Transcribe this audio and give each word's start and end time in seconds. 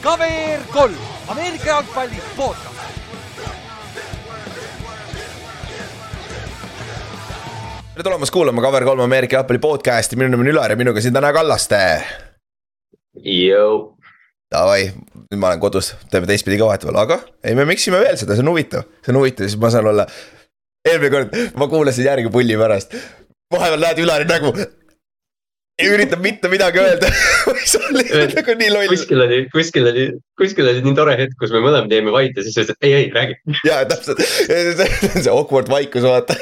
KVR 0.00 0.62
kolm, 0.72 0.96
Ameerika 1.28 1.66
jalgpalli 1.66 2.22
podcast. 2.36 2.70
tere 8.00 8.08
tulemast 8.08 8.32
kuulama 8.32 8.62
Cover3 8.62 9.02
Ameerika 9.02 9.36
jalgpalli 9.36 9.58
podcast'i, 9.60 10.16
minu 10.16 10.30
nimi 10.32 10.46
on 10.46 10.52
Ülar 10.54 10.72
ja 10.72 10.76
minuga 10.80 11.02
siin 11.04 11.12
täna 11.12 11.34
Kallaste. 11.36 11.80
Jõu. 13.20 13.74
Davai, 14.50 14.86
nüüd 15.28 15.36
ma 15.42 15.50
olen 15.50 15.60
kodus, 15.60 15.92
teeme 16.10 16.26
teistpidi 16.26 16.56
ka 16.58 16.70
vahetevahel, 16.70 16.96
aga 17.02 17.18
ei, 17.44 17.52
me 17.58 17.66
miksime 17.68 18.00
veel 18.00 18.16
seda, 18.16 18.38
see 18.38 18.46
on 18.46 18.54
huvitav, 18.54 18.88
see 19.04 19.12
on 19.12 19.20
huvitav, 19.20 19.50
siis 19.50 19.60
ma 19.60 19.68
saan 19.74 19.90
olla. 19.92 20.06
eelmine 20.88 21.12
kord 21.12 21.36
ma 21.60 21.68
kuulasin 21.68 22.08
järgi 22.08 22.32
pulli 22.32 22.56
pärast, 22.56 22.96
vahepeal 23.52 23.84
näed 23.84 24.00
Ülari 24.06 24.30
nägu. 24.32 24.54
Üritab 25.88 26.22
mitte 26.24 26.50
midagi 26.52 26.82
öelda 26.82 27.10
see 27.70 27.80
oli 27.90 28.04
nagu 28.34 28.56
nii 28.60 28.70
loll. 28.74 28.92
kuskil 28.92 29.24
oli, 29.24 29.40
kuskil 29.52 29.88
oli, 29.90 30.06
kuskil 30.40 30.68
oli 30.70 30.84
nii 30.84 30.96
tore 30.98 31.16
hetk, 31.20 31.36
kus 31.40 31.54
me 31.54 31.62
mõlemad 31.64 31.92
jäime 31.92 32.14
vait 32.14 32.36
ja 32.36 32.44
siis 32.46 32.58
ütles, 32.58 32.74
et 32.74 32.88
ei, 32.88 32.94
ei 32.98 33.08
räägi. 33.14 33.38
ja 33.68 33.82
täpselt, 33.88 34.22
see 35.24 35.32
awkward 35.32 35.70
vaikus 35.72 36.06
vaata 36.06 36.36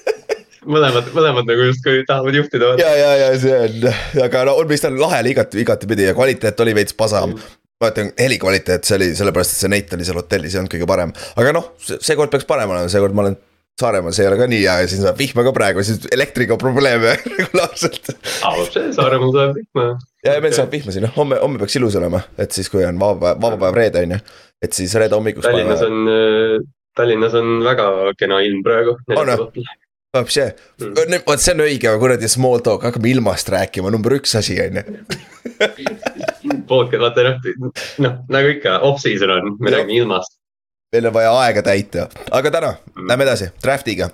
mõlemad, 0.74 1.12
mõlemad 1.16 1.48
nagu 1.48 1.68
justkui 1.70 2.04
tahavad 2.08 2.40
juhtida. 2.40 2.74
ja, 2.80 2.90
ja, 2.96 3.12
ja 3.24 3.30
see 3.40 3.60
on, 3.66 3.88
aga 4.26 4.44
no 4.48 4.56
on 4.60 4.70
vist 4.70 4.88
on 4.88 4.98
lahe 5.00 5.22
oli 5.24 5.34
igati, 5.34 5.60
igatipidi 5.64 6.08
ja 6.10 6.16
kvaliteet 6.16 6.64
oli 6.64 6.76
veits 6.76 6.96
pasam 6.96 7.34
mm. 7.34 7.52
ma 7.80 7.92
ütlen, 7.92 8.12
heli 8.20 8.40
kvaliteet, 8.40 8.86
see 8.86 8.98
oli 9.00 9.12
sellepärast, 9.18 9.56
et 9.56 9.64
see 9.64 9.72
Nate 9.72 9.98
oli 9.98 10.08
seal 10.08 10.20
hotellis, 10.20 10.56
ei 10.56 10.62
olnud 10.62 10.74
kõige 10.74 10.90
parem, 10.90 11.14
aga 11.40 11.54
noh, 11.56 11.72
seekord 11.90 12.32
peaks 12.32 12.48
parem 12.48 12.72
olema, 12.72 12.92
seekord 12.92 13.16
ma 13.16 13.26
olen 13.26 13.40
Saaremaal 13.80 14.14
see 14.16 14.26
ei 14.26 14.30
ole 14.30 14.38
ka 14.40 14.48
nii 14.50 14.60
hea 14.62 14.76
ja 14.82 14.90
siin 14.90 15.02
saab 15.04 15.18
vihma 15.20 15.44
ka 15.46 15.52
praegu, 15.56 15.84
siis 15.86 16.06
elektriga 16.12 16.58
probleeme 16.60 17.16
regulaarselt. 17.38 18.12
avab 18.48 18.70
see, 18.74 18.92
Saaremaal 18.96 19.34
saab 19.36 19.58
vihma. 19.58 19.86
ja, 20.24 20.36
ja 20.36 20.44
meil 20.44 20.56
saab 20.56 20.74
vihma 20.76 20.94
siin, 20.94 21.06
noh 21.08 21.16
homme, 21.16 21.40
homme 21.42 21.60
peaks 21.62 21.78
ilus 21.80 21.98
olema, 22.00 22.22
et 22.40 22.56
siis, 22.56 22.70
kui 22.72 22.84
on 22.86 23.00
vaba 23.00 23.34
päev, 23.34 23.42
vaba 23.46 23.60
päev 23.66 23.80
reede 23.82 24.04
on 24.06 24.16
ju. 24.16 24.22
et 24.68 24.76
siis 24.76 24.94
reede 25.00 25.16
hommikust. 25.16 25.48
Tallinnas 25.48 25.84
on, 25.86 26.00
Tallinnas 26.98 27.36
on 27.40 27.54
väga 27.64 27.86
kena 28.20 28.42
ilm 28.44 28.64
praegu. 28.66 28.98
on 29.16 29.34
või? 29.34 29.68
Vapsi, 30.10 30.42
vot 30.82 31.38
see 31.38 31.52
on 31.54 31.60
õige 31.62 31.90
kuradi 32.02 32.28
small 32.28 32.58
talk, 32.66 32.82
hakkame 32.82 33.12
ilmast 33.12 33.52
rääkima, 33.54 33.92
number 33.94 34.16
üks 34.16 34.34
asi 34.40 34.56
on 34.64 34.80
ju. 34.80 34.82
podcast, 36.66 36.98
vaata 37.04 37.26
noh, 37.28 37.70
noh 38.02 38.16
nagu 38.34 38.50
ikka 38.56 38.80
off-season 38.88 39.30
on, 39.36 39.52
me 39.62 39.70
räägime 39.70 40.00
ilmast 40.02 40.39
meil 40.92 41.06
on 41.06 41.14
vaja 41.14 41.32
aega 41.44 41.62
täita, 41.62 42.06
aga 42.34 42.50
täna 42.50 42.70
mm. 42.74 43.08
lähme 43.08 43.26
edasi 43.26 43.50
draft'iga. 43.62 44.10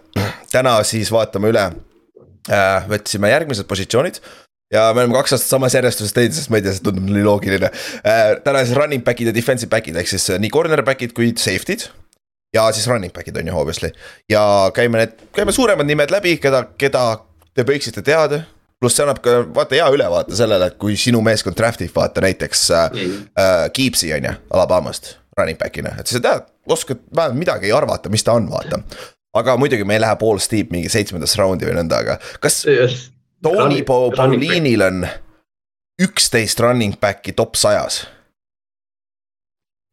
täna 0.52 0.76
siis 0.84 1.12
vaatame 1.12 1.52
üle 1.52 1.62
äh,, 2.50 2.88
võtsime 2.90 3.30
järgmised 3.32 3.68
positsioonid. 3.68 4.20
ja 4.72 4.90
me 4.94 5.04
oleme 5.04 5.16
kaks 5.16 5.36
aastat 5.36 5.54
samas 5.54 5.76
järjestuses 5.78 6.12
teinud, 6.16 6.36
sest 6.36 6.50
ma 6.52 6.60
ei 6.60 6.66
tea, 6.66 6.74
see 6.76 6.84
tundub 6.84 7.08
nii 7.08 7.24
loogiline 7.24 7.70
äh,. 7.70 8.34
täna 8.44 8.64
siis 8.64 8.76
running 8.76 9.04
back'id 9.06 9.32
ja 9.32 9.36
defensive 9.36 9.72
back'id 9.72 9.96
ehk 9.96 10.12
siis 10.12 10.28
nii 10.42 10.52
corner 10.52 10.84
back'id 10.84 11.16
kui 11.16 11.32
safety'd. 11.40 11.88
ja 12.54 12.68
siis 12.76 12.88
running 12.92 13.14
back'id 13.14 13.40
on 13.40 13.52
ju 13.52 13.56
obviously 13.62 13.92
ja 14.32 14.44
käime 14.76 15.04
need, 15.04 15.16
käime 15.32 15.56
suuremad 15.56 15.88
nimed 15.88 16.12
läbi, 16.12 16.36
keda, 16.42 16.66
keda 16.76 17.08
te 17.56 17.64
võiksite 17.64 18.04
teada 18.04 18.44
pluss 18.76 18.98
see 18.98 19.06
annab 19.06 19.24
ka 19.24 19.38
vaata 19.56 19.78
hea 19.78 19.86
ülevaate 19.88 20.36
sellele, 20.36 20.68
et 20.68 20.76
kui 20.76 20.98
sinu 21.00 21.24
meeskond 21.24 21.56
draft 21.56 21.80
ib 21.80 21.96
vaata 21.96 22.20
näiteks 22.20 22.70
äh, 22.76 22.90
äh, 23.32 23.70
Keepsi 23.72 24.12
on 24.12 24.28
ju, 24.28 24.42
Alabamast 24.52 25.16
running 25.40 25.58
back'ina, 25.60 25.92
et 26.00 26.08
sa 26.08 26.20
tead, 26.22 26.48
oskad 26.72 27.02
vähemalt 27.16 27.38
midagi 27.38 27.72
arvata, 27.72 28.10
mis 28.12 28.24
ta 28.24 28.36
on, 28.38 28.48
vaata. 28.50 28.80
aga 29.36 29.56
muidugi 29.60 29.84
me 29.84 29.98
ei 29.98 30.00
lähe 30.00 30.16
Paul 30.16 30.38
Steve 30.40 30.72
mingi 30.72 30.88
seitsmendasse 30.88 31.38
raundi 31.42 31.68
või 31.68 31.76
nõnda, 31.76 32.00
aga 32.00 32.18
kas 32.40 32.62
yes. 32.70 33.10
Tony 33.44 33.82
Paulinil 33.84 34.84
on 34.86 35.04
üksteist 36.02 36.60
running 36.60 36.96
back'i 37.00 37.36
top 37.36 37.58
sajas? 37.60 38.06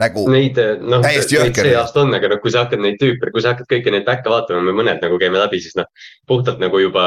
Nagu 0.02 0.24
neid, 0.32 0.58
noh, 0.82 1.04
neid 1.04 1.28
see 1.28 1.74
aasta 1.78 2.02
on, 2.02 2.14
aga 2.18 2.32
noh, 2.32 2.40
kui 2.42 2.54
sa 2.54 2.64
hakkad 2.66 2.82
neid 2.82 2.98
tüüpe, 3.02 3.30
kui 3.34 3.44
sa 3.44 3.54
hakkad 3.54 3.70
kõiki 3.70 3.94
neid 3.94 4.06
back'e 4.08 4.32
vaatama, 4.32 4.64
me 4.66 4.74
mõned 4.76 5.04
nagu 5.04 5.20
käime 5.22 5.38
läbi, 5.38 5.60
siis 5.62 5.78
noh. 5.78 5.88
puhtalt 6.30 6.62
nagu 6.64 6.80
juba 6.82 7.06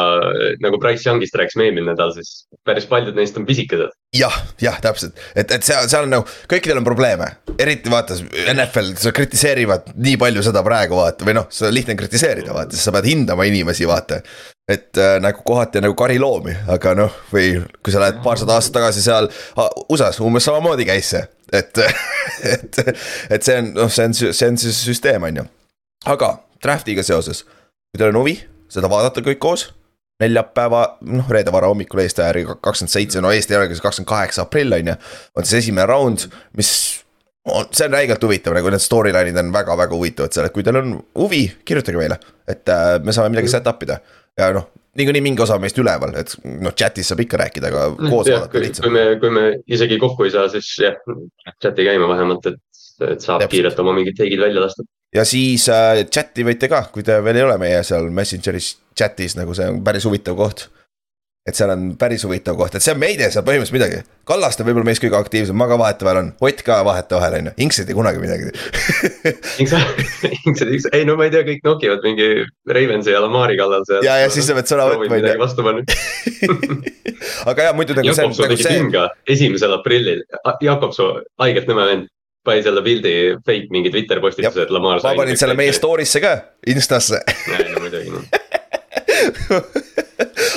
nagu 0.62 0.78
Price 0.82 1.08
Youngist 1.08 1.34
rääkisime 1.38 1.66
eelmine 1.66 1.91
nädal, 1.91 2.14
siis 2.14 2.46
päris 2.66 2.86
paljud 2.91 3.19
neist 3.19 3.38
on 3.41 3.46
pisikesed. 3.48 3.94
jah, 4.16 4.38
jah, 4.62 4.78
täpselt, 4.82 5.19
et, 5.34 5.50
et 5.50 5.66
seal, 5.66 5.88
seal 5.91 6.06
on 6.06 6.14
nagu, 6.19 6.36
kõikidel 6.50 6.80
on 6.80 6.86
probleeme, 6.86 7.30
eriti 7.58 7.92
vaata 7.92 8.19
NFL, 8.54 8.94
sa 9.02 9.14
kritiseerivad 9.16 9.94
nii 9.96 10.19
palju 10.20 10.46
seda 10.46 10.62
praegu 10.66 11.00
vaata 11.00 11.26
või 11.26 11.41
noh, 11.41 11.50
seda 11.50 11.72
on 11.72 11.80
lihtne 11.80 11.98
kritiseerida 11.98 12.54
vaata, 12.54 12.76
sest 12.76 12.86
sa 12.86 12.94
pead 12.94 13.10
hindama 13.10 13.48
inimesi, 13.50 13.88
vaata 13.91 14.22
et 14.66 14.98
äh, 14.98 15.20
nagu 15.22 15.44
kohati 15.46 15.78
nagu 15.82 15.94
kariloomi, 15.94 16.54
aga 16.75 16.94
noh, 16.98 17.19
või 17.30 17.52
kui 17.82 17.94
sa 17.94 18.02
lähed 18.02 18.19
paarsada 18.25 18.56
aastat 18.56 18.80
tagasi 18.80 19.04
seal 19.04 19.28
USA-s 19.86 20.19
umbes 20.26 20.46
samamoodi 20.48 20.88
käis 20.88 21.12
see, 21.14 21.22
et 21.52 21.82
et, 22.54 22.80
et 23.30 23.42
see 23.42 23.56
on, 23.60 23.72
noh, 23.76 23.92
see 23.92 24.08
on, 24.08 24.14
see 24.16 24.50
on 24.50 24.60
siis 24.60 24.82
süsteem, 24.88 25.24
on 25.28 25.42
ju. 25.42 25.46
aga 26.12 26.32
draft'iga 26.62 27.04
seoses, 27.06 27.44
kui 27.44 28.00
teil 28.00 28.12
on 28.12 28.22
huvi 28.22 28.36
seda 28.72 28.90
vaadata 28.90 29.24
kõik 29.24 29.42
koos. 29.42 29.70
neljapäeva, 30.20 30.82
noh 31.12 31.26
reede 31.28 31.52
varahommikul 31.52 32.00
Eesti 32.00 32.22
aja 32.22 32.30
järgi 32.30 32.54
kakskümmend 32.64 32.92
seitse, 32.92 33.20
no 33.20 33.32
Eesti 33.36 33.52
järgi 33.52 33.76
kakskümmend 33.84 34.08
kaheksa 34.08 34.46
aprill 34.46 34.72
on 34.72 34.92
ju. 34.92 34.94
on 35.36 35.44
siis 35.44 35.64
esimene 35.64 35.86
round, 35.86 36.24
mis 36.56 36.70
on, 37.44 37.66
see 37.70 37.84
on 37.86 37.92
räigelt 37.92 38.24
huvitav, 38.24 38.56
nagu 38.56 38.72
need 38.72 38.82
storyline'id 38.82 39.36
on 39.42 39.52
väga-väga 39.52 39.94
huvitavad 39.94 40.32
seal, 40.32 40.48
et 40.48 40.54
kui 40.56 40.64
teil 40.64 40.80
on 40.80 40.96
huvi, 41.20 41.42
kirjutage 41.68 42.00
meile, 42.00 42.18
et 42.48 42.72
äh, 42.72 42.96
me 43.04 43.12
saame 43.12 43.34
midagi 43.34 43.52
set 43.52 43.68
up 43.68 43.84
ida 43.84 44.00
ja 44.40 44.50
noh, 44.56 44.70
niikuinii 44.98 45.22
mingi 45.24 45.42
osa 45.44 45.58
meist 45.62 45.78
üleval, 45.80 46.14
et 46.20 46.34
noh, 46.44 46.74
chat'is 46.76 47.10
saab 47.12 47.22
ikka 47.24 47.40
rääkida, 47.44 47.70
aga 47.72 47.86
mm, 47.92 48.12
koos 48.12 48.30
ja, 48.30 48.40
vaadata 48.40 48.62
lihtsam. 48.62 48.86
kui 48.86 48.94
me, 48.96 49.04
kui 49.22 49.32
me 49.32 49.46
isegi 49.78 49.98
kokku 50.02 50.26
ei 50.26 50.34
saa, 50.34 50.48
siis 50.52 50.70
jah, 50.82 50.96
chat'i 51.62 51.86
käima 51.86 52.08
vähemalt, 52.12 52.48
et, 52.52 52.60
et 53.00 53.20
saab 53.20 53.44
Täpselt. 53.44 53.52
kiirelt 53.54 53.82
oma 53.84 53.96
mingid 53.96 54.18
teigid 54.18 54.42
välja 54.42 54.64
lasta. 54.64 54.86
ja 55.14 55.26
siis 55.28 55.68
äh, 55.72 56.04
chat'i 56.10 56.46
võite 56.46 56.70
ka, 56.72 56.86
kui 56.94 57.06
te 57.06 57.18
veel 57.24 57.42
ei 57.42 57.46
ole 57.48 57.58
meie 57.62 57.82
seal 57.86 58.10
Messengeris 58.14 58.74
chat'is 58.96 59.36
nagu 59.38 59.54
see 59.56 59.68
on 59.72 59.82
päris 59.86 60.08
huvitav 60.08 60.38
koht 60.38 60.68
et 61.46 61.54
seal 61.54 61.70
on 61.70 61.82
päris 61.98 62.24
huvitav 62.26 62.56
koht, 62.58 62.74
et 62.74 62.82
see 62.82 62.92
on, 62.94 62.98
me 62.98 63.12
ei 63.12 63.18
tee 63.18 63.28
seal 63.30 63.44
põhimõtteliselt 63.46 63.76
midagi. 63.76 64.00
Kallaste 64.26 64.64
võib-olla 64.66 64.88
meist 64.88 65.02
kõige 65.02 65.18
aktiivsem, 65.18 65.56
ma 65.58 65.68
ka 65.70 65.78
vahetevahel 65.78 66.18
on, 66.18 66.30
Ott 66.42 66.62
ka 66.66 66.80
vahetevahel 66.86 67.36
on 67.38 67.50
ju, 67.50 67.52
Inks 67.62 67.78
ei 67.82 67.86
tee 67.86 67.94
kunagi 67.94 68.18
midagi 68.22 68.50
Inks, 69.62 69.76
Inks, 70.48 70.88
ei 70.90 71.06
no 71.06 71.14
ma 71.18 71.28
ei 71.28 71.34
tea, 71.34 71.44
kõik 71.46 71.62
nokivad 71.66 72.02
mingi 72.06 72.26
Ravensi 72.66 73.14
ja 73.14 73.22
Lamari 73.22 73.58
kallal 73.60 73.86
seal. 73.86 74.02
ja, 74.06 74.18
ja 74.24 74.32
siis 74.32 74.48
sa 74.48 74.56
pead 74.58 74.72
sõna 74.72 74.88
võtma 74.90 75.20
on 75.20 75.28
ju. 75.30 75.36
vastu 75.44 75.66
panna 75.66 75.86
aga 77.50 77.68
jah, 77.68 77.78
muidu 77.78 77.94
nagu 77.94 78.10
see. 78.10 78.26
Jakobsoo 78.26 78.50
nagu 78.50 78.58
tegi 78.58 78.82
pinga 78.82 79.06
esimesel 79.36 79.78
aprillil, 79.78 80.26
Jakobsoo, 80.66 81.10
haigelt 81.42 81.70
nõme 81.70 81.86
vend 81.92 82.12
pani 82.46 82.62
selle 82.62 82.82
pildi 82.86 83.14
fake 83.46 83.70
mingi 83.74 83.90
Twitter 83.94 84.18
postituse, 84.22 84.66
et 84.66 84.74
Lamar. 84.74 84.98
ma 85.02 85.14
panin 85.18 85.38
selle 85.38 85.54
meie 85.58 85.74
story'sse 85.74 86.22
ka, 86.22 86.34
Instasse. 86.74 87.22
ei 87.54 87.70
no 87.70 87.86
muidugi 87.86 88.10
noh 88.14 88.24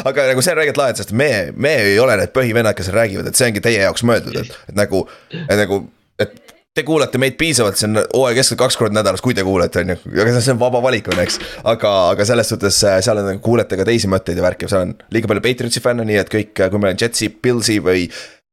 aga 0.05 0.29
nagu 0.31 0.43
see 0.45 0.53
on 0.53 0.61
räigelt 0.61 0.79
lahe, 0.79 0.95
sest 0.99 1.15
me, 1.15 1.31
me 1.55 1.75
ei 1.83 1.97
ole 2.01 2.17
need 2.19 2.35
põhivennad, 2.35 2.77
kes 2.77 2.91
räägivad, 2.95 3.29
et 3.29 3.39
see 3.39 3.49
ongi 3.49 3.63
teie 3.65 3.81
jaoks 3.83 4.05
mõeldud, 4.07 4.39
et, 4.41 4.55
et 4.71 4.79
nagu, 4.79 5.03
nagu, 5.49 5.83
et 6.21 6.37
te 6.75 6.85
kuulate 6.87 7.19
meid 7.21 7.35
piisavalt, 7.39 7.77
see 7.79 7.89
on 7.89 7.99
hooaja 8.01 8.37
keskel 8.39 8.59
kaks 8.59 8.77
korda 8.79 8.99
nädalas, 8.99 9.23
kui 9.25 9.35
te 9.35 9.43
kuulete, 9.45 9.83
on 9.83 9.93
ju, 9.93 9.99
aga 10.21 10.33
see 10.37 10.53
on 10.53 10.59
vaba 10.61 10.81
valik 10.85 11.09
on, 11.11 11.21
eks. 11.23 11.39
aga, 11.67 11.93
aga 12.13 12.27
selles 12.27 12.51
suhtes 12.53 12.81
äh, 12.87 12.99
seal 13.05 13.21
on, 13.23 13.39
kuulete 13.43 13.79
ka 13.79 13.87
teisi 13.87 14.09
mõtteid 14.11 14.39
ja 14.39 14.45
värki, 14.45 14.69
seal 14.71 14.87
on 14.87 14.97
liiga 15.15 15.31
palju 15.31 15.43
Patriotsi 15.45 15.83
fänne, 15.83 16.05
nii 16.07 16.19
et 16.21 16.31
kõik, 16.31 16.53
kui 16.59 16.81
meil 16.81 16.93
on 16.95 17.01
Jetsi, 17.01 17.31
Pillsi 17.33 17.79
või 17.83 18.05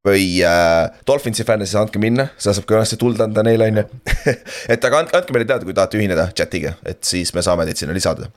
või 0.07 0.39
äh, 0.47 0.87
Dolphinsi 1.07 1.43
fänne, 1.43 1.67
siis 1.67 1.79
andke 1.81 1.99
minna, 1.99 2.29
seda 2.39 2.55
saab 2.55 2.69
kõvasti 2.71 2.99
tuld 3.01 3.21
anda 3.23 3.43
neile, 3.43 3.67
on 3.73 3.81
ju. 3.81 3.85
et 4.73 4.85
aga 4.87 5.03
andke, 5.03 5.19
andke 5.19 5.35
meile 5.35 5.49
teada, 5.49 5.67
kui 5.67 5.75
tahate 5.75 5.99
ühineda 5.99 6.29
chat'iga, 6.37 6.77
et 6.87 7.03
siis 7.07 7.35
me 7.35 7.43
saame 7.43 7.67
teid 7.67 7.83
sinna 7.83 7.97
lisada. 7.97 8.31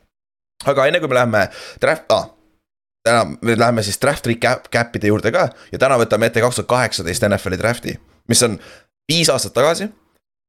aga 0.65 0.89
enne 0.89 0.99
kui 0.99 1.11
me 1.11 1.19
läheme 1.19 1.45
draft 1.81 2.09
ah,, 2.15 2.25
täna 3.03 3.25
me 3.41 3.55
läheme 3.59 3.83
siis 3.83 3.99
draft 4.01 4.27
recap, 4.27 4.67
cap'ide 4.73 5.11
juurde 5.11 5.31
ka 5.31 5.47
ja 5.71 5.79
täna 5.81 5.97
võtame 6.01 6.29
ette 6.29 6.43
kaks 6.43 6.59
tuhat 6.59 6.69
kaheksateist 6.69 7.25
NFL-i 7.27 7.59
draft'i, 7.59 7.95
mis 8.27 8.43
on 8.43 8.59
viis 9.09 9.29
aastat 9.31 9.55
tagasi. 9.55 9.89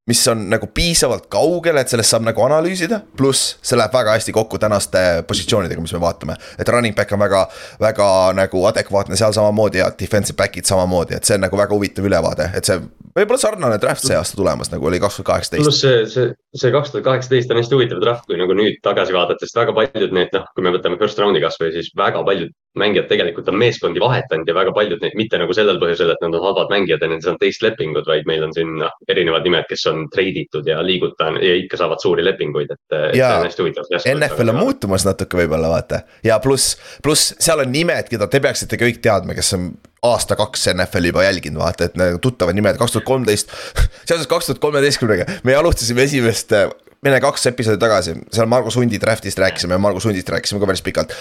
Mis 0.08 0.28
on 0.28 0.46
nagu 0.50 0.66
piisavalt 0.74 1.26
kaugel, 1.32 1.76
et 1.80 1.90
sellest 1.92 2.14
saab 2.14 2.24
nagu 2.26 2.42
analüüsida, 2.44 3.02
pluss 3.16 3.56
see 3.62 3.78
läheb 3.78 3.92
väga 3.94 4.16
hästi 4.16 4.32
kokku 4.34 4.58
tänaste 4.58 5.02
positsioonidega, 5.28 5.82
mis 5.84 5.92
me 5.92 6.00
vaatame. 6.00 6.36
et 6.58 6.68
running 6.68 6.96
back 6.96 7.12
on 7.12 7.20
väga, 7.20 7.46
väga 7.80 8.08
nagu 8.34 8.64
adekvaatne 8.72 9.16
seal 9.16 9.36
samamoodi 9.36 9.82
ja 9.82 9.90
defensive 10.00 10.38
back'id 10.40 10.64
samamoodi, 10.64 11.14
et 11.16 11.24
see 11.24 11.36
on 11.36 11.46
nagu 11.46 11.56
väga 11.56 11.76
huvitav 11.76 12.08
ülevaade, 12.08 12.50
et 12.56 12.64
see 12.64 12.80
võib-olla 13.16 13.42
sarnane 13.42 13.78
draft 13.82 14.06
see 14.06 14.16
aasta 14.16 14.38
tulemas, 14.38 14.70
nagu 14.72 14.86
oli 14.86 15.00
kaks 15.02 15.20
tuhat 15.20 15.28
kaheksateist. 15.32 15.66
pluss 15.66 15.84
see, 15.84 16.00
see, 16.10 16.32
see 16.56 16.72
kaks 16.74 16.94
tuhat 16.94 17.06
kaheksateist 17.06 17.52
on 17.52 17.60
hästi 17.60 17.76
huvitav 17.76 18.02
draft, 18.02 18.26
kui 18.30 18.38
nagu 18.40 18.56
nüüd 18.56 18.80
tagasi 18.86 19.14
vaadata, 19.16 19.44
sest 19.44 19.60
väga 19.60 19.74
paljud 19.76 20.16
need, 20.16 20.32
noh, 20.36 20.48
kui 20.54 20.66
me 20.66 20.74
võtame 20.74 20.98
first 21.00 21.20
round'i 21.20 21.42
kasvõi, 21.44 21.72
siis 21.76 21.90
väga 21.98 22.24
paljud 22.26 22.54
mängijad 22.78 23.08
tegelikult 23.10 23.48
on 23.50 23.58
meeskondi 23.58 24.00
vahetanud 24.00 24.48
ja 24.48 24.54
väga 24.54 24.72
paljud 24.74 25.02
neid 25.02 25.16
mitte 25.18 25.38
nagu 25.42 25.54
sellel 25.56 25.80
põhjusel, 25.82 26.12
et 26.12 26.22
nad 26.22 26.36
on 26.38 26.44
halvad 26.44 26.70
mängijad 26.70 27.02
ja 27.02 27.10
nendel 27.10 27.32
on 27.32 27.40
teist 27.40 27.64
lepingud, 27.66 28.06
vaid 28.06 28.28
meil 28.30 28.46
on 28.46 28.54
siin 28.54 28.76
noh, 28.78 28.94
erinevad 29.10 29.46
nimed, 29.46 29.66
kes 29.70 29.88
on 29.90 30.06
treiditud 30.12 30.66
ja 30.66 30.80
liigutan 30.86 31.36
ja 31.42 31.54
ikka 31.60 31.78
saavad 31.80 32.02
suuri 32.02 32.24
lepinguid, 32.24 32.72
et. 32.74 32.96
ja 33.18 34.14
NFL 34.14 34.54
on 34.54 34.60
muutumas 34.62 35.06
natuke 35.08 35.42
võib-olla 35.42 35.70
vaata 35.72 36.04
ja 36.26 36.38
pluss, 36.42 36.76
pluss 37.02 37.34
seal 37.38 37.64
on 37.64 37.72
nimed, 37.72 38.08
keda 38.10 38.30
te 38.30 38.40
peaksite 38.42 38.78
kõik 38.80 39.02
teadma, 39.04 39.36
kes 39.38 39.54
on 39.58 39.70
aasta-kaks 40.06 40.70
NFL-i 40.74 41.12
juba 41.12 41.26
jälginud, 41.26 41.60
vaata, 41.60 41.90
et 41.90 41.98
need 42.00 42.20
tuttavad 42.24 42.56
nimed, 42.56 42.78
kaks 42.80 42.96
tuhat 42.96 43.08
kolmteist. 43.08 43.52
seoses 44.08 44.28
kaks 44.30 44.48
tuhat 44.48 44.62
kolmeteistkümnega, 44.62 45.28
me 45.44 45.56
alustasime 45.58 46.06
esimest, 46.08 46.54
mine 47.04 47.20
kaks 47.20 47.46
episoodi 47.52 47.80
tagasi, 47.82 48.16
seal 48.32 48.48
Margus 48.50 48.80
Hundi 48.80 49.00
draft'ist 49.02 49.40
rääkisime, 49.40 49.78
Margus 49.78 50.08
Hundist 50.08 50.28
rääkisime 50.32 50.62
ka 50.62 50.70
päris 50.70 50.84
pikalt 50.86 51.16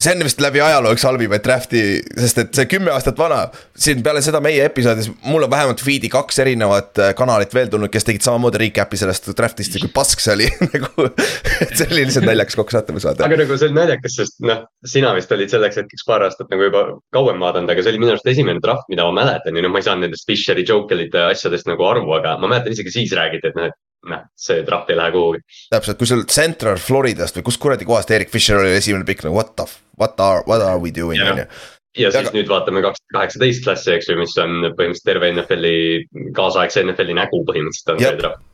see 0.00 0.14
on 0.16 0.24
vist 0.24 0.40
läbi 0.40 0.62
ajaloo 0.64 0.94
üks 0.96 1.04
halvimaid 1.04 1.42
draft'i, 1.44 1.80
sest 2.16 2.38
et 2.40 2.54
see 2.56 2.68
kümme 2.70 2.92
aastat 2.94 3.18
vana, 3.20 3.42
siin 3.76 4.00
peale 4.04 4.22
seda 4.24 4.40
meie 4.44 4.62
episoodis, 4.64 5.10
mul 5.26 5.44
on 5.44 5.52
vähemalt 5.52 5.82
feed'i 5.84 6.08
kaks 6.12 6.40
erinevat 6.40 7.00
äh, 7.02 7.12
kanalit 7.18 7.52
veel 7.54 7.68
tulnud, 7.72 7.92
kes 7.92 8.08
tegid 8.08 8.24
samamoodi 8.24 8.62
recap'i 8.64 9.00
sellest 9.00 9.28
draft'ist 9.36 9.76
ja 9.76 9.82
kui 9.84 9.92
pask 9.92 10.22
see 10.24 10.32
oli 10.38 10.48
nagu. 10.74 11.08
et 11.10 11.74
see 11.74 11.90
oli 11.90 12.06
lihtsalt 12.06 12.28
naljakas 12.30 12.56
kokkusattumus 12.62 13.08
vaata. 13.10 13.28
aga 13.28 13.42
nagu 13.42 13.60
see 13.60 13.68
on 13.68 13.76
naljakas, 13.76 14.16
sest 14.22 14.40
noh, 14.48 14.64
sina 14.94 15.12
vist 15.18 15.36
olid 15.36 15.52
selleks 15.52 15.82
hetkeks 15.82 16.08
paar 16.08 16.24
aastat 16.28 16.48
nagu 16.52 16.70
juba 16.70 16.86
kauem 17.12 17.44
vaadanud, 17.44 17.68
aga 17.74 17.84
see 17.84 17.92
oli 17.92 18.00
minu 18.06 18.14
arust 18.14 18.32
esimene 18.32 18.64
draft, 18.64 18.88
mida 18.92 19.04
ma 19.10 19.18
mäletan 19.20 19.56
ja 19.58 19.66
noh, 19.66 19.74
ma 19.74 19.84
ei 19.84 19.88
saanud 19.90 20.08
nendest 20.08 20.24
Fisheri, 20.30 20.64
Jokelite 20.64 21.28
asjadest 21.28 21.68
nagu 21.68 21.84
aru, 21.92 22.08
aga 22.16 22.38
ma 22.40 22.48
mäletan 22.48 22.72
isegi 22.72 22.96
siis 22.96 23.12
räägiti, 23.16 23.52
et 23.52 23.60
noh, 23.60 23.68
et 23.68 23.76
noh, 24.08 24.22
see 24.38 24.62
draft 24.66 24.90
ei 24.90 24.96
lähe 24.98 25.12
kuhugi. 25.14 25.42
täpselt, 25.74 25.98
kui 26.00 26.08
sul 26.08 26.24
Central 26.30 26.80
Floridast 26.80 27.36
või 27.36 27.46
kus 27.50 27.58
kuradi 27.60 27.88
kohast 27.88 28.10
Erik 28.16 28.32
Fisher 28.32 28.60
oli 28.62 28.76
esimene 28.78 29.04
pikk 29.08 29.26
nagu 29.26 29.36
what 29.36 29.54
the, 29.56 29.68
what 30.00 30.20
are, 30.20 30.44
what 30.48 30.64
are 30.64 30.80
we 30.80 30.94
doing 30.94 31.20
on 31.24 31.42
ju. 31.42 31.48
ja 32.04 32.12
siis 32.12 32.20
Aga... 32.28 32.36
nüüd 32.36 32.50
vaatame 32.50 32.84
kaks 32.84 33.02
tuhat 33.02 33.16
kaheksateist 33.18 33.66
klassi, 33.66 33.96
eks 33.96 34.12
ju, 34.12 34.18
mis 34.20 34.36
on 34.40 34.62
põhimõtteliselt 34.68 35.10
terve 35.10 35.32
NFL-i, 35.34 36.30
kaasaegse 36.36 36.86
NFL-i 36.86 37.18
nägu 37.18 37.42
põhimõtteliselt 37.48 37.96
on 37.96 38.04
see 38.04 38.22
draft 38.22 38.46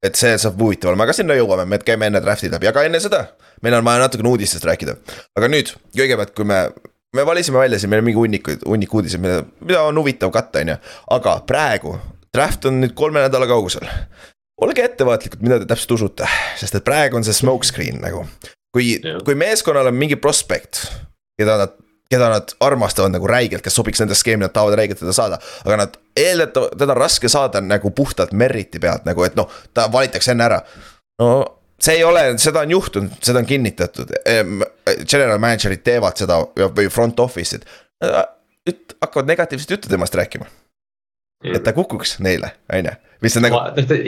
et 0.00 0.16
see 0.16 0.32
saab 0.40 0.60
huvitav 0.60 0.94
olema, 0.94 1.04
aga 1.04 1.12
sinna 1.12 1.36
jõuame, 1.36 1.66
me 1.68 1.78
käime 1.84 2.08
enne 2.08 2.22
draft'i 2.24 2.48
läbi, 2.48 2.68
aga 2.70 2.86
enne 2.88 3.00
seda 3.04 3.26
meil 3.62 3.76
on 3.76 3.84
vaja 3.84 4.04
natukene 4.04 4.28
uudistest 4.28 4.64
rääkida. 4.64 4.96
aga 5.36 5.50
nüüd 5.52 5.74
kõigepealt, 5.96 6.32
kui 6.36 6.48
me, 6.48 6.60
me 7.16 7.26
valisime 7.26 7.60
välja 7.60 7.78
siin, 7.78 7.92
meil 7.92 8.02
on 8.02 8.08
mingi 8.08 8.20
hunnikuid, 8.20 8.64
hunnik 8.66 8.94
uudiseid, 8.94 9.22
mida, 9.22 9.42
mida 9.60 9.84
on 9.84 10.00
huvitav 10.00 10.32
katta, 10.34 10.64
on 10.64 10.74
ju. 10.74 10.78
aga 11.16 11.36
praegu, 11.46 11.96
draft 12.34 12.68
on 12.70 12.80
nüüd 12.80 12.96
kolme 12.96 13.24
nädala 13.26 13.48
kaugusel 13.50 13.88
olge 14.64 14.84
ettevaatlikud, 14.84 15.42
mida 15.44 15.60
te 15.60 15.68
täpselt 15.68 15.96
usute, 15.96 16.28
sest 16.60 16.76
et 16.76 16.86
praegu 16.86 17.18
on 17.18 17.26
see 17.26 17.36
smoke 17.36 17.68
screen 17.68 18.00
nagu. 18.02 18.24
kui, 18.74 19.00
kui 19.26 19.34
meeskonnal 19.34 19.90
on 19.90 19.96
mingi 19.98 20.16
prospekt, 20.20 20.84
keda 21.40 21.56
nad, 21.58 21.72
keda 22.10 22.28
nad 22.30 22.52
armastavad 22.62 23.14
nagu 23.14 23.26
räigelt, 23.26 23.64
kes 23.64 23.74
sobiks 23.74 24.02
nende 24.02 24.14
skeemi, 24.18 24.44
nad 24.44 24.54
tahavad 24.54 24.78
räigelt 24.78 25.00
teda 25.02 25.14
saada. 25.16 25.40
aga 25.64 25.80
nad 25.84 25.96
eeldatavad, 26.16 26.76
teda 26.78 26.94
on 26.94 27.00
raske 27.00 27.32
saada 27.32 27.64
nagu 27.64 27.90
puhtalt 27.90 28.32
merit'i 28.32 28.82
pealt 28.82 29.08
nagu, 29.08 29.24
et 29.26 29.38
noh, 29.38 29.50
ta 29.74 29.88
valitakse 29.92 30.34
enne 30.36 30.46
ära. 30.46 30.60
no 31.22 31.32
see 31.80 31.96
ei 31.96 32.04
ole, 32.04 32.24
seda 32.38 32.60
on 32.60 32.76
juhtunud, 32.76 33.20
seda 33.24 33.40
on 33.40 33.48
kinnitatud, 33.48 34.12
general 35.08 35.40
manager'id 35.40 35.82
teevad 35.84 36.20
seda 36.20 36.42
või 36.60 36.90
front 36.92 37.20
office'id. 37.20 37.64
hakkavad 39.00 39.26
negatiivset 39.26 39.70
juttu 39.70 39.88
temast 39.88 40.14
rääkima. 40.14 40.46
et 41.54 41.62
ta 41.64 41.72
kukuks 41.72 42.18
neile, 42.20 42.52
on 42.72 42.84
ju 42.84 43.09
mis 43.24 43.36
on 43.36 43.46
nagu. 43.46 43.60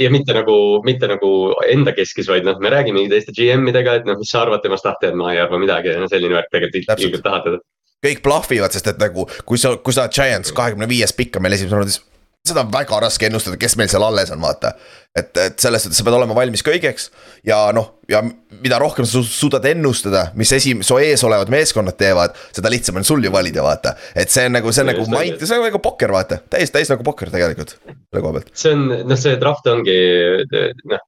ja 0.05 0.11
mitte 0.12 0.37
nagu, 0.37 0.56
mitte 0.87 1.11
nagu 1.11 1.32
enda 1.69 1.94
keskis, 1.97 2.31
vaid 2.31 2.47
noh, 2.49 2.59
me 2.62 2.73
räägime 2.73 3.05
teiste 3.12 3.35
GM-idega, 3.37 4.00
et 4.00 4.09
noh, 4.09 4.19
mis 4.20 4.32
sa 4.32 4.44
arvad 4.47 4.64
temast, 4.64 4.88
ah 4.88 4.97
tead, 5.00 5.19
ma 5.19 5.35
ei 5.35 5.43
arva 5.43 5.61
midagi 5.61 5.93
ja 5.93 6.00
no 6.00 6.09
selline 6.11 6.38
värk 6.38 6.50
tegelikult 6.55 6.99
ilmselt 6.99 7.26
tahad 7.26 7.62
kõik 8.03 8.23
plahvivad, 8.25 8.75
sest 8.75 8.88
et 8.91 8.99
nagu 8.99 9.29
kui 9.47 9.61
sa, 9.62 9.76
kui 9.79 9.94
sa 9.94 10.09
Giants 10.11 10.50
kahekümne 10.56 10.88
viies 10.91 11.14
pikk 11.14 11.38
on 11.38 11.44
meil 11.44 11.55
esimeses 11.55 11.76
raundis, 11.76 12.00
seda 12.49 12.65
on 12.65 12.73
väga 12.75 12.99
raske 13.05 13.29
ennustada, 13.29 13.59
kes 13.61 13.77
meil 13.79 13.91
seal 13.91 14.03
alles 14.03 14.33
on, 14.35 14.41
vaata. 14.43 14.73
et, 15.15 15.31
et 15.37 15.59
selles 15.61 15.85
suhtes 15.85 15.99
sa 16.00 16.06
pead 16.06 16.17
olema 16.17 16.35
valmis 16.35 16.65
kõigeks 16.67 17.11
ja 17.47 17.59
noh, 17.77 17.93
ja 18.11 18.23
mida 18.25 18.79
rohkem 18.83 19.06
sa 19.06 19.23
suudad 19.27 19.67
ennustada, 19.71 20.25
mis 20.39 20.50
esim-, 20.56 20.83
su 20.87 20.99
ees 20.99 21.23
olevad 21.29 21.53
meeskonnad 21.53 21.99
teevad, 22.00 22.35
seda 22.56 22.73
lihtsam 22.73 22.99
on 22.99 23.06
sul 23.06 23.23
ju 23.23 23.31
valida, 23.35 23.62
vaata. 23.62 23.94
et 24.19 24.33
see 24.33 24.49
on 24.49 24.59
nagu, 24.59 24.73
see 24.75 24.83
on 24.83 24.91
nagu 24.91 25.06
mind, 25.12 25.44
see 25.44 25.59
on 25.59 25.69
nagu 25.69 25.83
pokker, 25.85 26.15
vaata, 26.17 26.41
täiesti, 26.50 26.79
täiesti 26.79 26.97
nagu 26.97 27.06
pokker 27.06 27.31
tegelikult, 27.35 27.77
selle 27.79 28.25
koha 28.25 28.39
pealt. 28.39 28.53
see 28.65 28.75
on, 28.75 28.89
noh, 29.06 29.23
see 29.27 29.39
draft 29.43 29.71
ongi, 29.71 29.99
noh 30.91 31.06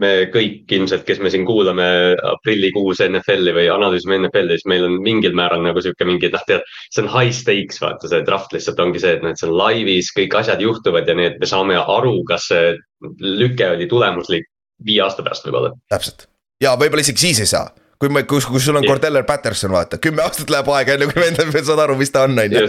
me 0.00 0.12
kõik 0.32 0.70
ilmselt, 0.72 1.04
kes 1.08 1.20
me 1.22 1.30
siin 1.32 1.44
kuulame 1.48 1.84
aprillikuus 2.30 3.02
NFL-i 3.04 3.54
või 3.56 3.66
analüüsime 3.72 4.18
NFL-i, 4.22 4.56
siis 4.58 4.68
meil 4.70 4.86
on 4.86 4.98
mingil 5.04 5.36
määral 5.36 5.62
nagu 5.64 5.82
sihuke 5.84 6.06
mingi, 6.08 6.30
noh, 6.32 6.44
tead. 6.48 6.64
see 6.94 7.04
on 7.04 7.10
high 7.12 7.34
stakes, 7.36 7.82
vaata 7.82 8.10
see 8.10 8.24
draft 8.26 8.54
lihtsalt 8.56 8.80
ongi 8.82 9.02
see, 9.02 9.16
et 9.18 9.24
noh, 9.24 9.34
et 9.34 9.40
see 9.40 9.50
on 9.50 9.56
laivis, 9.58 10.12
kõik 10.16 10.38
asjad 10.40 10.64
juhtuvad 10.64 11.08
ja 11.08 11.16
nii, 11.18 11.32
et 11.34 11.38
me 11.42 11.50
saame 11.50 11.78
aru, 11.80 12.16
kas 12.28 12.48
see 12.52 12.74
lüke 13.20 13.68
oli 13.74 13.88
tulemuslik 13.90 14.48
viie 14.86 15.02
aasta 15.04 15.24
pärast 15.26 15.46
võib-olla. 15.46 15.74
täpselt 15.92 16.28
ja 16.62 16.76
võib-olla 16.78 17.04
isegi 17.04 17.26
siis 17.26 17.42
ei 17.44 17.50
saa 17.50 17.68
kui 18.02 18.10
me, 18.10 18.24
kus, 18.26 18.48
kus 18.50 18.64
sul 18.66 18.78
on 18.80 18.86
Cordeller 18.86 19.22
Patterson, 19.22 19.70
vaata, 19.70 20.00
kümme 20.02 20.24
aastat 20.24 20.50
läheb 20.50 20.66
aega, 20.74 20.96
enne 20.96 21.06
kui 21.06 21.20
me 21.22 21.28
endale 21.30 21.60
saad 21.62 21.78
aru, 21.84 21.94
mis 22.00 22.10
ta 22.10 22.24
on, 22.26 22.34
on 22.42 22.56
ju. 22.56 22.62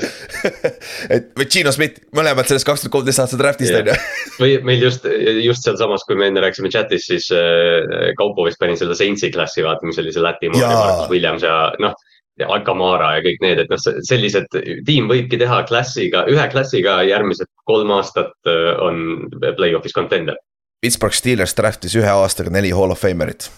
et 1.15 1.31
või 1.39 1.47
Gino 1.49 1.73
Schmidt, 1.73 2.03
mõlemad 2.13 2.45
sellest 2.45 2.67
kaks 2.69 2.83
tuhat 2.83 2.93
kolmteist 2.93 3.23
aastat 3.23 3.41
draft'ist 3.41 3.79
on 3.79 3.89
ju. 3.89 3.95
või 4.43 4.59
meil 4.69 4.85
just, 4.85 5.07
just 5.41 5.65
sealsamas, 5.65 6.05
kui 6.05 6.19
me 6.19 6.29
enne 6.29 6.43
rääkisime 6.43 6.69
chat'is, 6.73 7.07
siis 7.09 7.31
äh, 7.33 8.11
Kaupo 8.19 8.45
vist 8.45 8.61
pani 8.61 8.77
selle 8.77 8.97
Saintsi 8.99 9.31
klassi, 9.33 9.65
vaata, 9.65 9.89
mis 9.89 9.97
oli 10.03 10.13
see 10.13 10.21
Läti 10.21 10.51
ja 10.53 10.69
Marcus 10.69 11.09
Williams 11.09 11.47
ja 11.47 11.57
noh 11.81 11.97
ja 12.41 12.47
Akamara 12.53 13.11
ja 13.17 13.25
kõik 13.25 13.41
need, 13.41 13.59
et 13.61 13.73
noh, 13.73 13.81
sellised, 14.05 14.47
tiim 14.85 15.09
võibki 15.09 15.37
teha 15.41 15.59
klassiga, 15.69 16.23
ühe 16.29 16.45
klassiga 16.53 16.99
järgmised 17.09 17.49
kolm 17.69 17.93
aastat 17.97 18.33
äh, 18.45 18.69
on 18.85 19.25
play-off'is 19.57 19.97
contender. 19.97 20.37
Pittsburgh 20.83 21.17
Steelers 21.17 21.57
draft'is 21.57 21.97
ühe 21.97 22.09
aastaga 22.21 22.53
neli 22.53 22.73
hall 22.75 22.93
of 22.93 23.01
famer'it 23.01 23.49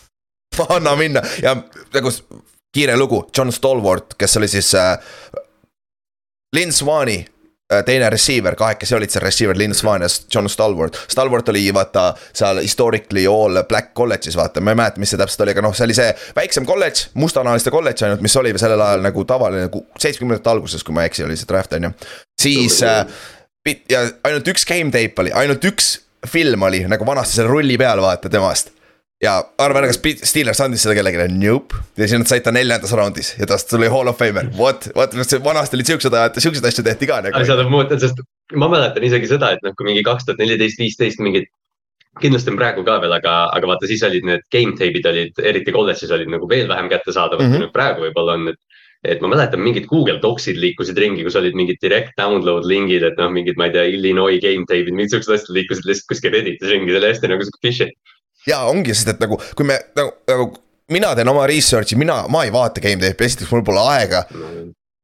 anna 0.76 0.96
minna 0.96 1.22
ja 1.42 1.56
nagu 1.94 2.12
kiire 2.76 2.98
lugu, 2.98 3.30
John 3.38 3.52
Stallworth, 3.52 4.18
kes 4.20 4.38
oli 4.38 4.48
siis 4.52 4.74
äh, 4.76 4.98
Lynn 6.56 6.74
Swani 6.74 7.26
äh, 7.74 7.84
teine 7.88 8.10
receiver, 8.10 8.56
kahekesi 8.56 8.96
olid 8.96 9.14
seal 9.14 9.24
receiver, 9.24 9.58
Lynn 9.58 9.76
Swan 9.76 10.04
ja 10.04 10.10
John 10.34 10.50
Stallworth. 10.50 11.06
Stallworth 11.12 11.50
oli 11.50 11.64
vaata 11.74 12.10
seal 12.34 12.60
historically 12.60 13.24
all 13.32 13.64
black 13.70 13.94
college'is 14.00 14.36
vaata, 14.36 14.62
ma 14.62 14.76
ei 14.76 14.82
mäleta, 14.82 15.00
mis 15.00 15.16
see 15.16 15.22
täpselt 15.22 15.46
oli, 15.46 15.56
aga 15.56 15.64
noh, 15.64 15.76
see 15.78 15.88
oli 15.88 15.96
see 15.96 16.12
väiksem 16.36 16.68
kolledž, 16.68 17.08
mustanahaliste 17.14 17.72
kolledž 17.72 18.04
ainult, 18.08 18.26
mis 18.26 18.36
oli 18.42 18.52
sellel 18.60 18.84
ajal 18.90 19.08
nagu 19.08 19.26
tavaline 19.28 19.70
nagu 19.70 19.86
seitsmekümnendate 19.96 20.52
alguses, 20.52 20.84
kui 20.84 20.96
ma 20.96 21.06
ei 21.06 21.14
eksi, 21.14 21.26
oli 21.28 21.40
see 21.40 21.50
draft 21.52 21.80
on 21.80 21.90
ju. 21.90 21.96
siis 22.42 22.82
äh, 22.84 23.06
ja 23.90 24.04
ainult 24.28 24.52
üks 24.52 24.68
game 24.68 24.92
tape 24.92 25.24
oli, 25.24 25.32
ainult 25.32 25.64
üks 25.72 25.96
film 26.28 26.68
oli 26.68 26.84
nagu 26.90 27.08
vanasti 27.08 27.40
selle 27.40 27.54
rulli 27.54 27.78
peal 27.80 28.02
vaata 28.04 28.30
temast 28.30 28.76
ja 29.24 29.36
arva 29.62 29.82
ära, 29.82 29.90
kas 29.92 30.00
Steelers 30.28 30.62
andis 30.64 30.84
seda 30.84 30.96
kellelegi, 30.98 31.28
nope. 31.40 31.80
ja 31.96 32.08
siis 32.08 32.20
nad 32.20 32.30
said 32.30 32.44
ta 32.46 32.54
neljandas 32.56 32.94
raundis 32.98 33.34
ja 33.40 33.48
tast 33.50 33.70
tuli 33.72 33.88
hall 33.92 34.12
of 34.12 34.20
famer, 34.20 34.50
what, 34.60 34.90
what, 34.98 35.16
vanasti 35.46 35.80
olid 35.80 35.92
siuksed 35.92 36.18
ajad, 36.20 36.40
siukseid 36.44 36.68
asju 36.68 36.84
tehti 36.86 37.10
ka 37.10 37.22
nagu. 37.24 37.40
asjad 37.40 37.64
on 37.64 37.72
muutunud, 37.72 38.04
sest 38.04 38.20
ma 38.60 38.70
mäletan 38.72 39.06
isegi 39.08 39.32
seda, 39.32 39.54
et 39.56 39.64
noh, 39.66 39.76
kui 39.78 39.88
mingi 39.88 40.04
kaks 40.06 40.28
tuhat 40.28 40.44
neliteist, 40.44 40.82
viisteist 40.82 41.24
mingid. 41.24 41.48
kindlasti 42.22 42.52
on 42.52 42.56
praegu 42.60 42.84
ka 42.88 42.94
veel, 43.04 43.12
aga, 43.12 43.32
aga 43.52 43.68
vaata, 43.68 43.88
siis 43.92 44.04
olid 44.08 44.24
need 44.24 44.44
game 44.52 44.72
tape'id 44.80 45.08
olid, 45.10 45.42
eriti 45.52 45.74
kolledžis 45.76 46.14
olid 46.16 46.30
nagu 46.32 46.48
veel 46.48 46.70
vähem 46.70 46.88
kättesaadavad 46.92 47.44
mm 47.44 47.48
-hmm. 47.48 47.52
kui 47.52 47.60
mhm. 47.60 47.66
nüüd 47.66 47.76
praegu 47.76 48.06
võib-olla 48.08 48.40
on, 48.40 48.48
et 48.54 48.62
et 49.06 49.22
ma 49.22 49.28
mäletan, 49.28 49.62
mingid 49.62 49.86
Google 49.86 50.18
Docsid 50.22 50.58
liikusid 50.58 50.98
ringi, 50.98 51.24
kus 51.24 51.36
olid 51.36 51.54
mingid 51.54 51.78
direct 51.82 52.16
download 52.18 52.66
lingid, 52.66 53.04
et 53.04 53.20
noh, 53.20 53.30
mingid, 53.30 53.54
ma 53.58 53.68
ei 53.68 53.72
tea, 53.76 53.84
Illinois 53.84 54.40
game 54.42 54.66
tape'id, 54.66 54.96
mingid 54.96 55.14
siuksed 55.14 55.34
asjad 55.36 55.52
liikusid 55.54 55.86
lihtsalt 55.86 56.08
kuskil 56.10 56.34
Redditis 56.34 56.72
ringi, 56.72 56.90
see 56.90 57.02
oli 57.02 57.12
hästi 57.12 57.30
nagu 57.30 57.46
sihuke 57.46 57.62
fishy 57.68 57.92
ja 58.48 58.64
ongi, 58.70 58.94
sest 58.94 59.16
et 59.16 59.22
nagu, 59.24 59.40
kui 59.56 59.68
me 59.68 59.80
nagu, 59.98 60.16
nagu 60.30 60.52
mina 60.92 61.16
teen 61.18 61.30
oma 61.30 61.48
research'i, 61.50 61.98
mina, 61.98 62.24
ma 62.32 62.46
ei 62.46 62.54
vaata 62.54 62.84
game 62.84 63.02
tape'i, 63.02 63.32
esiteks 63.32 63.54
mul 63.54 63.66
pole 63.66 63.84
aega 63.96 64.26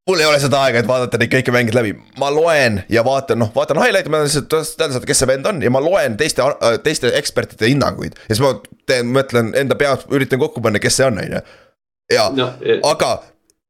mul 0.10 0.20
ei 0.20 0.26
ole 0.26 0.40
seda 0.42 0.62
aega, 0.66 0.82
et 0.82 0.90
vaadata 0.90 1.20
neid 1.22 1.32
kõiki 1.32 1.54
mänge 1.54 1.74
läbi, 1.76 1.94
ma 2.20 2.32
loen 2.34 2.82
ja 2.92 3.04
vaatan, 3.06 3.40
noh, 3.44 3.52
vaatan 3.56 3.80
highlight'e, 3.82 4.12
ma 4.12 4.24
lihtsalt 4.26 4.50
teada 4.52 4.90
saada, 4.96 5.06
kes 5.08 5.22
see 5.22 5.30
vend 5.30 5.50
on 5.50 5.62
ja 5.64 5.72
ma 5.74 5.82
loen 5.84 6.18
teiste, 6.20 6.46
teiste 6.86 7.12
ekspertide 7.20 7.70
hinnanguid. 7.70 8.18
ja 8.28 8.36
siis 8.36 8.44
ma 8.44 8.56
teen, 8.90 9.12
mõtlen 9.14 9.54
enda 9.58 9.78
peas, 9.80 10.08
üritan 10.12 10.42
kokku 10.42 10.64
panna, 10.64 10.82
kes 10.82 10.98
see 11.00 11.08
on, 11.08 11.22
on 11.22 11.36
ju. 11.38 11.44
ja 12.16 12.30
no,, 12.36 12.50
aga 12.90 13.12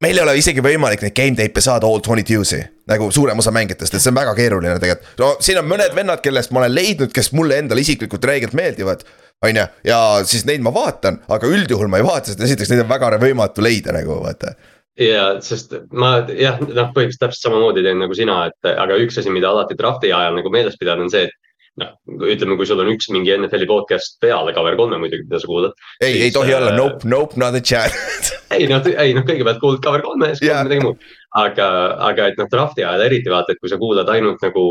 meil 0.01 0.17
ei 0.17 0.23
ole 0.23 0.37
isegi 0.39 0.63
võimalik 0.65 1.03
neid 1.05 1.17
game 1.17 1.37
tape'e 1.37 1.65
saada 1.67 1.89
all 1.89 2.03
twenty 2.05 2.25
two'si 2.27 2.61
nagu 2.91 3.11
suurem 3.13 3.43
osa 3.43 3.53
mängijatest, 3.55 3.93
et 3.93 4.03
see 4.03 4.13
on 4.13 4.19
väga 4.21 4.35
keeruline 4.39 4.79
tegelikult. 4.79 5.11
no 5.21 5.33
siin 5.43 5.59
on 5.61 5.67
mõned 5.67 5.95
vennad, 5.97 6.23
kellest 6.23 6.55
ma 6.55 6.63
olen 6.63 6.77
leidnud, 6.79 7.11
kes 7.13 7.33
mulle 7.37 7.59
endale 7.61 7.83
isiklikult 7.83 8.25
räigelt 8.31 8.55
meeldivad 8.57 9.03
on 9.41 9.57
ju, 9.57 9.65
ja 9.83 9.99
siis 10.27 10.45
neid 10.45 10.61
ma 10.65 10.73
vaatan, 10.73 11.21
aga 11.31 11.49
üldjuhul 11.49 11.89
ma 11.91 12.01
ei 12.01 12.05
vaata, 12.05 12.31
sest 12.31 12.43
esiteks 12.45 12.71
neid 12.71 12.83
on 12.83 12.91
väga 12.91 13.15
võimatu 13.21 13.65
leida 13.65 13.95
nagu 13.95 14.19
vaata. 14.21 14.55
ja 15.01 15.27
sest 15.41 15.73
ma 15.91 16.19
jah, 16.29 16.59
noh, 16.61 16.91
põhimõtteliselt 16.93 17.23
täpselt 17.25 17.47
samamoodi 17.47 17.85
teen 17.85 18.01
nagu 18.03 18.17
sina, 18.17 18.43
et 18.51 18.73
aga 18.73 18.99
üks 19.01 19.17
asi, 19.21 19.33
mida 19.33 19.49
alati 19.49 19.77
draft'i 19.79 20.11
ajal 20.13 20.37
nagu 20.37 20.51
meeles 20.53 20.77
pidada, 20.77 21.01
on 21.01 21.09
see, 21.09 21.25
et 21.25 21.81
noh, 21.81 21.95
ütleme, 22.27 22.57
kui 22.59 22.67
sul 22.69 22.83
on 22.83 22.91
üks 22.91 23.09
mingi 23.15 23.33
NFL-i 23.33 23.69
podcast 23.69 24.19
peale, 24.21 24.53
cover 24.53 24.77
kolme 24.77 24.99
muidugi, 25.01 25.25
mida 25.25 25.41
sa 25.41 25.49
kuulad. 25.49 25.73
ei, 26.03 26.21
ei 26.27 26.35
tohi 26.35 26.53
olla, 26.53 26.75
nope, 26.77 27.07
nope, 27.09 27.39
not 27.41 27.57
a 27.57 27.63
chance 27.63 28.37
ei 28.57 28.69
noh, 28.69 28.85
ei 28.93 29.15
noh, 29.17 29.25
kõigepealt 29.25 29.63
kuulad 29.63 29.81
cover 29.81 30.05
kolme 30.05 30.33
ja 30.33 30.37
siis 30.37 30.51
kuulad 30.51 30.69
midagi 30.69 30.85
muud. 30.85 31.09
aga, 31.41 31.71
aga 32.11 32.29
et 32.29 32.37
noh, 32.37 32.51
draft'i 32.51 32.85
ajal 32.85 33.07
eriti 33.07 33.33
vaata, 33.33 33.55
et 33.55 33.63
kui 33.63 33.73
sa 33.73 33.81
kuulad 33.81 34.13
ainult 34.13 34.43
nagu 34.45 34.67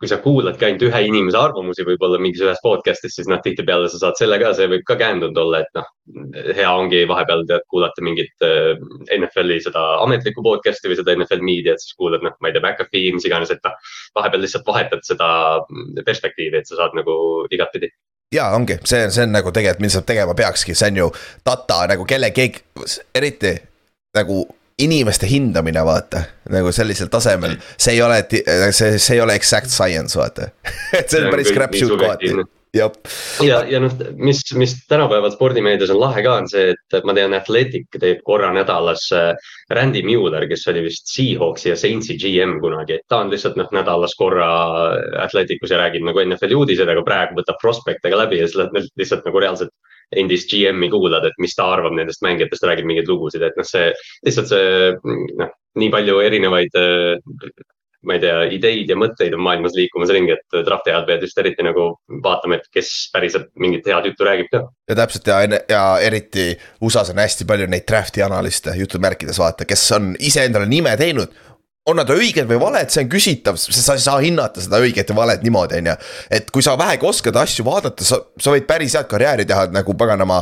kui 0.00 0.08
sa 0.10 0.18
kuuladki 0.20 0.66
ainult 0.66 0.82
ühe 0.84 1.00
inimese 1.08 1.38
arvamusi 1.40 1.84
võib-olla 1.88 2.18
mingis 2.20 2.42
ühes 2.44 2.58
podcast'is, 2.64 3.14
siis 3.16 3.28
noh, 3.32 3.40
tihtipeale 3.44 3.88
sa 3.88 4.00
saad 4.02 4.18
selle 4.20 4.36
ka, 4.42 4.50
see 4.56 4.68
võib 4.68 4.84
ka 4.88 4.98
käändunud 5.00 5.38
olla, 5.40 5.62
et 5.64 5.78
noh. 5.78 5.86
hea 6.56 6.68
ongi 6.68 7.00
vahepeal 7.08 7.46
tead 7.48 7.64
kuulata 7.72 8.04
mingit 8.04 8.44
äh, 8.44 8.76
NFL-i 9.16 9.56
seda 9.64 9.84
ametlikku 10.04 10.44
podcast'i 10.44 10.92
või 10.92 10.98
seda 11.00 11.16
NFL 11.16 11.46
meediat, 11.48 11.80
siis 11.80 11.96
kuulad 11.96 12.24
noh, 12.26 12.36
ma 12.40 12.50
ei 12.50 12.56
tea, 12.56 12.64
McAfee, 12.64 13.14
mis 13.16 13.28
iganes, 13.28 13.54
et 13.54 13.64
noh. 13.64 13.78
vahepeal 14.18 14.44
lihtsalt 14.44 14.68
vahetad 14.68 15.06
seda 15.08 15.30
perspektiivi, 16.04 16.60
et 16.60 16.68
sa 16.68 16.82
saad 16.82 16.98
nagu 16.98 17.16
igatpidi 17.48 17.92
ja 18.34 18.50
ongi, 18.56 18.76
see, 18.84 19.06
see 19.14 19.24
on 19.24 19.32
nagu 19.32 19.52
tegelikult, 19.54 19.84
mida 19.84 19.94
sa 19.94 20.04
tegema 20.04 20.34
peakski, 20.36 20.74
see 20.76 20.90
on 20.90 21.00
ju 21.04 21.08
data 21.46 21.84
nagu 21.88 22.04
kelle, 22.08 22.32
keegi, 22.36 22.64
eriti 23.14 23.54
nagu 24.16 24.42
inimeste 24.78 25.26
hindamine, 25.30 25.84
vaata. 25.84 26.22
nagu 26.52 26.72
sellisel 26.72 27.08
tasemel, 27.12 27.56
see 27.78 27.96
ei 27.96 28.02
ole, 28.04 28.20
see, 28.70 28.98
see 28.98 29.16
ei 29.16 29.22
ole 29.24 29.36
exact 29.38 29.72
science, 29.72 30.18
vaata. 30.18 30.50
Et 30.98 31.08
see 31.08 31.24
on 31.24 31.32
päris 31.32 31.50
crap 31.54 31.74
shoot 31.74 31.96
kohati. 31.96 32.34
ja, 33.40 33.62
ja 33.64 33.80
noh, 33.80 33.92
mis, 34.20 34.42
mis 34.58 34.74
tänapäeval 34.90 35.32
spordimeedias 35.32 35.94
on 35.94 36.00
lahe 36.02 36.20
ka, 36.26 36.34
on 36.42 36.48
see, 36.50 36.74
et 36.76 37.06
ma 37.08 37.14
tean, 37.16 37.32
Athletic 37.32 37.88
teeb 37.96 38.20
korra 38.26 38.50
nädalas 38.52 39.06
äh, 39.16 39.48
Randy 39.72 40.02
Mueller, 40.04 40.44
kes 40.50 40.66
oli 40.68 40.84
vist 40.84 41.08
Seahawksi 41.14 41.70
ja 41.72 41.78
Saintsi 41.80 42.18
GM 42.20 42.58
kunagi. 42.60 43.00
ta 43.08 43.22
on 43.24 43.32
lihtsalt 43.32 43.56
noh, 43.56 43.72
nädalas 43.72 44.12
korra 44.18 44.50
Athleticus 45.24 45.72
ja 45.72 45.80
räägib 45.80 46.04
nagu 46.04 46.20
NFL-i 46.26 46.58
uudiseid, 46.58 46.92
aga 46.92 47.06
praegu 47.06 47.40
võtab 47.40 47.56
prospekte 47.64 48.12
ka 48.12 48.20
läbi 48.20 48.42
ja 48.42 48.50
siis 48.50 48.60
lähed 48.60 48.92
lihtsalt 49.00 49.24
nagu 49.24 49.40
reaalselt 49.40 49.72
endist 50.14 50.50
GM-i 50.52 50.90
kuulad, 50.92 51.24
et 51.26 51.38
mis 51.42 51.54
ta 51.56 51.70
arvab 51.74 51.96
nendest 51.96 52.22
mängijatest, 52.22 52.66
räägib 52.68 52.86
mingeid 52.86 53.08
lugusid, 53.10 53.42
et 53.42 53.56
noh, 53.58 53.66
see 53.66 53.88
lihtsalt 54.26 54.52
see 54.52 54.92
noh, 55.40 55.54
nii 55.76 55.90
palju 55.92 56.20
erinevaid 56.22 56.78
ma 58.06 58.14
ei 58.14 58.22
tea, 58.22 58.36
ideid 58.54 58.90
ja 58.90 58.96
mõtteid 58.98 59.34
on 59.34 59.42
maailmas 59.42 59.74
liikumas 59.76 60.12
ringi, 60.14 60.36
et 60.36 60.58
draft'i 60.66 60.92
ajal 60.92 61.06
pead 61.08 61.24
just 61.26 61.38
eriti 61.42 61.64
nagu 61.66 61.88
vaatama, 62.22 62.60
et 62.60 62.68
kes 62.74 62.90
päriselt 63.14 63.48
mingit 63.62 63.88
head 63.90 64.06
juttu 64.10 64.26
räägib 64.26 64.50
ka. 64.52 64.62
ja 64.88 64.98
täpselt 65.00 65.30
ja, 65.30 65.40
ja 65.70 65.82
eriti 66.04 66.52
USA-s 66.80 67.10
on 67.14 67.22
hästi 67.22 67.48
palju 67.48 67.66
neid 67.72 67.86
draft'i 67.88 68.22
analiste 68.22 68.76
jutumärkides 68.78 69.40
vaata, 69.42 69.66
kes 69.68 69.84
on 69.98 70.12
iseendale 70.20 70.68
nime 70.70 70.94
teinud 71.00 71.34
on 71.86 72.00
nad 72.00 72.10
õiged 72.10 72.48
või 72.50 72.58
valed, 72.60 72.90
see 72.90 73.04
on 73.04 73.10
küsitav, 73.10 73.58
sa 73.60 73.94
ei 73.94 74.02
saa 74.02 74.18
hinnata 74.22 74.62
seda 74.62 74.80
õiget 74.82 75.10
ja 75.10 75.16
valet 75.16 75.44
niimoodi, 75.46 75.78
on 75.80 75.90
ju. 75.92 75.94
et 76.38 76.48
kui 76.54 76.64
sa 76.64 76.74
vähegi 76.78 77.06
oskad 77.06 77.36
asju 77.38 77.66
vaadata, 77.66 78.06
sa, 78.06 78.18
sa 78.42 78.54
võid 78.54 78.66
päris 78.66 78.96
head 78.98 79.06
karjääri 79.10 79.46
teha 79.46 79.68
nagu 79.74 79.94
paganama 79.98 80.40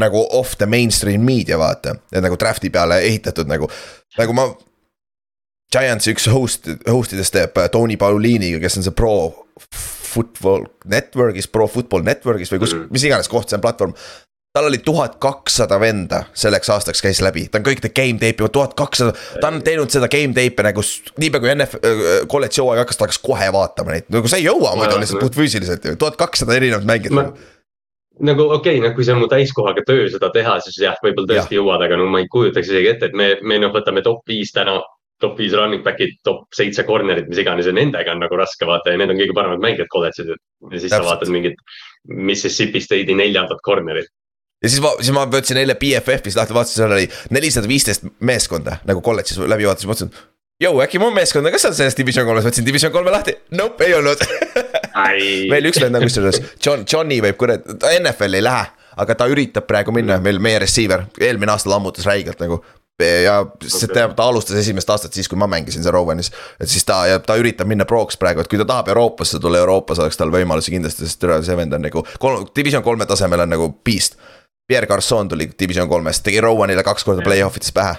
nagu 0.00 0.24
off 0.38 0.56
the 0.56 0.68
mainstream 0.68 1.24
media 1.26 1.58
vaata. 1.60 1.98
nagu 2.16 2.38
draft'i 2.40 2.72
peale 2.72 3.02
ehitatud 3.04 3.48
nagu, 3.50 3.68
nagu 4.18 4.36
ma. 4.36 4.48
Giantsi 5.76 6.12
üks 6.14 6.28
host, 6.30 6.68
host 6.86 7.12
idest 7.12 7.34
teeb 7.34 7.56
äh, 7.58 7.66
Tony 7.74 7.96
Pauliniga, 7.98 8.60
kes 8.62 8.78
on 8.78 8.84
see 8.86 8.94
pro 8.94 9.16
football 10.14 10.62
network'is, 10.88 11.48
pro 11.50 11.66
football 11.68 12.06
network'is 12.06 12.52
või 12.54 12.60
kus 12.62 12.72
-hmm. 12.72 12.92
mis 12.94 13.04
iganes 13.04 13.28
koht 13.28 13.50
see 13.50 13.58
on 13.58 13.64
platvorm 13.64 13.96
tal 14.56 14.70
oli 14.70 14.78
tuhat 14.80 15.18
kakssada 15.20 15.76
venda 15.80 16.22
selleks 16.32 16.70
aastaks 16.72 17.02
käis 17.04 17.20
läbi, 17.20 17.44
ta 17.52 17.60
on 17.60 17.66
kõik 17.66 17.82
need 17.84 17.92
game 17.96 18.20
tape'i, 18.22 18.48
tuhat 18.52 18.72
kakssada, 18.78 19.12
ta 19.40 19.50
on 19.52 19.60
teinud 19.66 19.92
seda 19.92 20.08
game 20.12 20.32
tape'i 20.36 20.64
nagu 20.70 20.84
niipea 21.20 21.42
kui 21.42 21.52
NF 21.52 21.76
kolledži 22.32 22.64
hooaeg 22.64 22.80
hakkas, 22.80 22.96
ta 22.96 23.04
hakkas 23.04 23.20
kohe 23.26 23.50
vaatama 23.52 23.92
neid, 23.92 24.08
nagu 24.16 24.32
sa 24.32 24.40
ei 24.40 24.46
jõua 24.48 24.72
muidu 24.80 24.96
lihtsalt 25.02 25.20
puhtfüüsiliselt 25.26 25.90
ju, 25.90 25.98
tuhat 26.00 26.16
kakssada 26.20 26.56
erinevat 26.56 26.88
mängijat 26.88 27.18
ma 27.18 27.28
nagu 28.30 28.48
okei 28.56 28.78
okay,, 28.78 28.88
no 28.88 28.94
kui 28.96 29.04
see 29.04 29.12
on 29.12 29.20
mu 29.20 29.28
täiskohaga 29.28 29.84
töö 29.86 30.08
seda 30.12 30.30
teha, 30.32 30.56
siis 30.64 30.80
jah, 30.80 30.96
võib-olla 31.04 31.34
tõesti 31.34 31.58
ja. 31.58 31.60
jõuad, 31.60 31.84
aga 31.84 32.00
no 32.00 32.08
ma 32.08 32.24
ei 32.24 32.30
kujutaks 32.32 32.72
isegi 32.72 32.94
ette, 32.94 33.10
et 33.10 33.16
me, 33.18 33.34
me 33.44 33.60
noh, 33.60 33.74
võtame 33.76 34.00
top 34.06 34.24
viis 34.28 34.54
täna. 34.56 34.80
top 35.20 35.38
viis 35.40 35.54
running 35.56 35.80
back'id, 35.84 36.18
top 36.28 36.42
seitse 36.52 36.82
corner'it, 36.84 37.28
mis 37.28 37.38
iganes 37.40 37.64
ja 37.64 37.72
nendega 37.72 38.12
on 38.12 38.18
nagu 38.20 38.36
raske 38.36 38.66
vaata 38.68 38.92
ja 38.92 38.98
need 39.00 39.12
on 39.12 39.16
kõige 39.16 39.36
paremad 39.36 39.62
mängijad 39.64 39.88
kolledžis. 39.88 40.28
ja 40.28 40.78
siis 40.78 40.90
Täpselt. 40.90 41.04
sa 41.04 41.08
vaatad 41.08 41.32
mingit 41.32 41.60
Mississippi 42.08 42.80
State'i 42.84 43.16
neljandat 43.16 43.62
corner'it 43.64 44.12
ja 44.62 44.70
siis 44.70 44.80
ma, 44.82 44.92
siis 45.00 45.12
ma 45.14 45.26
võtsin 45.30 45.60
eile 45.60 45.76
BFF-is 45.80 46.38
lahti, 46.38 46.56
vaatasin, 46.56 46.80
seal 46.80 46.96
oli 46.96 47.08
nelisada 47.34 47.68
viisteist 47.70 48.06
meeskonda 48.24 48.80
nagu 48.88 49.02
kolledžis 49.04 49.40
läbi 49.44 49.68
vaatasin, 49.68 49.90
mõtlesin. 49.92 50.24
Jõu, 50.62 50.78
äkki 50.80 50.96
mu 50.96 51.10
meeskond 51.12 51.44
on 51.44 51.52
ka 51.52 51.60
seal 51.60 51.74
selles 51.76 51.98
division 51.98 52.24
kolmes, 52.24 52.46
võtsin 52.46 52.64
division 52.64 52.92
kolme 52.94 53.12
lahti, 53.12 53.34
nope, 53.58 53.84
ei 53.84 53.92
olnud 53.98 54.22
meil 55.52 55.68
üks 55.68 55.82
vend 55.82 55.98
on 55.98 56.06
kusjuures, 56.06 56.40
John, 56.64 56.86
Johnny 56.88 57.20
võib 57.24 57.36
kurat, 57.40 57.66
ta 57.82 57.92
NFL-i 57.98 58.40
ei 58.40 58.46
lähe, 58.46 58.64
aga 59.04 59.18
ta 59.20 59.28
üritab 59.28 59.68
praegu 59.68 59.92
minna, 59.92 60.16
meil 60.24 60.40
meie 60.40 60.62
receiver, 60.64 61.04
eelmine 61.20 61.52
aasta 61.52 61.70
lammutas 61.74 62.08
räigelt 62.08 62.40
nagu 62.40 62.62
ja 63.04 63.40
okay. 63.40 63.88
ta, 63.92 64.06
ta 64.16 64.28
alustas 64.30 64.56
esimest 64.56 64.90
aastat 64.90 65.12
siis, 65.12 65.28
kui 65.28 65.36
ma 65.36 65.44
mängisin 65.50 65.84
seal 65.84 65.92
Rowanis. 65.92 66.30
et 66.60 66.70
siis 66.72 66.84
ta 66.88 67.02
ja 67.06 67.18
ta 67.20 67.36
üritab 67.36 67.68
minna 67.68 67.84
proks 67.84 68.16
praegu, 68.16 68.40
et 68.40 68.48
kui 68.48 68.56
ta 68.56 68.64
tahab 68.64 68.88
Euroopasse 68.88 69.40
tulla, 69.40 69.60
Euroopas 69.60 70.00
oleks 70.00 70.16
tal 70.16 70.32
võimalusi 70.32 70.72
kindlasti, 70.72 71.04
sest 71.04 71.28
see 71.44 71.56
vend 71.60 71.76
on 71.76 71.84
nagu 71.84 72.04
division 72.56 72.84
kolme 72.86 73.04
tasemel 73.06 73.44
on 73.44 73.52
nagu 73.52 73.68
beast 73.84 74.16
Pierre 74.66 74.86
Garçon 74.86 75.28
tuli 75.28 75.50
Division 75.58 75.88
kolmest, 75.88 76.24
tegi 76.26 76.40
Rowanile 76.40 76.82
kaks 76.86 77.04
korda 77.06 77.24
play-off 77.26 77.58
ides 77.60 77.72
pähe. 77.72 77.96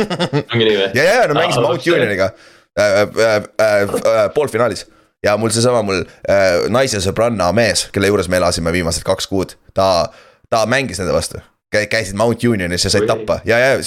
ongi 0.00 0.64
nii 0.64 0.76
või? 0.76 0.90
ja, 0.94 1.04
ja, 1.04 1.24
no 1.28 1.38
mängisin 1.38 1.64
Mount 1.64 1.86
Unioniga 1.88 2.30
äh, 2.78 3.00
äh, 3.02 3.36
äh, 3.60 3.82
äh, 3.82 4.22
poolfinaalis 4.34 4.86
ja 5.24 5.36
mul 5.40 5.52
seesama 5.54 5.82
mul 5.86 6.02
äh, 6.04 6.66
naise 6.72 7.00
sõbranna 7.04 7.48
mees, 7.56 7.86
kelle 7.92 8.10
juures 8.10 8.28
me 8.28 8.40
elasime 8.40 8.72
viimased 8.74 9.06
kaks 9.06 9.28
kuud, 9.30 9.56
ta, 9.74 10.10
ta 10.52 10.64
mängis 10.68 11.00
nende 11.00 11.16
vastu. 11.16 11.40
käisid 11.72 12.16
Mount 12.16 12.44
Unionis 12.44 12.84
ja 12.84 12.92
said 12.92 13.08
tappa 13.08 13.40
ja, 13.44 13.58
ja 13.58 13.80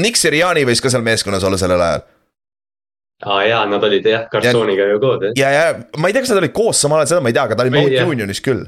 Nick 0.00 0.16
Siriani 0.16 0.64
võis 0.68 0.80
ka 0.82 0.90
seal 0.90 1.04
meeskonnas 1.04 1.44
olla 1.44 1.60
sellel 1.60 1.80
ajal 1.80 2.02
aa 3.22 3.36
ah, 3.36 3.42
jaa, 3.46 3.66
nad 3.70 3.84
olid 3.86 4.06
jah, 4.06 4.24
Garçoniga 4.32 4.88
ju 4.90 5.00
koos 5.00 5.26
jah. 5.28 5.36
ja, 5.38 5.50
ja 5.54 6.00
ma 6.00 6.08
ei 6.08 6.16
tea, 6.16 6.24
kas 6.24 6.32
nad 6.32 6.42
olid 6.42 6.54
koos 6.56 6.80
samal 6.82 7.02
ajal, 7.02 7.12
seda 7.12 7.24
ma 7.24 7.30
ei 7.30 7.36
tea, 7.36 7.44
aga 7.46 7.58
ta 7.58 7.66
oli 7.66 7.74
Mount 7.76 8.14
Unionis 8.14 8.42
küll. 8.44 8.64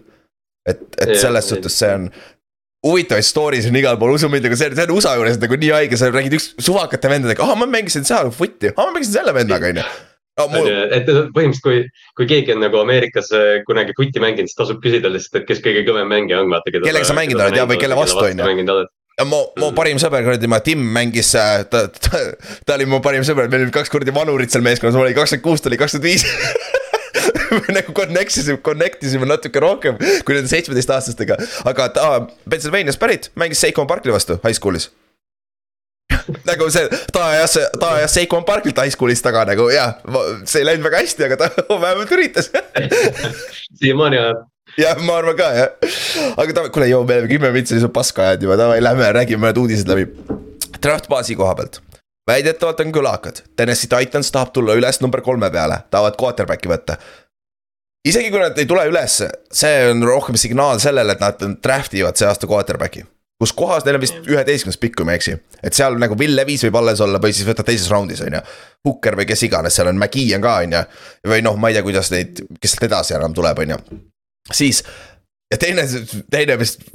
et, 0.68 0.84
et 1.00 1.16
selles 1.20 1.48
suhtes 1.50 1.80
see 1.80 1.90
on, 1.92 2.06
huvitavaid 2.84 3.26
story'sid 3.26 3.72
on 3.72 3.78
igal 3.80 4.00
pool, 4.00 4.14
usu 4.16 4.28
mind, 4.32 4.48
aga 4.48 4.58
see, 4.60 4.72
see 4.76 4.86
on 4.86 4.96
USA 4.96 5.14
juures 5.18 5.38
nagu 5.40 5.60
nii 5.60 5.70
haige, 5.74 6.00
sa 6.00 6.10
räägid 6.12 6.36
üks 6.38 6.50
suvakate 6.62 7.10
vendadega, 7.12 7.46
ah 7.46 7.56
ma 7.58 7.68
mängisin 7.70 8.04
seal 8.08 8.32
footi, 8.34 8.74
ah 8.74 8.88
ma 8.88 8.98
mängisin 8.98 9.20
selle 9.20 9.36
vennaga, 9.36 9.70
on 9.72 9.80
ju. 9.80 9.86
No, 10.34 10.48
mul... 10.50 10.66
et 10.90 11.06
põhimõtteliselt, 11.06 11.62
kui, 11.62 12.08
kui 12.18 12.26
keegi 12.26 12.56
on 12.56 12.64
nagu 12.64 12.80
Ameerikas 12.80 13.30
äh, 13.38 13.60
kunagi 13.68 13.94
footi 13.94 14.22
mänginud, 14.22 14.50
siis 14.50 14.58
tasub 14.58 14.80
küsida 14.82 15.12
lihtsalt, 15.12 15.44
et 15.44 15.48
kes 15.48 15.62
kõige 15.62 15.84
kõvem 15.86 16.10
mängija 16.10 16.42
on, 16.42 16.50
vaata. 16.50 16.74
kellega 16.74 17.06
sa 17.06 17.14
mänginud 17.16 17.44
oled 17.44 17.58
ja, 17.60 17.66
või 17.70 17.78
kelle 17.78 17.98
vastu 17.98 18.18
on 18.26 18.42
ju. 18.42 18.78
ja 19.20 19.28
mu, 19.30 19.44
mu 19.62 19.70
parim 19.78 20.00
sõber, 20.02 20.26
kuradi, 20.26 20.50
ma 20.50 20.58
Tim 20.66 20.82
mängis, 20.96 21.30
äh, 21.38 21.62
ta, 21.70 21.86
ta, 21.86 22.24
ta 22.66 22.76
oli 22.76 22.90
mu 22.90 22.98
parim 23.04 23.22
sõber, 23.26 23.46
meil 23.52 23.68
oli 23.68 23.76
kaks 23.78 23.94
korda 23.94 24.14
vanurit 24.16 24.50
seal 24.50 24.66
meeskonnas, 24.66 24.98
mul 24.98 25.06
oli 25.06 25.16
kakskümmend 25.16 25.46
kuus, 25.46 25.62
ta 25.62 25.70
oli 25.70 25.78
kakskümmend 25.78 26.10
viis 26.10 26.26
nagu 27.76 27.94
connect 27.96 28.36
isime, 28.42 28.58
connect 28.64 29.06
isime 29.06 29.28
natuke 29.30 29.62
rohkem 29.62 29.98
kui 29.98 30.36
nende 30.36 30.50
seitsmeteistaastastega. 30.52 31.38
aga 31.70 31.88
ta 31.94 32.10
Pennsylvaniast 32.50 33.00
pärit, 33.00 33.30
mängis 33.38 33.62
Seikon 33.64 33.90
Parkli 33.90 34.14
vastu 34.14 34.38
high 34.44 34.56
school'is 34.56 34.90
nagu 36.48 36.68
see, 36.72 36.88
ta 37.12 37.28
ajas, 37.32 37.58
ta 37.80 37.92
ajas 37.98 38.16
Seikon 38.16 38.44
Parklit 38.48 38.78
high 38.80 38.92
school'is 38.92 39.22
taga 39.24 39.44
nagu 39.48 39.68
jah, 39.72 39.96
see 40.44 40.62
ei 40.62 40.68
läinud 40.68 40.86
väga 40.86 41.02
hästi, 41.02 41.28
aga 41.28 41.38
ta 41.40 41.50
vähemalt 41.84 42.12
üritas 42.16 42.50
siiamaani 43.78 44.20
ajab 44.20 44.44
jah, 44.80 45.00
ma 45.06 45.18
arvan 45.20 45.38
ka 45.38 45.50
jah. 45.56 45.72
aga 46.34 46.58
davai, 46.60 46.74
kuule, 46.74 46.90
joo, 46.92 47.02
me 47.08 47.18
oleme 47.18 47.32
kümme 47.32 47.50
mintsi 47.54 47.78
juba 47.78 47.92
paska 48.00 48.28
ajanud 48.28 48.46
juba, 48.48 48.60
davai, 48.60 48.78
lähme 48.84 49.10
räägime 49.16 49.46
mõned 49.46 49.60
uudised 49.60 49.90
läbi. 49.90 50.08
Draft 50.82 51.08
baasi 51.08 51.36
koha 51.38 51.54
pealt, 51.58 51.78
väidetavalt 52.28 52.80
on 52.84 52.94
kõlakad, 52.94 53.42
Tennessee 53.56 53.90
Titans 53.92 54.32
tahab 54.34 54.52
tulla 54.56 54.76
üles 54.78 55.00
number 55.04 55.22
kolme 55.24 55.50
peale, 55.54 55.82
tahavad 55.94 56.18
quarterback'i 56.20 56.72
võtta 56.72 56.98
isegi 58.08 58.30
kui 58.32 58.42
nad 58.42 58.58
ei 58.60 58.68
tule 58.68 58.84
üles, 58.90 59.18
see 59.54 59.74
on 59.90 60.04
rohkem 60.06 60.38
signaal 60.40 60.80
sellele, 60.82 61.16
et 61.16 61.24
nad 61.24 61.44
draft 61.64 61.94
ivad 61.96 62.18
see 62.20 62.28
aasta 62.28 62.50
quarterback'i. 62.50 63.04
kus 63.40 63.52
kohas 63.52 63.84
neil 63.84 63.98
on 63.98 64.00
vist 64.00 64.28
üheteistkümnes 64.30 64.78
pikk, 64.80 64.94
kui 64.96 65.04
ma 65.04 65.12
ei 65.12 65.18
eksi, 65.18 65.34
et 65.66 65.74
seal 65.76 65.98
nagu 66.00 66.14
Will 66.16 66.36
Levis 66.38 66.62
võib 66.64 66.76
alles 66.78 67.00
olla 67.04 67.18
või 67.20 67.34
siis 67.34 67.48
võtad 67.48 67.66
teises 67.66 67.90
raundis, 67.92 68.22
on 68.24 68.38
ju. 68.38 68.40
Hooker 68.86 69.18
või 69.18 69.26
kes 69.28 69.42
iganes, 69.44 69.74
seal 69.74 69.90
on 69.90 69.98
McGee 69.98 70.36
on 70.36 70.44
ka, 70.44 70.54
on 70.62 70.76
ju. 70.76 70.84
või 71.32 71.42
noh, 71.44 71.58
ma 71.60 71.68
ei 71.68 71.76
tea, 71.76 71.82
kuidas 71.84 72.12
neid, 72.14 72.44
kes 72.62 72.76
sealt 72.76 72.86
edasi 72.88 73.16
enam 73.18 73.34
tuleb, 73.36 73.58
on 73.64 73.74
ju. 73.74 73.80
siis 74.52 74.84
ja 75.52 75.58
teine, 75.60 75.84
teine 76.30 76.56
vist, 76.60 76.86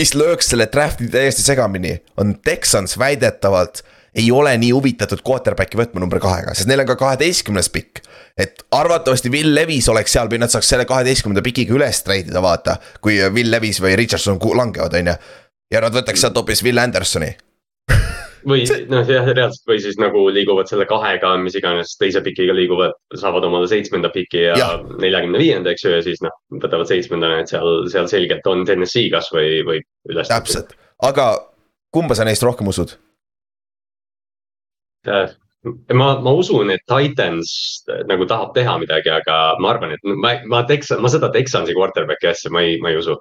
mis 0.00 0.14
lööks 0.16 0.50
selle 0.50 0.66
draft'i 0.72 1.10
täiesti 1.12 1.44
segamini, 1.44 1.98
on 2.18 2.34
Texans 2.42 2.98
väidetavalt 2.98 3.84
ei 4.14 4.30
ole 4.30 4.56
nii 4.58 4.72
huvitatud 4.74 5.22
quarterback'i 5.26 5.78
võtma 5.80 6.02
number 6.02 6.22
kahega, 6.22 6.54
sest 6.54 6.70
neil 6.70 6.84
on 6.84 6.90
ka 6.92 6.98
kaheteistkümnes 7.00 7.70
pikk 7.74 8.04
et 8.38 8.64
arvatavasti 8.74 9.30
Will 9.30 9.54
Levis 9.54 9.88
oleks 9.88 10.14
seal 10.16 10.28
või 10.30 10.40
nad 10.42 10.50
saaks 10.52 10.68
selle 10.72 10.86
kaheteistkümnenda 10.90 11.42
pikiga 11.44 11.76
üles 11.76 12.02
treidida, 12.02 12.42
vaata. 12.42 12.76
kui 13.00 13.20
Will 13.30 13.50
Levis 13.50 13.80
või 13.82 13.94
Richardson 13.98 14.40
langevad, 14.42 14.94
on 14.98 15.12
ju. 15.12 15.18
ja 15.70 15.82
nad 15.84 15.94
võtaks 15.94 16.20
sealt 16.20 16.36
hoopis 16.38 16.64
Will 16.66 16.82
Andersoni 16.82 17.34
või 18.44 18.64
noh, 18.90 19.06
jah, 19.08 19.28
reaalselt 19.30 19.70
või 19.70 19.78
siis 19.80 19.96
nagu 20.00 20.26
liiguvad 20.28 20.68
selle 20.68 20.84
kahega, 20.88 21.30
mis 21.40 21.56
iganes 21.56 21.94
teise 22.00 22.20
pikiga 22.24 22.52
liiguvad, 22.56 22.92
saavad 23.16 23.46
omale 23.48 23.68
seitsmenda 23.70 24.10
piki 24.12 24.42
ja 24.50 24.68
neljakümne 25.00 25.40
viienda, 25.40 25.72
eks 25.72 25.86
ju, 25.86 25.94
ja 25.94 26.02
siis 26.04 26.20
noh, 26.24 26.34
võtavad 26.62 26.90
seitsmendana, 26.90 27.40
et 27.40 27.52
seal, 27.52 27.86
seal 27.92 28.10
selgelt 28.10 28.46
on 28.50 28.66
TNS-i 28.68 29.08
kasvõi 29.14 29.62
või 29.64 29.80
üles. 30.12 30.28
täpselt, 30.28 30.76
aga 31.08 31.30
kumba 31.94 32.18
sa 32.18 32.28
neist 32.28 32.44
rohkem 32.44 32.68
usud? 32.68 32.98
Äh, 35.06 35.30
ma, 35.92 36.14
ma 36.20 36.32
usun, 36.36 36.70
et 36.74 36.82
Titans 36.90 37.52
äh, 37.88 38.02
nagu 38.08 38.26
tahab 38.30 38.54
teha 38.56 38.76
midagi, 38.82 39.12
aga 39.12 39.38
ma 39.60 39.72
arvan, 39.74 39.94
et 39.96 40.04
ma, 40.04 40.34
ma 40.50 40.64
Texan, 40.68 41.00
ma 41.04 41.12
seda 41.12 41.30
Texansi 41.34 41.76
quarterback'i 41.76 42.30
asja 42.32 42.52
ma 42.52 42.64
ei, 42.64 42.78
ma 42.82 42.92
ei 42.92 43.00
usu. 43.00 43.16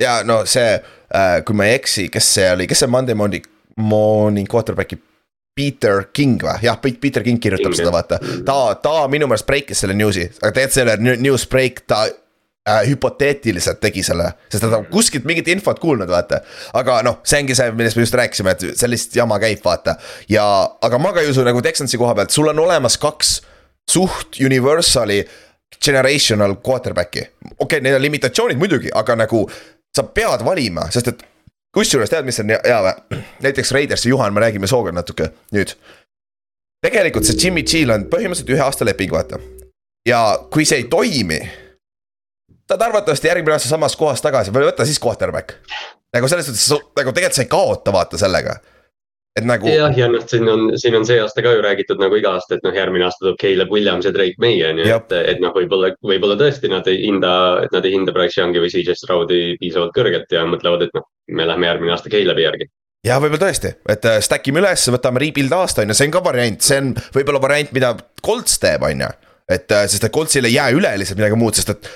ja 0.00 0.20
no 0.26 0.42
see, 0.44 0.76
kui 1.46 1.56
ma 1.56 1.66
ei 1.66 1.78
eksi, 1.78 2.08
kes 2.12 2.32
see 2.38 2.48
oli, 2.52 2.66
kes 2.68 2.84
see 2.84 2.90
Monday 2.90 3.14
Morning, 3.16 3.46
Morning 3.76 4.48
Quarterback'i 4.48 4.98
Peter 5.56 6.02
King 6.12 6.42
või, 6.44 6.58
jah, 6.66 6.76
Peter 6.82 7.24
King 7.24 7.40
kirjutab 7.40 7.72
King, 7.72 7.80
seda, 7.80 7.92
vaata. 7.94 8.18
ta, 8.44 8.58
ta 8.82 9.06
minu 9.08 9.28
meelest 9.30 9.46
breikis 9.48 9.80
selle 9.80 9.96
news'i, 9.96 10.26
aga 10.42 10.52
tegelikult 10.52 10.76
selle 10.76 10.96
new- 11.00 11.16
news 11.24 11.46
break 11.48 11.86
ta 11.88 12.04
äh, 12.68 12.82
hüpoteetiliselt 12.90 13.80
tegi 13.80 14.02
selle, 14.06 14.30
sest 14.52 14.64
ta 14.66 14.80
on 14.80 14.88
kuskilt 14.90 15.26
mingit 15.28 15.48
infot 15.52 15.78
kuulnud, 15.82 16.10
vaata. 16.10 16.40
aga 16.76 17.00
noh, 17.06 17.20
see 17.26 17.42
ongi 17.44 17.56
see, 17.58 17.72
millest 17.76 17.98
me 17.98 18.06
just 18.06 18.18
rääkisime, 18.18 18.56
et 18.56 18.78
sellist 18.80 19.16
jama 19.16 19.38
käib, 19.42 19.62
vaata. 19.64 19.96
ja, 20.32 20.46
aga 20.82 20.98
ma 21.02 21.12
ka 21.16 21.24
ei 21.24 21.30
usu 21.30 21.44
nagu 21.46 21.62
Texansi 21.62 22.00
koha 22.00 22.14
pealt, 22.18 22.34
sul 22.34 22.50
on 22.52 22.64
olemas 22.66 22.98
kaks 23.02 23.38
suht 23.90 24.40
universali 24.44 25.22
generational 25.84 26.56
quarterback'i. 26.68 27.20
okei 27.20 27.58
okay,, 27.58 27.80
neil 27.80 27.98
on 27.98 28.02
limitatsioonid 28.02 28.58
muidugi, 28.58 28.90
aga 28.94 29.16
nagu 29.16 29.46
sa 29.96 30.02
pead 30.02 30.44
valima, 30.44 30.90
sest 30.92 31.12
et 31.12 31.22
kusjuures 31.76 32.10
tead, 32.10 32.26
mis 32.28 32.40
on 32.42 32.54
hea 32.54 32.80
või? 32.86 33.20
näiteks 33.46 33.72
Raidersi 33.76 34.10
Juhan, 34.12 34.34
me 34.34 34.44
räägime 34.44 34.70
Sooga 34.70 34.92
natuke 34.92 35.30
nüüd. 35.54 35.76
tegelikult 36.84 37.26
see 37.26 37.38
Jimmy 37.42 37.64
G-l 37.66 37.94
on 37.94 38.08
põhimõtteliselt 38.10 38.52
ühe 38.54 38.64
aasta 38.64 38.88
leping, 38.88 39.12
vaata. 39.12 39.40
ja 40.08 40.22
kui 40.50 40.66
see 40.68 40.82
ei 40.82 40.90
toimi, 40.90 41.40
ta 42.66 42.74
on 42.74 42.82
arvatavasti 42.82 43.28
järgmine 43.28 43.56
aasta 43.56 43.68
samas 43.68 43.96
kohas 43.96 44.22
tagasi 44.22 44.54
või 44.54 44.66
võta 44.68 44.86
siis 44.86 45.00
quarterback. 45.02 45.58
nagu 46.14 46.28
selles 46.28 46.48
suhtes, 46.48 46.70
nagu 46.96 47.12
tegelikult 47.12 47.38
sa 47.38 47.44
ei 47.44 47.52
kaota, 47.52 47.92
vaata 47.92 48.18
sellega. 48.18 48.56
et 49.36 49.44
nagu, 49.44 49.68
jah, 49.68 49.92
ja 49.98 50.08
noh, 50.08 50.22
siin 50.26 50.48
on, 50.48 50.70
siin 50.80 50.96
on 50.96 51.04
see 51.06 51.18
aasta 51.20 51.42
ka 51.44 51.52
ju 51.52 51.60
räägitud 51.64 52.00
nagu 52.00 52.16
iga 52.16 52.32
aasta, 52.38 52.56
et 52.56 52.64
noh, 52.64 52.72
järgmine 52.74 53.04
aasta 53.04 53.24
tuleb 53.24 53.36
Caleb 53.40 53.72
Williams 53.72 54.08
ja 54.08 54.12
Drake 54.14 54.40
May 54.40 54.62
on 54.64 54.80
ju, 54.80 54.86
Jah. 54.88 55.02
et, 55.04 55.12
et 55.34 55.42
noh, 55.44 55.52
võib-olla, 55.52 55.92
võib-olla 56.00 56.38
tõesti 56.40 56.70
nad 56.72 56.88
ei 56.88 57.02
hinda, 57.04 57.34
et 57.66 57.76
nad 57.76 57.84
ei 57.84 57.92
hinda 57.92 58.14
Bryce 58.16 58.40
Youngi 58.40 58.62
või 58.64 58.72
CJ 58.72 58.96
Stroudi 58.96 59.42
piisavalt 59.60 59.92
kõrgelt 59.96 60.32
ja 60.32 60.46
mõtlevad, 60.48 60.86
et 60.88 60.96
noh, 60.96 61.04
me 61.36 61.46
lähme 61.48 61.68
järgmine 61.68 61.92
aasta 61.92 62.12
Calebi 62.12 62.48
järgi. 62.48 62.70
ja 63.04 63.20
võib-olla 63.20 63.50
tõesti, 63.50 63.74
et 63.92 64.08
äh, 64.08 64.18
stack 64.24 64.48
ime 64.48 64.64
üles, 64.64 64.88
võtame 64.96 65.20
rebuild 65.20 65.52
aasta 65.52 65.84
on 65.84 65.92
ju, 65.92 66.00
see 66.00 66.08
on 66.08 66.16
ka 66.16 66.24
variant, 66.24 66.64
see 66.64 66.80
on 66.80 66.90
võib-olla 67.20 67.44
variant, 67.44 67.76
mida 67.76 67.92
Colts 68.24 68.56
teeb, 68.62 68.88
on 68.88 69.04
ju. 69.04 69.12
et 69.52 69.76
äh, 69.76 69.84
sest 69.84 70.08
et 70.08 70.16
Coltsil 70.16 70.48
ei 70.48 70.56
jää 70.56 70.72
üle 70.80 70.96
lihtsalt 70.96 71.20
midagi 71.20 71.36
muud, 71.44 71.60
sest 71.60 71.76
et 71.76 71.92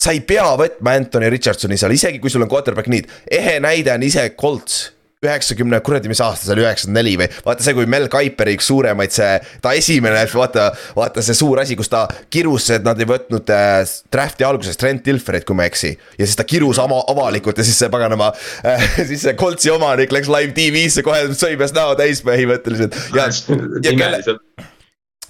sa 0.00 0.14
ei 0.14 0.22
pea 0.24 0.46
võtma 0.58 0.94
Anthony 0.96 1.28
Richardsoni 1.32 1.78
seal, 1.80 1.96
isegi 1.96 2.22
kui 2.22 2.32
sul 2.32 2.46
on 2.46 2.50
quarterback 2.50 2.88
need, 2.90 3.10
ehe 3.30 3.58
näide 3.62 3.92
on 3.94 4.06
ise 4.06 4.30
Colts. 4.38 4.88
üheksakümne, 5.20 5.76
kuradi, 5.84 6.08
mis 6.08 6.22
aasta 6.24 6.46
see 6.46 6.54
oli, 6.54 6.62
üheksakümmend 6.64 6.96
neli 6.96 7.10
või? 7.20 7.26
Vaata 7.44 7.60
see, 7.60 7.74
kui 7.76 7.84
Mel 7.92 8.06
Kiperi 8.08 8.54
üks 8.56 8.70
suuremaid, 8.70 9.12
see, 9.12 9.34
ta 9.60 9.74
esimene, 9.76 10.22
vaata, 10.32 10.70
vaata 10.96 11.20
see 11.20 11.36
suur 11.36 11.60
asi, 11.60 11.76
kus 11.76 11.92
ta 11.92 12.06
kirus, 12.32 12.70
et 12.72 12.86
nad 12.86 12.96
ei 12.96 13.10
võtnud 13.10 13.52
äh, 13.52 13.82
draft'i 14.08 14.48
alguses 14.48 14.80
Trent 14.80 15.04
Dilferit, 15.04 15.44
kui 15.44 15.58
ma 15.58 15.68
ei 15.68 15.74
eksi. 15.74 15.92
ja 16.16 16.24
siis 16.24 16.40
ta 16.40 16.48
kirus 16.48 16.80
ama, 16.80 17.02
avalikult 17.12 17.60
ja 17.60 17.68
siis 17.68 17.76
see 17.84 17.92
paganama 17.92 18.32
äh, 18.64 18.88
siis 19.12 19.28
see 19.28 19.36
Coltsi 19.36 19.68
omanik 19.76 20.16
läks 20.16 20.32
live 20.32 20.56
TV-sse 20.56 21.04
kohe 21.04 21.28
sõi 21.36 21.60
peast 21.60 21.76
näo 21.76 21.92
täis 22.00 22.24
põhimõtteliselt. 22.24 22.96
Ja, 23.12 23.28
ja 23.28 23.92
kelle, 23.92 24.69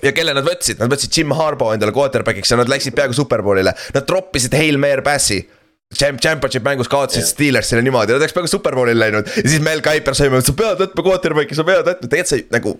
ja 0.04 0.12
kelle 0.16 0.34
nad 0.36 0.46
võtsid, 0.46 0.80
nad 0.80 0.92
võtsid 0.92 1.20
Jim 1.20 1.34
Harbaugh 1.36 1.76
endale 1.76 1.94
quarterback'iks 1.96 2.52
ja 2.52 2.60
nad 2.60 2.70
läksid 2.70 2.96
peaaegu 2.96 3.16
superbowlile, 3.16 3.74
nad 3.94 4.08
troppisid 4.08 4.56
Hail 4.56 4.80
Mare 4.80 5.04
pass'i. 5.06 5.42
Champ-, 5.90 6.20
championship 6.22 6.62
mängus 6.62 6.86
kaotasid 6.86 7.24
Jah. 7.24 7.30
Steelersile 7.32 7.80
niimoodi, 7.82 8.14
nad 8.14 8.22
oleks 8.22 8.34
peaaegu 8.36 8.50
superbowlile 8.52 9.00
läinud 9.00 9.26
ja 9.26 9.42
siis 9.42 9.62
Mel 9.64 9.82
Kiper 9.82 10.14
sai, 10.14 10.28
sa 10.46 10.54
pead 10.54 10.84
võtma 10.84 11.06
quarterback'i, 11.08 11.56
sa 11.58 11.64
pead 11.66 11.82
võtma, 11.82 12.10
tegelikult 12.12 12.30
see 12.30 12.44
nagu, 12.54 12.76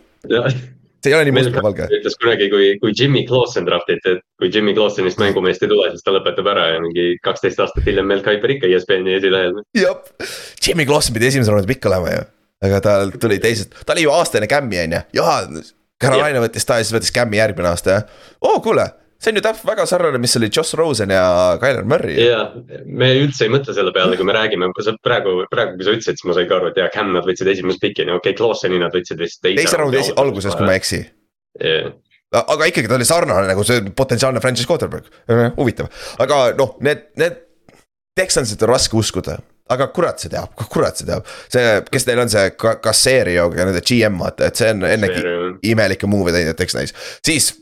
see 1.02 1.10
ei 1.10 1.16
ole 1.16 1.26
nii 1.26 1.34
mustvalge. 1.34 1.88
ütles 1.96 2.16
kunagi, 2.20 2.46
kui, 2.52 2.68
kui 2.82 2.94
Jimmy 2.94 3.24
Clausen 3.26 3.66
draftiti, 3.66 4.14
et 4.14 4.22
kui 4.38 4.52
Jimmy 4.54 4.76
Clausenist 4.76 5.18
mängumeest 5.18 5.64
ei 5.66 5.72
tule, 5.72 5.88
siis 5.90 6.06
ta 6.06 6.14
lõpetab 6.14 6.52
ära 6.52 6.68
ja 6.74 6.84
mingi 6.84 7.08
kaksteist 7.24 7.58
aastat 7.64 7.88
hiljem 7.88 8.06
Mel 8.10 8.22
Kiper 8.22 8.54
ikka 8.54 8.70
ESPN-i 8.70 9.16
esilehel. 9.18 9.58
jah, 9.80 9.98
Jimmy 10.62 10.86
Clausen 10.86 11.16
pidi 11.16 11.32
esimese 11.32 11.50
raundis 11.50 11.70
pikka 11.72 11.90
olema 11.90 12.14
ju, 12.14 12.24
aga 12.68 12.80
ta 12.84 12.96
tuli 13.16 13.40
teisest, 13.42 13.74
ta 13.82 13.96
oli 13.96 14.06
ju 14.06 14.14
aasta 14.14 14.38
enne 14.38 14.50
Cam'i 14.54 14.84
on 14.84 14.98
ju, 15.00 15.04
jaa. 15.18 15.42
Carolina 16.00 16.42
võttis 16.42 16.66
ta 16.66 16.80
ja 16.80 16.86
siis 16.86 16.96
võttis 16.96 17.12
Cam'i 17.14 17.40
järgmine 17.40 17.70
aasta 17.70 17.94
jah, 17.94 18.18
oo 18.40 18.56
oh, 18.56 18.62
kuule, 18.64 18.86
see 19.20 19.32
on 19.32 19.40
ju 19.40 19.42
täpselt 19.44 19.68
väga 19.68 19.86
sarnane, 19.88 20.20
mis 20.22 20.36
oli 20.40 20.48
Josh 20.48 20.76
Rosen 20.78 21.12
ja 21.12 21.24
Tyler 21.60 21.84
Murray. 21.88 22.16
ja 22.24 22.40
me 22.86 23.10
üldse 23.20 23.46
ei 23.46 23.52
mõtle 23.52 23.74
selle 23.76 23.92
peale, 23.96 24.16
kui 24.18 24.28
me 24.28 24.36
räägime, 24.36 24.70
praegu, 25.04 25.36
praegu, 25.52 25.76
kui 25.76 25.86
sa 25.86 25.96
ütlesid, 25.96 26.20
siis 26.20 26.28
ma 26.28 26.36
sain 26.38 26.48
ka 26.50 26.56
aru, 26.60 26.70
et 26.72 26.80
jaa, 26.80 26.88
Cam 26.94 27.12
nad 27.16 27.28
võtsid 27.28 27.52
esimest 27.52 27.82
piki, 27.82 28.06
no 28.08 28.16
okei 28.20 28.32
okay,, 28.32 28.38
Clauseni 28.40 28.80
nad 28.80 28.96
võtsid 28.96 29.20
vist 29.20 29.42
teise. 29.44 29.60
teise 29.60 29.80
raundi 29.80 30.02
alguses, 30.24 30.56
kui 30.56 30.68
ma 30.68 30.76
ei 30.76 30.82
eksi. 30.82 31.02
ei. 31.60 31.92
aga 32.40 32.72
ikkagi 32.72 32.88
ta 32.88 32.96
oli 32.96 33.08
sarnane 33.08 33.52
nagu 33.52 33.66
see 33.66 33.84
potentsiaalne 33.96 34.42
franchise 34.42 34.70
quarterback, 34.70 35.12
huvitav, 35.58 35.92
aga 36.22 36.42
noh, 36.58 36.76
need, 36.84 37.10
need. 37.20 37.46
Texansit 38.18 38.60
on 38.66 38.72
raske 38.72 38.96
uskuda, 38.98 39.36
aga 39.70 39.86
kurat 39.94 40.18
see 40.22 40.30
teab, 40.32 40.52
kurat 40.72 40.98
see 40.98 41.06
teab, 41.08 41.26
see, 41.52 41.64
kes 41.92 42.06
neil 42.08 42.24
on 42.24 42.32
see 42.32 42.50
Ka- 42.58 42.76
Caserio, 42.84 43.48
nende 43.54 43.82
GM 43.86 44.18
vaata, 44.20 44.50
et 44.50 44.60
see 44.60 44.70
on 44.74 44.84
ennegi 44.88 45.22
imelikke 45.72 46.10
move'e 46.10 46.34
teinud 46.34 46.58
Texanis, 46.58 46.94
siis 47.26 47.52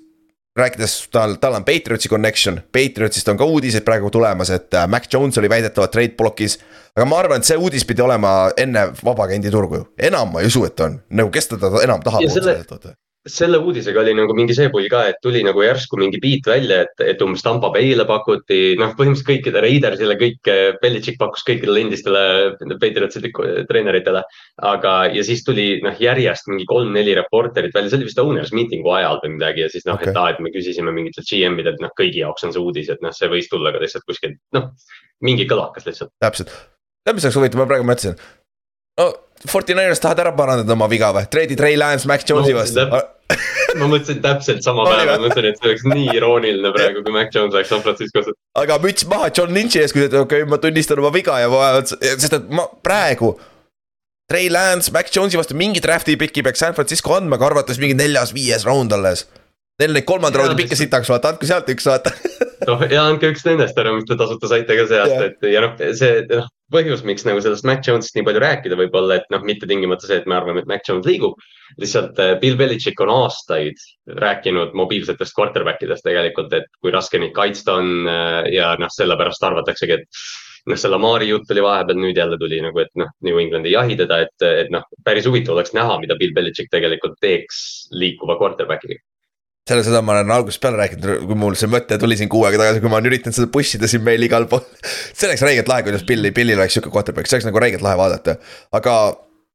rääkides 0.59 0.94
tal, 1.14 1.37
tal 1.38 1.55
on 1.55 1.64
Patriotsi 1.64 2.09
connection, 2.11 2.61
Patriotsist 2.75 3.29
on 3.31 3.38
ka 3.38 3.47
uudiseid 3.47 3.85
praegu 3.87 4.11
tulemas, 4.11 4.51
et 4.51 4.75
äh, 4.75 4.88
Mac 4.90 5.07
Jones 5.12 5.38
oli 5.38 5.51
väidetavalt 5.53 5.92
trade 5.94 6.16
block'is. 6.18 6.59
aga 6.97 7.07
ma 7.07 7.18
arvan, 7.23 7.38
et 7.38 7.47
see 7.47 7.57
uudis 7.61 7.85
pidi 7.87 8.03
olema 8.03 8.51
enne 8.59 8.88
vabaagendi 9.05 9.53
turgu 9.55 9.83
ju, 9.83 9.85
enam 10.11 10.33
ma 10.35 10.42
ei 10.42 10.51
usu, 10.51 10.64
et 10.66 10.81
on, 10.81 10.99
nagu 11.11 11.31
kes 11.31 11.53
teda 11.55 11.71
enam 11.85 12.03
tahab 12.03 12.25
selle-. 12.35 12.64
Selle 13.33 13.59
uudisega 13.61 14.01
oli 14.03 14.14
nagu 14.17 14.35
mingi 14.37 14.55
see 14.57 14.71
pull 14.73 14.88
ka, 14.91 15.05
et 15.11 15.19
tuli 15.25 15.43
nagu 15.47 15.62
järsku 15.62 15.99
mingi 16.01 16.21
beat 16.23 16.49
välja, 16.49 16.81
et, 16.87 17.03
et 17.05 17.23
umbes 17.25 17.45
Tampa 17.45 17.71
Bay'le 17.75 18.07
pakuti, 18.09 18.75
noh, 18.81 18.95
põhimõtteliselt 18.99 19.29
kõikide 19.29 19.62
Raidersile, 19.64 20.17
kõik, 20.21 20.51
Belichik 20.83 21.19
pakkus 21.21 21.45
kõikidele 21.49 21.85
endistele 21.85 22.23
Patriotsi 22.81 23.23
treeneritele. 23.69 24.23
aga, 24.73 24.95
ja 25.14 25.25
siis 25.25 25.45
tuli 25.47 25.69
noh, 25.85 25.95
järjest 26.01 26.49
mingi 26.51 26.67
kolm-neli 26.69 27.14
reporterit 27.19 27.75
välja, 27.75 27.93
see 27.93 28.01
oli 28.01 28.09
vist 28.09 28.23
owners 28.23 28.55
meeting'u 28.57 28.91
ajal 28.97 29.21
või 29.25 29.37
midagi 29.37 29.64
ja 29.67 29.71
siis 29.73 29.87
noh 29.88 29.99
okay., 29.99 30.12
et 30.12 30.19
aa, 30.19 30.33
et 30.35 30.43
me 30.45 30.53
küsisime 30.55 30.95
mingitelt 30.95 31.29
GM-idelt, 31.29 31.83
noh, 31.85 31.93
kõigi 31.99 32.25
jaoks 32.25 32.49
on 32.49 32.57
see 32.57 32.64
uudis, 32.64 32.91
et 32.93 33.05
noh, 33.05 33.14
see 33.14 33.31
võis 33.31 33.51
tulla 33.53 33.75
ka 33.75 33.83
lihtsalt 33.83 34.09
kuskilt, 34.09 34.41
noh, 34.57 34.73
mingi 35.25 35.47
kõlakas 35.51 35.87
lihtsalt. 35.88 36.14
täpselt, 36.23 36.53
tead, 37.05 37.19
mis 37.19 37.29
oleks 37.29 37.41
huvitav, 37.41 37.62
ma 37.62 37.71
praegu 37.71 37.88
mõtlesin. 37.88 38.19
no 39.01 39.12
Fortinainers 39.47 40.01
tahavad 40.03 40.25
ära 40.25 40.35
parandada 40.35 40.75
oma 40.75 40.88
viga 40.91 41.12
või, 41.14 41.29
treidi 41.31 41.55
Trey 41.59 41.77
Lance 41.79 42.09
Mac 42.11 42.25
Jones'i 42.27 42.55
No, 42.55 42.59
vastu 42.59 42.81
täp- 42.81 43.17
ma 43.79 43.88
mõtlesin 43.91 44.23
täpselt 44.25 44.64
sama 44.64 44.87
päeva, 44.88 45.19
ma 45.19 45.27
mõtlesin, 45.27 45.51
et 45.51 45.61
see 45.61 45.71
oleks 45.71 45.85
nii 45.88 46.17
irooniline 46.17 46.73
praegu, 46.75 47.03
kui 47.05 47.14
Mac 47.14 47.35
Jones 47.35 47.57
oleks 47.57 47.71
San 47.73 47.85
Francisco's. 47.85 48.31
aga 48.59 48.79
müts 48.83 49.07
maha 49.11 49.29
John 49.35 49.53
Lynch'i 49.55 49.83
ees, 49.83 49.95
kui 49.95 50.03
ta 50.03 50.09
ütleb, 50.09 50.25
okei 50.27 50.43
okay,, 50.45 50.51
ma 50.51 50.61
tunnistan 50.62 51.03
oma 51.03 51.12
viga 51.14 51.37
ja 51.43 51.51
ma, 51.53 51.71
sest 51.85 52.38
et 52.41 52.49
ma 52.53 52.67
praegu. 52.85 53.35
Trey 54.29 54.51
Lance 54.53 54.93
Mac 54.93 55.09
Jones'i 55.12 55.41
vastu 55.41 55.57
mingi 55.57 55.81
draft'i 55.81 56.19
piki 56.21 56.43
peaks 56.45 56.61
San 56.61 56.75
Francisco 56.77 57.14
andma, 57.17 57.38
aga 57.38 57.49
arvates 57.49 57.81
mingi 57.81 57.97
neljas-viies 57.97 58.67
round 58.69 58.93
alles. 58.93 59.25
Neil 59.81 59.95
neid 59.95 60.09
kolmanda 60.09 60.41
raundi 60.41 60.59
pikke 60.59 60.75
mis- 60.75 60.83
sitaks, 60.85 61.09
vaata, 61.09 61.33
andke 61.33 61.49
sealt 61.49 61.69
üks, 61.73 61.87
vaata. 61.88 62.12
noh, 62.68 62.85
ja 62.92 63.02
andke 63.09 63.33
üks 63.33 63.44
nendest 63.46 63.78
ära, 63.81 63.92
mis 63.96 64.07
te 64.09 64.16
tasuta 64.18 64.50
saite 64.50 64.76
ka 64.78 64.87
sealt 64.90 65.14
Jah. 65.14 65.26
et 65.28 65.50
ja 65.52 65.62
noh, 65.64 65.76
see 65.96 66.22
noh, 66.31 66.48
põhjus, 66.72 67.04
miks 67.09 67.24
nagu 67.26 67.40
sellest 67.44 67.66
Mac 67.68 67.87
Jones'ist 67.87 68.16
nii 68.16 68.26
palju 68.26 68.42
rääkida 68.44 68.78
võib-olla, 68.78 69.20
et 69.20 69.31
noh, 69.33 69.44
mitte 69.46 69.68
tingimata 69.70 70.09
see, 70.09 70.20
et 70.20 70.28
me 70.28 70.37
arvame, 70.37 70.62
et 70.62 70.70
Mac 70.70 70.85
Jones 70.88 71.09
liigub. 71.09 71.38
lihtsalt 71.81 72.18
äh, 72.24 72.35
Bill 72.40 72.57
Belichik 72.57 73.00
on 73.04 73.12
aastaid 73.12 73.81
rääkinud 74.20 74.76
mobiilsetest 74.76 75.37
quarterback 75.37 75.83
idest 75.85 76.04
tegelikult, 76.07 76.52
et 76.57 76.68
kui 76.81 76.92
raske 76.92 77.20
neid 77.20 77.35
kaitsta 77.37 77.78
on 77.81 78.09
äh, 78.09 78.52
ja 78.54 78.74
noh, 78.81 78.92
sellepärast 78.92 79.48
arvataksegi, 79.48 79.98
et 79.98 80.22
noh, 80.68 80.81
see 80.81 80.92
Lamari 80.92 81.31
jutt 81.31 81.50
oli 81.54 81.64
vahepeal, 81.64 82.00
nüüd 82.00 82.20
jälle 82.20 82.38
tuli 82.40 82.61
nagu, 82.64 82.85
et 82.85 82.92
noh, 83.00 83.12
New 83.24 83.40
England 83.40 83.68
ei 83.68 83.76
jahi 83.76 83.96
teda, 84.00 84.22
et, 84.26 84.48
et 84.64 84.72
noh, 84.74 84.85
päris 85.04 85.28
huvitav 85.28 85.57
oleks 85.57 85.76
näha, 85.76 86.00
mida 86.02 86.16
Bill 86.20 86.37
Belichik 86.37 86.72
tegelikult 86.72 87.16
teeks 87.24 87.88
liikuva 87.96 88.37
quarterback'iga. 88.40 89.00
selle, 89.68 89.85
seda 89.87 90.02
ma 90.04 90.16
olen 90.16 90.35
algusest 90.38 90.62
peale 90.64 90.81
rääkinud, 90.81 91.28
kui 91.28 91.38
mul 91.38 91.57
see 91.59 91.70
mõte 91.70 92.00
tuli 92.00 92.18
siin 92.18 92.31
kuu 92.33 92.44
aega 92.48 92.62
tagasi, 92.62 92.83
kui 92.83 92.92
ma 92.92 92.98
olen 92.98 93.12
üritanud 93.12 93.37
seda 93.37 93.50
push 93.52 93.78
ida 93.78 93.90
siin 93.90 94.04
meil 94.07 94.24
igal 94.24 94.48
pool. 94.50 94.64
see 95.16 95.28
oleks 95.28 95.44
räigelt 95.44 95.70
lahe, 95.70 95.87
kuidas 95.87 96.04
Billy, 96.09 96.33
Billil 96.35 96.61
oleks 96.61 96.78
sihuke 96.78 96.92
quarterback, 96.94 97.31
see 97.31 97.38
oleks 97.38 97.48
nagu 97.50 97.62
räigelt 97.62 97.85
lahe 97.85 98.00
vaadata, 98.00 98.38
aga 98.78 98.98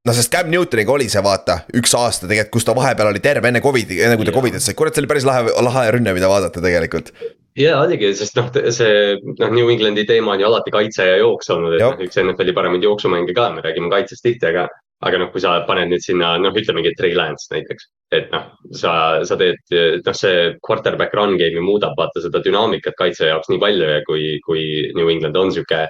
noh, 0.07 0.15
sest 0.15 0.31
Cam 0.33 0.49
Newtoniga 0.51 0.91
oli 0.93 1.07
see 1.11 1.23
vaata 1.23 1.61
üks 1.79 1.93
aasta 1.97 2.27
tegelikult, 2.27 2.53
kus 2.57 2.67
ta 2.67 2.75
vahepeal 2.77 3.11
oli 3.13 3.21
terve 3.23 3.49
enne 3.49 3.61
Covidi, 3.63 4.01
enne 4.03 4.17
kui 4.19 4.27
ta. 4.27 4.35
Covidit 4.35 4.63
sai, 4.63 4.75
kurat, 4.77 4.95
see 4.95 5.03
oli 5.03 5.11
päris 5.11 5.27
lahe, 5.27 5.47
lahe 5.63 5.85
rünne, 5.95 6.15
mida 6.15 6.29
vaadata 6.31 6.63
tegelikult. 6.63 7.13
ja 7.59 7.77
oligi, 7.79 8.09
sest 8.17 8.37
noh, 8.39 8.49
see 8.73 9.17
noh, 9.39 9.53
New 9.53 9.69
Englandi 9.71 10.05
teema 10.09 10.33
on 10.33 10.43
ju 10.43 10.49
alati 10.49 10.73
kaitse 10.73 11.07
ja 11.07 11.19
jooks 11.21 11.51
olnud, 11.53 11.77
et 11.77 11.85
noh, 11.85 11.99
üks 12.03 12.19
NFL-i 12.19 12.55
paremaid 12.57 12.85
jooksumänge 12.85 13.35
ka, 13.37 13.51
me 13.55 13.63
räägime 13.65 13.91
kaitsest 13.93 14.25
tihti, 14.25 14.49
aga. 14.51 14.67
Aga 15.03 15.19
noh, 15.21 15.29
kui 15.33 15.41
sa 15.43 15.57
paned 15.67 15.91
nüüd 15.91 16.03
sinna, 16.03 16.33
noh, 16.41 16.55
ütlemegi 16.57 16.93
Trey 16.97 17.15
Lance 17.17 17.49
näiteks. 17.53 17.89
et 18.13 18.27
noh, 18.29 18.43
sa, 18.77 18.91
sa 19.25 19.35
teed, 19.39 19.57
noh, 19.73 20.13
see 20.13 20.51
quarterback 20.61 21.15
run 21.17 21.33
game'i 21.39 21.63
muudab 21.65 21.95
vaata 21.97 22.21
seda 22.21 22.43
dünaamikat 22.45 22.93
kaitse 22.99 23.25
jaoks 23.31 23.49
nii 23.49 23.61
palju 23.63 23.87
ja 23.89 24.03
kui, 24.05 24.27
kui 24.45 24.65
New 24.93 25.09
England 25.09 25.39
on 25.39 25.49
sihuke 25.55 25.87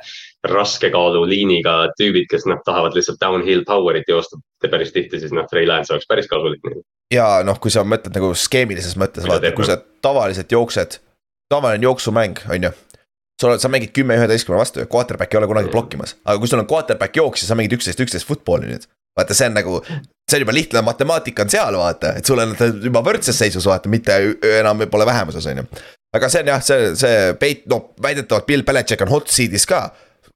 raske 0.47 0.91
kaalu 0.93 1.25
liiniga 1.27 1.75
tüübid, 1.99 2.29
kes 2.31 2.47
noh, 2.47 2.61
tahavad 2.63 2.95
lihtsalt 2.95 3.19
downhill 3.19 3.65
power'it 3.67 4.07
joosta 4.07 4.39
päris 4.63 4.95
tihti, 4.95 5.19
siis 5.19 5.35
noh, 5.35 5.49
Trey 5.51 5.67
Lance 5.67 5.91
oleks 5.91 6.07
päris 6.07 6.31
kasulik. 6.31 6.63
ja 7.11 7.27
noh, 7.43 7.59
kui 7.59 7.75
sa 7.75 7.83
mõtled 7.83 8.15
nagu 8.15 8.31
skeemilises 8.39 8.95
mõttes, 8.99 9.27
vaata, 9.27 9.51
kui 9.57 9.67
sa 9.67 9.81
tavaliselt 10.05 10.55
jooksed, 10.55 11.01
tavaline 11.51 11.91
jooksumäng, 11.91 12.39
on 12.47 12.69
ju 12.69 12.75
sa 13.43 13.49
oled, 13.49 13.61
sa 13.61 13.71
mängid 13.71 13.93
kümme 13.95 14.17
üheteistkümne 14.17 14.59
vastu 14.61 14.83
ja 14.83 14.89
quarterback 14.89 15.33
ei 15.33 15.41
ole 15.41 15.49
kunagi 15.49 15.71
blokkimas, 15.73 16.15
aga 16.23 16.39
kui 16.39 16.49
sul 16.49 16.61
on 16.61 16.69
quarterback 16.69 17.17
jooksja, 17.17 17.49
sa 17.49 17.57
mängid 17.59 17.75
üksteist, 17.77 18.01
üksteist 18.03 18.29
football'i 18.29 18.69
nüüd. 18.69 18.87
Vaata, 19.17 19.37
see 19.37 19.49
on 19.49 19.57
nagu, 19.57 19.79
see 20.29 20.37
on 20.37 20.45
juba 20.45 20.55
lihtne 20.55 20.83
matemaatika 20.85 21.45
on 21.45 21.53
seal, 21.53 21.79
vaata, 21.79 22.15
et 22.19 22.29
sul 22.29 22.41
on 22.41 22.55
juba 22.83 23.03
võrdses 23.05 23.37
seisus, 23.37 23.67
vaata, 23.69 23.91
mitte 23.91 24.15
enam 24.59 24.85
pole 24.91 25.07
vähemuses, 25.09 25.47
on 25.51 25.61
ju. 25.61 25.65
aga 26.17 26.29
see 26.29 26.43
on 26.43 26.53
jah, 26.53 26.63
see, 26.65 26.93
see 26.99 27.33
peit-, 27.41 27.67
noh, 27.71 27.91
väidetavalt 28.03 28.47
Bill 28.49 28.65
Belichik 28.67 29.03
on 29.05 29.13
hot 29.13 29.33
seat'is 29.33 29.67
ka. 29.69 29.87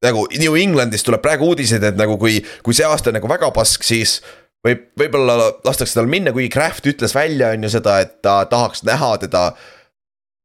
nagu 0.05 0.27
New 0.37 0.57
Englandist 0.59 1.07
tuleb 1.07 1.23
praegu 1.23 1.53
uudiseid, 1.53 1.83
et 1.83 1.97
nagu 1.97 2.19
kui, 2.21 2.37
kui 2.63 2.75
see 2.77 2.85
aasta 2.85 3.09
on 3.09 3.17
nagu 3.17 3.29
väga 3.29 3.49
pask, 3.55 3.85
siis 3.87 4.19
võib, 4.65 4.83
võib-olla 4.99 5.37
lastakse 5.65 5.97
tal 5.97 6.09
minna, 6.09 6.33
kuigi 6.35 6.51
Craft 6.53 6.89
ütles 6.91 7.15
välja, 7.17 7.53
on 7.55 7.65
ju 7.65 7.73
seda, 7.73 7.99
et 8.05 8.19
ta 8.25 8.43
tahaks 8.49 8.85
näha 8.87 9.15
teda 9.25 9.49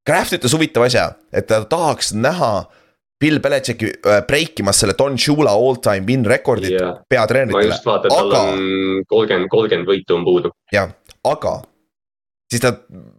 Craft 0.09 0.39
ütles 0.39 0.55
huvitava 0.57 0.89
asja, 0.89 1.11
et 1.33 1.47
ta 1.51 1.63
tahaks 1.69 2.15
näha 2.17 2.55
Bill 3.23 3.41
Belichicki 3.43 3.93
äh, 4.03 4.23
break 4.27 4.63
imas 4.63 4.83
selle 4.83 4.97
Don 4.99 5.19
Shula 5.19 5.55
all 5.55 5.79
time 5.83 6.07
win 6.09 6.25
rekordit 6.27 6.75
yeah. 6.75 6.97
peatreeneritele. 7.09 7.69
ma 7.69 7.77
just 7.77 7.87
vaatan, 7.87 8.15
tal 8.15 8.33
on 8.39 9.05
kolmkümmend, 9.11 9.51
kolmkümmend 9.53 9.93
võitu 9.93 10.19
on 10.19 10.27
puudu. 10.27 10.55
jah, 10.75 10.91
aga 11.31 11.61
siis 12.53 12.65
ta 12.65 12.75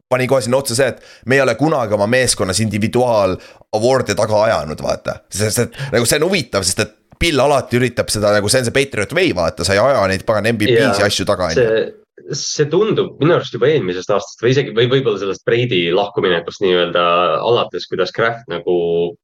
pani 0.09 0.27
kohe 0.29 0.43
sinna 0.45 0.59
otsa 0.59 0.77
see, 0.77 0.91
et 0.93 1.29
me 1.29 1.39
ei 1.39 1.45
ole 1.45 1.55
kunagi 1.59 1.95
oma 1.97 2.07
meeskonnas 2.11 2.59
individuaal 2.65 3.37
award'e 3.73 4.17
taga 4.17 4.43
ajanud, 4.49 4.83
vaata. 4.85 5.21
sest 5.33 5.65
et 5.65 5.81
nagu 5.95 6.09
see 6.09 6.19
on 6.21 6.27
huvitav, 6.29 6.67
sest 6.67 6.85
et 6.85 6.99
Bill 7.23 7.39
alati 7.39 7.77
üritab 7.79 8.09
seda 8.11 8.33
nagu 8.35 8.49
see 8.51 8.59
on 8.59 8.67
see 8.67 8.75
Patriot 8.75 9.13
way, 9.15 9.31
vaata, 9.37 9.65
sa 9.65 9.77
ei 9.77 9.81
aja 9.81 10.03
neid 10.11 10.25
pagan 10.27 10.51
MVP-si 10.51 11.03
ja 11.03 11.07
asju 11.07 11.25
taga, 11.29 11.53
on 11.53 11.59
ju 11.61 12.02
see 12.31 12.67
tundub 12.71 13.17
minu 13.21 13.35
arust 13.35 13.55
juba 13.55 13.67
eelmisest 13.71 14.11
aastast 14.13 14.43
või 14.43 14.53
isegi 14.53 14.73
või 14.75 14.87
võib-olla 14.91 15.19
sellest 15.21 15.43
Brady 15.47 15.81
lahkuminekust 15.95 16.63
nii-öelda 16.63 17.03
alates, 17.43 17.87
kuidas 17.91 18.13
Craft 18.15 18.47
nagu, 18.51 18.75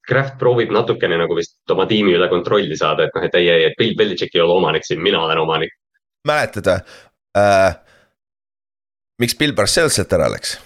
Craft 0.07 0.39
proovib 0.41 0.73
natukene 0.75 1.19
nagu 1.21 1.37
vist 1.37 1.55
oma 1.71 1.87
tiimi 1.89 2.15
üle 2.17 2.29
kontrolli 2.31 2.77
saada, 2.79 3.07
et 3.07 3.15
noh, 3.15 3.27
et 3.27 3.37
ei, 3.39 3.49
ei, 3.53 3.67
et 3.69 3.77
Bill 3.79 3.95
Belichik 3.99 4.35
ei 4.35 4.43
ole 4.43 4.57
omanik 4.59 4.87
siin, 4.87 5.03
mina 5.03 5.21
olen 5.23 5.43
omanik. 5.43 5.75
mäletad 6.27 6.67
äh,, 6.73 7.77
miks 9.21 9.37
Bill 9.39 9.55
Parcells 9.55 9.95
sealt 9.95 10.17
ära 10.17 10.27
läks 10.31 10.57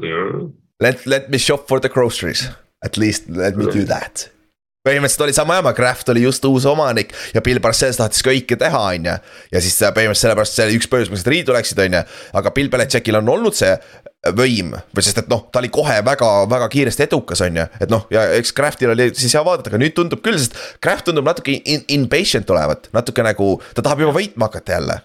mm.? 0.00 0.48
Let, 0.82 1.06
let 1.06 1.28
me 1.28 1.38
shop 1.38 1.66
for 1.68 1.80
the 1.80 1.88
groceries, 1.90 2.48
at 2.84 2.96
least 2.96 3.28
let 3.28 3.56
me 3.56 3.66
do 3.66 3.84
that 3.84 4.28
põhimõtteliselt 4.86 5.24
oli 5.26 5.34
sama 5.36 5.58
jama, 5.58 5.72
Craft 5.76 6.12
oli 6.14 6.22
just 6.22 6.44
uus 6.48 6.66
omanik 6.68 7.10
ja 7.34 7.42
Bill 7.44 7.60
Parcells 7.62 7.98
tahtis 7.98 8.22
kõike 8.24 8.58
teha, 8.60 8.82
on 8.94 9.08
ju. 9.10 9.16
ja 9.52 9.62
siis 9.64 9.78
põhimõtteliselt 9.80 10.24
sellepärast 10.24 10.58
see 10.58 10.76
üks 10.76 10.90
põhjus, 10.90 11.10
miks 11.12 11.24
nad 11.26 11.34
liidu 11.34 11.56
läksid, 11.56 11.82
on 11.84 11.98
ju. 11.98 12.04
aga 12.40 12.52
Bill 12.54 12.70
Belichickil 12.72 13.18
on 13.18 13.32
olnud 13.34 13.58
see 13.58 13.74
võim 14.38 14.72
või 14.74 15.04
sest, 15.04 15.22
et 15.22 15.28
noh, 15.30 15.44
ta 15.52 15.62
oli 15.62 15.70
kohe 15.74 15.98
väga-väga 16.06 16.70
kiiresti 16.72 17.06
edukas, 17.08 17.42
on 17.46 17.60
ju. 17.62 17.66
et 17.80 17.92
noh, 17.92 18.06
ja 18.14 18.24
eks 18.38 18.54
Craftil 18.56 18.94
oli 18.94 19.10
siis 19.18 19.34
hea 19.34 19.44
vaadata, 19.46 19.72
aga 19.72 19.82
nüüd 19.82 19.96
tundub 19.98 20.22
küll, 20.24 20.38
sest 20.40 20.56
Craft 20.84 21.10
tundub 21.10 21.26
natuke 21.28 21.58
in, 21.58 21.84
impatient 21.98 22.50
olevat, 22.54 22.90
natuke 22.94 23.26
nagu 23.26 23.56
ta 23.74 23.84
tahab 23.84 24.06
juba 24.06 24.16
võitma 24.20 24.50
hakata 24.50 24.78
jälle 24.78 25.00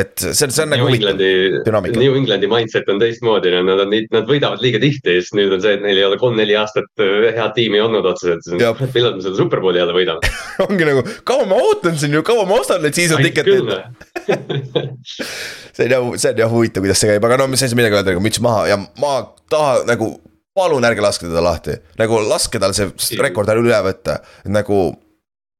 et 0.00 0.22
see 0.22 0.46
on, 0.46 0.52
see 0.54 0.64
on 0.64 0.70
nagu 0.72 0.86
huvitav 0.88 1.18
dünaamika. 1.66 2.00
New 2.00 2.14
Englandi 2.16 2.48
mindset 2.48 2.88
on 2.88 3.00
teistmoodi, 3.02 3.50
nad 3.52 3.82
on, 3.84 3.92
nad 4.14 4.28
võidavad 4.28 4.62
liiga 4.64 4.80
tihti 4.80 5.18
ja 5.18 5.24
siis 5.24 5.34
nüüd 5.36 5.52
on 5.52 5.60
see, 5.60 5.74
et 5.76 5.84
neil 5.84 6.00
ei 6.00 6.06
ole 6.06 6.16
kolm-neli 6.20 6.56
aastat 6.56 6.88
äh, 7.04 7.28
head 7.36 7.52
tiimi 7.58 7.82
olnud 7.84 8.08
otseselt. 8.08 8.48
millal 8.56 9.18
me 9.18 9.26
selle 9.26 9.36
superbowli 9.36 9.82
jälle 9.82 9.96
võidame? 9.96 10.32
Ongi 10.66 10.88
nagu, 10.88 11.04
kaua 11.28 11.44
ma 11.50 11.60
ootan 11.60 12.00
siin 12.00 12.16
ju, 12.16 12.24
kaua 12.24 12.46
ma 12.48 12.56
ostan 12.62 12.80
neid 12.84 12.96
season 12.96 13.20
ticket'id 13.20 13.62
see 15.76 15.86
on 15.86 15.92
jah, 15.92 16.08
see 16.16 16.32
on 16.32 16.42
jah 16.44 16.52
huvitav, 16.52 16.86
kuidas 16.86 17.04
see 17.04 17.12
käib, 17.12 17.28
aga 17.28 17.42
no 17.42 17.50
mis 17.52 17.64
asi 17.64 17.76
midagi 17.76 17.98
öelda, 17.98 18.14
nagu 18.14 18.24
müts 18.24 18.40
maha 18.44 18.64
ja 18.72 18.80
ma 18.80 19.14
tahan 19.52 19.84
nagu 19.92 20.14
palun 20.56 20.88
ärge 20.88 21.04
laske 21.04 21.28
teda 21.28 21.44
lahti, 21.44 21.76
nagu 22.00 22.24
laske 22.28 22.60
tal 22.60 22.72
see 22.76 23.20
rekord 23.20 23.52
üle 23.60 23.84
võtta, 23.84 24.22
nagu 24.48 24.86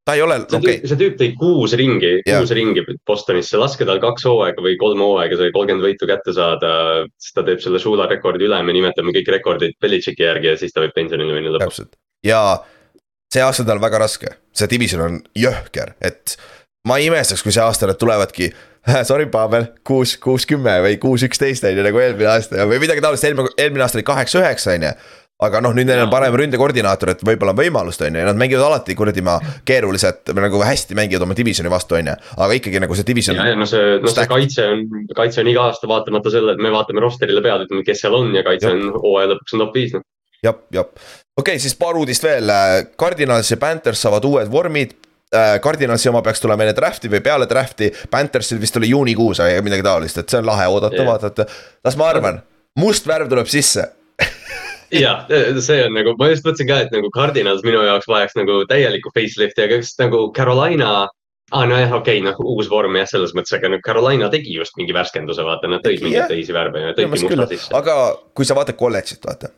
ta 0.04 0.14
ei 0.14 0.22
ole, 0.22 0.40
okei. 0.42 0.58
okay.. 0.58 0.78
see 0.88 0.98
tüüp 0.98 1.18
tõi 1.20 1.30
kuus 1.38 1.76
ringi 1.78 2.12
yeah., 2.20 2.40
kuus 2.40 2.52
ringi 2.56 2.84
Bostonisse, 3.06 3.58
laske 3.60 3.86
tal 3.88 4.00
kaks 4.02 4.26
hooaega 4.26 4.64
või 4.64 4.74
kolm 4.80 5.02
hooaega 5.04 5.38
sai 5.38 5.52
kolmkümmend 5.54 5.86
võitu 5.86 6.08
kätte 6.10 6.34
saada. 6.36 6.72
siis 7.22 7.36
ta 7.36 7.46
teeb 7.46 7.62
selle 7.62 7.80
Shula 7.82 8.08
rekordi 8.10 8.48
üle, 8.48 8.58
me 8.66 8.74
nimetame 8.76 9.14
kõik 9.14 9.30
rekordid 9.36 9.78
Belichicki 9.82 10.26
järgi 10.26 10.52
ja 10.52 10.56
siis 10.60 10.74
ta 10.74 10.82
võib 10.84 10.96
pensionile 10.96 11.38
minna 11.38 11.54
lõpuks. 11.56 11.86
ja 12.26 12.42
see 13.32 13.44
aasta 13.44 13.66
tal 13.68 13.80
väga 13.82 14.02
raske, 14.02 14.34
see 14.52 14.68
division 14.70 15.06
on 15.06 15.22
jõhker, 15.38 15.94
et 16.04 16.36
ma 16.88 16.98
ei 16.98 17.08
imestaks, 17.08 17.44
kui 17.44 17.54
see 17.54 17.62
aasta 17.62 17.88
nad 17.90 18.00
tulevadki. 18.00 18.50
Sorry, 19.08 19.28
Pavel, 19.30 19.68
kuus, 19.86 20.16
kuus, 20.18 20.42
kümme 20.50 20.72
või 20.82 20.96
kuus, 20.98 21.22
üksteist 21.22 21.62
on 21.68 21.76
ju 21.78 21.84
nagu 21.86 22.00
eelmine 22.02 22.32
aasta 22.32 22.66
või 22.66 22.80
midagi 22.82 23.04
taolist, 23.04 23.22
eelmine, 23.28 23.52
eelmine 23.54 23.84
aasta 23.84 24.00
oli 24.00 24.08
kaheksa, 24.08 24.40
üheksa 24.42 24.74
on 24.74 24.88
ju 24.88 24.90
aga 25.42 25.62
noh, 25.64 25.74
nüüd 25.76 25.88
neil 25.88 26.04
on 26.04 26.10
parem 26.12 26.34
ründekoordinaator, 26.38 27.12
et 27.14 27.24
võib-olla 27.26 27.54
on 27.54 27.58
võimalust, 27.58 28.02
on 28.06 28.14
ju, 28.14 28.22
ja 28.22 28.28
nad 28.28 28.38
mängivad 28.38 28.66
alati 28.68 28.96
kuradi 28.98 29.24
ma 29.26 29.38
keeruliselt 29.68 30.32
nagu 30.36 30.62
hästi 30.62 30.96
mängivad 30.98 31.26
oma 31.26 31.36
divisioni 31.38 31.72
vastu, 31.72 31.98
on 31.98 32.12
ju. 32.12 32.16
aga 32.36 32.58
ikkagi 32.58 32.82
nagu 32.82 32.98
see 32.98 33.08
division. 33.08 33.38
ja, 33.38 33.50
ja 33.52 33.58
no 33.58 33.68
see, 33.68 33.98
no 34.02 34.12
see 34.12 34.26
kaitse 34.30 34.66
on, 34.74 34.84
kaitse 35.16 35.42
on 35.42 35.52
iga 35.52 35.68
aasta 35.70 35.90
vaatamata 35.90 36.32
sellele, 36.32 36.56
et 36.56 36.64
me 36.64 36.72
vaatame 36.74 37.02
roster'ile 37.04 37.42
peale, 37.44 37.66
ütleme, 37.66 37.86
kes 37.86 38.04
seal 38.04 38.18
on 38.18 38.34
ja 38.36 38.44
kaitse 38.46 38.70
Jop. 38.70 38.78
on 38.78 39.06
hooaja 39.06 39.32
lõpuks 39.32 39.56
on 39.56 39.64
top 39.64 39.78
viis, 39.78 39.94
noh. 39.96 40.04
jah, 40.46 40.60
jah, 40.74 40.90
okei 40.90 41.40
okay,, 41.44 41.62
siis 41.62 41.74
paar 41.80 41.98
uudist 41.98 42.26
veel, 42.26 42.52
Cardinals 43.00 43.50
ja 43.50 43.58
Panthers 43.62 44.04
saavad 44.06 44.28
uued 44.28 44.52
vormid 44.52 44.94
äh, 45.34 45.56
Cardinalsi 45.64 46.12
oma 46.12 46.22
peaks 46.22 46.44
tulema 46.44 46.68
enne 46.68 46.76
draft'i 46.76 47.10
või 47.10 47.22
peale 47.24 47.50
draft'i, 47.50 47.90
Panthersil 48.12 48.62
vist 48.62 48.78
oli 48.78 48.92
juunikuus 48.94 49.42
või 49.42 49.58
midagi 49.66 49.86
taolist, 49.86 50.22
et 50.22 50.30
see 50.30 50.42
on 50.42 50.46
lahe 50.52 50.68
oodata 50.70 51.00
yeah., 51.00 51.10
vaadata. 51.10 51.48
las 51.82 51.98
ma 51.98 52.12
arvan, 52.14 52.40
must 52.78 53.10
värv 53.10 53.32
tuleb 53.32 53.50
sisse 53.50 53.88
jah, 54.92 55.26
see 55.66 55.80
on 55.86 55.96
nagu, 55.96 56.14
ma 56.20 56.30
just 56.32 56.46
mõtlesin 56.46 56.68
ka, 56.68 56.82
et 56.84 56.94
nagu 56.94 57.10
Cardinals 57.14 57.64
minu 57.66 57.82
jaoks 57.86 58.08
vajaks 58.10 58.38
nagu 58.38 58.62
täielikku 58.70 59.12
facelift'i, 59.16 59.66
aga 59.66 59.80
kas 59.82 59.96
nagu 60.00 60.26
Carolina 60.36 60.92
aa 61.52 61.60
ah,, 61.60 61.66
nojah, 61.68 61.90
okei 61.98 62.20
okay,, 62.20 62.24
noh, 62.24 62.38
uus 62.54 62.68
vorm 62.72 62.96
jah, 62.96 63.08
selles 63.10 63.34
mõttes, 63.36 63.52
aga 63.56 63.68
nüüd 63.68 63.82
Carolina 63.84 64.30
tegi 64.32 64.54
just 64.56 64.78
mingi 64.80 64.94
värskenduse, 64.96 65.44
vaata, 65.44 65.68
nad 65.68 65.82
tõid 65.84 66.00
mingeid 66.04 66.30
teisi 66.30 66.54
värve 66.56 66.86
ja 66.86 66.94
tõidki 66.96 67.12
musta 67.12 67.48
sisse. 67.50 67.74
aga 67.76 67.96
kui 68.32 68.48
sa 68.48 68.56
vaatad 68.56 68.78
kolledžit, 68.78 69.20
vaata. 69.26 69.52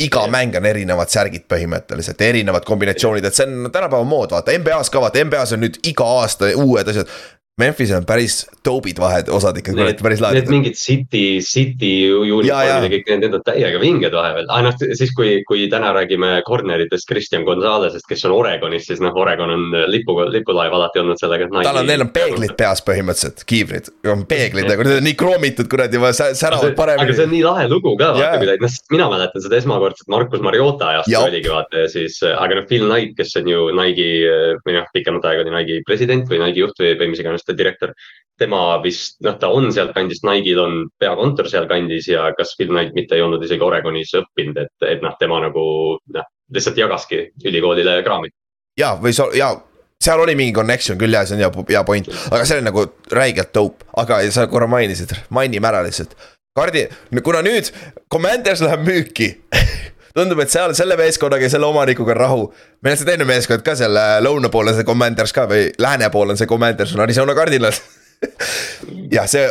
iga 0.00 0.24
ja. 0.24 0.30
mäng 0.32 0.56
on 0.56 0.68
erinevad 0.68 1.12
särgid 1.12 1.44
põhimõtteliselt, 1.52 2.20
erinevad 2.24 2.64
kombinatsioonid, 2.68 3.28
et 3.28 3.36
see 3.36 3.44
on 3.44 3.68
tänapäeva 3.72 4.08
mood, 4.08 4.32
vaata, 4.32 4.56
NBA-s 4.56 4.92
ka 4.92 5.04
vaata, 5.04 5.24
NBA-s 5.28 5.56
on 5.56 5.64
nüüd 5.66 5.76
iga 5.84 6.08
aasta 6.22 6.52
uued 6.64 6.92
asjad. 6.92 7.12
Memphis'il 7.56 7.96
on 7.96 8.04
päris 8.04 8.42
dope'id 8.66 8.98
vahed, 9.00 9.30
osad 9.32 9.56
ikka 9.56 9.72
need, 9.72 10.00
päris 10.04 10.20
lahedad. 10.20 10.44
Need 10.44 10.50
mingid 10.52 10.74
City, 10.76 11.38
City 11.40 12.10
uniformid 12.12 12.50
ja 12.52 12.90
kõik 12.92 13.06
need, 13.08 13.22
need 13.22 13.36
on 13.38 13.44
täiega 13.46 13.78
vinged 13.80 14.12
vahepeal. 14.12 14.50
ah 14.52 14.60
noh, 14.66 14.74
siis 14.76 15.14
kui, 15.16 15.38
kui 15.48 15.64
täna 15.72 15.94
räägime 15.96 16.34
corner'itest 16.44 17.08
Christian 17.08 17.46
Gonzalez'est, 17.48 18.04
kes 18.10 18.26
on 18.28 18.34
Oregonis, 18.36 18.84
siis 18.90 19.00
noh, 19.00 19.16
Oregon 19.16 19.54
on 19.54 19.64
lipu, 19.88 20.18
lipulaev 20.34 20.76
alati 20.76 21.00
olnud 21.00 21.16
sellega. 21.22 21.48
tal 21.54 21.80
on, 21.80 21.88
neil 21.88 22.04
on 22.04 22.10
peeglid 22.12 22.52
peas 22.60 22.84
põhimõtteliselt, 22.84 23.46
kiivrid, 23.48 23.88
on 24.12 24.26
peeglid 24.28 24.68
nagu, 24.68 24.84
need 24.84 25.00
on 25.00 25.08
nii 25.08 25.16
kroomitud 25.24 25.72
kuradi, 25.72 26.02
säravad 26.12 26.76
paremini. 26.76 27.08
aga 27.08 27.16
see 27.16 27.24
on 27.24 27.34
nii 27.38 27.42
lahe 27.46 27.64
lugu 27.72 27.96
ka 27.96 28.10
vaata 28.18 28.36
kuidagi, 28.44 28.64
noh, 28.66 28.76
mina 28.92 29.08
mäletan 29.14 29.46
seda 29.46 29.62
esmakordselt 29.62 30.12
Markus 30.12 30.44
Mariota 30.44 30.92
ajast 30.92 31.16
oligi 31.22 31.54
vaata 31.54 31.86
ja 31.86 31.88
siis, 31.96 32.20
aga 32.34 32.60
noh, 32.60 32.68
Phil 32.68 32.84
Knight, 32.84 33.16
kes 33.16 33.32
on 33.40 33.48
ju 33.48 33.64
Nike'i 33.80 34.60
või 34.60 34.76
noh, 34.76 34.92
pikemat 34.92 35.32
aega 35.32 35.48
oli 35.48 35.56
Nike'i 35.56 35.88
president 35.88 36.28
või 36.28 36.44
Nike'i 36.44 36.66
juht 36.66 36.84
või, 36.84 36.92
või 37.00 37.12
mis 37.16 37.24
iganes 37.24 37.45
aasta 37.46 37.56
direktor. 37.56 37.92
tema 38.38 38.82
vist, 38.82 39.16
noh, 39.24 39.38
ta 39.40 39.48
on 39.48 39.70
sealtkandist, 39.72 40.20
Nike'il 40.28 40.58
on 40.60 40.90
peakontor 41.00 41.48
sealkandis 41.48 42.08
ja 42.10 42.26
kas 42.36 42.50
Phil 42.58 42.68
Knight 42.68 42.92
mitte 42.92 43.16
ei 43.16 43.22
olnud 43.24 43.40
isegi 43.42 43.64
Oregonis 43.64 44.12
õppinud, 44.12 44.58
et, 44.60 44.74
et 44.84 45.00
noh, 45.00 45.14
tema 45.18 45.38
nagu 45.40 45.62
noh, 45.96 46.26
lihtsalt 46.52 46.76
jagaski 46.76 47.30
ülikoolile 47.44 48.02
kraami. 48.04 48.28
ja, 48.76 48.92
või 49.00 49.14
so, 49.16 49.30
ja 49.32 49.54
seal 50.04 50.20
oli 50.20 50.34
mingi 50.36 50.52
connection 50.52 50.98
küll 51.00 51.16
ja 51.16 51.24
see 51.24 51.38
on 51.38 51.46
hea, 51.46 51.64
hea 51.70 51.84
point, 51.88 52.12
aga 52.28 52.44
see 52.44 52.60
on 52.60 52.68
nagu 52.68 52.84
räigelt 53.10 53.54
dope, 53.54 53.88
aga 53.96 54.20
sa 54.30 54.44
korra 54.52 54.68
mainisid, 54.68 55.16
mainime 55.30 55.72
ära 55.72 55.80
lihtsalt. 55.86 56.12
Kardi, 56.56 56.86
kuna 57.24 57.40
nüüd 57.44 57.72
Commanders 58.12 58.60
läheb 58.64 58.84
müüki 58.84 59.32
tundub, 60.16 60.40
et 60.40 60.52
seal 60.52 60.74
selle 60.76 60.96
meeskonnaga 60.98 61.46
ja 61.46 61.52
selle 61.52 61.68
omanikuga 61.68 62.14
on 62.14 62.20
rahu. 62.20 62.48
meil 62.82 62.96
on 62.96 63.00
see 63.00 63.08
teine 63.08 63.28
meeskond 63.28 63.64
ka 63.66 63.76
seal 63.78 63.96
äh, 64.00 64.16
lõuna 64.24 64.50
pool 64.52 64.72
on 64.72 64.78
see 64.78 64.88
Commanders 64.88 65.34
ka 65.36 65.46
või 65.50 65.68
lääne 65.82 66.10
pool 66.14 66.32
on 66.32 66.40
see 66.40 66.50
Commanders 66.50 66.94
on 66.96 67.04
Arizona 67.04 67.34
Cardinals 67.36 67.82
jah, 69.16 69.28
see. 69.28 69.48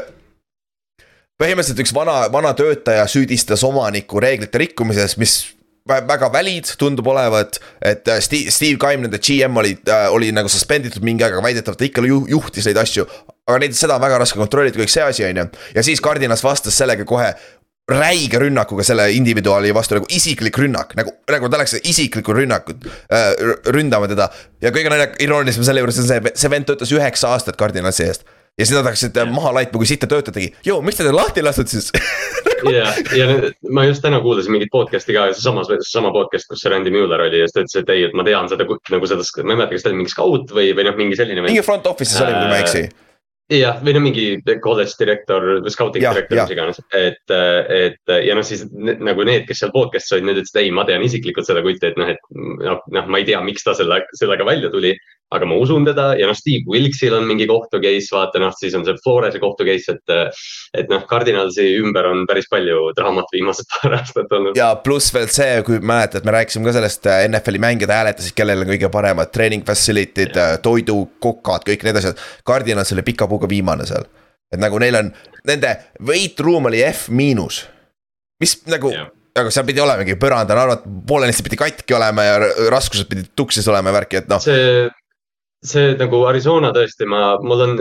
põhimõtteliselt 1.41 1.83
üks 1.85 1.93
vana, 1.95 2.23
vana 2.33 2.55
töötaja 2.57 3.05
süüdistas 3.11 3.63
omanikku 3.67 4.19
reeglite 4.23 4.65
rikkumises, 4.65 5.17
mis 5.21 5.37
väga 5.85 6.31
valid 6.33 6.71
tundub 6.81 7.07
olevat, 7.07 7.59
et 7.85 8.07
äh, 8.09 8.19
Steve, 8.19 8.51
Steve 8.51 8.77
Kaim, 8.81 9.03
nende 9.05 9.19
GM 9.21 9.57
oli 9.61 9.75
äh,, 9.85 10.07
oli 10.09 10.31
nagu 10.33 10.49
suspenditud 10.49 11.05
mingi 11.05 11.23
aeg, 11.23 11.35
aga 11.35 11.45
väidetavalt 11.45 11.77
ta 11.77 11.85
ikka 11.85 12.01
ju, 12.09 12.23
juhtis 12.31 12.65
neid 12.65 12.79
asju. 12.81 13.05
aga 13.45 13.59
neid, 13.61 13.75
seda 13.77 13.99
on 13.99 14.01
väga 14.01 14.17
raske 14.23 14.39
kontrollida, 14.41 14.79
kõik 14.81 14.89
see 14.89 15.03
asi, 15.05 15.27
on 15.27 15.43
ju. 15.43 15.45
ja 15.75 15.83
siis 15.85 16.01
Cardinas 16.01 16.41
vastas 16.43 16.77
sellega 16.81 17.05
kohe 17.05 17.29
räige 17.91 18.39
rünnakuga 18.41 18.83
selle 18.83 19.11
individuaali 19.13 19.73
vastu 19.73 19.99
nagu 19.99 20.07
isiklik 20.09 20.57
rünnak, 20.57 20.95
nagu, 20.97 21.11
nagu 21.29 21.49
ta 21.49 21.59
oleks 21.59 21.77
isiklikku 21.83 22.33
rünnakut 22.33 22.87
äh, 23.13 23.27
ründama 23.69 24.09
teda. 24.09 24.29
ja 24.61 24.71
kõige 24.73 24.89
naljakas, 24.89 25.21
iroonilisem 25.21 25.67
selle 25.67 25.83
juures 25.83 26.01
on 26.01 26.09
see, 26.09 26.33
see 26.33 26.49
vend 26.49 26.65
töötas 26.69 26.93
üheksa 26.95 27.35
aastat 27.35 27.59
Cardinalsi 27.59 28.07
eest 28.07 28.25
ja 28.57 28.65
siis 28.65 28.73
nad 28.77 28.87
hakkasid 28.87 29.19
maha 29.29 29.53
laitma, 29.59 29.77
kui 29.77 29.89
sitta 29.89 30.09
töötadagi. 30.09 30.49
joo, 30.65 30.79
miks 30.81 30.97
te 30.97 31.05
teda 31.05 31.13
lahti 31.15 31.43
ei 31.43 31.45
lastud 31.45 31.69
siis 31.69 31.91
ja, 32.75 32.89
ja 33.13 33.29
ma 33.69 33.85
just 33.85 34.01
täna 34.01 34.21
kuulasin 34.25 34.55
mingit 34.55 34.73
podcast'i 34.73 35.13
ka, 35.13 35.29
seesama, 35.37 35.67
seesama 35.69 36.13
podcast, 36.15 36.49
kus 36.49 36.65
see 36.65 36.73
Randy 36.73 36.93
Mueller 36.95 37.27
oli 37.27 37.43
ja 37.43 37.45
siis 37.45 37.53
ta 37.53 37.65
ütles, 37.67 37.79
et 37.83 37.93
ei, 37.93 38.09
et 38.09 38.17
ma 38.17 38.25
tean 38.25 38.49
seda 38.49 38.65
nagu 38.65 39.11
seda, 39.11 39.21
ma 39.43 39.53
ei 39.53 39.61
mäleta, 39.61 39.73
kas 39.77 39.85
ta 39.85 39.93
oli 39.93 40.01
mingi 40.01 40.17
scout 40.17 40.57
või, 40.57 40.73
või 40.73 40.89
noh, 40.89 40.97
mingi 40.97 41.21
selline. 41.21 41.45
mingi 41.45 41.65
front 41.67 41.85
office'is 41.91 42.23
oli, 42.25 42.33
kui 42.33 42.49
ma 42.49 42.57
ei 42.57 42.65
eksi 42.65 42.87
jah, 43.51 43.81
või 43.85 43.93
no 43.93 44.01
mingi 44.01 44.25
college 44.63 44.95
direktor 44.99 45.43
või 45.63 45.73
scouting 45.73 46.01
direktor, 46.01 46.39
mis 46.39 46.53
iganes, 46.55 46.79
et, 46.97 47.33
et 47.33 48.13
ja 48.25 48.37
noh, 48.37 48.45
siis 48.45 48.65
nagu 48.73 49.25
need, 49.27 49.45
kes 49.49 49.61
seal 49.61 49.73
podcast'is 49.75 50.17
olid, 50.17 50.29
need 50.29 50.41
ütlesid, 50.41 50.61
ei, 50.63 50.71
ma 50.73 50.85
tean 50.87 51.05
isiklikult 51.05 51.47
seda 51.47 51.61
kutti, 51.65 51.91
et 51.91 51.99
noh, 52.01 52.09
et 52.15 52.31
noh, 52.33 52.81
noh, 52.95 53.11
ma 53.11 53.21
ei 53.21 53.27
tea, 53.27 53.41
miks 53.45 53.65
ta 53.67 53.75
selle, 53.77 54.01
sellega 54.17 54.47
välja 54.47 54.71
tuli 54.73 54.95
aga 55.33 55.47
ma 55.49 55.57
usun 55.57 55.85
teda 55.87 56.11
ja 56.19 56.27
noh, 56.29 56.37
Steve 56.37 56.69
Wilksil 56.69 57.13
on 57.17 57.25
mingi 57.27 57.47
kohtu 57.49 57.79
case, 57.83 58.11
vaata 58.13 58.39
noh, 58.41 58.53
siis 58.55 58.75
on 58.77 58.85
see 58.85 58.97
Florese 59.03 59.41
kohtu 59.41 59.65
case, 59.67 59.95
et. 59.95 60.35
et 60.77 60.91
noh, 60.91 61.01
Cardinalsi 61.09 61.65
ümber 61.79 62.05
on 62.09 62.25
päris 62.29 62.47
palju 62.51 62.91
draamat 62.97 63.31
viimased 63.33 63.67
paar 63.73 63.97
aastat 63.99 64.35
olnud. 64.37 64.57
ja 64.59 64.69
pluss 64.85 65.13
veel 65.15 65.27
see, 65.33 65.57
kui 65.67 65.81
mäletad, 65.81 66.27
me 66.27 66.35
rääkisime 66.35 66.69
ka 66.69 66.75
sellest, 66.77 67.09
äh, 67.09 67.23
NFL-i 67.29 67.61
mängijad 67.63 67.95
hääletasid, 67.95 68.35
kellel 68.37 68.65
on 68.65 68.71
kõige 68.73 68.91
paremad 68.93 69.33
training 69.33 69.65
facility'd, 69.67 70.37
äh, 70.37 70.55
toidukokad, 70.65 71.65
kõik 71.67 71.87
need 71.87 72.01
asjad. 72.01 72.21
Cardinals 72.47 72.93
oli 72.93 73.05
pika 73.07 73.29
puuga 73.31 73.49
viimane 73.49 73.87
seal, 73.89 74.05
et 74.53 74.61
nagu 74.61 74.79
neil 74.83 75.01
on, 75.01 75.11
nende 75.49 75.73
weight 76.05 76.39
room 76.45 76.69
oli 76.69 76.85
F 76.91 77.09
miinus, 77.09 77.63
mis 78.43 78.59
nagu 78.69 78.93
yeah 78.93 79.11
aga 79.35 79.51
seal 79.51 79.65
pidi 79.67 79.81
olemegi 79.83 80.13
põrand 80.15 80.51
on 80.53 80.59
arvatud, 80.61 80.91
poolenisti 81.09 81.43
pidi 81.43 81.57
katki 81.59 81.95
olema 81.97 82.23
ja 82.23 82.35
raskused 82.71 83.09
pidid 83.09 83.33
tuksis 83.35 83.67
olema 83.67 83.91
ja 83.91 83.95
värki, 83.97 84.21
et 84.21 84.29
noh. 84.31 84.39
see 84.39 84.85
see 85.63 85.93
nagu 85.99 86.21
Arizona 86.29 86.71
tõesti, 86.75 87.07
ma, 87.09 87.35
mul 87.43 87.63
on, 87.65 87.75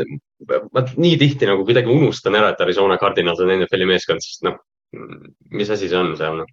ma 0.74 0.84
nii 0.84 1.16
tihti 1.20 1.48
nagu 1.48 1.64
kuidagi 1.66 1.90
unustan 1.92 2.36
ära, 2.38 2.52
et 2.54 2.62
Arizona 2.64 2.98
Cardinals 3.00 3.42
on 3.42 3.52
NFL-i 3.56 3.88
meeskond, 3.88 4.24
sest 4.24 4.44
noh, 4.46 4.58
mis 5.54 5.72
asi 5.72 5.90
see 5.90 5.98
on 5.98 6.14
seal 6.18 6.38
noh. 6.42 6.52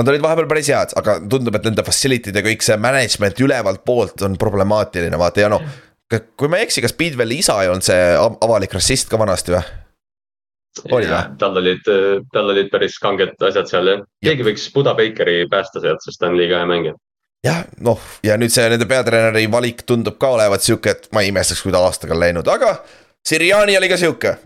Nad 0.00 0.08
olid 0.08 0.22
vahepeal 0.24 0.48
päris 0.48 0.70
head, 0.72 0.94
aga 0.96 1.18
tundub, 1.20 1.56
et 1.58 1.66
nende 1.68 1.84
facility'd 1.84 2.36
ja 2.38 2.42
kõik 2.44 2.64
see 2.64 2.78
management 2.80 3.42
ülevalt 3.44 3.82
poolt 3.84 4.24
on 4.24 4.38
problemaatiline, 4.40 5.18
vaata 5.20 5.44
ja 5.44 5.52
noh. 5.52 5.64
kui 6.08 6.48
ma 6.48 6.60
ei 6.60 6.66
eksi, 6.66 6.80
kas 6.84 6.94
Speedwelli 6.96 7.42
isa 7.42 7.58
ei 7.60 7.68
olnud 7.68 7.84
see 7.84 8.00
avalik 8.16 8.72
rassist 8.76 9.12
ka 9.12 9.20
vanasti 9.20 9.54
või? 9.54 9.62
oli 10.96 11.08
või? 11.08 11.22
tal 11.40 11.60
olid, 11.60 11.88
tal 12.32 12.48
olid 12.54 12.70
päris 12.72 12.96
kanged 13.00 13.36
asjad 13.44 13.68
seal 13.68 13.90
jah, 13.90 14.04
keegi 14.24 14.46
võiks 14.46 14.64
Buda 14.72 14.94
Bakeri 14.96 15.44
päästa 15.52 15.82
sealt, 15.84 16.00
sest 16.04 16.20
ta 16.20 16.30
on 16.30 16.38
liiga 16.40 16.62
hea 16.62 16.68
mängija 16.70 16.96
jah, 17.46 17.64
noh 17.82 18.00
ja 18.24 18.36
nüüd 18.40 18.54
see 18.54 18.64
nende 18.70 18.86
peatreeneri 18.90 19.48
valik 19.50 19.82
tundub 19.88 20.18
ka 20.20 20.32
olevat 20.36 20.64
sihuke, 20.64 20.94
et 20.94 21.08
ma 21.14 21.24
ei 21.24 21.32
imestaks, 21.32 21.62
kui 21.64 21.74
ta 21.74 21.82
aastaga 21.82 22.14
on 22.16 22.22
läinud, 22.22 22.48
aga 22.48 22.76
Siriani 23.26 23.76
oli 23.78 23.90
ka 23.90 23.98
sihuke. 23.98 24.36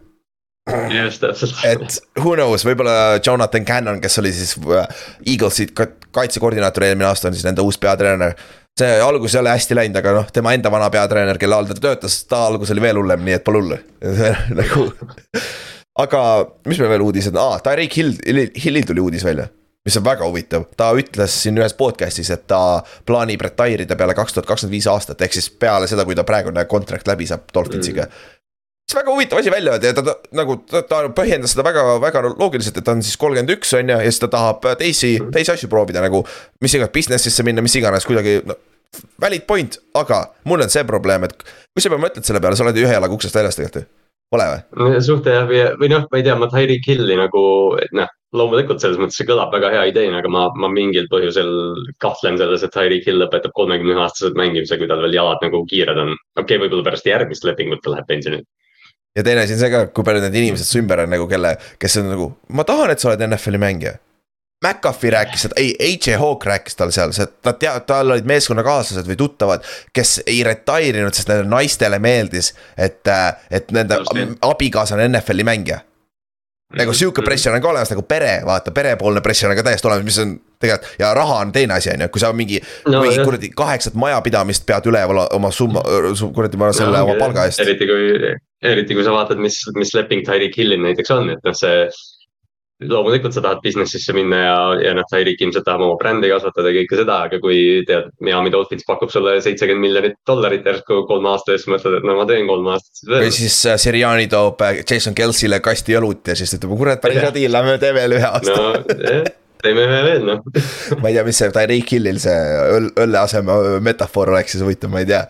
just 0.90 1.20
täpselt. 1.22 1.56
et 1.64 1.98
who 2.18 2.35
knows, 2.35 2.64
võib-olla 2.66 3.20
Jonathan 3.26 3.64
Cannon, 3.64 4.00
kes 4.02 4.18
oli 4.18 4.32
siis 4.35 4.56
äh, 4.59 4.88
Eaglesi 5.26 5.68
kaitsekoordinaator 6.11 6.88
eelmine 6.88 7.06
aasta, 7.09 7.28
on 7.28 7.37
siis 7.37 7.46
nende 7.46 7.62
uus 7.62 7.78
peatreener. 7.78 8.35
see 8.76 8.96
algus 9.00 9.35
ei 9.35 9.40
ole 9.40 9.52
hästi 9.54 9.76
läinud, 9.78 10.00
aga 10.00 10.16
noh, 10.18 10.32
tema 10.32 10.56
enda 10.56 10.72
vana 10.72 10.90
peatreener, 10.90 11.38
kelle 11.38 11.56
all 11.56 11.68
ta 11.68 11.76
töötas, 11.80 12.18
ta 12.28 12.46
algus 12.48 12.72
oli 12.74 12.82
veel 12.82 12.98
hullem, 13.00 13.22
nii 13.24 13.38
et 13.38 13.44
pole 13.44 13.62
hullu 13.62 13.78
nagu. 14.61 14.88
aga 16.02 16.24
mis 16.66 16.80
meil 16.80 16.92
veel 16.96 17.06
uudised, 17.06 17.38
aa, 17.40 17.61
Tyreek 17.64 18.00
Hill, 18.00 18.18
Hillil 18.64 18.88
tuli 18.88 19.04
uudis 19.04 19.24
välja 19.24 19.46
mis 19.87 19.96
on 19.96 20.05
väga 20.05 20.27
huvitav, 20.27 20.66
ta 20.77 20.90
ütles 20.99 21.35
siin 21.44 21.59
ühes 21.61 21.75
podcast'is, 21.79 22.31
et 22.35 22.46
ta 22.51 22.61
plaanib 23.07 23.44
retire 23.46 23.87
ida 23.87 23.99
peale 23.99 24.16
kaks 24.18 24.35
tuhat 24.35 24.49
kakskümmend 24.49 24.75
viis 24.75 24.88
aastat, 24.90 25.22
ehk 25.22 25.37
siis 25.38 25.49
peale 25.51 25.87
seda, 25.90 26.05
kui 26.05 26.16
ta 26.18 26.27
praegune 26.27 26.64
contract 26.70 27.07
läbi 27.09 27.29
saab 27.31 27.46
Dolphinsiga. 27.55 28.09
Mm. 28.11 28.33
See 28.87 28.94
on 28.94 29.03
väga 29.03 29.14
huvitav 29.14 29.40
asi 29.40 29.51
välja 29.51 29.72
öelda 29.75 29.90
ja 29.90 29.94
ta, 29.96 30.03
ta 30.07 30.14
nagu 30.38 30.61
ta, 30.62 30.83
ta 30.87 31.01
põhjendas 31.14 31.57
seda 31.57 31.64
väga, 31.66 31.85
väga 32.03 32.22
loogiliselt, 32.29 32.77
et 32.79 32.87
ta 32.87 32.94
on 32.94 33.03
siis 33.03 33.18
kolmkümmend 33.18 33.51
üks 33.57 33.75
on 33.75 33.90
ju 33.90 33.99
ja 33.99 34.07
siis 34.07 34.22
ta 34.22 34.29
tahab 34.31 34.62
teisi, 34.79 35.16
teisi 35.35 35.53
asju 35.55 35.70
proovida 35.70 36.03
nagu. 36.05 36.22
mis 36.62 36.75
iganes 36.75 36.94
business'isse 36.94 37.42
minna, 37.46 37.64
mis 37.66 37.75
iganes 37.79 38.07
kuidagi 38.07 38.38
no, 38.46 38.55
valid 39.22 39.46
point, 39.46 39.79
aga 39.99 40.20
mul 40.46 40.62
on 40.62 40.70
see 40.70 40.87
probleem, 40.87 41.27
et 41.27 41.35
kui 41.42 41.83
sa 41.83 41.90
mõtled 41.90 42.27
selle 42.27 42.42
peale, 42.42 42.59
sa 42.59 42.66
oled 42.66 42.79
ju 42.79 42.87
ühe 42.87 42.94
jalaga 42.94 43.18
uksest 43.18 43.35
väljas 43.35 43.59
tegelikult 43.59 43.83
ju. 43.83 43.90
Pole 44.31 44.46
või? 44.51 45.03
suht 45.07 45.27
jah, 45.31 45.44
või, 45.46 45.61
või 45.81 45.90
noh, 45.90 46.07
ma 46.11 46.18
ei 46.18 46.25
tea, 46.27 46.35
ma 46.38 46.49
Tyreek 46.51 46.87
Hilli 46.87 47.18
nagu 47.18 47.42
noh, 47.94 48.14
loomulikult 48.38 48.83
selles 48.83 49.01
mõttes 49.01 49.18
see 49.20 49.29
kõlab 49.29 49.55
väga 49.55 49.72
hea 49.75 49.87
ideena, 49.92 50.20
aga 50.20 50.31
ma, 50.33 50.46
ma 50.61 50.70
mingil 50.72 51.09
põhjusel 51.12 51.51
kahtlen 52.03 52.38
selles, 52.40 52.64
et 52.64 52.75
Tyreek 52.75 53.07
Hill 53.09 53.22
lõpetab 53.22 53.55
kolmekümne 53.57 53.96
ühe 53.96 54.05
aastaselt 54.05 54.38
mängimise, 54.38 54.79
kui 54.81 54.90
tal 54.90 55.03
veel 55.05 55.16
jalad 55.16 55.42
nagu 55.44 55.64
kiired 55.70 55.99
on. 56.05 56.14
okei 56.37 56.44
okay,, 56.44 56.62
võib-olla 56.64 56.90
pärast 56.90 57.09
järgmist 57.09 57.49
lepingut 57.49 57.85
ta 57.85 57.94
läheb 57.94 58.09
pensionile 58.11 58.46
ja 59.16 59.25
teine 59.25 59.44
asi 59.44 59.57
on 59.57 59.62
see 59.62 59.70
ka, 59.72 59.87
kui 59.96 60.05
palju 60.05 60.25
need 60.25 60.35
inimesed 60.42 60.68
su 60.68 60.81
ümber 60.83 61.05
on 61.05 61.14
nagu, 61.14 61.29
kelle, 61.31 61.55
kes 61.81 62.01
on 62.03 62.11
nagu, 62.12 62.27
ma 62.53 62.66
tahan, 62.68 62.92
et 62.92 63.01
sa 63.01 63.12
oled 63.12 63.25
NFL-i 63.25 63.62
mängija. 63.62 63.96
McAfee 64.64 65.11
rääkis 65.12 65.42
seda, 65.44 65.57
ei, 65.61 65.75
AJ 65.81 66.16
Hawk 66.20 66.46
rääkis 66.49 66.79
tal 66.79 66.92
seal, 66.94 67.12
see, 67.16 67.27
ta 67.44 67.53
teab, 67.61 67.85
tal 67.88 68.14
olid 68.14 68.29
meeskonnakaaslased 68.29 69.09
või 69.09 69.18
tuttavad, 69.20 69.66
kes 69.96 70.18
ei 70.25 70.40
retire 70.46 71.03
inud, 71.03 71.16
sest 71.16 71.29
nendele 71.29 71.51
naistele 71.53 71.99
meeldis, 72.01 72.55
et, 72.77 73.05
et 73.53 73.72
nende 73.77 74.01
abikaasa 74.44 74.96
on 74.96 75.05
NFL-i 75.11 75.44
mängija. 75.46 75.83
Nagu 76.74 76.90
mhm. 76.90 76.98
sihuke 76.98 77.22
pressure 77.22 77.55
on 77.55 77.62
ka 77.62 77.70
olemas, 77.70 77.90
nagu 77.92 78.02
pere, 78.02 78.40
vaata, 78.46 78.72
perepoolne 78.74 79.22
pressure 79.22 79.52
on 79.52 79.59
ka 79.59 79.64
täiesti 79.66 79.87
olemas, 79.87 80.07
mis 80.09 80.18
on 80.22 80.33
tegelikult 80.62 80.98
ja 80.98 81.12
raha 81.14 81.38
on 81.44 81.52
teine 81.55 81.76
asi, 81.76 81.92
on 81.92 82.02
ju, 82.07 82.09
kui 82.14 82.22
sa 82.22 82.33
mingi 82.35 82.59
no,, 82.88 83.02
mingi 83.05 83.22
kuradi 83.22 83.52
kaheksat 83.55 83.94
majapidamist 83.98 84.66
pead 84.66 84.88
üleval 84.90 85.22
oma 85.37 85.52
summa, 85.55 85.85
kuradi, 86.35 86.59
ma 86.59 86.72
selle 86.74 86.96
no, 86.96 87.05
oma 87.07 87.16
palga 87.20 87.46
eest. 87.46 87.62
eriti 87.62 87.87
kui, 87.87 88.35
eriti 88.66 88.98
kui 88.98 89.07
sa 89.07 89.14
vaatad, 89.14 89.40
mis, 89.42 89.61
mis 89.79 89.94
leping 89.94 90.26
Tyreek 90.26 90.59
Hillil 90.59 90.83
näiteks 90.83 91.14
on, 91.14 91.31
et 91.37 91.46
noh, 91.46 91.55
see 91.57 91.87
loomulikult 92.84 93.32
sa 93.32 93.40
tahad 93.40 93.62
business'isse 93.64 94.12
minna 94.16 94.40
ja, 94.42 94.56
ja 94.84 94.94
noh, 94.96 95.06
Tyreek 95.08 95.40
ilmselt 95.40 95.64
tahab 95.64 95.86
oma 95.86 95.96
brändi 96.00 96.28
kasvatada 96.28 96.72
ja 96.72 96.82
kõike 96.82 96.98
seda, 97.00 97.16
aga 97.28 97.40
kui 97.40 97.60
tead, 97.88 98.10
Miami 98.24 98.52
Dolphins 98.52 98.84
pakub 98.88 99.12
sulle 99.12 99.38
seitsekümmend 99.44 99.86
miljonit 99.86 100.18
dollarit 100.28 100.66
järsku 100.68 101.02
kolme 101.08 101.32
aasta 101.32 101.56
eest, 101.56 101.70
mõtled, 101.72 101.98
et 102.00 102.06
no 102.08 102.18
ma 102.18 102.28
teen 102.28 102.44
kolm 102.50 102.68
aastat 102.74 103.00
siis 103.00 103.08
veel. 103.08 103.24
või 103.24 103.32
siis 103.38 103.58
äh, 103.70 103.80
Siriani 103.80 104.28
toob 104.32 104.60
äh, 104.66 104.82
Jason 104.84 105.16
Kelsey'le 105.16 105.62
kasti 105.64 105.96
õlut 105.96 106.32
ja 106.32 106.36
siis 106.36 106.52
ütleb, 106.58 106.76
kurat, 106.76 107.00
päris 107.00 107.22
hea 107.24 107.32
deal, 107.38 107.56
lähme 107.56 107.80
teeme 107.80 108.02
veel 108.02 108.18
ühe 108.18 108.28
aasta. 108.28 108.60
no 108.60 109.02
jah 109.08 109.26
teeme 109.62 109.86
ühe 109.88 110.00
veel 110.04 110.26
noh 110.26 110.42
ma 111.00 111.10
ei 111.10 111.16
tea, 111.16 111.24
mis 111.26 111.40
see 111.40 111.52
Tyreek 111.54 111.92
Hillil 111.96 112.20
see 112.22 112.36
õlle 112.76 113.22
aseme 113.22 113.56
metafoor 113.84 114.34
oleks 114.34 114.56
siis 114.56 114.64
huvitav, 114.66 114.92
ma 114.92 115.02
ei 115.02 115.08
tea. 115.08 115.24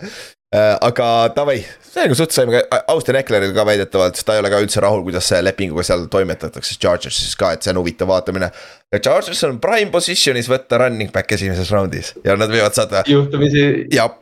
Äh, 0.55 0.77
aga 0.79 1.07
davai, 1.35 1.57
sellega 1.83 2.15
suhtes 2.15 2.37
saime 2.39 2.53
ka, 2.55 2.79
Austin 2.93 3.17
Eckleril 3.19 3.51
ka 3.51 3.65
väidetavalt, 3.67 4.21
ta 4.23 4.37
ei 4.37 4.39
ole 4.39 4.51
ka 4.53 4.61
üldse 4.63 4.79
rahul, 4.85 5.01
kuidas 5.03 5.27
see 5.27 5.41
lepinguga 5.43 5.83
seal 5.89 6.05
toimetatakse, 6.13 6.77
Chargersis 6.79 7.33
ka, 7.35 7.49
et 7.57 7.67
see 7.67 7.73
on 7.73 7.81
huvitav 7.81 8.07
vaatamine. 8.07 8.53
ja 8.95 9.01
Chargers 9.03 9.43
on 9.49 9.57
prime 9.59 9.91
position'is 9.91 10.47
võtta 10.47 10.79
running 10.79 11.11
back 11.11 11.35
esimeses 11.35 11.73
raundis 11.75 12.13
ja 12.23 12.37
nad 12.39 12.55
võivad 12.55 12.79
saada. 12.79 13.03
juhtumisi, 13.11 13.65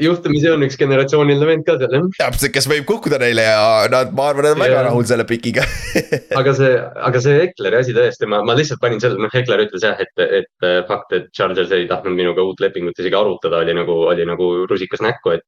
juhtumisi 0.01 0.49
on 0.49 0.65
üks 0.65 0.81
generatsiooniline 0.81 1.51
vend 1.51 1.67
ka 1.69 1.77
seal 1.83 1.93
jah. 1.99 2.07
täpselt, 2.17 2.55
kes 2.57 2.71
võib 2.73 2.89
kukkuda 2.89 3.21
neile 3.21 3.45
ja 3.45 3.59
nad, 3.93 4.17
ma 4.17 4.31
arvan, 4.33 4.49
nad 4.49 4.57
on 4.57 4.65
väga 4.65 4.79
ja. 4.81 4.87
rahul 4.89 5.05
selle 5.11 5.29
pikiga 5.29 5.69
aga 6.41 6.55
see, 6.57 6.73
aga 7.11 7.25
see 7.27 7.43
Eckleri 7.51 7.83
asi 7.85 7.93
tõesti, 7.93 8.31
ma, 8.33 8.41
ma 8.49 8.57
lihtsalt 8.57 8.81
panin 8.81 9.05
selle, 9.05 9.21
noh, 9.21 9.37
Eckler 9.43 9.67
ütles 9.67 9.85
jah, 9.85 10.01
et, 10.01 10.25
et 10.41 10.89
fakt, 10.89 11.13
et 11.13 11.29
Chargers 11.37 11.77
ei 11.77 11.85
tahtnud 11.93 12.17
minuga 12.17 12.49
uut 12.49 12.65
lepingut 12.65 12.97
isegi 12.97 13.21
arutada, 13.21 13.61
oli 13.61 13.77
nagu, 13.77 14.07
oli 14.09 14.25
nagu 14.25 14.55
rusikas 14.73 15.05
näkku, 15.05 15.37
et 15.37 15.45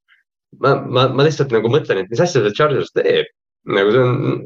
ma, 0.59 0.75
ma, 0.85 1.07
ma 1.13 1.27
lihtsalt 1.27 1.53
nagu 1.55 1.71
mõtlen, 1.71 2.03
et 2.03 2.11
mis 2.11 2.23
asja 2.23 2.43
see 2.43 2.55
Chargers 2.57 2.93
teeb. 2.95 3.29
nagu 3.67 3.91
see 3.91 3.99
on, 3.99 4.43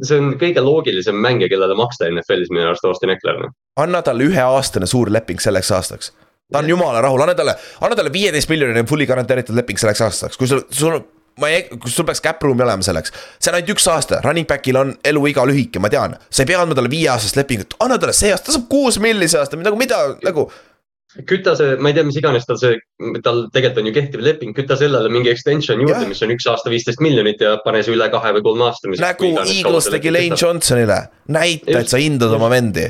see 0.00 0.18
on 0.18 0.28
kõige 0.40 0.62
loogilisem 0.64 1.18
mängija, 1.20 1.50
kellele 1.52 1.74
maksta 1.76 2.08
NFL-is 2.08 2.52
minu 2.54 2.70
arust 2.70 2.86
Austin 2.88 3.12
Eckler. 3.12 3.42
Noh. 3.44 3.56
anna 3.82 4.00
talle 4.02 4.28
üheaastane 4.30 4.88
suur 4.88 5.12
leping 5.12 5.42
selleks 5.44 5.72
aastaks. 5.76 6.12
ta 6.52 6.62
on 6.62 6.70
jumala 6.70 7.02
rahul, 7.04 7.20
anna 7.24 7.34
talle, 7.36 7.56
anna 7.80 7.98
talle 7.98 8.12
viieteist 8.12 8.48
miljoni 8.52 8.86
fully 8.88 9.06
garanteeritud 9.06 9.56
leping 9.56 9.80
selleks 9.80 10.00
aastaks, 10.08 10.40
kui 10.40 10.48
sul, 10.48 10.64
sul 10.70 11.02
ma 11.40 11.48
ei, 11.52 11.64
kus 11.80 11.94
sul 11.96 12.08
peaks 12.08 12.20
cap 12.24 12.42
room'i 12.44 12.64
olema 12.64 12.84
selleks. 12.84 13.12
see 13.38 13.52
on 13.52 13.58
ainult 13.58 13.76
üks 13.76 13.88
aasta, 13.92 14.20
running 14.24 14.48
back'il 14.48 14.78
on 14.80 14.96
eluiga 15.04 15.44
lühike, 15.48 15.80
ma 15.80 15.92
tean. 15.92 16.16
sa 16.30 16.42
ei 16.42 16.50
pea 16.50 16.60
andma 16.62 16.76
talle 16.78 16.92
viieaastast 16.92 17.38
lepingut, 17.40 17.76
anna 17.80 17.98
talle 18.00 18.16
see 18.16 18.32
aasta, 18.32 18.48
ta 18.48 18.56
saab 18.56 18.68
kuus 18.72 19.00
milli 19.02 19.28
see 19.28 19.40
aasta, 19.40 19.60
nagu 19.60 19.78
mida, 19.80 20.00
nagu 20.24 20.48
küta 20.48 20.71
see, 21.12 21.76
ma 21.76 21.90
ei 21.90 21.96
tea, 21.96 22.04
mis 22.08 22.18
iganes 22.20 22.46
tal 22.48 22.58
see, 22.60 22.78
tal 23.24 23.42
tegelikult 23.52 23.82
on 23.82 23.90
ju 23.90 23.94
kehtiv 23.96 24.24
leping, 24.24 24.54
küta 24.56 24.78
sellele 24.80 25.10
mingi 25.12 25.32
extension 25.32 25.80
juurde, 25.80 26.06
mis 26.08 26.22
on 26.24 26.32
üks 26.34 26.48
aasta 26.50 26.72
viisteist 26.72 27.02
miljonit 27.04 27.42
ja 27.44 27.56
pane 27.64 27.82
see 27.84 27.94
üle 27.96 28.08
kahe 28.12 28.32
või 28.38 28.44
kolme 28.46 28.68
aasta. 28.68 28.92
nagu 29.02 29.32
Eagles 29.42 29.90
tegi 29.92 30.14
Lane 30.14 30.38
Johnsonile, 30.38 31.00
näita, 31.28 31.78
et 31.82 31.92
sa 31.92 32.00
hindad 32.00 32.32
oma 32.38 32.48
vendi. 32.52 32.88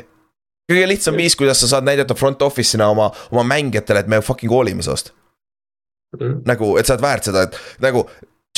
kõige 0.70 0.86
lihtsam 0.88 1.18
viis, 1.18 1.34
kuidas 1.36 1.60
sa 1.60 1.68
saad 1.74 1.84
näidata 1.84 2.14
front 2.14 2.40
office'ina 2.42 2.86
oma, 2.88 3.10
oma 3.30 3.42
mängijatele, 3.44 4.06
et 4.06 4.08
me 4.08 4.22
fucking 4.22 4.50
hoolime 4.52 4.82
sinust 4.82 5.12
Mhm. 6.12 6.42
nagu, 6.44 6.76
et 6.76 6.86
sa 6.86 6.94
oled 6.94 7.04
väärt 7.04 7.30
seda, 7.30 7.46
et 7.48 7.58
nagu. 7.80 8.06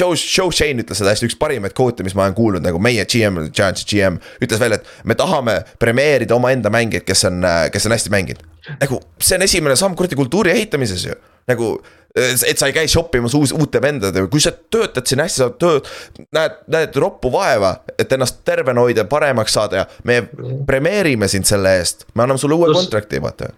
Joe, 0.00 0.16
Joe 0.18 0.50
Shane 0.50 0.82
ütles 0.82 0.98
seda 0.98 1.12
hästi, 1.12 1.28
üks 1.30 1.36
parimaid 1.38 1.74
kvoote, 1.76 2.02
mis 2.02 2.16
ma 2.18 2.24
olen 2.24 2.34
kuulnud, 2.34 2.64
nagu 2.64 2.80
meie 2.82 3.04
GM, 3.06 3.44
Giantsi 3.54 3.86
GM 3.86 4.16
ütles 4.42 4.58
välja, 4.58 4.80
et 4.80 5.06
me 5.06 5.14
tahame 5.18 5.60
premeerida 5.78 6.34
omaenda 6.34 6.72
mängijaid, 6.74 7.06
kes 7.06 7.22
on, 7.30 7.46
kes 7.70 7.86
on 7.86 7.94
hästi 7.94 8.10
mänginud. 8.14 8.42
nagu 8.80 8.98
see 9.22 9.36
on 9.36 9.44
esimene 9.46 9.76
samm 9.78 9.94
kuradi 9.94 10.18
kultuuri 10.18 10.50
ehitamises 10.50 11.04
ju, 11.06 11.14
nagu 11.46 11.76
et 12.14 12.58
sa 12.58 12.66
ei 12.66 12.74
käi 12.74 12.88
shop 12.90 13.14
imas 13.18 13.34
uus, 13.38 13.52
uute 13.54 13.78
vendadega, 13.82 14.26
kui 14.30 14.42
sa 14.42 14.50
töötad 14.50 15.06
siin 15.06 15.22
hästi, 15.22 15.42
sa 15.42 15.50
tööd, 15.62 15.86
näed, 16.34 16.60
näed 16.74 16.98
roppu 16.98 17.30
vaeva, 17.34 17.76
et 17.98 18.10
ennast 18.14 18.42
tervena 18.46 18.82
hoida, 18.82 19.06
paremaks 19.10 19.54
saada 19.54 19.82
ja 19.82 19.86
me 20.06 20.20
premeerime 20.66 21.30
sind 21.30 21.46
selle 21.46 21.76
eest, 21.78 22.06
me 22.14 22.26
anname 22.26 22.42
sulle 22.42 22.58
uue 22.58 22.74
kontrakti, 22.74 23.22
vaata. 23.22 23.50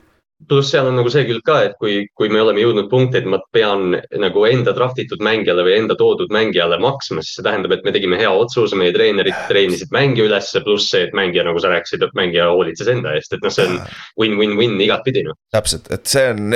Pluss 0.48 0.70
seal 0.70 0.88
on 0.90 0.98
nagu 0.98 1.10
see 1.12 1.24
külg 1.28 1.44
ka, 1.46 1.56
et 1.66 1.76
kui, 1.80 2.04
kui 2.18 2.28
me 2.32 2.42
oleme 2.42 2.60
jõudnud 2.60 2.90
punkti, 2.92 3.22
et 3.22 3.28
ma 3.30 3.38
pean 3.56 3.96
nagu 4.20 4.44
enda 4.48 4.74
draft 4.76 5.00
itud 5.00 5.24
mängijale 5.24 5.64
või 5.64 5.78
enda 5.80 5.96
toodud 5.98 6.32
mängijale 6.34 6.78
maksma, 6.82 7.24
siis 7.24 7.38
see 7.38 7.46
tähendab, 7.46 7.72
et 7.76 7.86
me 7.86 7.94
tegime 7.96 8.20
hea 8.20 8.30
otsuse, 8.30 8.76
meie 8.78 8.92
treenerid 8.94 9.36
treenisid 9.48 9.92
mängija 9.96 10.28
ülesse, 10.28 10.62
pluss 10.66 10.92
see, 10.92 11.06
et 11.08 11.16
mängija, 11.16 11.46
nagu 11.48 11.62
sa 11.62 11.72
rääkisid, 11.72 12.04
et 12.04 12.16
mängija 12.18 12.50
hoolitses 12.52 12.92
enda 12.92 13.16
eest, 13.16 13.32
et 13.32 13.44
noh, 13.44 13.54
see 13.54 13.66
on 13.66 13.80
win-win-win 14.20 14.76
igatpidi 14.84 15.24
noh. 15.26 15.38
täpselt, 15.56 15.88
et 15.94 16.04
see 16.10 16.28
on 16.34 16.52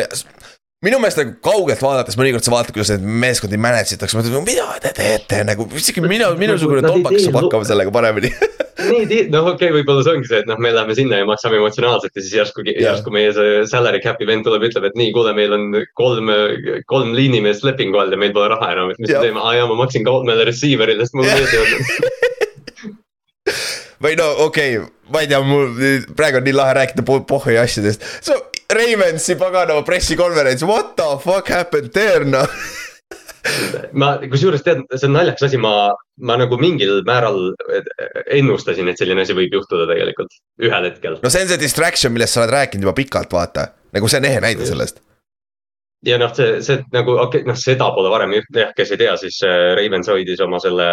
minu 0.85 1.01
meelest 1.01 1.21
nagu 1.21 1.37
kaugelt 1.45 1.83
vaadates 1.85 2.21
mõnikord 2.21 2.45
sa 2.45 2.55
vaatad, 2.55 2.77
kuidas 2.77 2.93
neid 2.95 3.21
meeskondi 3.25 3.61
manage 3.61 3.97
itakse, 3.97 4.17
mõtled, 4.19 4.45
mida 4.45 4.69
te 4.85 4.93
teete? 4.97 5.41
Nagu, 5.49 5.69
isegi 5.81 6.05
mina, 6.05 6.31
minusugune 6.41 6.85
tolbakas 6.85 7.27
saab 7.27 7.41
hakkama 7.43 7.69
sellega 7.69 7.93
paremini 7.95 8.33
nii, 8.89 9.21
noh, 9.33 9.51
okei 9.53 9.69
okay,, 9.69 9.75
võib-olla 9.79 10.05
see 10.07 10.15
ongi 10.17 10.31
see, 10.31 10.41
et 10.43 10.49
noh, 10.51 10.59
me 10.63 10.73
läheme 10.75 10.97
sinna 10.99 11.21
ja 11.21 11.29
maksame 11.29 11.61
emotsionaalselt 11.61 12.17
ja 12.17 12.25
siis 12.25 12.37
järsku, 12.39 12.65
järsku 12.71 13.13
meie 13.15 13.33
see 13.37 13.65
salary 13.71 14.01
cap'i 14.05 14.29
vend 14.29 14.47
tuleb 14.47 14.65
ütleb, 14.71 14.89
et 14.89 14.99
nii, 14.99 15.11
kuule, 15.17 15.35
meil 15.37 15.55
on 15.57 15.63
kolm, 15.99 16.33
kolm 16.91 17.15
liinimeest 17.17 17.67
lepingu 17.67 18.01
all 18.01 18.13
ja 18.15 18.21
meil 18.21 18.35
pole 18.37 18.51
raha 18.53 18.73
enam, 18.77 18.93
et 18.93 19.03
mis 19.03 19.13
me 19.13 19.19
teeme, 19.19 19.43
aa 19.43 19.57
jaa, 19.59 19.69
ma 19.71 19.79
maksin 19.83 20.07
kolmele 20.07 20.49
receiver'ile, 20.49 21.07
sest 21.07 21.19
mul 21.19 21.29
Jah. 21.29 21.37
meeldivad 21.39 22.19
või 24.05 24.17
no 24.17 24.29
okei 24.47 24.79
okay,, 24.79 24.93
ma 25.13 25.25
ei 25.25 25.31
tea, 25.31 25.41
mul 25.45 25.75
praegu 26.17 26.41
on 26.41 26.47
nii 26.49 26.57
lahe 26.57 26.77
rääkida 26.81 27.05
po- 27.07 27.23
pohhui 27.29 27.59
asjadest. 27.61 28.05
So 28.25 28.37
Ravensi 28.71 29.35
paganama 29.37 29.83
pressikonverents, 29.83 30.63
what 30.63 30.95
the 30.97 31.19
fuck 31.25 31.49
happened 31.49 31.93
there 31.93 32.25
noh. 32.25 32.47
Ma 34.01 34.15
kusjuures 34.31 34.65
tead, 34.65 34.83
see 34.95 35.09
on 35.09 35.17
naljakas 35.17 35.49
asi, 35.49 35.61
ma, 35.61 35.91
ma 36.27 36.39
nagu 36.41 36.59
mingil 36.61 37.01
määral 37.09 37.53
ennustasin, 38.37 38.91
et 38.91 39.01
selline 39.01 39.25
asi 39.25 39.37
võib 39.37 39.55
juhtuda 39.61 39.89
tegelikult 39.91 40.35
ühel 40.63 40.91
hetkel. 40.91 41.21
no 41.23 41.33
see 41.33 41.45
on 41.47 41.53
see 41.53 41.61
distraction, 41.61 42.15
millest 42.17 42.37
sa 42.37 42.45
oled 42.45 42.57
rääkinud 42.57 42.89
juba 42.89 42.97
pikalt, 42.99 43.33
vaata. 43.33 43.71
nagu 43.97 44.11
see 44.11 44.21
on 44.21 44.29
ehe 44.29 44.43
näide 44.45 44.67
sellest. 44.69 45.01
ja 46.05 46.19
noh, 46.21 46.35
see, 46.37 46.61
see 46.65 46.83
nagu 46.93 47.15
okei 47.17 47.41
okay,, 47.41 47.49
noh, 47.49 47.57
seda 47.61 47.89
pole 47.97 48.13
varem 48.13 48.35
juhtunud, 48.37 48.61
jah, 48.67 48.75
kes 48.77 48.93
ei 48.93 49.01
tea, 49.01 49.17
siis 49.21 49.41
äh, 49.49 49.71
Ravens 49.79 50.13
hoidis 50.13 50.45
oma 50.45 50.61
selle 50.61 50.91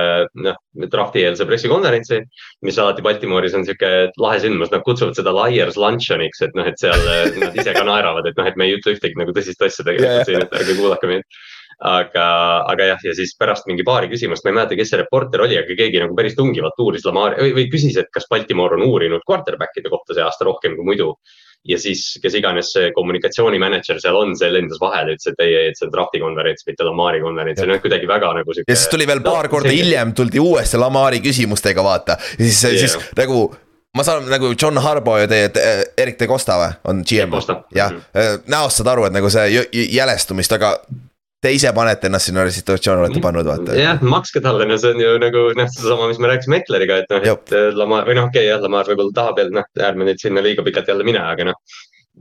noh, 0.47 0.57
drafti 0.88 1.25
eelse 1.27 1.47
pressikonverentsi. 1.49 2.21
mis 2.67 2.79
alati 2.79 3.03
Baltimooris 3.03 3.60
on 3.60 3.67
sihuke 3.67 3.91
lahe 4.23 4.39
sündmus, 4.43 4.71
nad 4.71 4.88
kutsuvad 4.88 5.19
seda 5.19 5.36
Liars 5.36 5.79
Luncheoniks, 5.79 6.43
et 6.47 6.55
noh, 6.60 6.67
et 6.71 6.79
seal 6.79 7.12
äh, 7.12 7.27
nad 7.43 7.60
ise 7.60 7.75
ka 7.75 7.83
naeravad, 7.88 8.31
et 8.31 8.39
noh, 8.39 8.47
et 8.47 8.60
me 8.60 8.71
ei 8.71 8.79
ütle 8.79 8.95
ühtegi 8.95 9.19
nagu 9.19 9.36
tõsist 9.36 9.63
asja 9.67 9.88
tegelikult 9.88 10.31
siin, 10.31 10.47
et 10.47 10.60
ärge 10.63 10.79
kuulake 10.79 11.12
meid 11.12 11.27
aga, 11.77 12.27
aga 12.71 12.91
jah, 12.91 13.01
ja 13.05 13.15
siis 13.17 13.35
pärast 13.37 13.67
mingi 13.69 13.85
paari 13.85 14.09
küsimust, 14.09 14.43
ma 14.45 14.51
ei 14.51 14.55
mäleta, 14.57 14.77
kes 14.79 14.93
see 14.93 15.01
reporter 15.03 15.43
oli, 15.45 15.57
aga 15.59 15.75
keegi 15.77 15.99
nagu 16.01 16.15
päris 16.17 16.37
tungivalt 16.37 16.79
uuris 16.81 17.05
Lamari 17.05 17.37
või, 17.43 17.51
või 17.59 17.65
küsis, 17.73 17.99
et 18.01 18.09
kas 18.13 18.25
Baltimore 18.29 18.79
on 18.79 18.85
uurinud 18.87 19.25
quarterback'ide 19.27 19.91
kohta 19.93 20.17
see 20.17 20.25
aasta 20.25 20.47
rohkem 20.47 20.77
kui 20.77 20.87
muidu. 20.87 21.13
ja 21.67 21.77
siis, 21.81 22.01
kes 22.23 22.35
iganes 22.37 22.69
see 22.71 22.91
kommunikatsioonimänedžer 22.95 23.97
seal 23.99 24.15
on, 24.15 24.35
see 24.39 24.49
lendas 24.53 24.79
vahele, 24.81 25.17
ütles, 25.17 25.33
et 25.33 25.41
ei, 25.43 25.53
ei, 25.53 25.71
et 25.71 25.77
see 25.77 25.87
on 25.87 25.93
drafti 25.93 26.21
konverents, 26.21 26.65
mitte 26.65 26.85
Lamari 26.87 27.21
konverents 27.21 27.61
ja 27.61 27.67
noh, 27.69 27.81
kuidagi 27.83 28.09
väga 28.09 28.33
nagu 28.39 28.55
sihuke. 28.55 28.71
ja 28.71 28.77
siis 28.77 28.89
tuli 28.93 29.07
veel 29.09 29.21
paar 29.25 29.49
korda. 29.51 29.73
hiljem 29.73 30.13
tuldi 30.17 30.41
uuesti 30.41 30.81
Lamari 30.81 31.21
küsimustega, 31.21 31.83
vaata. 31.83 32.17
ja 32.37 32.43
siis 32.45 32.63
yeah., 32.63 32.77
siis 32.85 32.97
nagu 33.17 33.49
ma 33.97 34.05
saan 34.05 34.29
nagu 34.29 34.53
John 34.53 34.77
Harbo 34.81 35.17
ja 35.17 35.27
teie, 35.29 35.49
Erik 35.97 36.17
De 36.19 36.29
Costa 36.29 36.57
või, 36.61 36.71
on 36.89 37.03
GM 37.05 37.35
jah, 37.75 37.93
näost 38.47 38.81
saad 38.81 38.93
aru, 38.93 39.09
et 39.09 39.17
nagu 39.17 39.29
see 39.33 39.67
jälestumist, 39.97 40.53
aga 40.57 40.77
te 41.41 41.52
ise 41.54 41.71
panete 41.76 42.10
ennast 42.10 42.32
sinna 42.32 42.45
situatsiooni 42.54 43.04
olete 43.04 43.21
pannud, 43.21 43.45
vaata. 43.45 43.76
jah, 43.78 44.00
makske 44.02 44.41
talle, 44.43 44.65
no 44.69 44.78
see 44.82 44.95
on 44.95 45.04
ju 45.04 45.12
nagu 45.21 45.43
noh, 45.58 45.69
sedasama, 45.73 46.10
mis 46.12 46.21
me 46.21 46.32
rääkisime 46.32 46.62
Ekleriga, 46.63 47.02
et 47.04 47.13
noh, 47.13 47.28
et 47.34 47.54
äh, 47.54 47.67
Lamar 47.78 48.08
või 48.10 48.17
noh, 48.17 48.30
okei 48.32 48.47
okay, 48.47 48.50
jah, 48.50 48.63
Lamar 48.63 48.89
võib-olla 48.89 49.13
tahab 49.15 49.41
ja 49.43 49.50
noh, 49.54 49.67
ärme 49.89 50.08
nüüd 50.10 50.23
sinna 50.23 50.41
liiga 50.45 50.65
pikalt 50.65 50.89
jälle 50.89 51.06
mine, 51.08 51.21
aga 51.21 51.52
noh. 51.52 51.60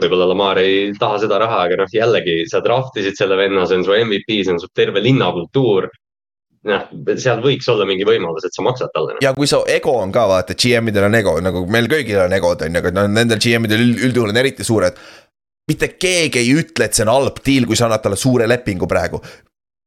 võib-olla 0.03 0.29
Lamar 0.29 0.61
ei 0.61 0.91
taha 1.01 1.23
seda 1.25 1.41
raha, 1.41 1.63
aga 1.65 1.81
noh, 1.81 1.93
jällegi 1.93 2.43
sa 2.51 2.61
draft 2.65 2.99
isid 3.01 3.17
selle 3.17 3.39
venna, 3.41 3.65
see 3.65 3.81
on 3.81 3.87
su 3.89 3.97
MVP, 3.97 4.43
see 4.43 4.53
on 4.53 4.61
su 4.61 4.69
terve 4.77 5.01
linnakultuur. 5.05 5.89
noh, 6.67 6.89
seal 7.15 7.41
võiks 7.41 7.69
olla 7.71 7.85
mingi 7.87 8.05
võimalus, 8.05 8.45
et 8.45 8.57
sa 8.57 8.65
maksad 8.67 8.91
talle 8.93 9.15
noh.. 9.15 9.23
ja 9.23 9.33
kui 9.37 9.47
su 9.49 9.63
ego 9.71 9.97
on 10.03 10.13
ka 10.13 10.27
vaata, 10.29 10.57
GM-idel 10.59 11.07
on 11.09 11.15
ego 11.15 11.39
nagu 11.41 11.63
meil 11.71 11.87
kõigil 11.89 12.19
on 12.25 12.35
egod 12.37 12.65
on 12.67 12.75
ju, 12.75 12.83
aga 12.83 12.93
no 12.99 13.07
nendel 13.07 13.39
GM-idel 13.41 13.85
üld- 13.85 14.03
üldjuhul 14.11 14.35
on 14.35 14.41
eriti 14.43 14.67
suured. 14.67 14.99
Mitte 15.71 15.89
keegi 15.99 16.41
ei 16.43 16.53
ütle, 16.55 16.87
et 16.87 16.97
see 16.97 17.05
on 17.07 17.13
halb 17.13 17.41
deal, 17.47 17.67
kui 17.67 17.79
sa 17.79 17.89
annad 17.89 18.05
talle 18.05 18.19
suure 18.19 18.47
lepingu 18.49 18.89
praegu. 18.91 19.21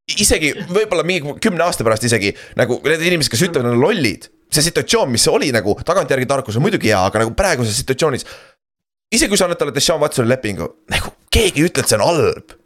isegi 0.10 0.52
võib-olla 0.74 1.04
mingi 1.06 1.36
kümne 1.38 1.64
aasta 1.64 1.86
pärast 1.86 2.08
isegi 2.08 2.32
nagu 2.58 2.80
need 2.86 3.04
inimesed, 3.06 3.32
kes 3.32 3.46
ütlevad, 3.46 3.68
nad 3.70 3.78
on 3.78 3.84
lollid. 3.84 4.30
see 4.50 4.66
situatsioon, 4.66 5.12
mis 5.14 5.28
oli 5.30 5.52
nagu 5.54 5.76
tagantjärgi 5.86 6.26
tarkus 6.26 6.58
on 6.58 6.66
muidugi 6.66 6.90
hea, 6.90 7.04
aga 7.06 7.24
nagu 7.24 7.36
praeguses 7.38 7.78
situatsioonis. 7.84 8.26
isegi 9.14 9.30
kui 9.30 9.38
sa 9.38 9.46
annad 9.46 9.62
talle 9.62 9.76
Deshaun 9.76 10.02
Watsoni 10.02 10.30
lepingu, 10.30 10.68
nagu 10.90 11.14
keegi 11.32 11.62
ei 11.62 11.70
ütle, 11.70 11.86
et 11.86 11.92
see 11.92 12.00
on 12.00 12.08
halb. 12.08 12.58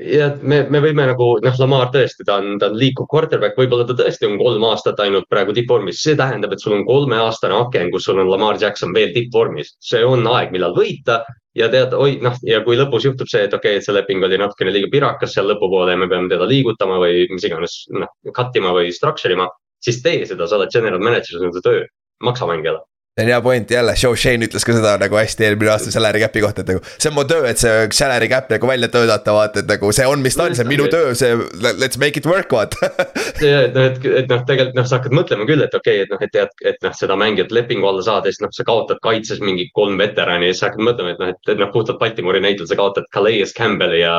Ja 0.00 0.28
me, 0.42 0.62
me 0.72 0.80
võime 0.82 1.04
nagu 1.10 1.26
noh, 1.44 1.58
Lamar 1.60 1.90
tõesti, 1.94 2.24
ta 2.26 2.38
on, 2.40 2.56
ta 2.60 2.70
on 2.70 2.78
liikuv 2.80 3.08
quarterback, 3.10 3.58
võib-olla 3.58 3.86
ta 3.88 3.96
tõesti 3.98 4.28
on 4.28 4.38
kolm 4.40 4.64
aastat 4.70 5.00
ainult 5.04 5.28
praegu 5.32 5.54
tippvormis, 5.56 6.00
see 6.02 6.16
tähendab, 6.18 6.54
et 6.54 6.62
sul 6.62 6.76
on 6.78 6.86
kolmeaastane 6.88 7.56
aken, 7.56 7.92
kus 7.92 8.08
sul 8.08 8.20
on 8.22 8.30
Lamar 8.30 8.58
Jackson 8.60 8.94
veel 8.96 9.12
tippvormis, 9.16 9.74
see 9.84 10.02
on 10.06 10.26
aeg, 10.30 10.54
millal 10.54 10.76
võita. 10.76 11.22
Ja 11.58 11.66
tead, 11.66 11.96
oi 11.98 12.20
noh, 12.22 12.36
ja 12.46 12.60
kui 12.62 12.76
lõpus 12.78 13.08
juhtub 13.08 13.28
see, 13.28 13.42
et 13.48 13.54
okei 13.56 13.74
okay,, 13.74 13.80
et 13.80 13.86
see 13.86 13.94
leping 13.96 14.22
oli 14.22 14.38
natukene 14.38 14.70
liiga 14.70 14.86
pirakas 14.92 15.34
seal 15.34 15.50
lõpupoole 15.50 15.96
ja 15.96 15.98
me 15.98 16.06
peame 16.10 16.30
teda 16.30 16.46
liigutama 16.46 17.00
või 17.02 17.24
mis 17.32 17.46
iganes, 17.48 17.80
noh, 17.96 18.12
cut 18.36 18.54
ima 18.60 18.70
või 18.76 18.92
structure 18.94 19.34
ima, 19.34 19.48
siis 19.82 19.98
tee 20.04 20.22
seda, 20.30 20.46
sa 20.46 20.60
oled 20.60 20.70
general 20.70 21.02
manager, 21.02 21.34
see 21.40 21.50
on 21.50 21.56
su 21.56 21.64
töö, 21.66 21.82
maksa 22.22 22.46
mängijale. 22.46 22.84
See 23.18 23.24
on 23.24 23.28
hea 23.28 23.40
point 23.40 23.70
jälle, 23.70 23.94
Joe 24.02 24.16
Shane 24.16 24.46
ütles 24.46 24.64
ka 24.64 24.74
seda 24.76 24.92
nagu 25.00 25.16
hästi 25.18 25.44
eelmine 25.44 25.72
aasta 25.72 25.90
salary 25.90 26.20
cap'i 26.22 26.42
kohta, 26.44 26.62
et 26.62 26.70
nagu 26.70 26.82
see 26.92 27.10
on 27.10 27.16
mu 27.16 27.24
töö, 27.28 27.42
et 27.50 27.58
see 27.58 27.88
salary 27.96 28.28
cap 28.30 28.50
nagu 28.52 28.70
välja 28.70 28.88
töötada, 28.92 29.34
vaata, 29.34 29.64
et 29.64 29.70
nagu 29.70 29.90
see 29.96 30.06
on, 30.06 30.22
mis 30.22 30.38
ta 30.38 30.46
on, 30.46 30.54
see 30.54 30.64
on 30.64 30.70
minu 30.70 30.86
töö, 30.92 31.10
see 31.18 31.34
let's 31.82 31.98
make 32.00 32.20
it 32.20 32.28
work, 32.30 32.52
vaata. 32.54 32.90
ja 33.46 33.64
et 33.66 33.74
noh, 33.74 33.88
et, 33.90 34.06
et 34.22 34.30
noh, 34.30 34.44
tegelikult 34.46 34.78
noh, 34.78 34.88
sa 34.88 35.00
hakkad 35.00 35.16
mõtlema 35.18 35.48
küll, 35.50 35.66
et 35.66 35.74
okei 35.74 36.04
okay,, 36.04 36.06
et 36.06 36.14
noh, 36.14 36.22
et 36.22 36.34
tead, 36.36 36.54
et 36.72 36.80
noh, 36.86 36.96
seda 36.96 37.18
mängijat 37.18 37.54
lepingu 37.54 37.90
alla 37.90 38.06
saada, 38.06 38.30
siis 38.30 38.42
noh, 38.44 38.54
sa 38.54 38.66
kaotad 38.68 39.02
kaitses 39.04 39.42
mingi 39.42 39.66
kolm 39.76 39.98
veterani 40.00 40.52
ja 40.52 40.56
siis 40.56 40.68
hakkad 40.68 40.86
mõtlema, 40.86 41.16
et 41.16 41.22
noh, 41.24 41.34
et, 41.34 41.54
et 41.54 41.62
noh, 41.64 41.72
puhtalt 41.74 41.98
Baltimori 42.00 42.42
näitel 42.44 42.70
sa 42.70 42.78
kaotad 42.78 43.10
Calais 43.14 43.54
Campbell'i 43.56 44.04
ja 44.04 44.16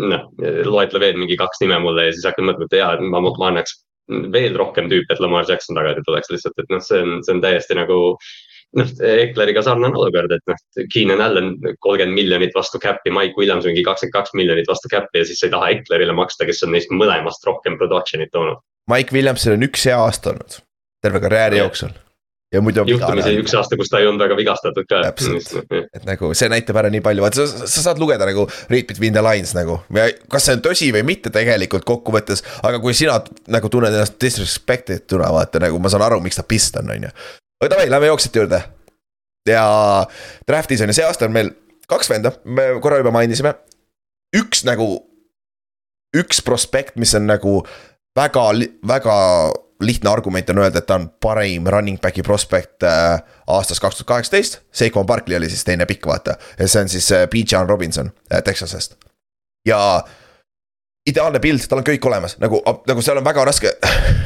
noh, 0.00 0.28
loetle 0.64 1.02
veel 1.02 1.20
mingi 1.20 1.36
kaks 1.40 1.60
nime 1.64 1.82
mulle 1.84 2.08
ja 2.08 2.16
siis 2.16 2.24
hakkad 2.30 2.48
mõtlema, 2.48 2.72
et 2.72 2.80
jaa, 2.80 2.94
ma, 3.04 3.20
ma 3.28 3.50
annaks 3.52 3.82
veel 4.08 4.56
rohkem 4.58 4.90
tüüpe, 4.90 5.14
et 5.14 5.22
Lamar 5.22 5.46
Jackson 5.48 5.78
tagasi 5.78 6.02
tuleks 6.06 6.32
lihtsalt, 6.32 6.58
et 6.60 6.72
noh, 6.72 6.82
see 6.84 7.00
on, 7.00 7.16
see 7.24 7.34
on 7.36 7.40
täiesti 7.44 7.76
nagu 7.78 7.98
noh, 8.78 8.92
Ekleriga 9.08 9.62
sarnane 9.64 9.96
olukord, 9.96 10.34
et 10.34 10.44
noh, 10.50 10.60
Keenan 10.92 11.22
Allan 11.24 11.54
kolmkümmend 11.84 12.18
miljonit 12.18 12.56
vastu 12.56 12.80
cap'i, 12.82 13.12
Mike 13.14 13.38
Williams 13.40 13.68
mingi 13.68 13.84
kakskümmend 13.86 14.16
kaks 14.18 14.36
miljonit 14.38 14.70
vastu 14.70 14.92
cap'i 14.92 15.22
ja 15.22 15.28
siis 15.28 15.40
sa 15.40 15.48
ei 15.48 15.54
taha 15.56 15.72
Eklerile 15.78 16.16
maksta, 16.16 16.48
kes 16.48 16.64
on 16.66 16.74
neist 16.76 16.92
mõlemast 16.92 17.46
rohkem 17.48 17.78
production'it 17.80 18.32
toonud. 18.34 18.60
Mike 18.92 19.16
Williamsil 19.16 19.56
on 19.56 19.64
üks 19.64 19.86
hea 19.88 19.96
aasta 19.96 20.34
olnud, 20.34 20.58
terve 21.04 21.22
karjääri 21.24 21.62
jooksul. 21.62 21.94
Ja 22.54 22.60
muidu 22.62 22.84
juhtumisi 22.86 23.28
vigane, 23.28 23.42
üks 23.42 23.54
aasta, 23.58 23.76
kus 23.78 23.90
ta 23.90 24.00
ei 24.00 24.08
olnud 24.08 24.22
väga 24.22 24.36
vigastatud 24.38 24.86
ka. 24.88 25.00
Täpselt. 25.08 25.72
et 25.82 26.06
nagu 26.06 26.30
see 26.38 26.50
näitab 26.52 26.78
ära 26.80 26.90
nii 26.92 27.02
palju, 27.04 27.24
vaata 27.24 27.42
sa, 27.42 27.66
sa 27.70 27.86
saad 27.88 28.02
lugeda 28.02 28.28
nagu 28.28 28.46
read 28.70 28.86
between 28.90 29.16
the 29.16 29.22
lines 29.24 29.54
nagu. 29.56 29.80
kas 30.32 30.46
see 30.48 30.56
on 30.58 30.62
tõsi 30.64 30.90
või 30.94 31.04
mitte 31.10 31.32
tegelikult 31.34 31.86
kokkuvõttes, 31.88 32.44
aga 32.62 32.80
kui 32.82 32.94
sina 32.96 33.18
nagu 33.52 33.70
tunned 33.72 33.94
ennast 33.94 34.18
disrespected 34.22 35.08
tuna, 35.10 35.32
vaata 35.34 35.62
nagu 35.64 35.80
ma 35.82 35.92
saan 35.92 36.06
aru, 36.06 36.20
miks 36.24 36.38
ta 36.38 36.46
pist 36.46 36.78
on, 36.80 36.92
on 36.94 37.08
ju. 37.08 37.12
aga 37.62 37.72
davai, 37.74 37.88
lähme 37.90 38.12
jooksjate 38.12 38.42
juurde. 38.42 38.62
ja 39.50 39.66
draft'is 40.48 40.84
on 40.84 40.92
ju, 40.92 40.98
see 41.00 41.08
aasta 41.08 41.28
on 41.28 41.34
meil 41.34 41.50
kaks 41.90 42.10
venda, 42.12 42.32
me 42.44 42.70
korra 42.84 43.02
juba 43.02 43.14
mainisime. 43.14 43.56
üks 44.36 44.62
nagu, 44.68 44.88
üks 46.16 46.42
prospekt, 46.46 46.96
mis 47.00 47.14
on 47.18 47.26
nagu 47.30 47.60
väga, 48.14 48.46
väga 48.86 49.18
lihtne 49.86 50.10
argument 50.10 50.50
on 50.50 50.58
öelda, 50.62 50.82
et 50.82 50.86
ta 50.88 50.98
on 50.98 51.08
parim 51.20 51.68
running 51.70 52.00
back'i 52.02 52.24
prospekt 52.26 52.86
äh, 52.86 53.20
aastast 53.46 53.82
kaks 53.82 54.00
tuhat 54.00 54.10
kaheksateist. 54.12 54.60
Seikon 54.72 55.06
Barkley 55.06 55.36
oli 55.36 55.50
siis 55.52 55.64
teine 55.64 55.86
pikk, 55.86 56.06
vaata, 56.10 56.38
ja 56.58 56.68
see 56.68 56.84
on 56.84 56.92
siis 56.92 57.10
äh, 57.12 57.28
B-John 57.30 57.68
Robinson 57.68 58.12
äh, 58.32 58.42
Texasest. 58.42 58.96
ja 59.68 59.80
ideaalne 61.06 61.40
pilt, 61.40 61.68
tal 61.68 61.82
on 61.82 61.86
kõik 61.86 62.06
olemas, 62.08 62.38
nagu, 62.40 62.62
nagu 62.88 63.04
seal 63.04 63.20
on 63.20 63.26
väga 63.26 63.44
raske. 63.44 63.72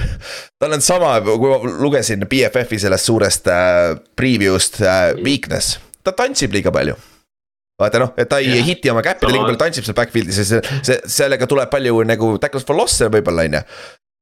tal 0.60 0.74
on 0.74 0.82
sama, 0.84 1.16
kui 1.26 1.50
ma 1.50 1.60
lugesin 1.82 2.26
BFF-i 2.30 2.80
sellest 2.82 3.10
suurest 3.10 3.50
äh, 3.52 3.94
preview'st 4.16 4.82
äh, 4.82 5.04
weakness, 5.22 5.78
ta 6.04 6.14
tantsib 6.14 6.54
liiga 6.54 6.74
palju 6.74 6.96
vaata 7.78 8.00
noh, 8.02 8.10
et 8.18 8.26
ta 8.30 8.40
ei 8.42 8.56
Jah. 8.56 8.66
hiti 8.66 8.90
oma 8.90 9.02
käppi, 9.06 9.22
ta 9.22 9.30
liiga 9.30 9.46
palju 9.46 9.60
tantsib 9.60 9.86
seal 9.86 9.96
backfield'is 9.98 10.40
ja 10.40 10.46
see, 10.48 10.78
see, 10.86 10.98
sellega 11.18 11.46
tuleb 11.50 11.70
palju 11.70 12.02
nagu 12.08 12.32
tackles 12.42 12.66
for 12.66 12.78
loss'e 12.78 13.06
võib-olla 13.12 13.46
on 13.46 13.58
ju. 13.60 13.62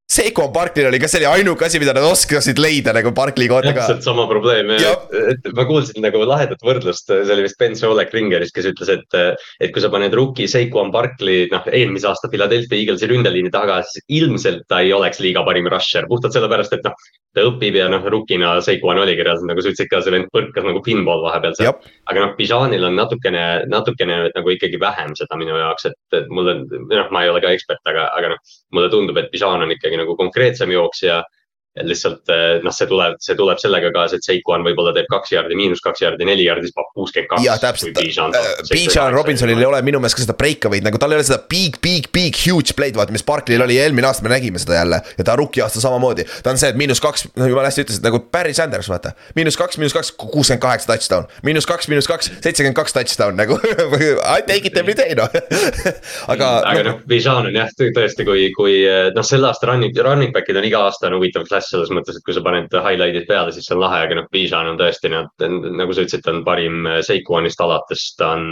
Seiko 0.07 0.45
Barklil 0.55 0.87
oli 0.87 1.01
ka, 1.03 1.09
see 1.11 1.19
oli 1.19 1.27
ainuke 1.27 1.67
asi, 1.67 1.81
mida 1.83 1.91
nad 1.97 2.05
oskasid 2.07 2.61
leida 2.63 2.93
nagu 2.95 3.11
Barkli 3.15 3.49
kohta 3.51 3.73
ka. 3.75 3.89
täpselt 3.89 4.05
sama 4.07 4.29
probleem 4.31 4.71
ja 4.79 4.93
et 5.33 5.49
ma 5.57 5.65
kuulsin 5.67 5.99
nagu 6.05 6.21
lahedat 6.23 6.63
võrdlust, 6.63 7.11
see 7.11 7.35
oli 7.35 7.43
vist 7.43 7.59
Ben 7.59 7.75
Solek 7.75 8.15
Ringeris, 8.15 8.55
kes 8.55 8.71
ütles, 8.71 8.93
et. 8.95 9.19
et 9.59 9.75
kui 9.75 9.83
sa 9.83 9.91
paned 9.91 10.15
rookie 10.15 10.47
Saquon 10.47 10.93
Barkley, 10.95 11.49
noh 11.51 11.67
eelmise 11.75 12.07
aasta 12.07 12.31
Philadelphia 12.31 12.79
Eaglesi 12.79 13.11
ründeliini 13.11 13.51
taga, 13.51 13.81
siis 13.83 14.07
ilmselt 14.21 14.69
ta 14.71 14.79
ei 14.85 14.95
oleks 14.95 15.19
liiga 15.25 15.43
parim 15.49 15.67
rusher, 15.73 16.07
puhtalt 16.07 16.39
sellepärast, 16.39 16.79
et 16.79 16.87
noh. 16.87 16.95
ta 17.35 17.43
õpib 17.51 17.75
ja 17.77 17.91
noh, 17.91 18.07
rookina 18.07 18.55
Saquon 18.63 19.03
oligi 19.03 19.27
reaalselt 19.27 19.51
nagu 19.51 19.61
sa 19.65 19.75
ütlesid 19.75 19.91
ka, 19.91 20.05
see 20.07 20.15
vend 20.15 20.31
põrkas 20.31 20.71
nagu 20.71 20.87
pinball 20.87 21.27
vahepeal 21.27 21.59
seal 21.59 21.75
aga 22.11 22.23
noh, 22.23 22.33
Bijanil 22.39 22.87
on 22.87 22.97
natukene, 22.99 23.43
natukene 23.71 24.19
nagu 24.31 24.53
ikkagi 24.55 24.79
vähem 24.81 25.15
seda 25.19 25.39
minu 25.41 25.57
jaoks, 25.59 25.89
et, 25.91 25.99
et 26.15 26.31
mulle, 26.33 26.59
noh, 26.71 27.09
ma 27.15 27.25
ei 27.25 27.33
ole 27.33 27.43
ka 27.43 27.53
ekspert, 27.57 27.83
aga, 27.91 28.09
aga 28.19 28.35
noh. 28.35 28.55
mulle 28.77 28.91
tundub, 28.93 29.19
et 29.21 29.31
Bijan 29.33 29.65
on 29.67 29.75
ikkagi 29.75 29.96
nagu 30.01 30.17
konkreetsem 30.17 30.73
jooksja. 30.73 31.23
Lihtsalt 31.85 32.31
eh, 32.33 32.45
noh, 32.65 32.73
see 32.73 32.89
tuleb, 32.89 33.19
see 33.21 33.37
tuleb 33.37 33.61
sellega 33.61 33.91
kaasa, 33.93 34.17
et 34.17 34.25
Seikuan 34.25 34.65
võib-olla 34.65 34.95
teeb 34.97 35.09
kaks 35.13 35.35
jaardi, 35.35 35.57
miinus 35.59 35.83
kaks 35.85 36.03
jaardi, 36.05 36.25
neli 36.29 36.47
jaardi, 36.47 36.69
siis 36.69 36.77
paneb 36.77 36.93
kuuskümmend 36.97 37.31
kaks. 37.33 37.45
ja 37.45 37.57
täpselt, 37.61 38.01
Bijan 38.71 39.13
Robinsonil 39.13 39.61
ei 39.61 39.69
ole 39.69 39.83
minu 39.85 40.01
meelest 40.01 40.17
ka 40.17 40.25
seda 40.25 40.37
breakaway'd 40.39 40.87
nagu 40.87 41.01
tal 41.01 41.13
ei 41.13 41.21
ole 41.21 41.27
seda 41.29 41.43
big, 41.51 41.77
big, 41.85 42.09
big 42.17 42.39
huge 42.41 42.73
play'd, 42.79 42.97
vaata, 42.97 43.13
mis 43.13 43.25
Barklil 43.27 43.65
oli 43.65 43.77
eelmine 43.83 44.09
aasta, 44.09 44.25
me 44.25 44.33
nägime 44.33 44.63
seda 44.63 44.79
jälle. 44.79 45.03
ja 45.19 45.27
ta 45.27 45.37
rookie 45.37 45.65
aasta 45.65 45.83
samamoodi, 45.85 46.25
ta 46.43 46.55
on 46.55 46.61
see, 46.61 46.73
et 46.73 46.81
miinus 46.81 47.03
kaks, 47.05 47.27
no 47.37 47.51
jumala 47.51 47.69
hästi 47.69 47.85
ütlesid 47.85 48.09
nagu 48.09 48.23
Barry 48.33 48.57
Sanders, 48.57 48.89
vaata. 48.93 49.13
miinus 49.37 49.61
kaks, 49.61 49.77
miinus 49.83 49.97
kaks, 49.97 50.15
kuuskümmend 50.17 50.65
kaheksa 50.65 50.95
touchdown, 50.95 51.29
miinus 51.45 51.69
kaks, 51.69 51.91
miinus 51.93 52.09
kaks, 52.09 52.33
seitsekümmend 52.41 52.79
kaks 52.81 52.97
touchdown 52.97 53.37
nagu 53.37 53.61
I 54.37 54.41
take 54.49 54.73
it 54.73 54.81
every 54.81 54.97
day 54.97 55.13
noh 55.19 55.29
aga. 56.33 56.51
aga 56.65 56.89
noh, 56.89 56.99
Bijan 57.09 57.51
on 57.51 57.61
jah, 57.61 57.69
tõesti, 57.77 58.25
kui, 58.25 58.49
kui 58.57 58.81
noh, 59.13 59.27
selle 59.27 59.51
aasta 59.51 59.69
running, 59.69 59.93
running 60.07 60.33
back'id 60.35 60.57
on 60.57 60.69
iga 60.69 60.87
aasta 60.87 61.11
on 61.11 61.19
huvitav 61.19 61.45
klass 61.49 61.66
selles 61.73 61.93
mõttes, 61.95 62.19
et 62.19 62.25
kui 62.27 62.35
sa 62.37 62.43
paned 62.45 62.73
highlight'id 62.73 63.27
peale, 63.29 63.53
siis 63.55 63.69
see 63.69 63.77
on 63.77 63.83
lahe, 63.85 64.03
aga 64.07 64.19
noh, 64.19 64.29
Bijan 64.33 64.71
on 64.73 64.81
tõesti 64.81 65.11
noh, 65.13 65.29
nagu 65.81 65.97
sa 65.97 66.07
ütlesid, 66.07 66.25
ta 66.25 66.35
on 66.35 66.43
parim 66.47 66.89
Seikuanist 67.07 67.63
alates, 67.65 68.09
ta 68.19 68.33
on. 68.37 68.49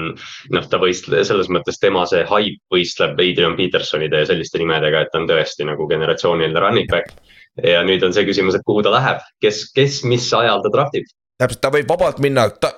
noh, 0.54 0.68
ta 0.70 0.80
võistleb 0.82 1.26
selles 1.26 1.50
mõttes 1.52 1.80
tema 1.82 2.04
see 2.10 2.24
hype 2.28 2.74
võistleb 2.74 3.18
Adrian 3.18 3.56
Petersonide 3.58 4.22
ja 4.22 4.30
selliste 4.30 4.60
nimedega, 4.62 5.04
et 5.04 5.12
ta 5.12 5.22
on 5.22 5.28
tõesti 5.30 5.66
nagu 5.68 5.88
generatsiooniline 5.90 6.60
running 6.60 6.90
back. 6.90 7.12
ja 7.62 7.84
nüüd 7.86 8.02
on 8.02 8.12
see 8.12 8.26
küsimus, 8.26 8.56
et 8.58 8.64
kuhu 8.66 8.82
ta 8.82 8.90
läheb, 8.90 9.20
kes, 9.42 9.68
kes, 9.74 10.02
mis 10.08 10.26
ajal 10.34 10.62
ta 10.64 10.72
draft 10.74 10.98
ib 10.98 11.12
täpselt, 11.38 11.60
ta 11.62 11.70
võib 11.74 11.88
vabalt 11.90 12.20
minna, 12.22 12.48
ta 12.62 12.70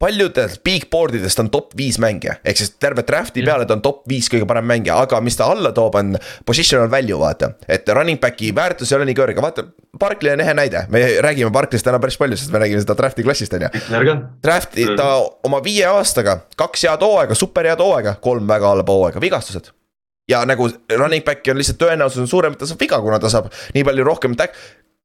paljudes 0.00 0.56
big 0.64 0.86
board 0.90 1.14
idest 1.18 1.40
on 1.42 1.50
top 1.52 1.74
viis 1.76 1.98
mängija, 2.00 2.38
ehk 2.44 2.56
siis 2.56 2.72
terve 2.80 3.04
draft'i 3.06 3.42
peale 3.44 3.66
ta 3.68 3.76
on 3.76 3.82
top 3.84 4.00
viis 4.08 4.30
kõige 4.32 4.46
parem 4.48 4.64
mängija, 4.68 4.96
aga 5.04 5.20
mis 5.24 5.36
ta 5.36 5.50
alla 5.52 5.74
toob, 5.76 5.98
on 6.00 6.14
positional 6.48 6.88
value, 6.92 7.18
vaata. 7.20 7.52
et 7.68 7.88
running 7.92 8.20
back'i 8.20 8.54
väärtus 8.56 8.92
ei 8.92 8.96
ole 8.96 9.10
nii 9.10 9.18
kõrge, 9.18 9.42
vaata, 9.44 9.66
Barkley 10.00 10.32
on 10.32 10.40
ehe 10.40 10.54
näide, 10.56 10.86
me 10.88 11.02
räägime 11.26 11.50
Barkley'st 11.52 11.84
täna 11.84 12.00
päris 12.00 12.16
palju, 12.20 12.38
sest 12.40 12.52
me 12.54 12.62
räägime 12.62 12.80
seda 12.80 12.96
draft'i 12.96 13.24
klassist, 13.26 13.52
on 13.58 13.66
ju. 13.66 14.14
Draft'i 14.44 14.86
ta 14.96 15.10
oma 15.46 15.60
viie 15.64 15.84
aastaga, 15.90 16.38
kaks 16.56 16.86
head 16.88 17.04
hooaega, 17.04 17.36
super 17.36 17.68
head 17.68 17.82
hooaega, 17.82 18.16
kolm 18.24 18.48
väga 18.48 18.70
halba 18.72 18.96
hooaega, 18.96 19.20
vigastused. 19.20 19.72
ja 20.30 20.44
nagu 20.46 20.68
running 20.94 21.26
back'i 21.26 21.50
on 21.50 21.58
lihtsalt 21.58 21.80
tõenäosus 21.82 22.22
on 22.22 22.30
suurem, 22.30 22.54
et 22.54 22.62
ta 22.62 22.70
saab 22.70 22.80
viga, 22.80 23.00
kuna 23.02 23.18
ta 23.20 23.28
saab 23.28 23.50
nii 23.74 23.84
palju 23.84 24.06
rohkem 24.06 24.38
tag-. 24.38 24.56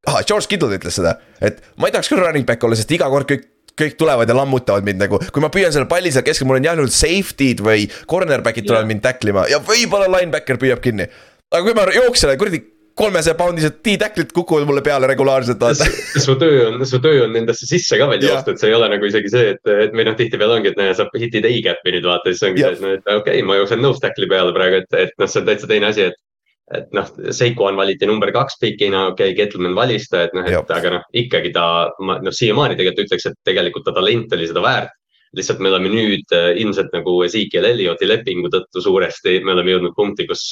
ah, 0.07 0.21
George 0.23 0.47
Kittle 0.47 0.77
ütles 0.77 1.01
seda, 1.01 1.17
et 1.41 1.59
ma 1.75 1.89
ei 1.89 1.97
tahaks 1.97 2.13
küll 2.13 2.21
running 2.21 2.47
back 2.47 2.63
olla, 2.63 2.77
sest 2.79 2.93
iga 2.95 3.09
kord 3.11 3.27
kõik 3.27 3.49
kõik 3.79 3.97
tulevad 3.99 4.29
ja 4.29 4.37
lammutavad 4.37 4.85
mind 4.87 5.01
nagu, 5.05 5.19
kui 5.31 5.43
ma 5.43 5.51
püüan 5.53 5.73
selle 5.75 5.89
palli 5.91 6.13
seal 6.13 6.25
keskel, 6.27 6.47
mul 6.49 6.61
on 6.61 6.69
jäänud 6.69 6.93
safety'd 6.95 7.63
või 7.65 7.89
cornerback'id 8.09 8.67
tulevad 8.67 8.85
Jah. 8.85 8.93
mind 8.93 9.03
tackle 9.03 9.35
ima 9.35 9.49
ja 9.51 9.59
võib-olla 9.63 10.07
linebacker 10.19 10.61
püüab 10.61 10.83
kinni. 10.83 11.09
aga 11.51 11.63
kui 11.65 11.75
ma 11.77 11.89
jooksen, 11.95 12.37
kuradi 12.39 12.63
kolmesaja 12.95 13.35
poundised 13.35 13.81
T-tackle'id 13.83 14.31
kukuvad 14.35 14.67
mulle 14.67 14.81
peale 14.83 15.07
regulaarselt, 15.11 15.63
su 16.23 16.35
töö 16.39 16.67
on, 16.69 16.85
su 16.87 16.99
töö 17.03 17.25
on 17.25 17.33
nendesse 17.35 17.67
sisse 17.67 17.99
ka 17.99 18.07
veel 18.11 18.23
Jah. 18.23 18.37
joosta, 18.37 18.55
et 18.55 18.61
see 18.61 18.71
ei 18.71 18.77
ole 18.77 18.87
nagu 18.93 19.09
isegi 19.09 19.31
see, 19.31 19.49
et, 19.55 19.71
et 19.87 19.95
või 19.95 20.07
noh, 20.07 20.15
tihtipeale 20.19 20.59
ongi, 20.59 20.71
et 20.71 20.79
näe, 20.79 20.93
sa 20.95 21.07
hitid 21.11 21.47
A-gap'i 21.49 21.95
nüüd 21.97 22.07
vaata, 22.07 22.31
siis 22.31 22.45
ongi 22.47 22.63
Jah. 22.63 22.77
see, 22.79 22.99
et 22.99 23.03
okei 23.03 23.19
okay,, 23.19 23.47
ma 23.47 23.59
jooksen 23.59 23.83
nose 23.83 24.03
tackle'i 24.03 24.31
peale 24.31 24.55
praegu, 24.55 24.79
et, 24.83 24.99
et 25.01 25.11
noh, 25.19 25.31
see 25.31 25.43
on 25.43 25.49
täitsa 25.49 25.69
teine 25.71 25.91
asi, 25.91 26.07
et. 26.11 26.21
Et 26.73 26.93
noh, 26.97 27.09
Seikuan 27.35 27.77
valiti 27.77 28.07
number 28.09 28.31
kaks 28.33 28.57
pikina, 28.61 29.07
okei 29.11 29.31
okay,, 29.31 29.37
Gettleman 29.37 29.75
valis 29.77 30.09
ta, 30.09 30.25
et 30.25 30.35
noh, 30.37 30.45
et 30.49 30.71
aga 30.73 30.93
noh, 30.97 31.07
ikkagi 31.13 31.51
ta, 31.53 31.65
ma 32.01 32.17
noh, 32.23 32.33
siiamaani 32.33 32.77
tegelikult 32.79 33.05
ütleks, 33.05 33.27
et 33.29 33.41
tegelikult 33.45 33.85
ta 33.85 33.93
talent 33.95 34.33
oli 34.33 34.47
seda 34.49 34.63
väärt. 34.65 34.93
Lihtsalt 35.35 35.59
me 35.59 35.67
oleme 35.67 35.89
nüüd 35.91 36.31
äh, 36.31 36.53
ilmselt 36.61 36.93
nagu 36.95 37.17
Ezekiel 37.25 37.65
Elliotti 37.67 38.07
lepingu 38.07 38.47
tõttu 38.53 38.79
suuresti, 38.81 39.41
me 39.43 39.51
oleme 39.51 39.73
jõudnud 39.73 39.95
punkti, 39.97 40.23
kus 40.29 40.45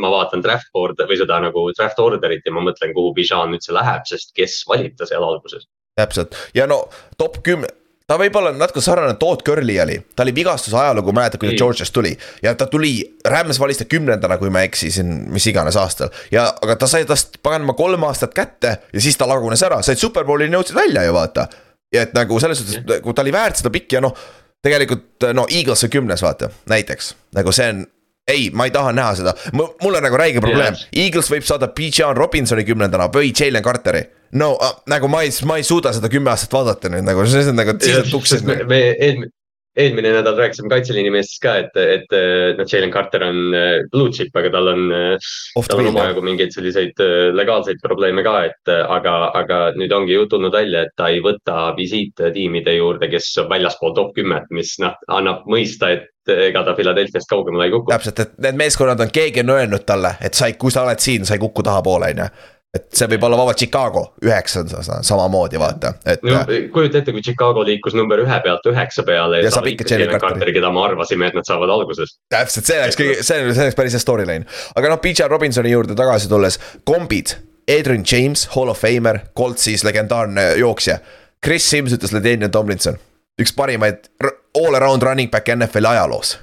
ma 0.00 0.08
vaatan 0.08 0.40
draft 0.40 0.70
board 0.72 1.02
või 1.04 1.18
seda 1.20 1.42
nagu 1.44 1.66
draft 1.76 2.00
order'it 2.00 2.48
ja 2.48 2.54
ma 2.56 2.64
mõtlen, 2.64 2.94
kuhu 2.96 3.12
Bijan 3.18 3.52
üldse 3.52 3.76
läheb, 3.76 4.06
sest 4.08 4.32
kes 4.36 4.62
valib 4.70 4.96
ta 4.96 5.08
seal 5.10 5.26
alguses. 5.26 5.68
täpselt. 5.98 6.38
Ja 6.56 6.64
no 6.70 6.86
top 7.20 7.42
kümne, 7.44 7.68
ta 8.10 8.18
võib 8.18 8.34
olla 8.40 8.50
natuke 8.56 8.82
sarnane 8.82 9.14
Todd 9.20 9.44
Curly 9.46 9.76
oli, 9.84 9.96
ta 10.16 10.24
oli 10.24 10.34
vigastuse 10.34 10.76
ajalugu, 10.76 11.14
mäletad, 11.14 11.38
kui 11.40 11.52
ta. 11.52 11.56
Georgiast 11.60 11.94
tuli. 11.94 12.10
ja 12.42 12.54
ta 12.58 12.66
tuli, 12.70 12.94
Rams 13.26 13.60
valis 13.62 13.78
ta 13.78 13.86
kümnendana, 13.86 14.38
kui 14.40 14.50
ma 14.50 14.64
ei 14.64 14.70
eksi 14.70 14.90
siin, 14.94 15.12
mis 15.30 15.46
iganes 15.46 15.78
aastal. 15.78 16.10
ja, 16.34 16.48
aga 16.62 16.76
ta 16.80 16.90
sai 16.90 17.06
tast 17.08 17.38
paganama 17.42 17.76
kolm 17.78 18.04
aastat 18.08 18.34
kätte 18.34 18.76
ja 18.92 19.04
siis 19.04 19.18
ta 19.18 19.28
lagunes 19.30 19.62
ära, 19.66 19.78
said 19.86 20.02
superbowlini 20.02 20.58
jõudsid 20.58 20.78
välja 20.78 21.06
ju 21.06 21.14
vaata. 21.14 21.46
ja 21.94 22.02
et 22.06 22.14
nagu 22.16 22.40
selles 22.42 22.58
suhtes, 22.58 22.82
kui 23.04 23.14
ta 23.14 23.22
oli 23.22 23.34
väärt 23.34 23.62
seda 23.62 23.70
pikki 23.70 24.00
ja 24.00 24.04
noh, 24.04 24.16
tegelikult 24.62 25.30
no 25.36 25.46
Eagles 25.48 25.86
on 25.86 25.94
kümnes, 25.94 26.22
vaata, 26.26 26.50
näiteks, 26.70 27.14
nagu 27.38 27.54
see 27.54 27.70
on 27.76 27.86
ei, 28.30 28.50
ma 28.54 28.66
ei 28.66 28.74
taha 28.74 28.92
näha 28.94 29.14
seda, 29.18 29.34
mul 29.54 29.94
on 29.94 30.02
nagu 30.04 30.18
räige 30.18 30.42
probleem. 30.42 30.76
Eagles 30.94 31.30
võib 31.32 31.46
saada 31.46 31.70
Bijan 31.74 32.16
Robinsoni 32.16 32.62
kümnendana 32.68 33.08
või 33.10 33.32
Jalen 33.34 33.64
Carteri. 33.64 34.04
No 34.32 34.54
äh, 34.62 34.72
nagu 34.92 35.10
ma 35.10 35.24
ei, 35.26 35.34
ma 35.48 35.58
ei 35.60 35.66
suuda 35.66 35.94
seda 35.96 36.10
kümme 36.12 36.32
aastat 36.32 36.54
vaadata 36.58 36.92
nüüd 36.92 37.06
nagu, 37.08 37.26
see 37.26 37.48
on 37.50 37.60
nagu 37.60 37.76
siit 37.82 38.16
uksest. 38.16 38.46
me, 38.46 38.62
me 38.68 38.80
eelmine, 38.92 39.32
eelmine 39.78 40.12
nädal 40.12 40.38
rääkisime 40.38 40.68
kaitseliini 40.70 41.12
meestest 41.14 41.42
ka, 41.44 41.54
et, 41.62 41.76
et 41.78 42.14
noh, 42.58 42.66
Jalen 42.68 42.92
Carter 42.94 43.24
on 43.26 43.54
äh, 43.54 43.68
blue 43.92 44.10
chip, 44.14 44.34
aga 44.36 44.50
tal 44.52 44.70
on, 44.72 44.86
the 44.90 45.64
tal 45.68 45.82
on 45.82 45.90
omajagu 45.92 46.24
mingeid 46.26 46.54
selliseid 46.54 47.02
äh, 47.04 47.30
legaalseid 47.36 47.82
probleeme 47.82 48.24
ka, 48.26 48.36
et 48.50 48.72
äh, 48.72 48.82
aga, 48.98 49.16
aga 49.38 49.60
nüüd 49.78 49.94
ongi 49.94 50.16
ju 50.16 50.26
tulnud 50.30 50.54
välja, 50.54 50.84
et 50.86 50.94
ta 50.98 51.10
ei 51.12 51.22
võta 51.24 51.70
visiite 51.78 52.32
tiimide 52.34 52.74
juurde, 52.76 53.10
kes 53.12 53.32
on 53.44 53.50
väljaspool 53.52 53.94
top 53.96 54.14
kümmet, 54.18 54.50
mis 54.54 54.74
noh, 54.82 54.96
annab 55.10 55.46
mõista, 55.50 55.92
et 55.94 56.08
ega 56.30 56.62
ta 56.66 56.74
Philadelphia'st 56.78 57.30
kaugemale 57.30 57.70
ei 57.70 57.74
kuku. 57.74 57.90
täpselt, 57.94 58.24
et 58.26 58.38
need 58.42 58.58
meeskonnad 58.58 59.06
on, 59.06 59.12
keegi 59.14 59.44
on 59.44 59.54
öelnud 59.56 59.86
talle, 59.86 60.16
et 60.22 60.34
sa 60.34 60.50
ei, 60.50 60.58
kui 60.58 60.74
sa 60.74 60.84
oled 60.86 61.02
siin, 61.02 61.26
sa 61.26 61.38
ei 61.38 61.42
kuku 61.42 61.62
tahapoole, 61.66 62.10
on 62.14 62.24
ju. 62.26 62.32
Et 62.74 62.86
see 62.94 63.08
võib 63.10 63.24
olla 63.26 63.38
vabalt 63.40 63.58
Chicago 63.58 64.02
üheksandana 64.22 65.00
samamoodi 65.06 65.58
vaata, 65.58 65.92
et 66.06 66.22
no 66.26 66.42
kujuta 66.72 67.00
ette, 67.00 67.14
kui 67.14 67.22
Chicago 67.26 67.64
liikus 67.66 67.96
number 67.98 68.22
ühe 68.22 68.40
pealt 68.44 68.66
üheksa 68.70 69.04
peale. 69.06 69.40
Ja 69.42 69.50
saab 69.54 69.66
ikka 69.72 69.86
Jalen 69.90 70.22
Carteri. 70.22 70.54
Keda 70.54 70.70
me 70.74 70.82
arvasime, 70.84 71.30
et 71.30 71.38
nad 71.38 71.46
saavad 71.48 71.72
alguses. 71.74 72.16
täpselt, 72.30 72.68
see 72.68 72.78
oleks 72.78 72.98
kõige, 72.98 73.16
see 73.26 73.38
see 73.54 73.64
oleks 73.66 73.78
päris 73.78 73.96
hea 73.98 74.02
storyline. 74.02 74.46
aga 74.78 74.92
noh, 74.92 75.00
Bijan 75.02 75.30
Robinsoni 75.32 75.72
juurde 75.74 75.98
tagasi 75.98 76.30
tulles, 76.30 76.60
kombid. 76.86 77.38
Adrian 77.70 78.02
James, 78.02 78.48
Hall 78.56 78.70
of 78.72 78.80
Famer, 78.82 79.20
Coltsis 79.36 79.84
legendaarne 79.86 80.56
jooksja. 80.58 80.96
Chris 81.44 81.68
Sims 81.70 81.94
ütles 81.94 82.10
Ladanian 82.14 82.50
Tomlinson, 82.50 82.98
üks 83.38 83.54
parimaid 83.54 84.10
all 84.58 84.74
around 84.74 85.06
running 85.06 85.30
back'e 85.30 85.54
NFL-i 85.54 85.92
ajaloos. 85.94 86.38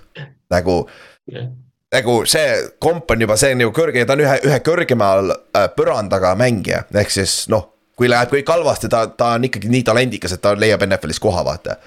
nagu 0.52 0.86
jah 1.28 1.50
nagu 1.94 2.20
see 2.28 2.56
komp 2.84 3.12
on 3.12 3.24
juba, 3.24 3.38
see 3.40 3.56
on 3.56 3.64
ju 3.64 3.74
kõrge 3.76 4.04
ja 4.04 4.08
ta 4.08 4.18
on 4.18 4.24
ühe, 4.26 4.36
ühe 4.50 4.60
kõrgemal 4.66 5.32
äh, 5.32 5.70
põrandaga 5.76 6.34
mängija, 6.40 6.84
ehk 6.94 7.14
siis 7.14 7.46
noh. 7.54 7.74
kui 7.98 8.10
läheb 8.10 8.30
kõik 8.30 8.50
halvasti, 8.54 8.90
ta, 8.94 9.08
ta 9.10 9.32
on 9.40 9.48
ikkagi 9.48 9.72
nii 9.74 9.86
talendikas, 9.88 10.36
et 10.36 10.42
ta 10.44 10.52
leiab 10.54 10.84
NFL-is 10.86 11.20
koha, 11.24 11.42
vaata. 11.48 11.80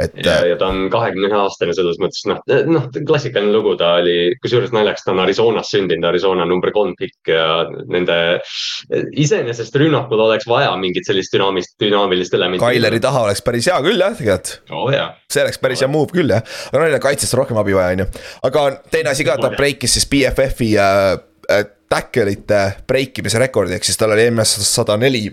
Et 0.00 0.20
ja 0.24 0.36
äh,, 0.40 0.48
ja 0.52 0.58
ta 0.60 0.70
on 0.72 0.88
kahekümne 0.92 1.28
ühe 1.30 1.38
aastane 1.38 1.74
selles 1.76 1.98
mõttes 2.02 2.26
noh, 2.30 2.40
noh 2.70 2.88
klassikaline 3.06 3.52
lugu, 3.54 3.76
ta 3.80 3.96
oli, 4.00 4.34
kusjuures 4.42 4.72
naljakas, 4.74 5.04
ta 5.06 5.14
on 5.14 5.22
Arizonas 5.24 5.72
sündinud, 5.72 6.08
Arizona 6.10 6.46
number 6.48 6.72
kolm 6.74 6.94
pikk 6.98 7.32
ja 7.32 7.46
nende. 7.90 8.18
iseenesest 8.90 9.76
rünnakul 9.80 10.20
oleks 10.24 10.48
vaja 10.50 10.72
mingit 10.80 11.08
sellist 11.08 11.34
dünaamist, 11.34 11.76
dünaamilist 11.82 12.34
elementi. 12.36 12.64
Kaileri 12.64 13.00
taha 13.02 13.26
oleks 13.28 13.44
päris 13.44 13.68
hea 13.70 13.78
küll 13.84 14.00
jah, 14.00 14.16
tegelikult 14.16 14.74
oh, 14.76 14.88
jaa. 14.94 15.10
see 15.30 15.44
oleks 15.44 15.60
päris 15.62 15.84
hea 15.84 15.90
move 15.90 16.14
küll 16.14 16.32
jah, 16.32 16.44
aga 16.72 16.84
neil 16.84 16.98
on 16.98 17.04
kaitsest 17.04 17.36
rohkem 17.38 17.60
abi 17.60 17.76
vaja, 17.76 17.96
on 17.96 18.04
ju. 18.04 18.08
aga 18.50 18.66
teine 18.92 19.14
asi 19.14 19.26
ka, 19.26 19.36
ta 19.40 19.52
breikis 19.56 19.98
siis 19.98 20.08
BFF-i 20.10 20.72
äh, 20.80 21.12
äh, 21.50 21.64
tackle'ite 21.90 22.64
break 22.88 23.22
imise 23.22 23.40
rekordi, 23.42 23.76
ehk 23.76 23.86
siis 23.86 23.98
tal 23.98 24.14
oli 24.14 24.28
MS 24.30 24.58
sada 24.68 24.96
neli. 25.00 25.28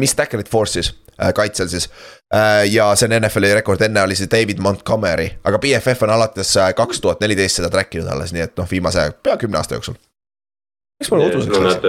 mis 0.00 0.14
tackle'it 0.16 0.48
force'is 0.50 0.88
äh, 0.88 1.05
kaitsel 1.34 1.68
siis 1.68 1.88
äh, 2.34 2.64
ja 2.72 2.90
see 2.96 3.08
on 3.08 3.16
NFL-i 3.20 3.54
rekord, 3.60 3.82
enne 3.86 4.02
oli 4.02 4.16
see 4.18 4.30
David 4.32 4.60
Montgomery, 4.62 5.30
aga 5.44 5.60
BFF 5.62 6.06
on 6.06 6.12
alates 6.16 6.52
äh, 6.60 6.72
kaks 6.76 7.00
tuhat 7.00 7.22
neliteist 7.24 7.60
seda 7.60 7.70
track 7.72 7.96
inud 7.96 8.10
alles, 8.12 8.34
nii 8.36 8.44
et 8.44 8.56
noh, 8.60 8.68
viimase 8.70 9.08
pea 9.22 9.36
kümne 9.40 9.60
aasta 9.60 9.78
jooksul. 9.78 9.96
miks 11.00 11.12
no 11.12 11.28
uduseks 11.28 11.52
läks 11.52 11.64
nad, 11.68 11.86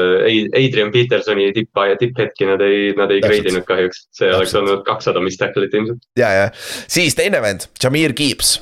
Adrian 0.61 0.91
Petersoni 0.91 1.49
tipp, 1.55 1.83
tipphetki 1.99 2.47
nad 2.49 2.63
ei, 2.63 2.93
nad 2.97 3.11
ei 3.11 3.23
grade 3.23 3.53
inud 3.53 3.67
kahjuks, 3.67 4.07
see 4.15 4.29
oleks 4.29 4.51
Täpselt. 4.51 4.61
olnud 4.63 4.85
kakssada 4.87 5.23
mis 5.23 5.39
tackle'it 5.39 5.75
ilmselt. 5.75 6.07
ja, 6.19 6.31
ja 6.31 6.47
siis 6.87 7.15
teine 7.15 7.41
vend, 7.43 7.67
Jameer 7.83 8.15
Gibbs, 8.15 8.57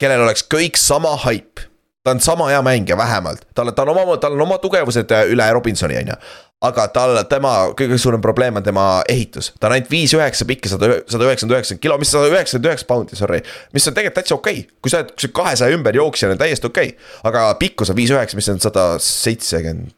kellel 0.00 0.24
oleks 0.24 0.46
kõik 0.48 0.80
sama 0.80 1.16
haip. 1.26 1.66
ta 2.04 2.16
on 2.16 2.20
sama 2.20 2.48
hea 2.50 2.62
mängija 2.62 2.96
vähemalt, 2.98 3.44
tal, 3.54 3.70
tal 3.76 3.92
on 3.92 3.98
oma, 4.02 4.16
tal 4.18 4.34
on 4.34 4.46
oma 4.48 4.58
tugevused 4.58 5.12
äh, 5.12 5.28
üle 5.30 5.52
Robinsoni, 5.52 6.00
on 6.00 6.14
ju. 6.14 6.22
Aga 6.62 6.86
tal, 6.94 7.16
tema 7.30 7.52
kõige 7.78 7.98
suurem 8.00 8.22
probleem 8.22 8.60
on 8.60 8.66
tema 8.66 8.86
ehitus, 9.10 9.50
ta 9.58 9.68
on 9.68 9.76
ainult 9.76 9.90
viis 9.90 10.14
üheksa 10.16 10.46
pikk 10.48 10.68
ja 10.68 10.74
sada, 10.74 10.90
sada 11.10 11.26
üheksakümmend 11.28 11.56
üheksa 11.56 11.78
kilo, 11.82 11.96
mis 12.00 12.12
sada 12.12 12.30
üheksakümmend 12.30 12.70
üheksa 12.70 12.88
poundi, 12.88 13.18
sorry. 13.18 13.40
mis 13.74 13.88
on 13.88 13.96
tegelikult 13.96 14.20
täitsa 14.20 14.36
okei 14.36 14.60
okay., 14.60 14.78
kui 14.82 14.92
sa 14.92 15.02
oled, 15.02 15.14
oled 15.16 15.34
kahesaja 15.38 15.78
ümber 15.78 15.98
jooksja, 15.98 16.30
on 16.32 16.40
täiesti 16.40 16.70
okei 16.70 16.92
okay.. 16.94 17.10
aga 17.30 17.48
pikkus 17.60 17.90
on 17.92 17.98
viis 17.98 18.12
üheksa, 18.14 18.38
mis 18.38 18.50
on 18.52 18.62
sada 18.62 18.86
seitsekümmend, 19.02 19.94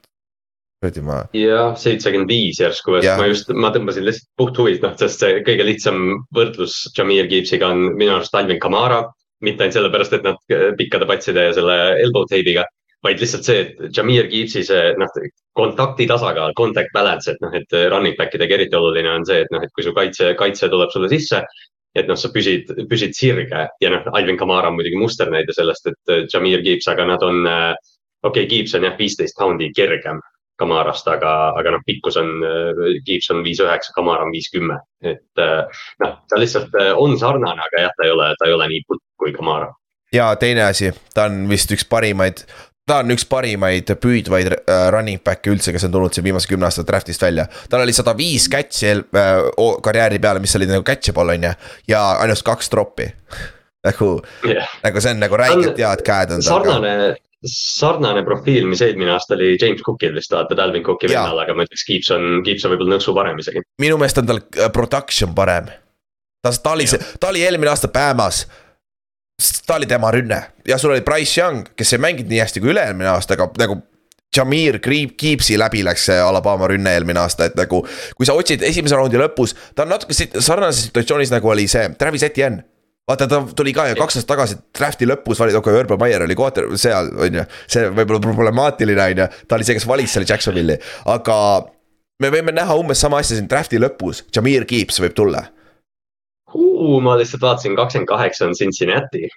kuradi 0.81 1.05
ma 1.05 1.19
jah, 1.37 1.75
seitsekümmend 1.81 2.33
viis 2.33 2.61
järsku, 2.63 2.97
Jah. 3.05 3.21
ma 3.21 3.29
just, 3.29 3.53
ma 3.53 3.73
tõmbasin 3.75 4.07
lihtsalt 4.09 4.31
puhthuvilt, 4.41 4.85
noh, 4.85 4.97
sest 5.01 5.25
see 5.25 5.43
kõige 5.47 5.67
lihtsam 5.69 6.01
võrdlus 6.37 6.79
Jameer 6.97 7.29
Gibbsiga 7.31 7.73
on 7.75 7.91
minu 7.99 8.17
arust 8.17 8.35
Alvin 8.37 8.63
Kamara. 8.63 9.05
mitte 9.45 9.61
ainult 9.61 9.75
sellepärast, 9.77 10.15
et 10.17 10.23
nad 10.25 10.39
pikkade 10.79 11.05
patside 11.05 11.43
ja 11.51 11.53
selle 11.53 11.75
elbow 12.01 12.25
tape'iga, 12.31 12.63
vaid 13.05 13.21
lihtsalt 13.21 13.47
see, 13.47 13.61
et 13.65 13.97
Jameer 13.97 14.29
Gibbsi 14.31 14.65
see 14.65 14.95
noh, 15.01 15.21
kontakti 15.57 16.07
tasakaal, 16.09 16.55
contact 16.57 16.93
balance, 16.95 17.31
et 17.31 17.41
noh, 17.45 17.53
et 17.55 17.79
running 17.93 18.17
back 18.19 18.35
idega 18.35 18.59
eriti 18.59 18.79
oluline 18.79 19.13
on 19.13 19.27
see, 19.29 19.45
et 19.45 19.55
noh, 19.55 19.63
et 19.65 19.73
kui 19.77 19.87
su 19.87 19.93
kaitse, 19.97 20.33
kaitse 20.41 20.71
tuleb 20.73 20.93
sulle 20.95 21.13
sisse. 21.13 21.45
et 21.95 22.09
noh, 22.11 22.17
sa 22.19 22.27
püsid, 22.35 22.73
püsid 22.91 23.13
sirge 23.15 23.67
ja 23.81 23.91
noh, 23.93 24.07
Alvin 24.19 24.37
Kamara 24.37 24.67
on 24.67 24.75
muidugi 24.75 24.99
musternäide 24.99 25.55
sellest, 25.55 25.87
et 25.87 26.33
Jameer 26.33 26.65
Gibbs, 26.65 26.89
aga 26.91 27.07
nad 27.07 27.23
on. 27.23 27.47
okei 27.47 28.45
okay,, 28.45 28.47
Gibbs 28.51 28.75
on 28.75 28.89
jah, 28.89 28.97
viisteist 28.99 29.37
poundi 29.39 29.71
kergem 29.77 30.19
Kamarast, 30.57 31.09
aga, 31.11 31.31
aga 31.59 31.75
noh, 31.75 31.81
pikkus 31.87 32.17
on, 32.21 32.29
Gibbs 33.07 33.31
on 33.35 33.43
viis 33.47 33.59
üheksa, 33.63 33.91
Kamara 33.97 34.27
on 34.27 34.31
viis 34.35 34.47
kümme, 34.55 34.77
et 35.03 35.43
äh, 35.43 35.81
noh, 36.03 36.13
ta 36.31 36.39
lihtsalt 36.39 36.77
äh, 36.79 36.93
on 36.95 37.17
sarnane, 37.19 37.59
aga 37.59 37.87
jah, 37.87 37.97
ta 37.97 38.07
ei 38.07 38.13
ole, 38.15 38.29
ta 38.39 38.47
ei 38.47 38.55
ole 38.55 38.69
nii 38.71 38.85
putt 38.87 39.03
kui 39.19 39.35
Kamara. 39.35 39.73
ja 40.15 40.29
teine 40.39 40.63
asi, 40.69 40.93
ta 41.15 41.27
on 41.27 41.49
vist 41.51 41.75
üks 41.75 41.87
parimaid, 41.91 42.45
ta 42.89 43.01
on 43.01 43.15
üks 43.15 43.25
parimaid 43.29 43.89
püüdvaid 44.01 44.51
äh, 44.53 44.87
running 44.93 45.23
back'e 45.25 45.53
üldse, 45.55 45.73
kes 45.73 45.87
on 45.89 45.95
tulnud 45.95 46.15
siin 46.15 46.27
viimase 46.27 46.49
kümne 46.51 46.69
aasta 46.69 46.85
draft'ist 46.87 47.23
välja. 47.25 47.47
tal 47.71 47.85
oli 47.85 47.97
sada 47.97 48.17
viis 48.17 48.49
catch'i 48.53 48.93
äh, 48.93 49.35
karjääri 49.83 50.21
peale, 50.21 50.43
mis 50.45 50.57
olid 50.59 50.73
nagu 50.73 50.85
catchable 50.87 51.37
on 51.37 51.49
ju, 51.49 51.53
ja 51.89 52.07
ainult 52.21 52.45
kaks 52.45 52.73
drop'i. 52.73 53.09
nagu, 53.89 54.15
jah, 54.49 54.73
nagu 54.85 55.05
see 55.05 55.15
on 55.17 55.23
nagu 55.25 55.39
räigelt 55.41 55.81
head 55.81 56.03
käed 56.05 56.35
on 56.35 56.45
tal 56.45 56.65
sarnane, 56.65 57.15
sarnane 57.45 58.25
profiil, 58.25 58.69
mis 58.69 58.83
eelmine 58.85 59.13
aasta 59.15 59.37
oli 59.37 59.55
James 59.61 59.83
Cookil 59.85 60.17
vist 60.17 60.33
vaata, 60.33 60.57
Dalvin 60.57 60.85
Cooki 60.85 61.11
vennal, 61.13 61.41
aga 61.41 61.57
ma 61.57 61.67
ütleks, 61.67 61.85
Gibbs 61.89 62.13
on, 62.15 62.43
Gibbs 62.45 62.65
on 62.65 62.75
võib-olla 62.75 62.97
nõksu 62.97 63.17
parem 63.17 63.41
isegi. 63.41 63.65
minu 63.83 63.99
meelest 64.01 64.21
on 64.23 64.29
tal 64.29 64.43
äh, 64.45 64.69
production 64.73 65.33
parem. 65.37 65.73
ta, 66.45 66.53
ta 66.53 66.77
oli, 66.77 66.89
ta 67.21 67.33
oli 67.33 67.45
eelmine 67.45 67.73
aasta 67.73 67.93
Bama's. 67.93 68.45
Ta 69.67 69.75
oli 69.75 69.87
tema 69.87 70.11
rünne 70.11 70.43
ja 70.69 70.79
sul 70.79 70.91
oli 70.91 71.01
Price 71.01 71.41
Young, 71.41 71.67
kes 71.77 71.93
ei 71.93 71.99
mänginud 71.99 72.31
nii 72.31 72.41
hästi 72.43 72.63
kui 72.63 72.73
üle-eelmine 72.75 73.11
aasta, 73.15 73.39
aga 73.39 73.51
nagu. 73.65 73.83
Jameer 74.35 74.81
Keepsi 74.83 75.55
läbi 75.55 75.85
läks 75.87 76.09
see 76.09 76.17
Alabama 76.19 76.67
rünne 76.67 76.91
eelmine 76.91 77.21
aasta, 77.23 77.47
et 77.47 77.55
nagu. 77.55 77.85
kui 78.19 78.27
sa 78.27 78.35
otsid 78.35 78.65
esimese 78.67 78.97
raundi 78.99 79.15
lõpus, 79.21 79.53
ta 79.79 79.85
on 79.85 79.93
natuke 79.95 80.15
sarnases 80.43 80.89
situatsioonis 80.89 81.31
nagu 81.31 81.53
oli 81.53 81.69
see 81.71 81.93
Travis 81.99 82.25
Etienne. 82.27 82.65
vaata, 83.07 83.29
ta 83.31 83.45
tuli 83.57 83.71
ka 83.77 83.85
ju 83.93 83.95
kaks 84.01 84.17
aastat 84.19 84.33
tagasi 84.33 84.57
draft'i 84.75 85.07
lõpus 85.07 85.39
valida, 85.39 85.61
okei, 85.63 85.77
Urban 85.79 86.01
Meyer 86.03 86.27
oli 86.27 86.35
quarter 86.35 86.67
seal, 86.75 87.13
on 87.15 87.39
ju. 87.39 87.45
see 87.71 87.87
võib 87.95 88.11
olla 88.11 88.21
problemaatiline, 88.27 89.07
on 89.15 89.23
ju, 89.23 89.29
ta 89.47 89.55
oli 89.55 89.69
see, 89.69 89.79
kes 89.79 89.87
valis 89.87 90.17
selle 90.17 90.27
Jacksonville'i, 90.27 90.81
aga 91.15 91.37
me 92.19 92.35
võime 92.35 92.57
näha 92.59 92.75
umbes 92.81 93.07
sama 93.07 93.23
asja 93.23 93.39
siin 93.39 93.47
draft'i 93.47 93.79
lõpus, 93.79 94.25
Jameer 94.35 94.67
Gibbs 94.67 94.99
võib 95.05 95.15
tulla. 95.15 95.47
Ma 97.05 97.17
lihtsalt 97.19 97.43
vaatasin, 97.43 97.77
kakskümmend 97.77 98.09
kaheksa 98.09 98.47
on 98.47 98.55
Cincinnati. 98.59 99.29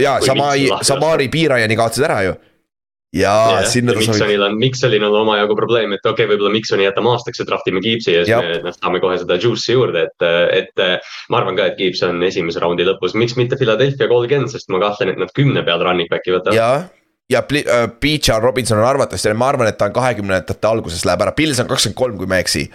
ja 0.00 0.18
Kui 0.18 0.26
Samai 0.26 0.58
Miksi, 0.58 0.72
lahti 0.72 0.90
Samari 0.90 1.28
piirajani 1.28 1.76
kaotasid 1.76 2.04
ära 2.04 2.22
ju. 2.22 2.34
ja 3.14 3.62
sinna 3.70 3.92
ta 3.94 4.00
sobib, 4.02 4.10
Miksonil 4.10 4.42
on, 4.42 4.56
Miksonil 4.58 5.04
on 5.06 5.14
omajagu 5.20 5.54
probleem, 5.56 5.92
et 5.94 6.02
okei 6.02 6.24
okay,, 6.24 6.32
võib-olla 6.32 6.50
Miksoni 6.52 6.84
jätame 6.84 7.12
aastaks 7.12 7.38
ja 7.40 7.46
draft 7.46 7.68
ime 7.70 7.80
Gibbsi 7.84 8.10
ja 8.10 8.24
siis 8.24 8.32
Jah. 8.32 8.42
me 8.42 8.58
noh, 8.64 8.74
saame 8.74 9.00
kohe 9.00 9.20
seda 9.22 9.38
juice'i 9.38 9.76
juurde, 9.76 10.08
et, 10.08 10.26
et. 10.58 11.06
ma 11.30 11.38
arvan 11.38 11.56
ka, 11.56 11.68
et 11.70 11.78
Gibbs 11.78 12.02
on 12.02 12.18
esimese 12.26 12.60
raundi 12.62 12.86
lõpus, 12.88 13.14
miks 13.14 13.38
mitte 13.38 13.56
Philadelphia 13.60 14.10
kolmkümmend, 14.10 14.50
sest 14.50 14.68
ma 14.74 14.82
kahtlen, 14.82 15.14
et 15.14 15.22
nad 15.22 15.30
kümne 15.36 15.62
peal 15.62 15.86
running 15.86 16.10
back'i 16.10 16.34
võtavad. 16.34 16.58
ja, 16.58 16.88
ja 17.30 17.44
Pli- 17.46 17.64
äh, 17.70 18.42
Robinson 18.42 18.82
on 18.82 18.88
arvatavasti, 18.88 19.32
ma 19.38 19.52
arvan, 19.54 19.70
et 19.70 19.78
ta 19.78 19.86
on 19.88 19.94
kahekümnendate 19.94 20.58
alguses 20.68 21.06
läheb 21.06 21.22
ära, 21.22 21.36
Pils 21.38 21.62
on 21.62 21.70
kakskümmend 21.70 22.00
kolm, 22.02 22.18
kui 22.18 22.26
ma 22.26 22.42
ei 22.42 22.48
eksi 22.48 22.66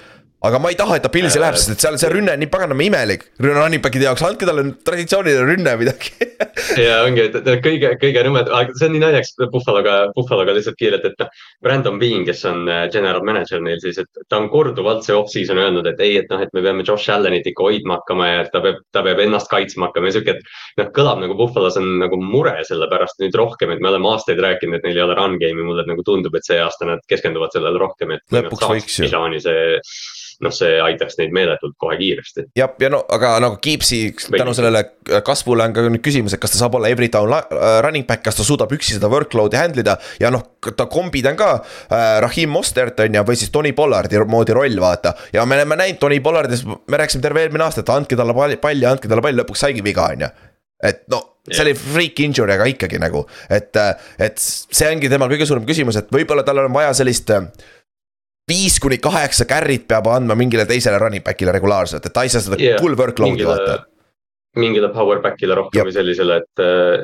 aga 0.45 0.59
ma 0.61 0.69
ei 0.71 0.77
taha, 0.79 0.99
et 0.99 1.03
ta 1.03 1.11
Pilsi 1.11 1.39
Äh, 1.39 1.43
läheb, 1.43 1.57
sest 1.59 1.73
et 1.73 1.83
seal 1.83 1.97
see 1.99 2.09
rünne 2.11 2.33
on 2.35 2.41
nii 2.41 2.49
paganama 2.51 2.85
imelik, 2.85 3.25
running 3.43 3.83
back'ide 3.83 4.07
jaoks, 4.07 4.23
andke 4.27 4.47
talle 4.47 4.63
traditsiooniline 4.87 5.45
rünne 5.47 5.75
midagi. 5.79 6.11
ja 6.85 7.01
ongi, 7.05 7.25
et 7.27 7.49
kõige, 7.63 7.93
kõige 8.01 8.23
nõmedam, 8.27 8.55
aga 8.55 8.75
see 8.77 8.89
on 8.89 8.95
nii 8.95 9.03
naljakas 9.03 9.33
Buffaloga, 9.53 9.95
Buffaloga 10.15 10.55
lihtsalt 10.55 10.79
kiirelt, 10.79 11.07
et 11.07 11.19
noh. 11.23 11.31
Brandon 11.63 11.99
Bean, 11.99 12.23
kes 12.27 12.43
on 12.47 12.63
äh, 12.71 12.85
general 12.93 13.23
manager 13.27 13.63
neil 13.63 13.79
siis, 13.83 13.99
et 14.01 14.23
ta 14.31 14.39
on 14.39 14.49
korduvalt 14.51 15.05
see 15.07 15.15
off-season 15.15 15.59
öelnud, 15.59 15.87
et 15.91 15.99
ei, 16.03 16.17
et 16.21 16.31
noh, 16.31 16.43
et 16.43 16.51
me 16.55 16.63
peame 16.65 16.85
Josh 16.87 17.11
Allanit 17.13 17.47
ikka 17.49 17.67
hoidma 17.67 17.99
hakkama 17.99 18.29
ja 18.29 18.45
ta 18.51 18.63
peab, 18.63 18.79
ta 18.95 19.03
peab 19.05 19.23
ennast 19.23 19.51
kaitsma 19.51 19.89
hakkama 19.89 20.11
ja 20.11 20.17
sihuke, 20.17 20.37
et. 20.37 20.53
noh, 20.79 20.91
kõlab 20.95 21.23
nagu 21.23 21.35
Buffalos 21.39 21.79
on 21.79 21.89
nagu 22.01 22.19
mure 22.23 22.55
selle 22.67 22.87
pärast 22.91 23.19
nüüd 23.23 23.35
rohkem, 23.39 23.75
et 23.75 23.83
me 23.83 23.91
oleme 23.91 24.11
aastaid 24.13 24.39
rääkinud, 24.43 24.79
et 24.79 24.87
neil 24.87 25.01
ei 25.01 25.05
ole 25.05 25.17
run 25.19 25.39
game'i, 25.41 25.67
mulle 25.67 25.87
nagu 25.87 26.05
tundub, 26.07 26.35
et 26.39 26.47
see 26.47 26.59
aasta 26.63 26.87
nad 26.87 27.03
keskenduvad 27.11 27.55
sellele 27.55 27.81
rohkem, 27.81 28.15
et. 28.15 28.25
Lõpuks 28.33 28.71
võiks 28.71 29.01
ju. 29.03 29.11
noh, 30.43 30.53
see 30.55 30.77
aitaks 30.83 31.17
neid 31.19 31.33
meeletult 31.35 31.75
kohe 31.81 31.97
kiiresti. 31.99 32.49
jah, 32.57 32.71
ja 32.81 32.89
no 32.91 33.01
aga 33.11 33.35
nagu 33.43 33.59
Keepsi 33.63 34.01
tänu 34.31 34.53
sellele 34.57 34.83
kasvule 35.25 35.65
on 35.67 35.75
ka 35.75 35.85
nüüd 35.87 36.03
küsimus, 36.05 36.35
et 36.35 36.41
kas 36.43 36.55
ta 36.55 36.61
saab 36.61 36.77
olla 36.79 36.91
every 36.91 37.09
down 37.11 37.33
äh, 37.35 37.79
running 37.85 38.07
back, 38.07 38.23
kas 38.25 38.39
ta 38.39 38.45
suudab 38.47 38.71
üksi 38.75 38.97
seda 38.97 39.11
workload'i 39.11 39.59
handle 39.59 39.83
ida 39.83 39.97
ja 40.21 40.31
noh, 40.33 40.45
ta 40.75 40.87
kombid 40.91 41.27
on 41.31 41.39
ka 41.39 41.51
äh,. 41.59 42.19
Rahim 42.23 42.53
Mostert 42.53 42.99
on 43.03 43.15
ju, 43.15 43.23
või 43.27 43.39
siis 43.39 43.51
Tony 43.53 43.73
Pollardi 43.75 44.19
moodi 44.27 44.55
roll, 44.55 44.79
vaata. 44.81 45.15
ja 45.33 45.45
me 45.45 45.59
oleme 45.59 45.79
näinud 45.79 45.99
Tony 46.01 46.19
Pollardis, 46.23 46.65
me 46.65 47.01
rääkisime 47.01 47.23
terve 47.23 47.43
eelmine 47.45 47.67
aasta, 47.67 47.83
et 47.83 47.91
andke 47.93 48.17
talle 48.19 48.35
palli, 48.35 48.59
palli, 48.61 48.87
andke 48.87 49.11
talle 49.11 49.23
pall, 49.25 49.37
lõpuks 49.43 49.67
saigi 49.67 49.83
viga, 49.85 50.11
on 50.13 50.27
ju 50.27 50.31
et 50.83 51.03
no 51.11 51.19
see 51.49 51.63
oli 51.65 51.73
freak 51.75 52.19
injury, 52.23 52.53
aga 52.53 52.67
ikkagi 52.69 52.99
nagu, 53.01 53.23
et, 53.51 53.75
et 54.21 54.39
see 54.39 54.87
ongi 54.87 55.09
temal 55.11 55.31
kõige 55.31 55.47
suurem 55.49 55.65
küsimus, 55.67 55.97
et 55.99 56.11
võib-olla 56.13 56.45
tal 56.47 56.61
on 56.63 56.73
vaja 56.75 56.93
sellist 56.97 57.31
äh, 57.33 57.49
viis 58.49 58.79
kuni 58.81 58.97
kaheksa 59.01 59.47
carry't 59.49 59.87
peab 59.89 60.09
andma 60.11 60.35
mingile 60.39 60.65
teisele 60.69 60.99
running 61.01 61.25
back'ile 61.25 61.53
regulaarselt, 61.55 62.05
et 62.05 62.15
ta 62.15 62.25
ei 62.25 62.33
saa 62.33 62.43
seda 62.45 62.59
yeah, 62.59 62.79
full 62.81 62.97
workload'i 62.99 63.47
vaata. 63.47 63.77
mingile 64.59 64.89
power 64.93 65.21
back'ile 65.23 65.55
rohkem 65.55 65.87
või 65.87 65.93
sellisele, 65.95 66.39
et, 66.41 66.63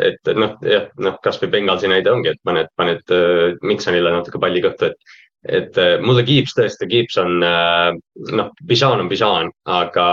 et 0.09 0.31
noh, 0.35 0.55
jah, 0.65 0.89
noh, 0.99 1.19
kasvõi 1.23 1.51
Bengalsi 1.53 1.91
näide 1.91 2.11
ongi, 2.11 2.33
et 2.33 2.41
paned, 2.43 2.71
paned 2.77 3.13
äh, 3.13 3.53
Miksonile 3.63 4.11
natuke 4.11 4.41
palli 4.41 4.63
kõhtu, 4.65 4.89
et. 4.89 5.13
et 5.45 5.77
äh, 5.77 5.91
mulle 6.01 6.23
Gibbs 6.25 6.55
tõesti, 6.57 6.87
Gibbs 6.89 7.19
on 7.21 7.45
äh, 7.45 7.91
noh, 8.33 8.49
Bijan 8.65 9.03
on 9.05 9.11
Bijan, 9.11 9.51
aga 9.69 10.07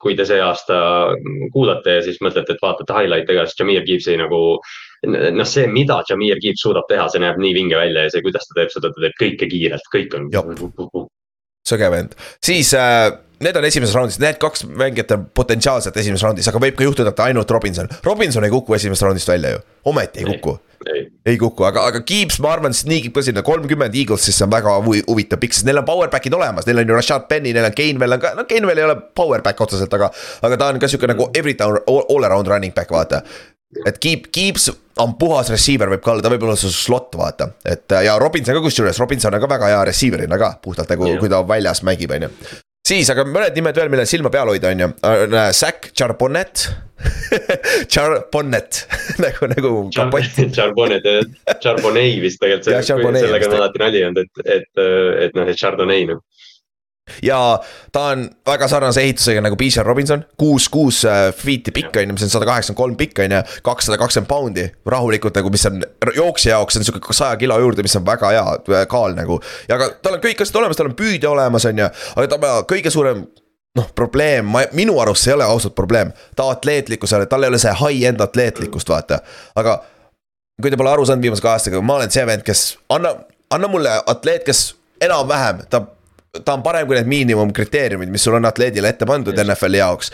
kui 0.00 0.16
te 0.16 0.24
see 0.26 0.40
aasta 0.40 0.78
kuulate 1.52 1.98
ja 1.98 2.06
siis 2.08 2.22
mõtlete, 2.24 2.56
et 2.56 2.64
vaatate 2.64 2.96
highlight'e 2.96 3.36
ka, 3.36 3.44
siis 3.46 3.60
Jameer 3.60 3.84
Gibbsi 3.86 4.16
nagu. 4.20 4.40
noh, 5.06 5.48
see, 5.48 5.66
mida 5.70 6.02
Jameer 6.08 6.40
Gibbs 6.42 6.62
suudab 6.64 6.86
teha, 6.90 7.08
see 7.10 7.22
näeb 7.22 7.40
nii 7.42 7.56
vinge 7.56 7.78
välja 7.78 8.06
ja 8.06 8.14
see, 8.14 8.22
kuidas 8.24 8.46
ta 8.48 8.58
teeb 8.60 8.72
seda, 8.74 8.92
ta 8.94 9.04
teeb 9.06 9.18
kõike 9.20 9.50
kiirelt, 9.50 9.90
kõik 9.94 10.16
on 10.18 10.30
sõge 11.68 11.90
vend, 11.94 12.16
siis 12.42 12.72
äh, 12.78 13.10
need 13.42 13.56
on 13.58 13.66
esimeses 13.66 13.94
raundis, 13.96 14.18
need 14.22 14.38
kaks 14.42 14.66
mängijat 14.66 15.14
on 15.16 15.24
potentsiaalselt 15.34 15.96
esimeses 16.02 16.24
raundis, 16.26 16.48
aga 16.50 16.60
võib 16.62 16.76
ka 16.78 16.86
juhtuda, 16.86 17.12
et 17.14 17.24
ainult 17.26 17.50
Robinson, 17.50 17.88
Robinson 18.06 18.46
ei 18.46 18.52
kuku 18.52 18.76
esimesest 18.78 19.06
raundist 19.06 19.30
välja 19.30 19.56
ju, 19.56 19.62
ometi 19.90 20.22
ei 20.22 20.28
kuku. 20.28 20.54
ei, 20.90 21.04
ei 21.26 21.38
kuku, 21.38 21.64
aga, 21.66 21.84
aga 21.90 22.02
Gibbs, 22.06 22.40
ma 22.42 22.52
arvan, 22.56 22.74
sneakib 22.74 23.14
ka 23.14 23.22
sinna. 23.22 23.44
kolmkümmend 23.46 23.94
Eagles, 23.94 24.24
siis 24.26 24.38
see 24.38 24.46
on 24.46 24.50
väga 24.50 24.74
huvi- 24.82 25.04
huvitav 25.06 25.38
pikk, 25.42 25.54
sest 25.54 25.66
neil 25.68 25.78
on 25.78 25.86
power 25.86 26.10
back'id 26.10 26.34
olemas, 26.34 26.66
neil 26.66 26.82
on 26.82 26.90
ju 26.90 26.98
Rashad 26.98 27.28
Penny, 27.30 27.52
neil 27.54 27.68
on 27.68 27.76
Gainwell 27.78 28.18
on 28.18 28.22
ka, 28.22 28.34
no 28.38 28.46
Gainwell 28.50 28.82
ei 28.82 28.88
ole 28.88 28.96
power 29.14 29.42
back 29.46 29.60
otseselt, 29.62 29.94
aga. 29.94 30.10
aga 30.42 30.58
ta 30.58 30.72
on 30.74 30.82
ka 30.82 30.90
sihuke 30.90 31.10
nagu 31.10 31.30
every 31.38 31.54
down, 31.58 31.78
all 31.86 32.26
around 32.26 32.50
running 32.50 32.74
back, 32.74 32.90
vaata. 32.90 33.22
Et 33.86 34.00
Gibb, 34.02 34.28
Gibbs 34.34 34.68
on 35.02 35.14
puhas 35.20 35.48
receiver 35.52 35.88
võib 35.92 36.02
ka 36.04 36.14
olla, 36.14 36.24
ta 36.24 36.32
võib 36.32 36.44
olla 36.48 36.58
su 36.60 36.72
slot, 36.72 37.14
vaata, 37.18 37.52
et 37.64 37.96
ja 38.04 38.18
Robinson 38.20 38.58
ka 38.58 38.64
kusjuures, 38.64 39.00
Robinson 39.00 39.34
on 39.34 39.42
ka 39.42 39.54
väga 39.54 39.72
hea 39.72 39.86
receiver'ina 39.88 40.40
ka, 40.40 40.56
puhtalt 40.64 40.92
nagu 40.92 41.14
kui 41.22 41.32
ta 41.32 41.40
väljas 41.48 41.84
mängib, 41.86 42.12
on 42.16 42.28
ju 42.28 42.34
siis, 42.92 43.10
aga 43.12 43.24
mõned 43.28 43.56
nimed 43.56 43.78
veel, 43.78 43.90
millele 43.92 44.08
silma 44.10 44.30
peal 44.32 44.50
hoida, 44.52 44.72
on 44.72 44.84
ju, 44.84 44.88
Zack 45.56 45.92
Charbonnet. 45.96 46.66
Charbonnet. 47.92 48.82
Nagu, 49.22 49.48
nagu. 49.50 49.72
Charbonnet, 49.94 51.06
Charbonnet 51.62 52.20
vist 52.22 52.40
tegelikult 52.42 52.68
see, 52.68 52.98
sellega 53.24 53.48
on 53.48 53.56
alati 53.58 53.82
nali 53.82 54.04
olnud, 54.08 54.22
et, 54.22 54.44
et, 54.58 54.82
et 55.26 55.38
noh, 55.38 55.48
et 55.48 55.58
Chardonnay 55.58 56.06
noh. 56.10 56.22
Ja 57.22 57.38
ta 57.92 58.04
on 58.12 58.24
väga 58.46 58.68
sarnase 58.68 59.02
ehitusega 59.04 59.42
nagu 59.44 59.56
Bijan 59.56 59.86
Robinson, 59.86 60.24
kuus, 60.40 60.68
kuus 60.72 61.02
äh, 61.08 61.28
feet'i 61.36 61.74
pikk 61.74 61.96
on 62.00 62.08
ju, 62.08 62.16
mis 62.18 62.26
on 62.28 62.32
sada 62.32 62.48
kaheksakümmend 62.48 62.80
kolm 62.82 62.96
pikk 63.00 63.22
on 63.24 63.36
ju, 63.36 63.42
kakssada 63.66 63.98
kakskümmend 64.00 64.30
poundi. 64.30 64.66
rahulikult 64.86 65.36
nagu, 65.36 65.50
mis 65.50 65.66
on 65.66 65.82
jooksja 66.16 66.56
jaoks 66.56 66.76
on 66.76 66.88
sihuke 66.88 67.14
saja 67.16 67.36
kilo 67.36 67.58
juurde, 67.60 67.84
mis 67.84 67.96
on 67.96 68.06
väga 68.06 68.32
hea 68.34 68.48
äh, 68.58 68.86
kaal 68.88 69.16
nagu. 69.18 69.40
ja 69.68 69.76
aga 69.78 69.92
tal 70.02 70.18
on 70.18 70.24
kõik 70.24 70.42
asjad 70.42 70.60
olemas, 70.62 70.80
tal 70.80 70.90
on 70.90 70.98
püüdja 70.98 71.30
olemas, 71.30 71.68
on 71.68 71.84
ju, 71.84 71.92
aga 72.16 72.28
ta 72.32 72.56
kõige 72.68 72.92
suurem 72.92 73.24
noh, 73.78 73.88
probleem, 73.94 74.46
ma, 74.52 74.64
minu 74.76 74.98
arust 75.00 75.24
see 75.24 75.32
ei 75.32 75.38
ole 75.38 75.48
ausalt 75.48 75.74
probleem, 75.74 76.12
ta 76.36 76.50
atleetlikkusele, 76.52 77.26
tal 77.30 77.44
ei 77.44 77.52
ole 77.52 77.60
see 77.62 77.72
high-end 77.80 78.20
atleetlikkust, 78.24 78.92
vaata, 78.92 79.22
aga. 79.56 79.80
kui 80.62 80.70
te 80.70 80.76
pole 80.78 80.92
aru 80.92 81.06
saanud 81.08 81.24
viimase 81.24 81.42
kahe 81.42 81.56
aastaga, 81.58 81.80
ma 81.82 81.96
olen 81.98 82.12
see 82.12 82.26
vend, 82.28 82.44
kes 82.46 82.66
anna, 82.92 83.14
anna 83.50 83.70
mulle 83.72 83.96
atleet, 84.06 84.44
kes 84.46 84.60
enam-vähem, 85.02 85.64
ta 85.72 85.80
ta 86.44 86.54
on 86.54 86.62
parem 86.62 86.86
kui 86.86 86.96
need 86.96 87.10
miinimumkriteeriumid, 87.10 88.12
mis 88.12 88.24
sul 88.24 88.38
on 88.38 88.48
atleedile 88.48 88.88
ette 88.88 89.08
pandud 89.08 89.36
yes. 89.36 89.46
NFL-i 89.46 89.80
jaoks. 89.82 90.12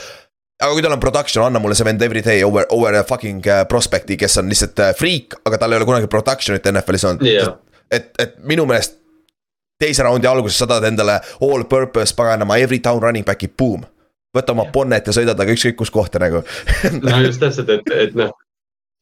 aga 0.58 0.72
kui 0.72 0.82
tal 0.82 0.96
on 0.96 1.02
production, 1.02 1.44
anna 1.46 1.62
mulle 1.62 1.76
see 1.78 1.86
vend 1.86 2.02
every 2.02 2.22
day 2.24 2.42
over, 2.44 2.66
over 2.74 2.98
a 2.98 3.04
fucking 3.06 3.44
uh, 3.46 3.64
prospect'i, 3.70 4.16
kes 4.18 4.40
on 4.42 4.50
lihtsalt 4.50 4.82
uh, 4.82 4.94
freak, 4.98 5.38
aga 5.46 5.60
tal 5.62 5.74
ei 5.74 5.80
ole 5.80 5.86
kunagi 5.88 6.10
production'it 6.10 6.66
NFL-is 6.72 7.06
olnud 7.10 7.28
yeah.. 7.28 7.54
et, 7.90 8.10
et 8.18 8.34
minu 8.42 8.66
meelest 8.66 8.98
teise 9.78 10.02
raundi 10.02 10.26
alguses 10.26 10.58
saadad 10.58 10.88
endale 10.88 11.20
all 11.38 11.62
purpose 11.70 12.16
paganama 12.18 12.58
every 12.58 12.82
down 12.82 13.02
running 13.02 13.26
back'i, 13.26 13.48
boom. 13.48 13.86
võta 14.34 14.52
oma 14.56 14.66
bonnet 14.74 15.06
ja 15.06 15.14
sõida 15.14 15.36
temaga 15.38 15.54
ükskõik 15.54 15.78
kus 15.78 15.94
kohta 15.94 16.18
nagu 16.22 16.42
no 17.04 17.22
just 17.22 17.40
täpselt, 17.42 17.70
et, 17.78 17.94
et 17.94 18.18
noh 18.18 18.34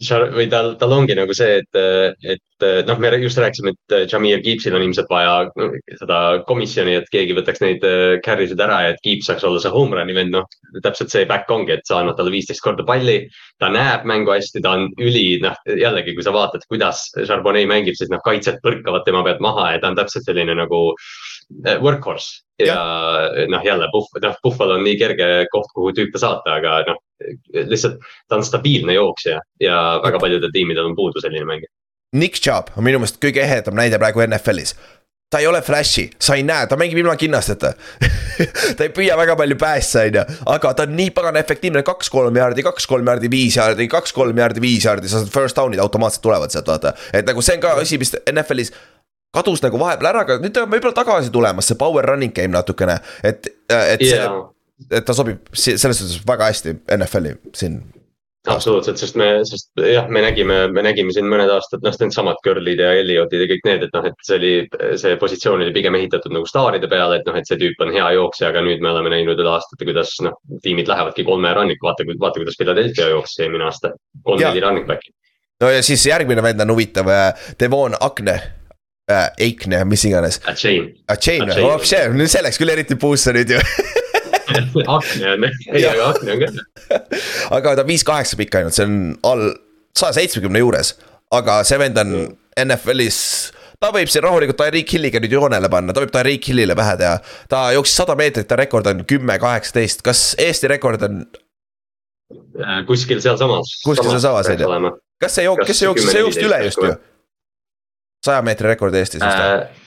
või 0.05 0.45
tal, 0.53 0.75
tal 0.77 0.93
ongi 0.93 1.15
nagu 1.17 1.33
see, 1.35 1.63
et, 1.63 1.79
et 2.21 2.65
noh, 2.87 2.99
me 3.01 3.11
just 3.23 3.39
rääkisime, 3.41 3.73
et 3.73 4.13
Jamir 4.13 4.43
Gibbsil 4.45 4.75
on 4.77 4.85
ilmselt 4.85 5.09
vaja 5.09 5.49
seda 5.97 6.19
komisjoni, 6.49 6.99
et 7.01 7.09
keegi 7.13 7.37
võtaks 7.37 7.63
neid 7.65 7.85
äh, 7.85 8.19
carry 8.25 8.49
sid 8.49 8.61
ära 8.61 8.83
ja 8.85 8.91
et 8.93 9.01
Gibb 9.05 9.25
saaks 9.25 9.45
olla 9.49 9.61
see 9.63 9.73
home 9.73 9.97
run'i 9.97 10.17
vend, 10.17 10.35
noh. 10.37 10.45
täpselt 10.85 11.13
see 11.13 11.25
back 11.29 11.51
ongi, 11.51 11.73
et 11.73 11.89
sa 11.89 12.03
annad 12.03 12.19
talle 12.19 12.35
viisteist 12.35 12.65
korda 12.65 12.85
palli, 12.85 13.23
ta 13.61 13.71
näeb 13.73 14.05
mängu 14.09 14.35
hästi, 14.35 14.61
ta 14.65 14.77
on 14.77 14.91
üli, 15.01 15.41
noh 15.45 15.57
jällegi, 15.65 16.17
kui 16.17 16.27
sa 16.27 16.35
vaatad, 16.37 16.67
kuidas 16.69 17.07
Charbonnet 17.23 17.69
mängib, 17.71 17.97
siis 17.97 18.13
noh, 18.13 18.21
kaitsjad 18.25 18.61
põrkavad 18.65 19.09
tema 19.09 19.25
pealt 19.25 19.41
maha 19.45 19.73
ja 19.73 19.81
ta 19.81 19.95
on 19.95 20.01
täpselt 20.01 20.29
selline 20.29 20.59
nagu 20.61 20.83
äh, 20.93 21.26
workhorse. 21.83 22.43
Ja 22.59 22.77
noh, 23.53 23.65
jälle 23.65 23.89
Puff, 23.93 24.15
noh, 24.23 24.37
Buffalo 24.43 24.79
on 24.79 24.85
nii 24.87 24.97
kerge 24.97 25.27
koht, 25.53 25.69
kuhu 25.77 25.93
tüüpe 25.97 26.19
saata, 26.19 26.57
aga 26.57 26.79
noh, 26.89 27.01
lihtsalt 27.53 27.99
ta 28.29 28.39
on 28.39 28.45
stabiilne 28.45 28.97
jooksja 28.97 29.41
ja 29.61 29.81
väga 30.05 30.21
paljudel 30.23 30.55
tiimidel 30.55 30.89
on 30.89 30.97
puudu 30.97 31.21
selline 31.21 31.45
mängija. 31.49 31.73
Nick 32.17 32.41
Chubb 32.41 32.73
on 32.77 32.87
minu 32.87 33.03
meelest 33.03 33.21
kõige 33.21 33.45
ehedam 33.45 33.77
näide 33.77 34.01
praegu 34.01 34.25
NFL-is 34.25 34.73
ta 35.31 35.41
ei 35.43 35.47
ole 35.47 35.61
flash'i, 35.63 36.07
sa 36.23 36.37
ei 36.39 36.45
näe, 36.47 36.69
ta 36.71 36.77
mängib 36.79 37.01
ilma 37.03 37.17
kinnasteta. 37.19 37.73
Ta 38.77 38.85
ei 38.85 38.91
püüa 38.93 39.15
väga 39.17 39.33
palju 39.39 39.57
päästa, 39.57 40.03
on 40.05 40.17
ju, 40.19 40.23
aga 40.53 40.71
ta 40.77 40.85
on 40.85 40.91
nii 40.93 41.09
pagana 41.17 41.41
efektiivne, 41.41 41.81
kaks-kolm 41.87 42.37
jaardi, 42.37 42.61
kaks-kolm 42.67 43.09
jaardi, 43.09 43.31
viis 43.33 43.57
jaardi, 43.57 43.87
kaks-kolm 43.89 44.37
jaardi, 44.37 44.61
viis 44.61 44.85
jaardi, 44.85 45.09
sa 45.09 45.23
saad 45.23 45.33
first 45.33 45.57
down'id 45.57 45.81
automaatselt 45.81 46.21
tulevad 46.27 46.53
sealt, 46.53 46.69
vaata. 46.69 46.93
et 47.17 47.25
nagu 47.27 47.41
see 47.43 47.57
on 47.57 47.65
ka 47.65 47.73
asi, 47.81 47.97
mis 47.99 48.13
NFL-is 48.29 48.75
kadus 49.37 49.63
nagu 49.65 49.81
vahepeal 49.81 50.13
ära, 50.13 50.25
aga 50.27 50.39
nüüd 50.43 50.55
ta 50.57 50.65
on 50.67 50.73
võib-olla 50.73 50.97
tagasi 50.97 51.33
tulemas, 51.35 51.69
see 51.69 51.81
power 51.81 52.09
running 52.13 52.35
game 52.37 52.55
natukene, 52.57 52.99
et, 53.23 53.51
et 53.69 54.05
yeah. 54.05 54.25
see, 54.25 54.89
et 55.01 55.07
ta 55.07 55.17
sobib 55.17 55.53
selles 55.57 56.03
suhtes 56.03 56.19
väga 56.27 56.51
hästi 56.53 56.79
NFL-i 56.99 57.37
siin 57.57 57.81
absoluutselt, 58.47 58.99
sest 59.01 59.17
me, 59.19 59.27
sest 59.49 59.71
jah, 59.81 60.07
me 60.13 60.23
nägime, 60.23 60.59
me 60.73 60.83
nägime 60.85 61.15
siin 61.15 61.29
mõned 61.31 61.51
aastad, 61.51 61.83
noh, 61.85 61.95
needsamad 62.01 62.39
Curly'd 62.47 62.81
ja 62.83 62.93
Elliotid 63.01 63.43
ja 63.43 63.49
kõik 63.51 63.65
need, 63.67 63.87
et 63.87 63.97
noh, 63.97 64.07
et 64.11 64.27
see 64.27 64.39
oli, 64.39 64.53
see 65.01 65.17
positsioon 65.21 65.65
oli 65.65 65.75
pigem 65.75 65.97
ehitatud 65.99 66.35
nagu 66.35 66.49
staaride 66.49 66.91
peale, 66.91 67.21
et 67.21 67.29
noh, 67.29 67.39
et 67.39 67.49
see 67.49 67.59
tüüp 67.61 67.83
on 67.85 67.93
hea 67.95 68.11
jooksja, 68.17 68.51
aga 68.53 68.63
nüüd 68.67 68.85
me 68.85 68.93
oleme 68.93 69.13
näinud 69.17 69.41
üle 69.43 69.53
aastate, 69.53 69.89
kuidas 69.89 70.15
noh, 70.25 70.37
tiimid 70.65 70.91
lähevadki 70.91 71.27
kolme 71.27 71.55
ranniku, 71.59 71.89
vaata, 71.89 72.07
vaata, 72.13 72.43
kuidas 72.43 72.59
Philadelphia 72.61 73.11
jooksis 73.15 73.43
eelmine 73.45 73.67
aasta, 73.67 73.95
kolm-neli 74.27 74.63
running 74.65 74.87
back'i. 74.89 75.15
no 75.63 75.73
ja 75.73 75.83
siis 75.87 76.07
järgmine 76.07 76.45
vend 76.45 76.63
on 76.63 76.77
huvitav, 76.77 77.11
äh, 77.11 77.51
Devon 77.61 77.99
Akne 78.01 78.39
äh,, 79.11 79.29
Eikne, 79.39 79.85
mis 79.85 80.05
iganes. 80.05 80.41
A 80.47 80.55
chain. 80.55 80.91
A 81.09 81.17
chain, 81.17 81.45
oh 81.63 81.79
see, 81.85 82.03
nüüd 82.15 82.31
see 82.33 82.43
läks 82.45 82.59
küll 82.61 82.73
eriti 82.75 82.99
puusse 83.01 83.35
nüüd 83.37 83.57
ju 83.57 83.61
akne 84.97 85.33
on, 85.35 85.47
ei 85.73 85.85
aga 85.87 86.11
akne 86.13 86.37
on 86.37 86.43
ka. 86.43 87.01
aga 87.59 87.77
ta 87.81 87.85
viis 87.87 88.05
kaheksa 88.07 88.39
pikk 88.39 88.61
ainult, 88.61 88.77
see 88.77 88.87
on 88.87 88.99
all 89.27 89.47
saja 89.97 90.19
seitsmekümne 90.21 90.63
juures, 90.63 90.95
aga 91.35 91.61
see 91.67 91.79
vend 91.83 91.99
on 92.03 92.13
mm. 92.15 92.35
NFL-is 92.67 93.21
ta 93.83 93.91
võib 93.95 94.11
siin 94.11 94.25
rahulikult 94.25 94.59
Tyreek 94.61 94.93
Hilliga 94.97 95.21
nüüd 95.23 95.35
joonele 95.37 95.71
panna, 95.73 95.95
ta 95.95 96.03
võib 96.05 96.15
Tyreek 96.15 96.47
Hillile 96.51 96.77
pähe 96.79 96.95
teha. 97.01 97.17
ta 97.51 97.67
jooksis 97.77 97.99
sada 98.03 98.17
meetrit, 98.19 98.49
ta 98.49 98.59
rekord 98.59 98.87
on 98.91 99.03
kümme, 99.09 99.39
kaheksateist, 99.43 100.05
kas 100.07 100.29
Eesti 100.41 100.71
rekord 100.73 101.03
on? 101.07 101.27
Äh, 102.59 102.81
kuskil 102.89 103.21
sealsamas. 103.23 103.77
kuskil 103.85 104.11
sealsamas 104.15 104.51
on 104.55 104.89
ju, 104.89 104.95
kas 105.23 105.37
see 105.39 105.47
jook-, 105.47 105.67
kes 105.67 105.83
see 105.83 105.91
jooksis, 105.91 106.11
see 106.15 106.25
jooksis 106.25 106.49
üle 106.49 106.65
just 106.67 106.83
ju 106.83 106.97
saja 108.25 108.45
meetri 108.47 108.73
rekord 108.73 108.95
Eestis 108.95 109.23
vist 109.23 109.43
äh,? 109.43 109.85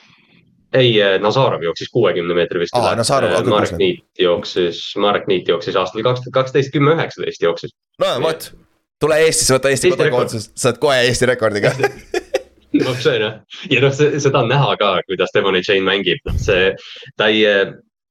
ei, 0.74 0.94
äh, 1.02 1.18
Nazarov 1.22 1.64
jooksis 1.66 1.90
kuuekümne 1.94 2.36
meetri 2.38 2.62
vist 2.62 2.76
üle. 2.78 2.94
Äh, 2.94 3.44
Marek 3.50 3.76
Niit 3.80 4.22
jooksis, 4.22 4.82
Marek 5.02 5.28
Niit 5.32 5.50
jooksis 5.50 5.78
aastal 5.80 6.06
kaks 6.06 6.24
tuhat 6.26 6.36
kaksteist, 6.44 6.74
kümme 6.76 6.94
üheksateist 6.98 7.42
jooksis. 7.46 7.76
no 8.02 8.14
vot, 8.24 8.52
tule 9.02 9.20
Eestisse, 9.26 9.56
võta 9.58 9.74
Eesti 9.74 9.94
kodakondsus, 9.96 10.52
saad 10.60 10.78
kohe 10.82 11.02
Eesti 11.08 11.30
rekordiga 11.32 11.74
no 12.86 12.94
see 13.02 13.18
on 13.18 13.26
jah, 13.26 13.38
ja 13.74 13.84
noh, 13.84 13.94
seda 13.98 14.44
on 14.44 14.50
näha 14.54 14.76
ka, 14.82 14.96
kuidas 15.10 15.34
Devon 15.34 15.58
Chain 15.66 15.86
mängib, 15.88 16.22
noh 16.30 16.38
see, 16.38 16.74
ta 17.18 17.32
ei 17.34 17.46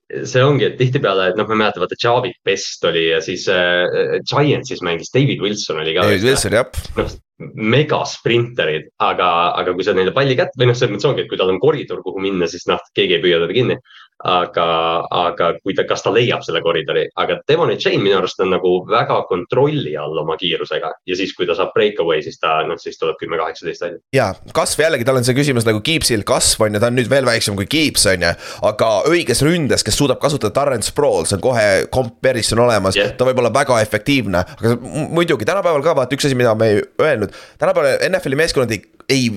see 0.09 0.43
ongi, 0.43 0.65
et 0.65 0.77
tihtipeale, 0.81 1.31
et 1.31 1.39
noh, 1.39 1.47
ma 1.51 1.59
mäletan, 1.63 1.83
vaata 1.85 1.99
Javik 2.01 2.39
Best 2.47 2.85
oli 2.89 3.09
ja 3.11 3.21
siis 3.25 3.45
äh, 3.53 4.19
Giantsis 4.29 4.81
mängis, 4.85 5.13
David 5.15 5.43
Wilson 5.45 5.83
oli 5.83 5.95
ka. 5.97 6.07
David 6.09 6.25
Wilson, 6.25 6.57
jah. 6.57 6.87
noh, 6.97 7.11
megasprinterid, 7.39 8.89
aga, 9.05 9.29
aga 9.61 9.75
kui 9.77 9.87
sa 9.87 9.95
neile 9.95 10.13
palli 10.15 10.35
kätte 10.39 10.59
või 10.59 10.71
noh, 10.71 10.79
selles 10.79 10.97
mõttes 10.97 11.11
ongi, 11.11 11.25
et 11.25 11.31
kui 11.31 11.39
tal 11.39 11.53
on 11.53 11.61
koridor, 11.63 12.03
kuhu 12.03 12.23
minna, 12.23 12.49
siis 12.51 12.67
noh, 12.71 12.83
keegi 12.99 13.19
ei 13.19 13.23
püüa 13.23 13.39
teda 13.45 13.55
kinni 13.55 13.79
aga, 14.25 14.67
aga 15.15 15.51
kui 15.63 15.75
ta, 15.79 15.85
kas 15.87 16.03
ta 16.03 16.11
leiab 16.11 16.43
selle 16.47 16.61
koridori, 16.65 17.05
aga 17.21 17.39
Devon 17.49 17.71
Chain 17.79 18.01
minu 18.03 18.19
arust 18.19 18.41
on 18.43 18.51
nagu 18.51 18.73
väga 18.89 19.21
kontrolli 19.31 19.95
all 19.99 20.17
oma 20.19 20.35
kiirusega 20.41 20.91
ja 21.07 21.19
siis, 21.19 21.35
kui 21.37 21.47
ta 21.47 21.55
saab 21.59 21.71
breakaway, 21.77 22.23
siis 22.25 22.41
ta 22.43 22.59
noh, 22.67 22.79
siis 22.81 22.99
tuleb 22.99 23.19
kümme, 23.21 23.39
kaheksateist 23.39 23.85
välja. 23.85 24.01
ja 24.15 24.55
kasv 24.57 24.83
jällegi, 24.83 25.07
tal 25.07 25.21
on 25.21 25.27
see 25.27 25.37
küsimus 25.39 25.67
nagu 25.69 25.83
Keepsil, 25.87 26.25
kasv 26.27 26.67
on 26.67 26.75
ju, 26.75 26.83
ta 26.83 26.91
on 26.91 26.99
nüüd 26.99 27.11
veel 27.13 27.29
väiksem 27.29 27.59
kui 27.59 27.69
Keeps 27.71 28.09
on 28.11 28.27
ju. 28.27 28.33
aga 28.71 28.91
õiges 29.11 29.45
ründes, 29.47 29.87
kes 29.87 29.99
suudab 30.01 30.19
kasutada 30.23 30.55
Tarrent 30.57 30.87
Sprawl, 30.87 31.29
see 31.29 31.39
on 31.39 31.45
kohe 31.45 31.69
comparison 31.95 32.65
olemas 32.65 32.99
yeah., 32.99 33.15
ta 33.15 33.29
võib 33.29 33.39
olla 33.45 33.53
väga 33.55 33.79
efektiivne, 33.85 34.43
aga 34.59 34.75
muidugi 35.15 35.47
tänapäeval 35.47 35.85
ka 35.87 35.95
vaata 36.01 36.19
üks 36.19 36.27
asi, 36.27 36.39
mida 36.39 36.57
me 36.59 36.73
ei 36.73 36.83
öelnud, 37.07 37.39
tänapäeval 37.63 38.03
NFL-i 38.11 38.43
meeskonnad 38.43 38.75
ei, 38.75 38.83
ei 39.09 39.31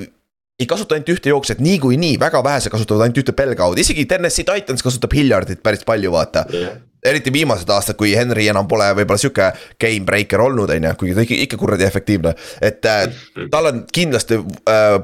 ei 0.62 0.70
kasuta 0.70 0.96
ainult 0.96 1.12
ühte 1.16 1.32
jooksjat, 1.34 1.62
niikuinii 1.64 2.16
väga 2.22 2.44
vähesed 2.46 2.74
kasutavad 2.74 3.08
ainult 3.08 3.22
ühte 3.24 3.36
pelgaudu, 3.38 3.82
isegi 3.82 4.06
Tennessee 4.10 4.48
Titans 4.48 4.84
kasutab 4.86 5.14
Hilliardit 5.18 5.64
päris 5.64 5.86
palju, 5.88 6.14
vaata. 6.14 6.46
Yeah. 6.54 6.80
eriti 7.06 7.32
viimased 7.34 7.70
aastad, 7.74 7.98
kui 7.98 8.12
Henry 8.14 8.44
enam 8.52 8.68
pole 8.70 8.86
võib-olla 8.94 9.18
sihuke 9.18 9.48
game 9.82 10.06
breaker 10.06 10.44
olnud, 10.44 10.70
on 10.70 10.84
ju, 10.86 10.92
kuigi 11.00 11.16
ta 11.18 11.24
ikka, 11.26 11.40
ikka 11.48 11.58
kuradi 11.58 11.88
efektiivne. 11.88 12.36
et 12.62 12.86
äh, 12.86 13.08
tal 13.52 13.72
on 13.72 13.82
kindlasti 13.94 14.38
äh, 14.70 15.00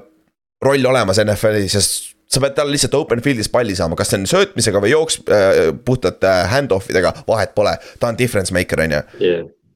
roll 0.62 0.86
olemas 0.92 1.18
NFL-is, 1.24 1.74
sest 1.74 2.14
sa 2.30 2.44
pead 2.44 2.54
talle 2.58 2.76
lihtsalt 2.76 2.94
open 3.00 3.22
field'is 3.24 3.50
palli 3.50 3.76
saama, 3.76 3.98
kas 3.98 4.12
see 4.12 4.22
on 4.22 4.30
söötmisega 4.30 4.82
või 4.84 4.94
jooks 4.94 5.22
äh, 5.26 5.62
puhtalt 5.86 6.22
äh, 6.28 6.44
hand-off 6.52 6.92
idega, 6.94 7.16
vahet 7.28 7.56
pole, 7.58 7.74
ta 8.00 8.12
on 8.12 8.20
difference 8.20 8.54
maker, 8.54 8.86
on 8.86 9.00
ju 9.00 9.04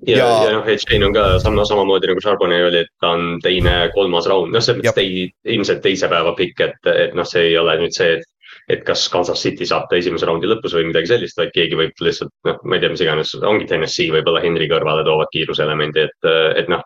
ja, 0.08 0.18
ja, 0.18 0.28
ja 0.46 0.52
noh, 0.58 0.66
H-Chain 0.66 1.06
on 1.08 1.16
ka 1.16 1.26
sama, 1.44 1.66
samamoodi 1.68 2.10
nagu 2.10 2.24
Charbonnet 2.24 2.68
oli, 2.68 2.84
et 2.86 2.92
ta 3.04 3.14
on 3.16 3.40
teine, 3.44 3.76
kolmas 3.96 4.28
raund, 4.30 4.54
noh, 4.54 4.64
selles 4.64 4.82
mõttes 4.82 4.98
tei, 4.98 5.26
ilmselt 5.56 5.82
teise 5.86 6.10
päeva 6.12 6.34
pikk, 6.38 6.64
et, 6.68 6.92
et 6.92 7.18
noh, 7.18 7.28
see 7.28 7.52
ei 7.52 7.58
ole 7.62 7.78
nüüd 7.84 7.96
see, 7.98 8.18
et. 8.20 8.28
et 8.72 8.84
kas 8.88 9.08
Kansas 9.12 9.42
City 9.42 9.66
saab 9.68 9.88
ta 9.90 9.98
esimese 9.98 10.28
raundi 10.28 10.48
lõpus 10.48 10.76
või 10.78 10.86
midagi 10.90 11.10
sellist, 11.10 11.38
vaid 11.40 11.50
keegi 11.56 11.78
võib 11.80 12.04
lihtsalt 12.06 12.32
noh, 12.48 12.60
ma 12.64 12.78
ei 12.78 12.84
tea, 12.84 12.92
mis 12.94 13.02
iganes, 13.04 13.34
ongi 13.42 13.68
Tennessee 13.68 14.14
võib-olla 14.14 14.44
Henry 14.44 14.68
kõrvale 14.72 15.04
toovad 15.08 15.32
kiiruselemendi, 15.34 16.06
et, 16.08 16.30
et 16.62 16.70
noh, 16.72 16.84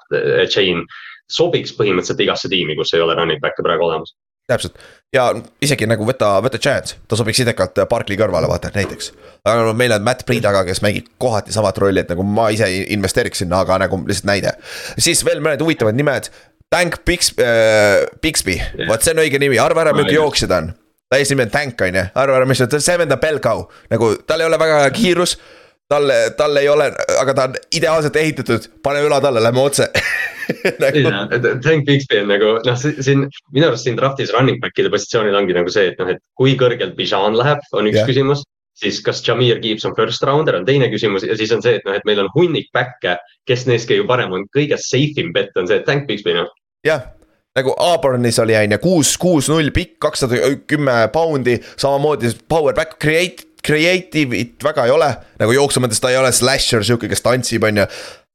Chain 0.50 0.86
sobiks 1.30 1.76
põhimõtteliselt 1.78 2.24
igasse 2.26 2.50
tiimi, 2.50 2.78
kus 2.80 2.94
ei 2.96 3.04
ole 3.04 3.18
running 3.18 3.42
back'e 3.44 3.66
praegu 3.66 3.90
olemas 3.90 4.14
täpselt. 4.50 4.78
Ja 5.16 5.30
isegi 5.64 5.88
nagu 5.90 6.06
võta, 6.08 6.36
võta 6.44 6.60
chance, 6.62 6.98
ta 7.08 7.18
sobiks 7.18 7.40
idekalt 7.42 7.80
Barkley 7.90 8.18
kõrvale, 8.20 8.50
vaata 8.52 8.72
näiteks. 8.76 9.12
aga 9.46 9.68
no 9.68 9.74
meil 9.78 9.94
on 9.96 10.04
Matt 10.06 10.26
Breed 10.28 10.44
taga, 10.44 10.66
kes 10.68 10.82
mängib 10.86 11.08
kohati 11.22 11.54
samat 11.56 11.78
rolli, 11.82 12.04
et 12.04 12.12
nagu 12.12 12.26
ma 12.28 12.50
ise 12.54 12.68
investeeriks 12.94 13.44
sinna, 13.44 13.64
aga 13.66 13.80
nagu 13.86 14.02
lihtsalt 14.06 14.30
näide. 14.30 14.56
siis 14.98 15.24
veel 15.26 15.42
mõned 15.44 15.62
huvitavad 15.64 15.98
nimed. 15.98 16.30
Tank 16.70 16.98
Bix- 17.08 17.36
äh,, 17.40 18.08
Bixby 18.22 18.56
yeah., 18.58 18.88
vot 18.90 19.02
see 19.02 19.14
on 19.14 19.22
õige 19.22 19.40
nimi, 19.40 19.60
arva 19.62 19.86
ära, 19.86 19.94
milline 19.94 20.18
jooksja 20.18 20.50
ta 20.50 20.64
on. 20.64 20.74
ta 21.10 21.22
on 21.22 21.50
Tank 21.54 21.82
on 21.82 22.00
ju, 22.02 22.08
arva 22.16 22.40
ära, 22.42 22.46
mis 22.50 22.58
ta. 22.58 22.70
On, 22.74 22.82
see 22.82 22.98
vend 22.98 23.14
on 23.14 23.22
Belcow, 23.22 23.68
nagu 23.94 24.16
tal 24.28 24.42
ei 24.42 24.50
ole 24.50 24.60
väga 24.60 24.90
kiirus. 24.96 25.38
Talle, 25.86 26.32
tal 26.34 26.58
ei 26.58 26.66
ole, 26.66 26.88
aga 27.22 27.34
ta 27.38 27.44
on 27.46 27.58
ideaalselt 27.78 28.16
ehitatud, 28.18 28.64
pane 28.82 29.04
õla 29.06 29.20
talle, 29.22 29.44
lähme 29.46 29.62
otse 29.62 29.86
nagu.... 30.84 31.60
Tank 31.64 31.86
Bixby 31.88 32.22
on 32.24 32.30
nagu 32.34 32.56
noh, 32.66 32.78
siin 32.80 33.26
minu 33.56 33.70
arust 33.70 33.88
siin 33.88 33.98
draft'is 34.00 34.34
running 34.36 34.62
back'ide 34.64 34.92
positsioonil 34.94 35.38
ongi 35.38 35.56
nagu 35.58 35.72
see, 35.72 35.92
et 35.92 36.02
noh, 36.02 36.12
et 36.14 36.22
kui 36.40 36.56
kõrgelt 36.60 36.96
Bijan 36.98 37.38
läheb, 37.38 37.64
on 37.74 37.90
üks 37.92 38.02
yeah. 38.02 38.10
küsimus. 38.10 38.46
siis 38.76 38.98
kas 39.00 39.22
Jameer 39.24 39.62
Gibbs 39.64 39.86
on 39.88 39.94
first 39.96 40.24
rounder 40.28 40.58
on 40.58 40.66
teine 40.68 40.90
küsimus 40.92 41.24
ja 41.24 41.38
siis 41.40 41.54
on 41.56 41.62
see, 41.64 41.78
et 41.80 41.86
noh, 41.88 41.96
et 41.96 42.04
meil 42.08 42.20
on 42.20 42.32
hunnik 42.34 42.68
back'e, 42.76 43.16
kes 43.48 43.68
neist 43.70 43.88
kõige 43.88 44.08
parem 44.10 44.34
on, 44.36 44.44
kõige 44.56 44.76
safe 44.82 45.22
im 45.24 45.32
bet 45.36 45.56
on 45.56 45.70
see 45.70 45.80
Tank 45.88 46.10
Bixby 46.10 46.36
noh. 46.36 46.52
jah, 46.84 47.06
nagu 47.56 47.76
Auburn'is 47.80 48.40
oli 48.44 48.58
on 48.60 48.76
ju 48.76 48.82
kuus, 48.84 49.16
kuus, 49.18 49.50
null 49.52 49.72
pikk, 49.76 49.96
kakssada 50.04 50.52
kümme 50.68 51.06
poundi, 51.14 51.56
samamoodi 51.80 52.34
power 52.52 52.76
back, 52.76 53.00
create, 53.00 53.48
creative'it 53.66 54.64
väga 54.64 54.86
ei 54.86 54.94
ole. 54.94 55.10
nagu 55.40 55.56
jooksu 55.56 55.82
mõttes 55.84 56.04
ta 56.04 56.12
ei 56.12 56.20
ole 56.20 56.32
slasher 56.36 56.84
sihuke, 56.86 57.10
kes 57.12 57.24
tantsib, 57.26 57.64
on 57.64 57.84
ju 57.84 57.88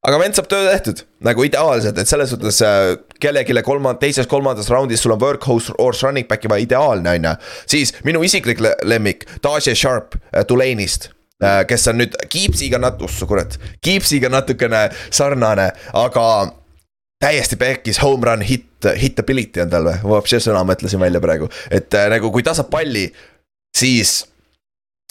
aga 0.07 0.19
vend 0.21 0.37
saab 0.37 0.49
töö 0.49 0.65
tehtud 0.71 1.03
nagu 1.27 1.45
ideaalselt, 1.45 1.99
et 2.01 2.09
selles 2.09 2.33
suhtes 2.33 2.61
äh, 2.65 2.95
kellelegi 3.21 3.57
kolmand-, 3.67 4.01
teises-kolmandas 4.01 4.71
raundis 4.73 5.03
sul 5.05 5.15
on 5.17 5.21
workhorse 5.21 5.75
or 5.79 5.97
running 6.03 6.29
back'i 6.29 6.49
vaja 6.49 6.65
ideaalne, 6.65 7.17
on 7.19 7.29
ju. 7.29 7.35
siis 7.77 7.95
minu 8.05 8.23
isiklik 8.25 8.63
lemmik, 8.83 9.27
Dacia 9.45 9.75
Sharp 9.77 10.17
äh, 10.33 10.45
Tulane'ist 10.49 11.11
äh, 11.45 11.67
kes 11.69 11.89
on 11.93 12.01
nüüd 12.01 12.17
Keepsiga 12.33 12.81
nat-, 12.81 13.03
ussu 13.05 13.29
kurat, 13.29 13.59
Keepsiga 13.85 14.33
natukene 14.33 14.89
sarnane, 15.11 15.71
aga 15.93 16.27
täiesti 17.21 17.61
pekkis 17.61 18.01
home 18.01 18.25
run 18.25 18.41
hit, 18.47 18.71
hit 18.97 19.21
ability 19.21 19.61
on 19.61 19.73
tal 19.73 19.93
või, 20.01 20.25
see 20.31 20.41
sõna 20.41 20.65
mõtlesin 20.65 21.03
välja 21.03 21.21
praegu, 21.21 21.51
et 21.69 21.93
äh, 21.93 22.09
nagu 22.15 22.33
kui 22.33 22.47
ta 22.47 22.57
saab 22.57 22.73
palli, 22.73 23.11
siis 23.77 24.23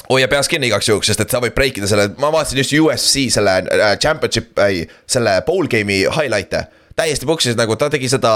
hoia 0.09 0.29
peas 0.31 0.49
kinni 0.51 0.69
igaks 0.69 0.89
juhuks, 0.89 1.11
sest 1.11 1.25
et 1.25 1.33
sa 1.33 1.41
võid 1.43 1.55
break 1.57 1.81
ida 1.81 1.89
selle, 1.89 2.09
ma 2.21 2.31
vaatasin 2.33 2.61
just 2.63 2.73
UFC 2.77 3.27
selle 3.33 3.59
äh, 3.65 3.93
championship, 4.01 4.55
ei, 4.65 4.85
selle 5.09 5.39
bowl 5.47 5.69
game'i 5.71 6.05
highlight'e. 6.07 6.65
täiesti 6.99 7.27
puksis 7.27 7.55
nagu 7.55 7.75
ta 7.79 7.87
tegi 7.91 8.09
seda, 8.11 8.33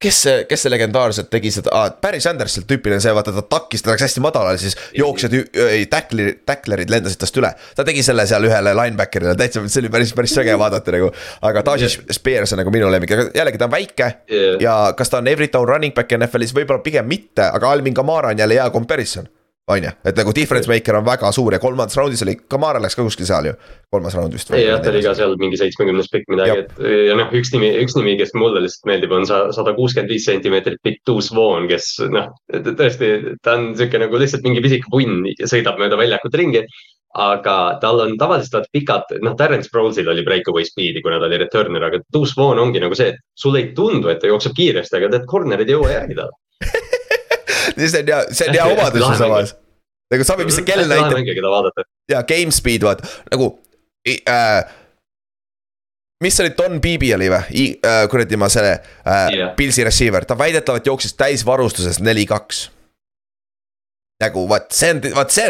kes 0.00 0.18
see, 0.24 0.36
kes 0.48 0.64
see 0.64 0.72
legendaarselt 0.72 1.28
tegi 1.30 1.50
seda 1.52 1.72
ah,, 1.76 1.90
Barry 2.02 2.22
Sanders 2.24 2.54
sealt 2.56 2.66
tüüpiline 2.70 3.02
see, 3.04 3.12
vaata 3.14 3.34
ta 3.36 3.42
takkis, 3.44 3.84
ta 3.84 3.92
läks 3.92 4.06
hästi 4.06 4.22
madalale, 4.24 4.60
siis 4.60 4.76
jooksjad, 4.96 5.34
tackleri, 5.92 6.38
tacklerid 6.48 6.92
lendasid 6.92 7.20
tast 7.20 7.36
üle. 7.40 7.50
ta 7.76 7.84
tegi 7.86 8.04
selle 8.06 8.24
seal 8.30 8.46
ühele 8.48 8.72
linebacker'ile, 8.78 9.34
täitsa, 9.38 9.62
see 9.68 9.84
oli 9.84 9.90
päris, 9.92 10.14
päris 10.16 10.36
äge 10.40 10.56
vaadata 10.58 10.94
nagu. 10.96 11.10
aga 11.50 11.64
Tajik 11.66 12.14
Spears 12.16 12.56
on 12.56 12.62
nagu 12.62 12.72
minu 12.74 12.88
lemmik, 12.92 13.12
aga 13.16 13.28
jällegi 13.42 13.60
ta 13.60 13.68
on 13.68 13.74
väike 13.76 14.08
yeah. 14.30 14.56
ja 14.62 14.78
kas 14.96 15.12
ta 15.12 15.20
on 15.20 15.28
every 15.28 15.50
down 15.52 15.68
running 15.68 15.94
back 15.96 16.16
NFL-is, 16.16 16.56
võib-olla 16.56 16.80
pigem 16.86 17.10
mitte, 17.10 17.44
aga 17.50 17.76
Alvin 17.76 17.94
Kamara 17.94 18.32
on 18.32 18.40
jälle 18.40 18.56
hea 18.56 18.70
comparison 18.72 19.28
on 19.70 19.86
ju, 19.86 19.92
et 20.10 20.20
nagu 20.20 20.34
difference 20.36 20.70
maker 20.70 20.98
on 20.98 21.06
väga 21.06 21.30
suur 21.34 21.56
ja 21.56 21.60
kolmandas 21.62 21.98
raundis 21.98 22.24
oli, 22.26 22.36
Kamara 22.50 22.82
läks 22.82 22.98
ka 22.98 23.06
kuskil 23.06 23.28
seal 23.28 23.50
ju, 23.50 23.54
kolmas 23.92 24.16
raund 24.18 24.36
vist. 24.36 24.52
ei 24.56 24.66
jah, 24.66 24.82
ta 24.82 24.92
oli 24.92 25.02
ka 25.04 25.14
seal 25.18 25.36
mingi 25.40 25.60
seitsmekümnes 25.60 26.10
pikk 26.12 26.30
midagi, 26.34 26.64
et 26.64 26.84
ja 27.08 27.16
noh, 27.18 27.32
üks 27.36 27.52
nimi, 27.54 27.72
üks 27.84 27.96
nimi, 27.98 28.16
kes 28.20 28.34
mulle 28.38 28.64
lihtsalt 28.64 28.90
meeldib, 28.90 29.16
on 29.16 29.26
sada 29.28 29.74
kuuskümmend 29.76 30.12
viis 30.12 30.28
sentimeetrit 30.28 30.80
pikk 30.86 31.02
Deuce 31.08 31.34
Vaughn, 31.36 31.68
kes 31.70 31.92
noh, 32.12 32.30
tõesti, 32.52 33.12
ta 33.44 33.58
on 33.58 33.72
sihuke 33.78 34.02
nagu 34.02 34.22
lihtsalt 34.22 34.46
mingi 34.46 34.64
pisike 34.64 34.90
punn 34.92 35.24
ja 35.32 35.50
sõidab 35.50 35.80
mööda 35.80 36.00
väljakut 36.00 36.40
ringi 36.40 36.64
aga 37.18 37.54
tal 37.82 37.98
on 38.04 38.12
tavaliselt 38.18 38.54
vaata 38.54 38.70
pikad, 38.72 39.16
noh, 39.26 39.34
Terence 39.38 39.70
Prowse'il 39.72 40.08
oli 40.12 40.22
breakaway 40.22 40.66
speed'i, 40.66 41.02
kuna 41.02 41.18
ta 41.18 41.26
oli 41.26 41.40
returner, 41.42 41.82
aga 41.82 41.98
Deuce 42.14 42.36
Vaughn 42.38 42.62
ongi 42.62 42.82
nagu 42.82 42.94
see, 42.94 43.10
et 43.10 43.18
sulle 43.34 43.64
ei 43.64 43.72
tundu, 43.74 44.12
et 44.12 44.20
ta 44.22 44.30
jookseb 44.30 44.54
kiiresti, 44.54 44.98
aga 44.98 45.10
tead, 45.16 45.26
corner'id 45.30 45.66
ei 45.66 45.74
jõua 45.74 45.90
järgi 45.96 46.18
talle 46.20 46.38
see 47.76 48.02
on 48.02 48.12
hea, 48.12 48.20
see 48.32 48.48
on 48.48 48.58
hea 48.58 48.66
omadus 48.66 49.06
ju 49.06 49.16
samas. 49.18 49.54
nagu 50.10 50.26
saab, 50.26 50.44
mis 50.46 50.58
see 50.58 50.66
kell 50.68 50.86
näitab. 50.90 51.84
ja 52.10 52.22
game 52.28 52.54
speed 52.54 52.86
vaata, 52.86 53.08
nagu 53.32 53.52
äh, 54.08 54.60
mis 56.24 56.36
see 56.36 56.46
oli, 56.46 56.54
Don 56.58 56.80
Beebe 56.82 57.14
oli 57.16 57.30
või, 57.32 57.70
äh, 57.86 58.02
kuradi 58.12 58.40
ma 58.40 58.50
selle 58.52 58.76
äh. 59.04 59.54
Pilsi 59.56 59.84
receiver, 59.86 60.26
ta 60.26 60.38
väidetavalt 60.38 60.86
jooksis 60.86 61.16
täisvarustuses 61.18 62.00
neli-kaks. 62.04 62.68
nagu 64.20 64.44
vaat 64.48 64.72
see 64.76 64.92
on, 64.92 65.00
vaat 65.16 65.32
see 65.32 65.48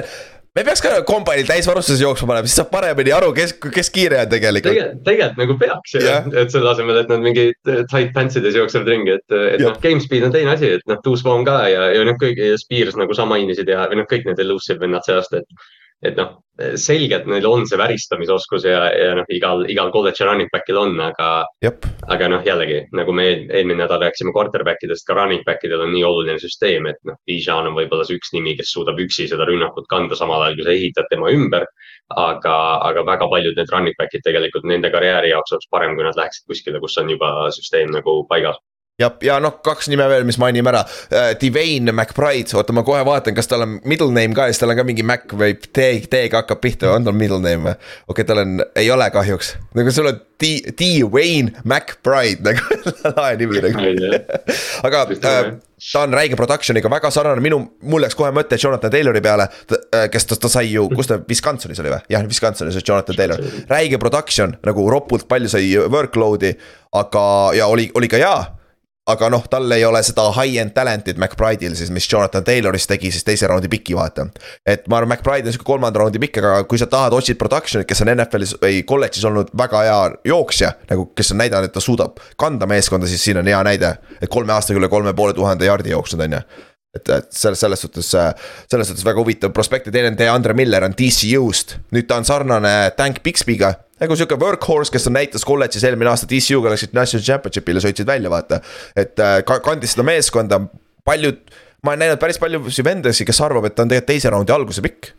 me 0.56 0.64
peaks 0.66 0.82
ka 0.82 0.92
kombainil 1.06 1.48
täisvarustuses 1.48 2.02
jooksma 2.02 2.32
panema, 2.32 2.50
siis 2.50 2.58
saab 2.60 2.70
paremini 2.72 3.12
aru, 3.14 3.30
kes, 3.36 3.54
kes 3.62 3.90
kiire 3.94 4.20
on 4.24 4.30
tegelikult. 4.32 4.70
tegelikult, 4.74 5.02
tegelikult 5.06 5.42
nagu 5.42 5.58
peaks 5.60 5.96
yeah., 6.00 6.30
et 6.42 6.54
selle 6.54 6.72
asemel, 6.72 7.02
et 7.02 7.12
nad 7.12 7.24
mingi 7.24 7.50
tight 7.64 8.14
pants 8.16 8.38
ides 8.40 8.58
jooksevad 8.58 8.90
ringi, 8.90 9.18
et, 9.18 9.36
et 9.54 9.62
noh, 9.62 9.76
game 9.82 10.02
speed 10.02 10.26
on 10.26 10.34
teine 10.34 10.54
asi, 10.54 10.72
et 10.78 10.86
noh, 10.90 10.98
Tuus 11.04 11.24
Vaughn 11.26 11.46
ka 11.48 11.60
ja, 11.70 11.90
ja 11.94 12.06
noh, 12.06 12.18
kõik 12.20 12.40
ja 12.40 12.58
Spears 12.60 12.98
nagu 12.98 13.16
sa 13.16 13.28
mainisid 13.30 13.70
ja, 13.70 13.86
või 13.90 14.02
noh, 14.02 14.10
kõik 14.10 14.26
need 14.28 14.42
elusive 14.42 14.82
vennad 14.82 15.06
seast, 15.06 15.36
et 15.38 15.70
et 16.06 16.16
noh, 16.16 16.38
selgelt 16.80 17.26
neil 17.30 17.46
on 17.48 17.64
see 17.68 17.78
väristamisoskus 17.80 18.66
ja, 18.68 18.82
ja 18.92 19.14
noh, 19.16 19.28
igal, 19.32 19.64
igal 19.72 19.92
kolledži 19.94 20.26
running 20.26 20.50
back'il 20.52 20.78
on, 20.80 20.98
aga. 21.04 21.28
aga 22.12 22.28
noh, 22.32 22.44
jällegi 22.44 22.82
nagu 22.96 23.14
me 23.16 23.26
eelmine 23.30 23.80
nädal 23.82 24.02
rääkisime 24.04 24.34
quarterback 24.36 24.84
idest, 24.84 25.06
ka 25.08 25.16
running 25.16 25.44
back 25.46 25.64
idel 25.64 25.84
on 25.86 25.92
nii 25.94 26.04
oluline 26.06 26.40
süsteem, 26.42 26.88
et 26.90 27.00
noh, 27.08 27.16
Bijan 27.28 27.70
on 27.70 27.76
võib-olla 27.78 28.04
see 28.08 28.18
üks 28.20 28.34
nimi, 28.36 28.56
kes 28.58 28.72
suudab 28.74 29.00
üksi 29.00 29.28
seda 29.30 29.48
rünnakut 29.48 29.88
kanda, 29.92 30.18
samal 30.18 30.44
ajal 30.44 30.60
kui 30.60 30.68
sa 30.68 30.76
ehitad 30.76 31.10
tema 31.12 31.32
ümber. 31.32 31.68
aga, 32.10 32.54
aga 32.82 33.04
väga 33.06 33.28
paljud 33.30 33.54
need 33.54 33.70
running 33.70 33.94
back'id 33.94 34.24
tegelikult 34.26 34.64
nende 34.66 34.90
karjääri 34.90 35.30
jaoks 35.30 35.52
oleks 35.54 35.68
parem, 35.70 35.94
kui 35.94 36.02
nad 36.02 36.18
läheksid 36.18 36.48
kuskile, 36.50 36.80
kus 36.82 36.98
on 36.98 37.12
juba 37.12 37.28
süsteem 37.54 37.92
nagu 37.94 38.16
paigas 38.26 38.58
ja, 39.00 39.10
ja 39.24 39.38
noh, 39.42 39.58
kaks 39.64 39.88
nime 39.92 40.06
veel, 40.10 40.26
mis 40.28 40.38
mainime 40.40 40.72
ära. 40.72 40.84
Uh,. 41.08 41.30
Divine 41.40 41.92
McBride, 41.94 42.52
oota, 42.58 42.74
ma 42.76 42.84
kohe 42.86 43.02
vaatan, 43.06 43.36
kas 43.36 43.48
tal 43.50 43.64
on 43.64 43.78
middle 43.88 44.12
name 44.14 44.36
ka 44.36 44.48
ja 44.48 44.54
siis 44.54 44.62
tal 44.62 44.74
on 44.74 44.80
ka 44.80 44.86
mingi 44.86 45.06
Mac 45.06 45.30
või 45.36 45.56
T, 45.60 45.86
T-ga 46.10 46.42
hakkab 46.42 46.60
pihta, 46.62 46.92
on 46.94 47.06
tal 47.06 47.16
middle 47.16 47.40
name 47.42 47.70
või? 47.70 47.78
okei 48.10 48.12
okay,, 48.14 48.28
tal 48.28 48.42
on, 48.44 48.60
ei 48.78 48.90
ole 48.92 49.08
kahjuks, 49.14 49.54
nagu 49.78 49.94
sul 49.94 50.10
on 50.10 50.20
D, 50.40 50.52
D 50.76 50.90
Wayne 51.04 51.62
McBride 51.64 52.44
nagu 52.48 52.94
lahe 53.16 53.34
nimi 53.40 53.64
nagu. 53.64 53.88
Aga 54.86 55.02
uh, 55.16 55.18
ta 55.20 56.04
on 56.04 56.14
räige 56.16 56.36
production'iga 56.36 56.92
väga 56.92 57.10
sarnane, 57.14 57.42
minu, 57.44 57.60
mul 57.88 58.04
läks 58.04 58.16
kohe 58.18 58.32
mõte 58.36 58.58
Jonathan 58.60 58.92
Taylori 58.92 59.22
peale, 59.24 59.48
äh, 59.72 60.06
kes 60.12 60.28
ta, 60.28 60.38
ta 60.40 60.52
sai 60.52 60.70
ju, 60.74 60.86
kus 60.92 61.08
ta, 61.10 61.20
Wisconsinis 61.28 61.80
oli 61.80 61.92
või? 61.92 62.00
jah, 62.12 62.24
Wisconsinis 62.28 62.76
oli 62.76 62.86
Jonathan 62.86 63.20
Taylor, 63.20 63.44
räige 63.70 64.00
production 64.02 64.56
nagu 64.66 64.86
ropult 64.92 65.28
palju 65.28 65.52
sai 65.52 65.74
workload'i, 65.92 66.54
aga, 67.00 67.26
ja 67.56 67.68
oli, 67.72 67.90
oli 67.96 68.10
ka 68.12 68.20
hea 68.20 68.34
aga 69.10 69.30
noh, 69.32 69.44
tal 69.50 69.70
ei 69.74 69.84
ole 69.86 70.02
seda 70.06 70.26
high-end 70.36 70.74
talent'it 70.76 71.18
McBride'il 71.18 71.76
siis, 71.78 71.90
mis 71.94 72.06
Jonathan 72.10 72.44
Tayloris 72.46 72.88
tegi 72.90 73.12
siis 73.14 73.26
teise 73.26 73.48
raundi 73.50 73.70
piki, 73.72 73.96
vaata. 73.96 74.26
et 74.66 74.86
ma 74.88 75.00
arvan, 75.00 75.14
McBride 75.14 75.50
on 75.50 75.56
sihuke 75.56 75.68
kolmanda 75.68 76.02
raundi 76.02 76.22
pikk, 76.22 76.40
aga 76.42 76.64
kui 76.70 76.80
sa 76.80 76.88
tahad, 76.90 77.14
otsid 77.16 77.38
production'it, 77.40 77.88
kes 77.88 78.04
on 78.04 78.12
NFL-is 78.14 78.56
või 78.62 78.82
kolledžis 78.86 79.26
olnud 79.28 79.52
väga 79.58 79.84
hea 79.86 80.00
jooksja. 80.32 80.72
nagu, 80.90 81.10
kes 81.16 81.34
on 81.34 81.42
näidanud, 81.42 81.70
et 81.70 81.76
ta 81.76 81.84
suudab 81.84 82.22
kanda 82.40 82.68
meeskonda, 82.70 83.10
siis 83.10 83.24
siin 83.24 83.40
on 83.42 83.50
hea 83.50 83.62
näide. 83.66 83.96
et 84.20 84.30
kolme 84.30 84.52
aastaga 84.52 84.80
üle 84.80 84.88
kolme 84.88 85.14
poole 85.14 85.34
tuhande 85.34 85.66
jaardi 85.66 85.94
jooksnud, 85.94 86.24
on 86.26 86.38
ju 86.38 86.42
et, 86.94 87.08
et 87.08 87.28
selles, 87.30 87.60
selles 87.60 87.80
suhtes, 87.80 88.08
selles 88.70 88.88
suhtes 88.90 89.04
väga 89.06 89.22
huvitav 89.22 89.52
prospekt 89.54 89.86
ja 89.86 89.94
teine 89.94 90.10
on 90.10 90.18
DeAndre 90.18 90.56
Miller 90.58 90.84
on 90.86 90.96
DCU-st, 90.98 91.76
nüüd 91.94 92.08
ta 92.10 92.18
on 92.18 92.26
sarnane 92.26 92.74
Tank 92.98 93.22
Bixby'ga 93.22 93.74
nagu 94.00 94.16
sihuke 94.16 94.38
workhorse, 94.40 94.92
kes 94.94 95.08
on 95.10 95.16
näitas 95.18 95.44
kolledžis 95.46 95.84
eelmine 95.86 96.10
aasta 96.12 96.28
TCU-ga 96.30 96.72
läksid 96.74 96.96
national 96.96 97.24
championship'ile, 97.26 97.82
sõitsid 97.84 98.08
välja, 98.08 98.32
vaata. 98.32 98.60
et 98.96 99.20
äh, 99.20 99.40
kandis 99.46 99.96
seda 99.96 100.06
meeskonda, 100.06 100.60
paljud, 101.06 101.40
ma 101.84 101.94
olen 101.94 102.06
näinud 102.06 102.20
päris 102.22 102.40
paljusid 102.40 102.86
vendasid, 102.86 103.28
kes 103.28 103.42
arvab, 103.44 103.68
et 103.68 103.76
ta 103.76 103.84
on 103.84 103.92
tegelikult 103.92 104.12
teise 104.14 104.32
raundi 104.32 104.56
alguse 104.56 104.84
pikk. 104.84 105.12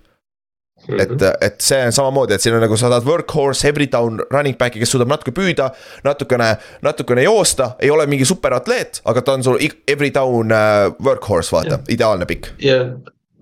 Mm 0.81 0.97
-hmm. 0.97 1.01
et, 1.01 1.43
et 1.45 1.61
see 1.61 1.77
on 1.85 1.91
samamoodi, 1.93 2.33
et 2.33 2.41
siin 2.41 2.55
on 2.55 2.61
nagu 2.61 2.77
sa 2.77 2.89
tahad 2.89 3.05
workhorse, 3.05 3.67
every 3.67 3.85
down 3.91 4.17
running 4.31 4.57
back'i, 4.57 4.79
kes 4.79 4.91
suudab 4.91 5.11
natuke 5.13 5.31
püüda, 5.31 5.69
natukene, 6.03 6.57
natukene 6.81 7.23
joosta, 7.23 7.75
ei 7.79 7.91
ole 7.91 8.05
mingi 8.09 8.25
superatleet, 8.25 9.01
aga 9.05 9.21
ta 9.21 9.33
on 9.33 9.43
sul 9.43 9.59
every 9.87 10.09
down 10.13 10.49
uh, 10.51 10.89
workhorse, 11.05 11.51
vaata, 11.51 11.79
ideaalne 11.89 12.25
pikk. 12.25 12.47
ja 12.59 12.83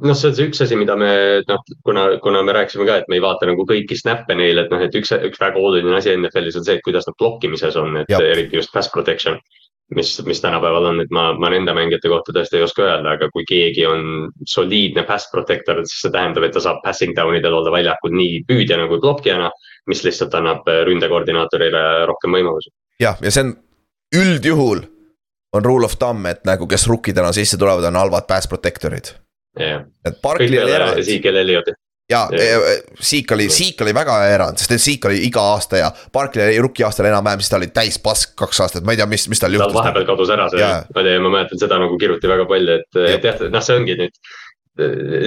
noh, 0.04 0.16
see 0.16 0.30
on 0.30 0.36
see 0.38 0.47
üks 0.50 0.62
asi, 0.64 0.78
mida 0.80 0.95
me 1.00 1.12
noh, 1.47 1.62
kuna, 1.86 2.06
kuna 2.24 2.41
me 2.45 2.56
rääkisime 2.56 2.88
ka, 2.88 3.00
et 3.02 3.10
me 3.12 3.18
ei 3.20 3.24
vaata 3.24 3.50
nagu 3.50 3.66
kõiki 3.68 3.97
snap'e 4.00 4.36
neil, 4.38 4.62
et 4.64 4.74
noh, 4.74 4.82
et 4.84 4.95
üks, 4.95 5.12
üks 5.16 5.41
väga 5.41 5.62
oluline 5.62 5.95
asi 5.97 6.14
NFL-is 6.16 6.60
on 6.60 6.68
see, 6.68 6.78
et 6.80 6.86
kuidas 6.86 7.08
nad 7.10 7.18
blokkimises 7.20 7.78
on, 7.80 7.97
et 8.02 8.12
Jab. 8.12 8.24
eriti 8.26 8.60
just 8.60 8.74
pass 8.76 8.91
protection. 8.93 9.39
mis, 9.97 10.12
mis 10.22 10.38
tänapäeval 10.38 10.86
on, 10.86 11.00
et 11.02 11.10
ma, 11.10 11.32
ma 11.34 11.50
nende 11.50 11.74
mängijate 11.74 12.12
kohta 12.12 12.30
tõesti 12.36 12.60
ei 12.60 12.62
oska 12.62 12.84
öelda, 12.86 13.16
aga 13.16 13.32
kui 13.34 13.41
keegi 13.50 13.88
on 13.89 14.28
soliidne 14.45 15.02
pass 15.08 15.32
protector, 15.32 15.80
siis 15.82 16.04
see 16.04 16.12
tähendab, 16.14 16.45
et 16.45 16.54
ta 16.54 16.62
saab 16.62 16.84
passing 16.84 17.16
down 17.18 17.34
idel 17.39 17.58
olla 17.58 17.74
väljakul 17.74 18.14
nii 18.14 18.43
püüdjana 18.45 18.86
kui 18.91 19.02
blokkijana. 19.02 19.50
mis 19.89 20.04
lihtsalt 20.06 20.36
annab 20.38 20.68
ründekoordinaatorile 20.86 22.06
rohkem 22.06 22.38
võimalusi. 22.38 22.70
jah, 23.02 23.18
ja 23.22 23.32
see 23.34 23.47
on 23.47 23.56
üldjuhul 24.14 24.84
on 25.54 25.66
rule 25.66 25.86
of 25.86 25.97
thumb, 25.97 26.26
et 26.30 26.45
nagu 26.45 26.68
kes 26.70 26.86
rukkidena 26.88 27.34
sisse 27.34 27.58
tulevad, 27.58 27.89
on 27.89 27.97
halvad 27.97 28.30
pass 28.30 28.45
protector'id 28.47 29.10
et 29.60 30.20
Barkley 30.24 30.64
oli 30.64 30.72
erand. 30.72 31.03
Zeke 31.05 31.36
Ellioti 31.36 31.76
ja 32.10 32.28
Siik 32.99 33.32
oli, 33.32 33.49
Siik 33.49 33.82
oli 33.82 33.93
väga 33.93 34.16
erand, 34.34 34.57
sest 34.57 34.74
et 34.74 34.82
Siik 34.82 35.05
oli 35.05 35.22
iga 35.28 35.43
aasta 35.53 35.78
ja 35.78 35.91
Barkley 36.14 36.47
oli 36.47 36.57
rookie 36.66 36.86
aastal 36.86 37.10
enam-vähem, 37.10 37.43
siis 37.43 37.53
ta 37.53 37.60
oli 37.60 37.70
täis 37.74 37.99
pask 38.01 38.34
kaks 38.39 38.62
aastat, 38.66 38.86
ma 38.86 38.95
ei 38.95 39.01
tea, 39.01 39.07
mis, 39.10 39.28
mis 39.30 39.41
tal 39.41 39.53
juhtus. 39.53 39.74
tal 39.74 39.82
vahepeal 39.82 40.07
kadus 40.10 40.34
ära 40.34 40.49
see 40.53 40.64
ma 40.66 41.05
tean, 41.05 41.24
ma 41.26 41.34
mäletan 41.38 41.62
seda 41.62 41.80
nagu 41.82 41.97
kiruti 42.01 42.32
väga 42.32 42.47
palju, 42.49 42.80
et, 42.80 43.01
et 43.14 43.30
jah, 43.30 43.43
noh, 43.53 43.66
see 43.66 43.78
ongi 43.78 43.97
nüüd. 43.99 44.18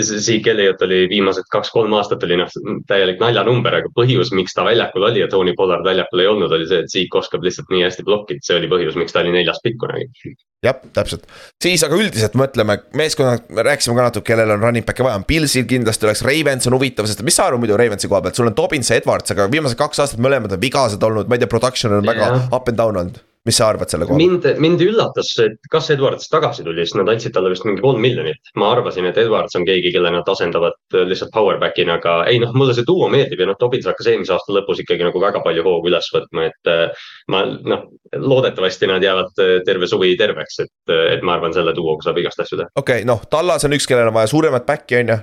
Zeke 0.03 0.53
Elliot 0.53 0.83
oli 0.87 1.05
viimased 1.11 1.49
kaks-kolm 1.53 1.93
aastat 1.99 2.23
oli 2.27 2.39
noh 2.41 2.51
täielik 2.89 3.21
naljanumber, 3.23 3.79
aga 3.81 3.91
põhjus, 3.97 4.33
miks 4.37 4.55
ta 4.57 4.65
väljakul 4.67 5.09
oli 5.09 5.23
ja 5.23 5.29
Tony 5.33 5.55
Pollard 5.59 5.87
väljakul 5.87 6.23
ei 6.23 6.31
olnud, 6.31 6.53
oli 6.53 6.69
see, 6.69 6.83
et 6.85 6.93
Zeke 6.93 7.21
oskab 7.21 7.45
lihtsalt 7.45 7.73
nii 7.73 7.85
hästi 7.87 8.07
blokkida, 8.07 8.45
see 8.47 8.59
oli 8.61 8.71
põhjus, 8.73 8.99
miks 8.99 9.15
ta 9.15 9.23
oli 9.25 9.35
neljas 9.35 9.61
pikk 9.65 9.81
kunagi. 9.83 10.35
jah, 10.63 10.79
täpselt, 10.95 11.27
siis 11.63 11.83
aga 11.87 11.99
üldiselt 11.99 12.37
mõtleme, 12.39 12.79
meeskonnad, 12.99 13.49
me 13.51 13.67
rääkisime 13.67 13.99
ka 13.99 14.07
natuke, 14.09 14.29
kellel 14.31 14.55
on 14.57 14.63
running 14.63 14.87
back'e 14.87 15.07
vaja, 15.07 15.19
Pilsil 15.27 15.67
kindlasti 15.69 16.09
oleks, 16.09 16.23
Ravens 16.27 16.71
on 16.71 16.79
huvitav, 16.79 17.09
sest 17.11 17.25
mis 17.27 17.37
sa 17.39 17.49
arvad 17.51 17.65
muidu 17.65 17.79
Ravensi 17.81 18.11
koha 18.11 18.23
pealt, 18.23 18.39
sul 18.39 18.51
on 18.51 18.57
Dobbins 18.57 18.93
ja 18.93 19.01
Edwards, 19.03 19.35
aga 19.35 19.51
viimased 19.53 19.81
kaks 19.81 20.05
aastat 20.05 20.23
mõlemad 20.23 20.55
on 20.55 20.63
vigased 20.63 21.03
olnud, 21.03 21.29
ma 21.29 21.39
ei 21.39 21.43
tea, 21.43 21.51
production 21.51 21.99
on 21.99 22.07
väga 22.07 22.31
yeah. 22.31 22.49
up 22.55 22.71
and 22.71 22.79
down 22.79 22.99
olnud 23.03 23.21
mis 23.47 23.57
sa 23.59 23.69
arvad 23.73 23.91
selle 23.91 24.07
kohta? 24.07 24.19
mind, 24.19 24.47
mind 24.63 24.83
üllatas, 24.85 25.33
et 25.43 25.71
kas 25.71 25.91
Edwards 25.95 26.31
tagasi 26.31 26.65
tuli, 26.67 26.85
sest 26.87 26.99
nad 26.99 27.11
andsid 27.11 27.35
talle 27.35 27.51
vist 27.53 27.67
mingi 27.67 27.83
kolm 27.83 28.01
miljonit. 28.03 28.53
ma 28.61 28.71
arvasin, 28.77 29.09
et 29.11 29.19
Edwards 29.19 29.57
on 29.59 29.67
keegi, 29.69 29.93
kelle 29.95 30.13
nad 30.15 30.29
asendavad 30.29 30.79
äh, 30.95 31.07
lihtsalt 31.11 31.33
powerback'ina, 31.35 31.99
aga 31.99 32.17
ei 32.31 32.41
noh, 32.43 32.55
mulle 32.57 32.77
see 32.77 32.87
duo 32.89 33.09
meeldib 33.13 33.43
ja 33.43 33.51
noh, 33.51 33.59
Dobbins 33.61 33.89
hakkas 33.91 34.11
eelmise 34.13 34.37
aasta 34.37 34.55
lõpus 34.57 34.83
ikkagi 34.85 35.07
nagu 35.09 35.23
väga 35.23 35.43
palju 35.45 35.67
hoogu 35.67 35.93
üles 35.93 36.11
võtma, 36.15 36.49
et. 36.51 36.71
Äh, 36.71 37.07
ma 37.33 37.45
noh, 37.47 37.87
loodetavasti 38.19 38.89
nad 38.91 39.05
jäävad 39.05 39.43
äh, 39.43 39.55
terve 39.67 39.89
suvi 39.91 40.15
terveks, 40.19 40.59
et, 40.65 40.75
et 41.15 41.23
ma 41.27 41.37
arvan, 41.37 41.55
selle 41.55 41.75
duoga 41.77 42.07
saab 42.07 42.21
igast 42.23 42.43
asju 42.45 42.61
teha. 42.61 42.75
okei 42.77 43.03
okay,, 43.03 43.09
noh, 43.09 43.25
Tallas 43.31 43.67
on 43.67 43.75
üks, 43.77 43.89
kellel 43.91 44.11
on 44.13 44.17
vaja 44.21 44.31
suuremat 44.31 44.69
back'i 44.69 45.03
on 45.03 45.15
ju 45.15 45.19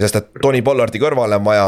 sest 0.00 0.20
et 0.20 0.30
Tony 0.42 0.62
Pollardi 0.64 1.00
kõrvale 1.02 1.38
on 1.40 1.44
vaja 1.46 1.66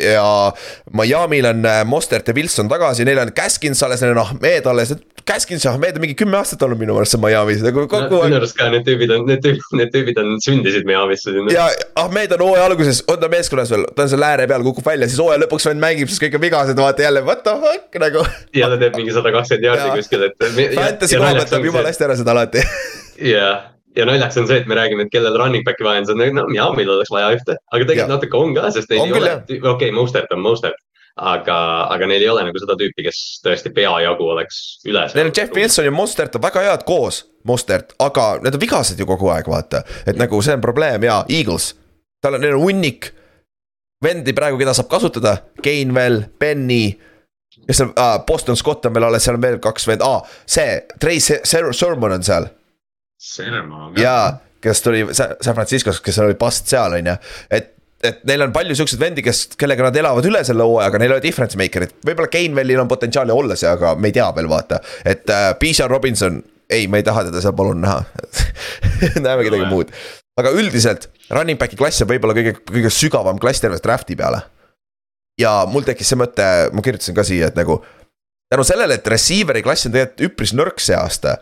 ja 0.00 0.52
Miami'l 0.92 1.50
on 1.50 1.66
äh, 1.66 1.82
Mostert 1.88 2.28
ja 2.28 2.34
Wilson 2.34 2.68
tagasi, 2.68 3.04
neil 3.04 3.20
on 3.22 3.32
Caskins 3.36 3.82
alles, 3.82 4.02
neil 4.02 4.14
on 4.14 4.22
Ahmed 4.22 4.66
alles, 4.66 4.94
Caskins 5.26 5.64
ja 5.64 5.72
Ahmed 5.72 5.96
on 5.98 6.04
mingi 6.04 6.14
kümme 6.18 6.38
aastat 6.38 6.62
olnud 6.62 6.80
minu 6.80 6.94
meelest 6.96 7.16
seal 7.16 7.22
Miami's 7.24 7.64
nagu 7.64 7.86
kogu 7.90 8.20
aeg. 8.20 8.30
minu 8.30 8.40
arust 8.40 8.58
ka 8.58 8.68
need 8.72 8.86
tüübid 8.86 9.12
on, 9.16 9.26
need 9.28 9.42
tüübid, 9.44 9.68
need 9.80 9.92
tüübid 9.94 10.20
on 10.22 10.34
sündisid 10.44 10.88
Miami'sse 10.88 11.34
sinna. 11.34 11.52
ja 11.52 11.68
Ahmed 12.02 12.36
on 12.38 12.46
hooaja 12.46 12.66
alguses, 12.70 13.02
on 13.10 13.20
ta 13.22 13.30
meeskonnas 13.32 13.72
veel, 13.74 13.86
ta 13.96 14.06
on 14.06 14.12
seal 14.12 14.26
ääre 14.28 14.48
peal, 14.50 14.66
kukub 14.66 14.86
välja, 14.86 15.10
siis 15.10 15.22
hooaja 15.22 15.42
lõpuks 15.44 15.70
vend 15.70 15.82
mängib, 15.82 16.12
siis 16.12 16.22
kõik 16.22 16.36
on 16.38 16.44
vigased, 16.46 16.82
vaata 16.82 17.08
jälle 17.08 17.24
what 17.26 17.44
the 17.46 17.56
fuck 17.62 18.02
nagu. 18.02 18.26
ja 18.56 18.72
ta 18.72 18.80
teeb 18.82 19.00
mingi 19.00 19.16
sada 19.16 19.34
kakskümmend 19.34 19.70
jaardi 19.70 19.94
kuskil, 20.00 20.28
et. 20.28 20.50
Fantasy 20.76 21.18
koha 21.18 21.32
pealt 21.40 21.56
teeb 21.56 21.72
jumala 21.72 21.90
hästi 21.92 22.10
ära 22.10 22.20
seda 22.20 22.36
alati. 22.36 22.66
jah 23.34 23.75
ja 23.96 24.06
naljaks 24.08 24.36
on 24.40 24.48
see, 24.48 24.58
et 24.60 24.68
me 24.70 24.76
räägime, 24.78 25.06
et 25.06 25.12
kellel 25.12 25.38
running 25.38 25.64
back'i 25.66 25.86
vaja 25.86 26.02
on, 26.02 26.08
see 26.08 26.16
on 26.16 26.36
no 26.36 26.44
Miami'l 26.50 26.92
oleks 26.96 27.12
vaja 27.12 27.30
ühte, 27.36 27.56
aga 27.56 27.80
tegelikult 27.80 28.04
ja. 28.04 28.10
natuke 28.12 28.40
on 28.40 28.52
ka, 28.56 28.68
sest 28.74 28.92
neil 28.92 29.02
on 29.02 29.08
ei 29.08 29.16
küll, 29.16 29.28
ole, 29.28 29.38
okei 29.46 29.70
okay,, 29.72 29.94
Mostert 29.96 30.36
on 30.36 30.44
Mostert. 30.44 30.82
aga, 31.16 31.56
aga 31.94 32.06
neil 32.10 32.20
ei 32.20 32.28
ole 32.28 32.42
nagu 32.44 32.60
seda 32.60 32.76
tüüpi, 32.76 33.06
kes 33.06 33.20
tõesti 33.40 33.70
peajagu 33.72 34.26
oleks 34.34 34.58
üles. 34.84 35.14
Neil 35.16 35.30
on 35.30 35.36
Jeff 35.36 35.54
Wilson 35.56 35.88
ja 35.88 35.94
Mostert 35.94 36.36
on 36.36 36.44
väga 36.44 36.64
head 36.66 36.84
koos, 36.88 37.22
Mostert, 37.48 37.94
aga 38.04 38.34
need 38.44 38.58
on 38.58 38.62
vigased 38.62 39.00
ju 39.00 39.08
kogu 39.08 39.32
aeg, 39.32 39.48
vaata. 39.48 39.80
et 40.04 40.20
nagu 40.20 40.42
see 40.44 40.56
on 40.58 40.64
probleem 40.64 41.08
ja 41.08 41.22
Eagles, 41.32 41.72
tal 42.20 42.36
on, 42.36 42.44
neil 42.44 42.58
on 42.58 42.66
hunnik 42.66 43.10
vendi 44.04 44.36
praegu, 44.36 44.60
keda 44.60 44.76
saab 44.76 44.92
kasutada, 44.92 45.38
Gainwell, 45.64 46.26
Benny 46.38 46.98
kes 47.66 47.80
seal 47.80 47.96
ah,, 47.96 48.20
Boston 48.28 48.56
Scott 48.56 48.84
on 48.86 48.94
veel 48.94 49.08
alles, 49.08 49.24
seal 49.24 49.38
on 49.38 49.42
veel 49.42 49.56
kaks 49.62 49.88
vend 49.88 50.04
ah,, 50.04 50.20
see, 50.44 50.76
Trey 51.00 51.20
Sermon 51.20 52.12
on 52.12 52.26
seal 52.26 52.50
Serma. 53.16 53.92
jaa, 53.96 54.36
kes 54.60 54.82
tuli 54.84 55.06
San 55.12 55.54
Franciscost, 55.54 56.02
kes 56.04 56.18
oli 56.24 56.36
past 56.38 56.68
seal, 56.68 56.98
on 56.98 57.12
ju, 57.12 57.16
et 57.50 57.72
et 58.04 58.18
neil 58.28 58.44
on 58.44 58.52
palju 58.54 58.74
siukseid 58.76 59.00
vendi, 59.00 59.22
kes, 59.24 59.46
kellega 59.58 59.86
nad 59.86 59.96
elavad 59.96 60.26
üle 60.28 60.42
selle 60.44 60.66
hooaja, 60.66 60.90
aga 60.90 60.98
neil 61.00 61.14
ei 61.14 61.16
ole 61.16 61.24
difference 61.24 61.58
maker'it, 61.58 61.96
võib-olla 62.04 62.28
Gainwellil 62.32 62.82
on 62.82 62.90
potentsiaali 62.90 63.32
olla 63.32 63.56
see, 63.58 63.70
aga 63.70 63.94
me 63.98 64.10
ei 64.10 64.16
tea 64.18 64.26
veel, 64.36 64.50
vaata. 64.52 64.80
et 65.04 65.32
äh, 65.32 65.48
Bijan 65.60 65.90
Robinson, 65.90 66.42
ei, 66.68 66.86
me 66.92 67.00
ei 67.00 67.06
taha 67.06 67.24
teda 67.30 67.40
seal 67.42 67.56
palun 67.56 67.80
näha 67.82 68.02
näeme 69.24 69.46
kedagi 69.46 69.68
muud. 69.70 69.92
aga 70.36 70.52
üldiselt 70.60 71.08
running 71.32 71.58
back'i 71.60 71.78
klass 71.78 72.04
on 72.04 72.10
võib-olla 72.12 72.36
kõige, 72.36 72.56
kõige 72.68 72.92
sügavam 72.92 73.40
klass 73.42 73.64
terve 73.64 73.80
draft'i 73.82 74.18
peale. 74.18 74.44
ja 75.40 75.58
mul 75.70 75.88
tekkis 75.88 76.12
see 76.12 76.20
mõte, 76.20 76.48
ma 76.72 76.84
kirjutasin 76.84 77.16
ka 77.16 77.24
siia, 77.26 77.48
et 77.48 77.58
nagu 77.58 77.80
tänu 78.52 78.66
sellele, 78.66 79.00
et 79.00 79.08
receiver'i 79.08 79.64
klass 79.64 79.88
on 79.88 79.96
tegelikult 79.96 80.28
üpris 80.28 80.52
nõrk 80.54 80.84
see 80.84 80.98
aasta 80.98 81.38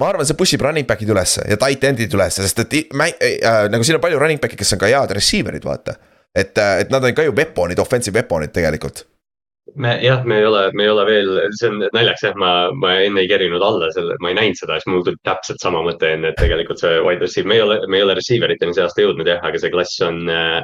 ma 0.00 0.08
arvan, 0.08 0.26
see 0.28 0.38
push 0.38 0.56
ib 0.56 0.64
running 0.66 0.88
back'id 0.88 1.12
ülesse 1.12 1.44
ja 1.48 1.58
tight 1.60 1.84
end'id 1.88 2.16
ülesse, 2.16 2.44
sest 2.46 2.64
et 2.64 2.76
äh, 2.80 3.38
äh, 3.38 3.62
nagu 3.72 3.86
siin 3.86 3.98
on 3.98 4.04
palju 4.04 4.20
running 4.22 4.42
back'e, 4.42 4.58
kes 4.58 4.74
on 4.76 4.82
ka 4.82 4.90
head 4.90 5.16
receiver'id, 5.18 5.64
vaata. 5.68 5.96
et, 6.34 6.56
äh, 6.58 6.82
et 6.84 6.92
nad 6.92 7.04
on 7.04 7.14
ka 7.14 7.26
ju 7.26 7.34
weapon'id, 7.36 7.80
offensive 7.82 8.16
weapon'id 8.18 8.54
tegelikult. 8.56 9.04
me 9.76 9.92
jah, 10.02 10.24
me 10.26 10.38
ei 10.40 10.46
ole, 10.46 10.62
me 10.74 10.84
ei 10.84 10.90
ole 10.90 11.04
veel, 11.06 11.28
see 11.56 11.68
on 11.70 11.84
naljaks 11.94 12.24
jah, 12.26 12.34
ma, 12.36 12.52
ma 12.74 12.96
enne 13.04 13.22
ei 13.22 13.28
kerinud 13.30 13.62
alla 13.62 13.92
selle, 13.94 14.16
ma 14.20 14.32
ei 14.32 14.36
näinud 14.40 14.58
seda, 14.58 14.80
siis 14.80 14.90
mul 14.90 15.04
tuli 15.06 15.20
täpselt 15.24 15.62
sama 15.62 15.84
mõte 15.86 16.10
enne, 16.16 16.32
et 16.32 16.40
tegelikult 16.40 16.82
see 16.82 16.98
wide 17.04 17.22
receiver, 17.22 17.48
me 17.48 17.60
ei 17.60 17.66
ole, 17.66 17.78
me 17.86 18.00
ei 18.00 18.06
ole 18.08 18.16
receiver 18.18 18.52
iteni 18.52 18.74
see 18.76 18.84
aasta 18.84 19.04
jõudnud 19.04 19.28
jah, 19.28 19.44
aga 19.46 19.60
see 19.62 19.72
klass 19.72 20.02
on 20.08 20.24
Äh, 20.28 20.60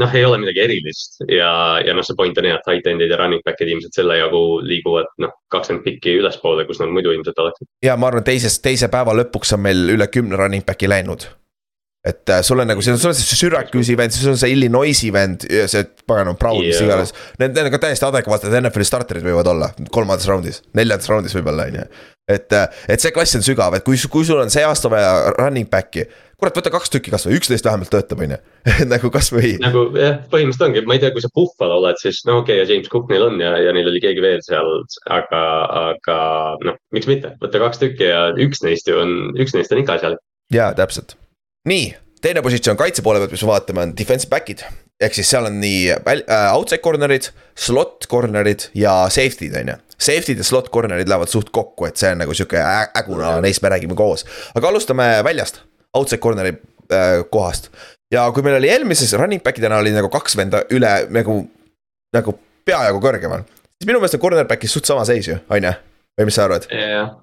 noh, 0.00 0.14
ei 0.14 0.24
ole 0.26 0.40
midagi 0.42 0.62
erilist 0.64 1.20
ja, 1.28 1.50
ja 1.84 1.94
noh, 1.94 2.04
see 2.06 2.16
point 2.18 2.38
on 2.40 2.48
hea, 2.48 2.56
et 2.58 2.66
tight 2.66 2.88
end'id 2.90 3.12
ja 3.12 3.18
running 3.20 3.44
back'id 3.46 3.70
ilmselt 3.70 3.94
selle 3.96 4.18
jagu 4.18 4.42
liiguvad 4.64 5.12
noh, 5.22 5.34
kakskümmend 5.52 5.84
pikki 5.86 6.16
ülespoole, 6.18 6.66
kus 6.68 6.82
nad 6.82 6.90
muidu 6.94 7.14
ilmselt 7.14 7.38
oleksid. 7.44 7.70
ja 7.84 7.96
ma 8.00 8.10
arvan, 8.10 8.26
teises, 8.26 8.58
teise 8.64 8.90
päeva 8.92 9.14
lõpuks 9.14 9.54
on 9.56 9.64
meil 9.66 9.94
üle 9.94 10.08
kümne 10.10 10.38
running 10.40 10.66
back'i 10.66 10.90
läinud. 10.90 11.28
et 12.04 12.34
äh, 12.34 12.42
sul 12.46 12.64
on 12.64 12.68
nagu, 12.68 12.82
sul 12.82 12.96
on 12.96 13.14
see 13.16 13.38
Syracuse'i 13.44 13.96
vend, 14.00 14.16
siis 14.16 14.26
on 14.32 14.40
see 14.40 14.52
Illinois'i 14.56 15.12
vend, 15.14 15.46
see 15.70 15.86
pagan 16.08 16.34
on 16.34 16.40
Brown 16.40 16.60
mis 16.64 16.82
iganes. 16.82 17.14
Need, 17.38 17.54
need 17.54 17.70
on 17.70 17.76
ka 17.76 17.84
täiesti 17.86 18.08
adekvaatsed 18.10 18.58
NFL-i 18.58 18.90
starterid 18.90 19.24
võivad 19.24 19.54
olla 19.54 19.70
kolmandas 19.94 20.28
raundis, 20.30 20.64
neljandas 20.76 21.08
raundis 21.12 21.36
võib-olla 21.38 21.70
on 21.70 21.80
ju. 21.80 21.88
et, 22.26 22.52
äh, 22.52 22.84
et 22.88 23.00
see 23.00 23.14
klass 23.14 23.38
on 23.38 23.46
sügav, 23.46 23.78
et 23.78 23.86
kui, 23.86 24.00
kui 24.10 24.26
sul 24.26 24.42
on 24.42 24.52
see 24.52 24.66
aasta 24.66 24.90
vaja 24.92 25.34
running 25.38 25.70
back'i 25.70 26.08
kurat, 26.40 26.56
võta 26.58 26.72
kaks 26.74 26.92
tükki 26.92 27.12
kasvõi, 27.14 27.38
üksteist 27.38 27.66
vähemalt 27.66 27.90
töötab, 27.92 28.22
on 28.24 28.34
ju, 28.34 28.38
nagu 28.92 29.10
kasvõi. 29.14 29.54
nagu 29.62 29.86
jah, 29.98 30.20
põhimõtteliselt 30.32 30.66
ongi, 30.68 30.84
ma 30.88 30.96
ei 30.96 31.02
tea, 31.02 31.12
kui 31.14 31.24
sa 31.24 31.32
Buffalo 31.34 31.80
oled, 31.80 31.98
siis 32.02 32.22
no 32.28 32.40
okei 32.42 32.58
okay,, 32.58 32.62
ja 32.62 32.70
James 32.70 32.90
Cook 32.92 33.10
neil 33.12 33.26
on 33.26 33.40
ja, 33.42 33.54
ja 33.62 33.74
neil 33.76 33.90
oli 33.90 34.02
keegi 34.04 34.24
veel 34.24 34.42
seal, 34.44 34.70
aga, 35.14 35.42
aga 35.82 36.16
noh, 36.66 36.78
miks 36.94 37.10
mitte, 37.10 37.34
võta 37.42 37.62
kaks 37.62 37.82
tükki 37.82 38.08
ja 38.10 38.30
üks 38.46 38.64
neist 38.66 38.90
ju 38.90 38.98
on, 39.00 39.18
üks 39.40 39.56
neist 39.56 39.74
on 39.74 39.82
ikka 39.84 40.00
seal. 40.02 40.18
jaa, 40.54 40.72
täpselt. 40.78 41.16
nii, 41.70 41.92
teine 42.24 42.42
positsioon 42.44 42.80
kaitse 42.80 43.04
poole 43.04 43.22
pealt, 43.22 43.34
mis 43.34 43.44
me 43.46 43.52
vaatame, 43.52 43.86
on 43.88 43.96
defensive 43.98 44.32
back'id. 44.32 44.64
ehk 45.02 45.16
siis 45.16 45.30
seal 45.30 45.50
on 45.50 45.58
nii 45.62 45.90
äh, 45.94 46.46
outside 46.54 46.82
corner'id, 46.84 47.30
slot 47.58 48.08
corner'id 48.10 48.70
ja 48.78 49.04
safety'd, 49.12 49.56
on 49.62 49.74
ju 49.74 49.80
Safety'd 50.04 50.40
ja 50.42 50.44
slot 50.44 50.72
corner'id 50.74 51.08
lähevad 51.08 51.30
suht 51.30 51.52
kokku, 51.54 51.86
et 51.86 52.00
see 52.00 52.10
on 52.10 52.18
nagu 52.18 52.34
sihuke 52.34 52.58
äguna, 52.98 53.36
neist 53.44 53.62
me 53.62 53.70
räägime 53.70 53.94
koos. 53.96 54.26
aga 54.58 54.68
alustame 54.68 55.06
väljast 55.24 55.62
outside 55.94 56.20
corner'i 56.22 56.54
äh, 56.54 57.24
kohast. 57.30 57.70
ja 58.12 58.26
kui 58.32 58.44
meil 58.46 58.58
oli 58.60 58.70
eelmises 58.70 59.14
running 59.18 59.42
back 59.42 59.58
idena 59.58 59.80
oli 59.82 59.94
nagu 59.94 60.10
kaks 60.12 60.36
venda 60.36 60.64
üle 60.74 60.92
nagu, 61.14 61.40
nagu 62.14 62.38
peajagu 62.64 63.02
kõrgemal. 63.02 63.44
siis 63.78 63.88
minu 63.88 64.00
meelest 64.00 64.18
on 64.18 64.24
cornerback'is 64.26 64.78
suht 64.78 64.90
sama 64.90 65.04
seis 65.08 65.28
ju, 65.28 65.38
on 65.48 65.70
ju, 65.70 65.74
või 66.18 66.30
mis 66.30 66.38
sa 66.38 66.48
arvad? 66.48 66.68
jah, 66.70 67.14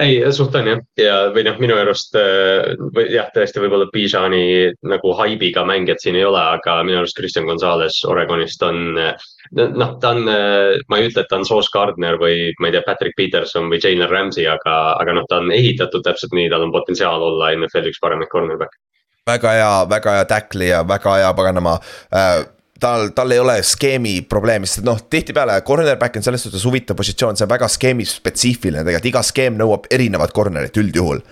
ei, 0.00 0.32
suht 0.32 0.54
on 0.56 0.68
jah, 0.70 0.82
ja 1.00 1.16
või 1.34 1.44
noh, 1.46 1.58
minu 1.60 1.76
arust 1.76 2.16
äh, 2.18 2.72
või 2.94 3.08
jah, 3.12 3.28
tõesti 3.34 3.60
võib-olla 3.62 3.88
Bijani 3.92 4.72
nagu 4.88 5.12
haibiga 5.18 5.64
mängijat 5.68 6.04
siin 6.04 6.16
ei 6.16 6.24
ole, 6.28 6.40
aga 6.40 6.78
minu 6.86 7.02
arust 7.02 7.18
Christian 7.18 7.48
Gonzalez 7.48 7.98
Oregonist 8.08 8.62
on. 8.66 8.94
noh, 8.96 9.92
ta 10.00 10.14
on, 10.14 10.22
äh, 10.32 10.78
ma 10.88 11.00
ei 11.00 11.10
ütle, 11.10 11.24
et 11.24 11.30
ta 11.30 11.40
on 11.40 11.48
Sauce 11.48 11.72
Gardner 11.74 12.16
või 12.20 12.52
ma 12.60 12.70
ei 12.70 12.76
tea, 12.76 12.86
Patrick 12.86 13.18
Peterson 13.18 13.68
või 13.72 13.82
Jalen 13.82 14.10
Ramsey, 14.10 14.48
aga, 14.48 14.78
aga 15.00 15.18
noh, 15.18 15.28
ta 15.28 15.42
on 15.42 15.52
ehitatud 15.52 16.06
täpselt 16.06 16.32
nii, 16.36 16.48
tal 16.52 16.64
on 16.68 16.74
potentsiaal 16.74 17.28
olla 17.32 17.52
NFL-i 17.58 17.92
üks 17.92 18.02
paremaid 18.02 18.32
cornerback'e 18.32 18.80
väga 19.26 19.52
hea, 19.54 19.70
väga 19.86 20.16
hea 20.16 20.24
tackli 20.26 20.68
ja 20.72 20.82
väga 20.88 21.14
hea 21.20 21.30
paganama 21.38 21.76
äh, 22.10 22.42
tal, 22.82 23.08
tal 23.16 23.32
ei 23.34 23.40
ole 23.42 23.56
skeemi 23.66 24.18
probleemi, 24.28 24.68
sest 24.68 24.86
noh, 24.86 25.00
tihtipeale 25.10 25.60
cornerback 25.66 26.18
on 26.18 26.26
selles 26.26 26.44
suhtes 26.46 26.66
huvitav 26.66 26.98
positsioon, 26.98 27.38
see 27.38 27.46
on 27.46 27.54
väga 27.54 27.70
skeemi 27.70 28.06
spetsiifiline 28.08 28.84
tegelikult, 28.84 29.10
iga 29.12 29.24
skeem 29.26 29.58
nõuab 29.60 29.88
erinevat 29.94 30.34
corner'it 30.36 30.78
üldjuhul. 30.82 31.22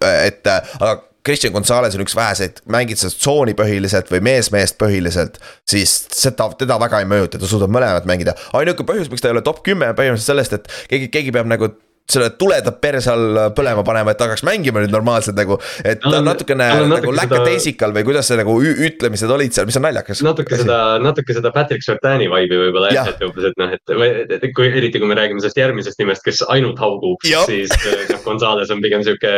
et 0.00 0.46
aga 0.46 0.96
Christian 1.26 1.52
Gonzalez 1.52 1.94
on 1.96 2.04
üks 2.04 2.14
väheseid, 2.16 2.62
mängid 2.72 3.00
sa 3.00 3.10
tsooni 3.12 3.52
põhiliselt 3.58 4.08
või 4.12 4.22
mees-meest 4.24 4.78
põhiliselt, 4.80 5.36
siis 5.68 5.92
seda, 6.16 6.48
teda 6.56 6.78
väga 6.80 7.02
ei 7.02 7.08
mõjuta, 7.10 7.40
ta 7.40 7.50
suudab 7.50 7.72
mõlemat 7.74 8.08
mängida. 8.08 8.36
ainuke 8.56 8.86
põhjus, 8.88 9.10
miks 9.12 9.20
ta 9.20 9.28
ei 9.28 9.36
ole 9.36 9.44
top 9.44 9.60
kümme, 9.66 9.90
on 9.90 9.98
põhimõtteliselt 9.98 10.32
sellest, 10.32 10.56
et 10.56 10.72
keegi, 10.88 11.10
keegi 11.12 11.34
peab 11.36 11.50
nagu 11.50 11.68
selle 12.12 12.30
tuleda 12.40 12.72
perse 12.82 13.10
all 13.12 13.40
põlema 13.56 13.84
panema, 13.86 14.14
et 14.14 14.22
hakkaks 14.22 14.44
mängima 14.46 14.82
nüüd 14.82 14.94
normaalselt 14.94 15.38
nagu. 15.38 15.58
et 15.84 16.00
ta 16.02 16.16
on 16.18 16.26
natukene 16.26 16.68
nagu 16.90 17.14
lackadaisical 17.14 17.94
või 17.96 18.06
kuidas 18.08 18.30
see 18.30 18.38
nagu 18.40 18.56
ütlemised 18.60 19.30
olid 19.30 19.54
seal, 19.54 19.68
mis 19.68 19.78
on 19.80 19.86
naljakas. 19.88 20.22
natuke 20.26 20.58
seda, 20.60 20.80
natuke 21.02 21.36
seda 21.36 21.52
Patrick 21.54 21.86
Sertani 21.86 22.28
vibe'i 22.30 22.60
võib-olla 22.64 22.92
jah, 22.94 23.10
et 23.12 23.24
umbes, 23.26 23.50
et 23.50 23.60
noh, 23.60 23.74
et, 23.76 24.46
kui 24.56 24.68
eriti, 24.68 25.00
kui 25.02 25.10
me 25.10 25.18
räägime 25.18 25.42
sellest 25.42 25.60
järgmisest 25.60 26.02
nimest, 26.02 26.24
kes 26.26 26.42
ainult 26.52 26.80
haugub, 26.82 27.22
siis 27.24 27.72
noh, 28.10 28.22
Gonzalez 28.26 28.72
on 28.74 28.82
pigem 28.84 29.04
sihuke. 29.06 29.34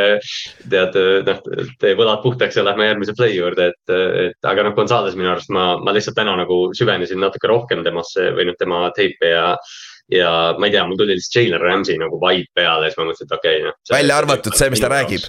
tead, 0.73 0.97
noh, 1.27 1.41
tee 1.83 1.95
võlad 1.99 2.23
puhtaks 2.25 2.57
ja 2.59 2.67
lähme 2.67 2.89
järgmise 2.89 3.15
play 3.19 3.37
juurde, 3.37 3.71
et, 3.73 3.95
et 4.29 4.51
aga 4.53 4.67
noh, 4.67 4.77
Gonzalez 4.77 5.17
minu 5.19 5.33
arust 5.33 5.53
ma, 5.55 5.73
ma 5.83 5.95
lihtsalt 5.95 6.17
täna 6.19 6.37
nagu 6.39 6.65
süvenesin 6.77 7.21
natuke 7.23 7.51
rohkem 7.51 7.85
temasse 7.87 8.31
või 8.37 8.49
noh, 8.49 8.59
tema 8.59 8.85
teipe 8.97 9.33
ja 9.33 9.47
ja 10.11 10.33
ma 10.59 10.67
ei 10.67 10.75
tea, 10.75 10.87
mul 10.89 10.99
tuli 11.01 11.17
lihtsalt 11.17 11.39
Jalen 11.39 11.63
Ramsey 11.63 12.01
nagu 12.01 12.19
vibe 12.23 12.51
peale 12.57 12.89
ja 12.89 12.93
siis 12.93 13.01
ma 13.01 13.09
mõtlesin, 13.11 13.29
et 13.29 13.39
okei 13.39 13.61
okay,, 13.61 13.69
noh. 13.69 13.79
välja 13.95 14.19
arvatud 14.23 14.59
see, 14.59 14.73
mis 14.73 14.83
ta 14.83 14.91
räägib 14.93 15.29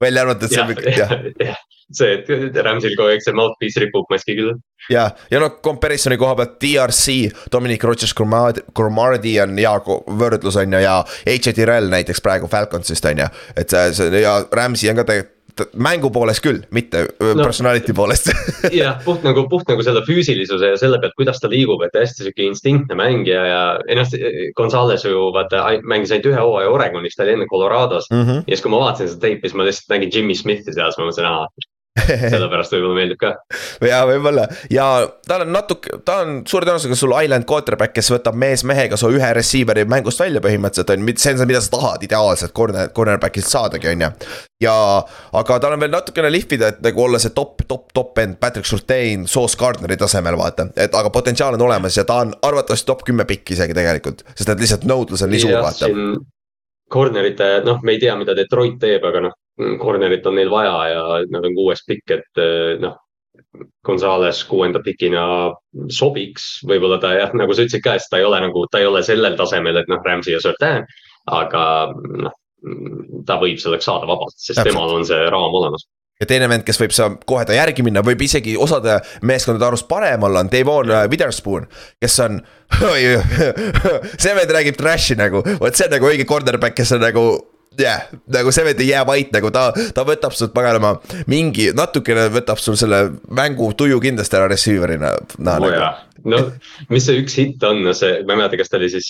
välja 0.00 0.22
arvatud 0.22 0.52
see, 0.52 0.94
jah. 0.96 1.14
jah, 1.42 1.62
see, 1.92 2.18
et 2.18 2.58
Ramsil 2.64 2.94
kogu 2.98 3.12
aeg 3.12 3.24
see 3.24 3.36
mouthpiece 3.36 3.82
ripub 3.82 4.10
maski 4.12 4.36
külge. 4.38 4.58
ja, 4.92 5.08
ja 5.32 5.40
noh, 5.42 5.56
comparison'i 5.64 6.18
koha 6.20 6.36
pealt 6.38 6.58
DRC, 6.62 7.16
Dominic 7.52 7.84
Rodgers-Cromarty 7.88 9.34
on 9.42 9.58
hea 9.58 9.74
võrdlus 10.22 10.60
on 10.62 10.78
ju 10.78 10.84
ja 10.84 11.00
AJ 11.26 11.56
Tirel 11.58 11.90
näiteks 11.92 12.22
praegu 12.24 12.50
Falconsist 12.50 13.10
on 13.10 13.24
ju. 13.24 13.32
et 13.56 13.74
see, 13.74 13.90
see 13.98 14.22
ja 14.22 14.38
Rams'i 14.52 14.92
on 14.92 15.02
ka 15.02 15.08
tegelikult 15.10 15.34
mängu 15.78 16.10
poolest 16.14 16.42
küll, 16.44 16.60
mitte 16.74 17.04
no, 17.20 17.42
personality 17.42 17.94
poolest 17.96 18.30
jah, 18.80 18.98
puht 19.04 19.24
nagu, 19.26 19.46
puht 19.50 19.68
nagu 19.70 19.84
selle 19.86 20.02
füüsilisuse 20.06 20.72
ja 20.74 20.80
selle 20.80 21.00
pealt, 21.02 21.16
kuidas 21.18 21.40
ta 21.42 21.50
liigub, 21.52 21.82
et 21.86 21.96
hästi 21.98 22.26
sihuke 22.26 22.46
instinktne 22.48 22.98
mängija 22.98 23.44
ja 23.48 23.62
ennast, 23.90 24.16
Gonzales 24.58 25.06
ju 25.06 25.28
vaata 25.34 25.64
mängis 25.88 26.12
ainult 26.14 26.30
ühe 26.32 26.44
hooaja 26.44 26.70
Oregonis, 26.74 27.16
ta 27.16 27.26
oli 27.26 27.36
enne 27.36 27.48
Colorados 27.50 28.10
mm. 28.10 28.22
-hmm. 28.22 28.44
ja 28.46 28.54
siis, 28.54 28.64
kui 28.64 28.74
ma 28.74 28.84
vaatasin 28.84 29.12
seda 29.12 29.26
teipi, 29.26 29.48
siis 29.48 29.58
ma 29.58 29.68
lihtsalt 29.68 29.96
nägin 29.96 30.14
Jimmy 30.14 30.38
Smithi 30.38 30.72
seal, 30.72 30.92
siis 30.92 31.00
ma 31.00 31.08
mõtlesin, 31.08 31.28
aa, 31.28 31.68
sellepärast 32.32 32.74
võib-olla 32.74 32.96
meeldib 32.96 33.20
ka. 33.20 33.32
ja 33.84 34.00
võib-olla 34.08 34.46
ja 34.72 34.86
tal 35.28 35.44
on 35.44 35.52
natuke, 35.54 36.00
ta 36.06 36.20
on 36.24 36.40
suure 36.48 36.68
tõenäosusega 36.68 36.98
sul 36.98 37.14
island 37.18 37.46
quarterback, 37.48 37.94
kes 37.96 38.12
võtab 38.14 38.38
mees 38.38 38.64
mehega 38.68 38.98
su 39.00 39.10
ühe 39.14 39.30
receiver'i 39.38 39.86
mängust 39.88 40.22
välja 40.22 40.42
põhimõtteliselt 40.44 40.94
on 40.94 41.08
ju, 41.08 41.16
see 41.16 41.34
on 41.34 41.42
see, 41.42 41.50
mida 41.50 41.62
sa 41.64 41.74
tahad 41.74 42.06
ideaalselt 42.06 42.54
corner, 42.56 42.92
cornerback'ilt 42.94 43.48
saadagi, 43.48 43.90
on 43.92 44.06
ju. 44.06 44.12
ja, 44.66 44.76
aga 45.42 45.60
tal 45.62 45.76
on 45.76 45.84
veel 45.84 45.94
natukene 45.94 46.32
lihvida, 46.32 46.72
et 46.74 46.80
nagu 46.84 47.04
olla 47.04 47.20
see 47.22 47.34
top, 47.36 47.66
top, 47.68 47.92
top 47.96 48.22
end 48.24 48.40
Patrick 48.42 48.68
Surtain, 48.68 49.26
Sauce 49.28 49.58
Gardneri 49.58 49.98
tasemel 50.00 50.38
vaata. 50.40 50.70
et 50.76 50.94
aga 50.94 51.12
potentsiaal 51.14 51.58
on 51.58 51.68
olemas 51.68 51.96
ja 51.96 52.06
ta 52.08 52.22
on 52.24 52.34
arvatavasti 52.42 52.88
top 52.88 53.06
kümme 53.08 53.28
pikk 53.28 53.54
isegi 53.56 53.76
tegelikult, 53.76 54.26
sest 54.34 54.54
et 54.54 54.66
lihtsalt 54.66 54.88
nõudlus 54.88 55.24
on 55.24 55.32
nii 55.34 55.46
suur 55.46 55.62
vaata 55.62 55.92
corner'ite, 56.88 57.48
noh, 57.66 57.82
me 57.84 57.94
ei 57.94 58.00
tea, 58.00 58.14
mida 58.16 58.34
Detroit 58.36 58.78
teeb, 58.80 59.04
aga 59.04 59.20
noh, 59.28 59.34
corner'it 59.82 60.26
on 60.26 60.38
neil 60.38 60.50
vaja 60.52 60.78
ja 60.92 61.04
nad 61.32 61.44
on 61.44 61.54
kuues 61.58 61.84
pikk, 61.88 62.18
et 62.18 62.42
eh, 62.42 62.78
noh. 62.82 62.98
Gonzales 63.86 64.40
kuuenda 64.44 64.80
pikina 64.84 65.22
sobiks, 65.94 66.58
võib-olla 66.68 66.98
ta 67.00 67.12
jah, 67.14 67.30
nagu 67.38 67.54
sa 67.54 67.62
ütlesid 67.64 67.84
ka, 67.84 67.94
et 67.96 68.08
ta 68.10 68.18
ei 68.18 68.26
ole 68.26 68.40
nagu, 68.42 68.64
ta 68.70 68.80
ei 68.82 68.86
ole 68.86 69.00
sellel 69.06 69.38
tasemel, 69.38 69.78
et 69.78 69.88
noh, 69.88 70.02
Ramsey 70.04 70.34
ja 70.34 70.40
Surtain. 70.42 70.84
aga 71.32 71.62
noh, 71.94 72.34
ta 73.26 73.38
võib 73.40 73.62
selleks 73.62 73.86
saada 73.88 74.08
vabalt, 74.10 74.34
sest 74.36 74.58
Täpselt. 74.58 74.74
temal 74.74 74.92
on 74.98 75.06
see 75.06 75.22
raam 75.30 75.54
olemas 75.54 75.86
ja 76.18 76.26
teine 76.26 76.48
vend, 76.50 76.64
kes 76.66 76.80
võib 76.82 76.94
seal 76.94 77.14
kohe 77.28 77.44
ta 77.46 77.54
järgi 77.54 77.84
minna, 77.86 78.02
võib 78.04 78.22
isegi 78.26 78.56
osade 78.58 78.98
meeskondade 79.26 79.68
arust 79.68 79.88
parem 79.90 80.24
olla, 80.26 80.42
on 80.42 80.50
Devon 80.50 80.90
äh, 80.90 81.04
Witherspoon. 81.10 81.68
kes 82.02 82.18
on 82.24 82.40
see 84.22 84.34
vend 84.34 84.56
räägib 84.56 84.78
trash'i 84.80 85.18
nagu, 85.18 85.44
vot 85.62 85.78
see 85.78 85.86
on 85.86 85.94
nagu 85.94 86.10
õige 86.10 86.26
cornerback, 86.28 86.76
kes 86.78 86.96
on 86.96 87.06
nagu 87.06 87.24
jah 87.78 88.02
yeah,, 88.02 88.20
nagu 88.34 88.52
see 88.54 88.66
vend 88.66 88.82
ei 88.82 88.90
jää 88.90 89.04
vait, 89.06 89.30
nagu 89.34 89.52
ta, 89.54 89.68
ta 89.94 90.04
võtab 90.06 90.34
sult 90.36 90.52
paganama 90.56 90.96
mingi, 91.30 91.70
natukene 91.76 92.28
võtab 92.34 92.60
sul 92.62 92.78
selle 92.80 93.04
mängu 93.34 93.70
tuju 93.78 94.00
kindlasti 94.02 94.38
ära 94.38 94.50
receiver'ina 94.50 95.14
no,. 95.14 95.54
Oh, 95.54 95.64
nagu. 95.64 95.90
no 96.28 96.42
mis 96.92 97.06
see 97.06 97.22
üks 97.22 97.38
hitt 97.38 97.64
on, 97.66 97.84
no 97.86 97.94
see, 97.96 98.20
ma 98.26 98.34
ei 98.34 98.42
mäleta, 98.42 98.60
kas 98.60 98.72
ta 98.72 98.80
oli 98.80 98.90
siis, 98.92 99.08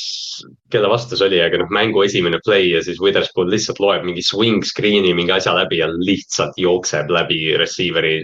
kelle 0.72 0.90
vastu 0.92 1.18
see 1.18 1.30
oli, 1.30 1.40
aga 1.44 1.62
noh, 1.62 1.72
mängu 1.74 2.04
esimene 2.04 2.42
play 2.44 2.70
ja 2.74 2.82
siis 2.84 3.00
Witherspoon 3.02 3.50
lihtsalt 3.52 3.80
loeb 3.82 4.04
mingi 4.06 4.24
swing 4.24 4.66
screen'i 4.66 5.14
mingi 5.16 5.34
asja 5.34 5.56
läbi 5.56 5.80
ja 5.82 5.90
lihtsalt 5.94 6.58
jookseb 6.60 7.12
läbi 7.14 7.56
receiver'i 7.60 8.20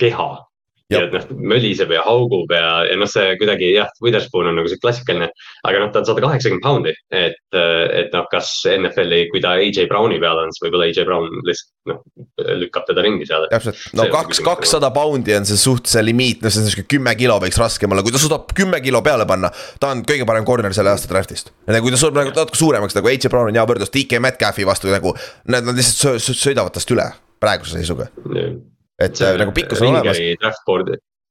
keha 0.00 0.30
ja 0.92 1.02
et 1.04 1.12
noh, 1.12 1.24
möliseb 1.52 1.90
ja 1.92 2.02
haugub 2.06 2.52
ja, 2.54 2.84
ja 2.88 2.96
noh, 2.96 3.08
see 3.10 3.34
kuidagi 3.40 3.70
jah, 3.74 3.90
Witherspoon 4.04 4.48
on 4.48 4.56
nagu 4.56 4.70
see 4.70 4.80
klassikaline. 4.80 5.28
aga 5.68 5.82
noh, 5.82 5.90
ta 5.92 6.00
on 6.00 6.08
sada 6.08 6.22
kaheksakümmend 6.24 6.64
poundi, 6.64 6.94
et, 7.12 7.36
et 7.52 8.14
noh, 8.14 8.24
kas 8.32 8.52
NFL-i, 8.72 9.26
kui 9.32 9.42
ta 9.44 9.56
AJ 9.60 9.88
Browni 9.90 10.20
peal 10.22 10.40
on, 10.40 10.52
siis 10.54 10.64
võib-olla 10.64 10.88
AJ 10.88 11.04
Brown 11.08 11.28
lihtsalt 11.44 11.92
noh, 11.92 12.00
lükkab 12.62 12.88
teda 12.88 13.04
ringi 13.04 13.28
seal. 13.28 13.44
täpselt, 13.52 13.82
no 14.00 14.08
kaks, 14.14 14.40
kakssada 14.46 14.90
poundi 14.94 15.36
on 15.36 15.48
see 15.48 15.60
suht 15.60 15.92
see 15.92 16.04
limiit, 16.06 16.40
noh, 16.44 16.54
see 16.54 16.64
on 16.64 16.70
sihuke 16.72 16.88
kümme 16.96 17.12
kilo 17.20 17.36
võiks 17.44 17.60
raskem 17.60 17.92
olla, 17.92 18.06
kui 18.06 18.14
ta 18.14 18.22
suudab 18.22 18.48
kümme 18.56 18.80
kilo 18.84 19.04
peale 19.04 19.28
panna. 19.28 19.52
ta 19.80 19.92
on 19.92 20.02
kõige 20.08 20.28
parem 20.28 20.48
corner 20.48 20.76
selle 20.76 20.94
aasta 20.94 21.12
draft'ist. 21.12 21.52
ja 21.68 21.84
kui 21.84 21.92
ta 21.92 22.00
suudab 22.00 22.22
nagu 22.22 22.32
natuke 22.32 22.62
suuremaks 22.62 22.96
nagu 22.96 23.12
AJ 23.12 23.28
Brown 23.28 23.52
on 23.52 23.60
hea 23.60 23.68
võrdlus 23.68 23.92
DK 23.92 24.24
Metcalfi 24.24 24.64
vastu 24.68 24.88
nagu. 24.92 25.12
Nad, 25.52 25.68
nad 25.68 25.76
lihtsalt 25.76 26.24
sõidavad 26.32 26.72
tast 26.72 26.96
üle 26.96 27.10
praeguse 27.38 27.76
seisuga 27.76 28.08
et 29.02 29.18
see, 29.18 29.36
nagu 29.40 29.54
pikkus 29.56 29.82
on 29.82 29.94
olemas. 29.94 30.18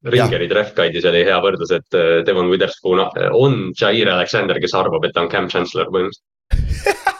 Ringeri 0.07 0.45
draft 0.47 0.75
guide'is 0.77 1.07
oli 1.09 1.23
hea 1.25 1.37
võrdlus, 1.41 1.71
et 1.73 1.97
äh, 1.97 2.19
Devon 2.27 2.51
Witherspoon 2.51 3.01
äh, 3.07 3.29
on 3.33 3.71
Jair 3.75 4.11
Alexander, 4.13 4.59
kes 4.61 4.75
arvab, 4.77 5.07
et 5.07 5.15
ta 5.15 5.25
on 5.25 5.31
Cam 5.31 5.49
Chancellor 5.51 5.89
põhimõtteliselt. 5.91 7.13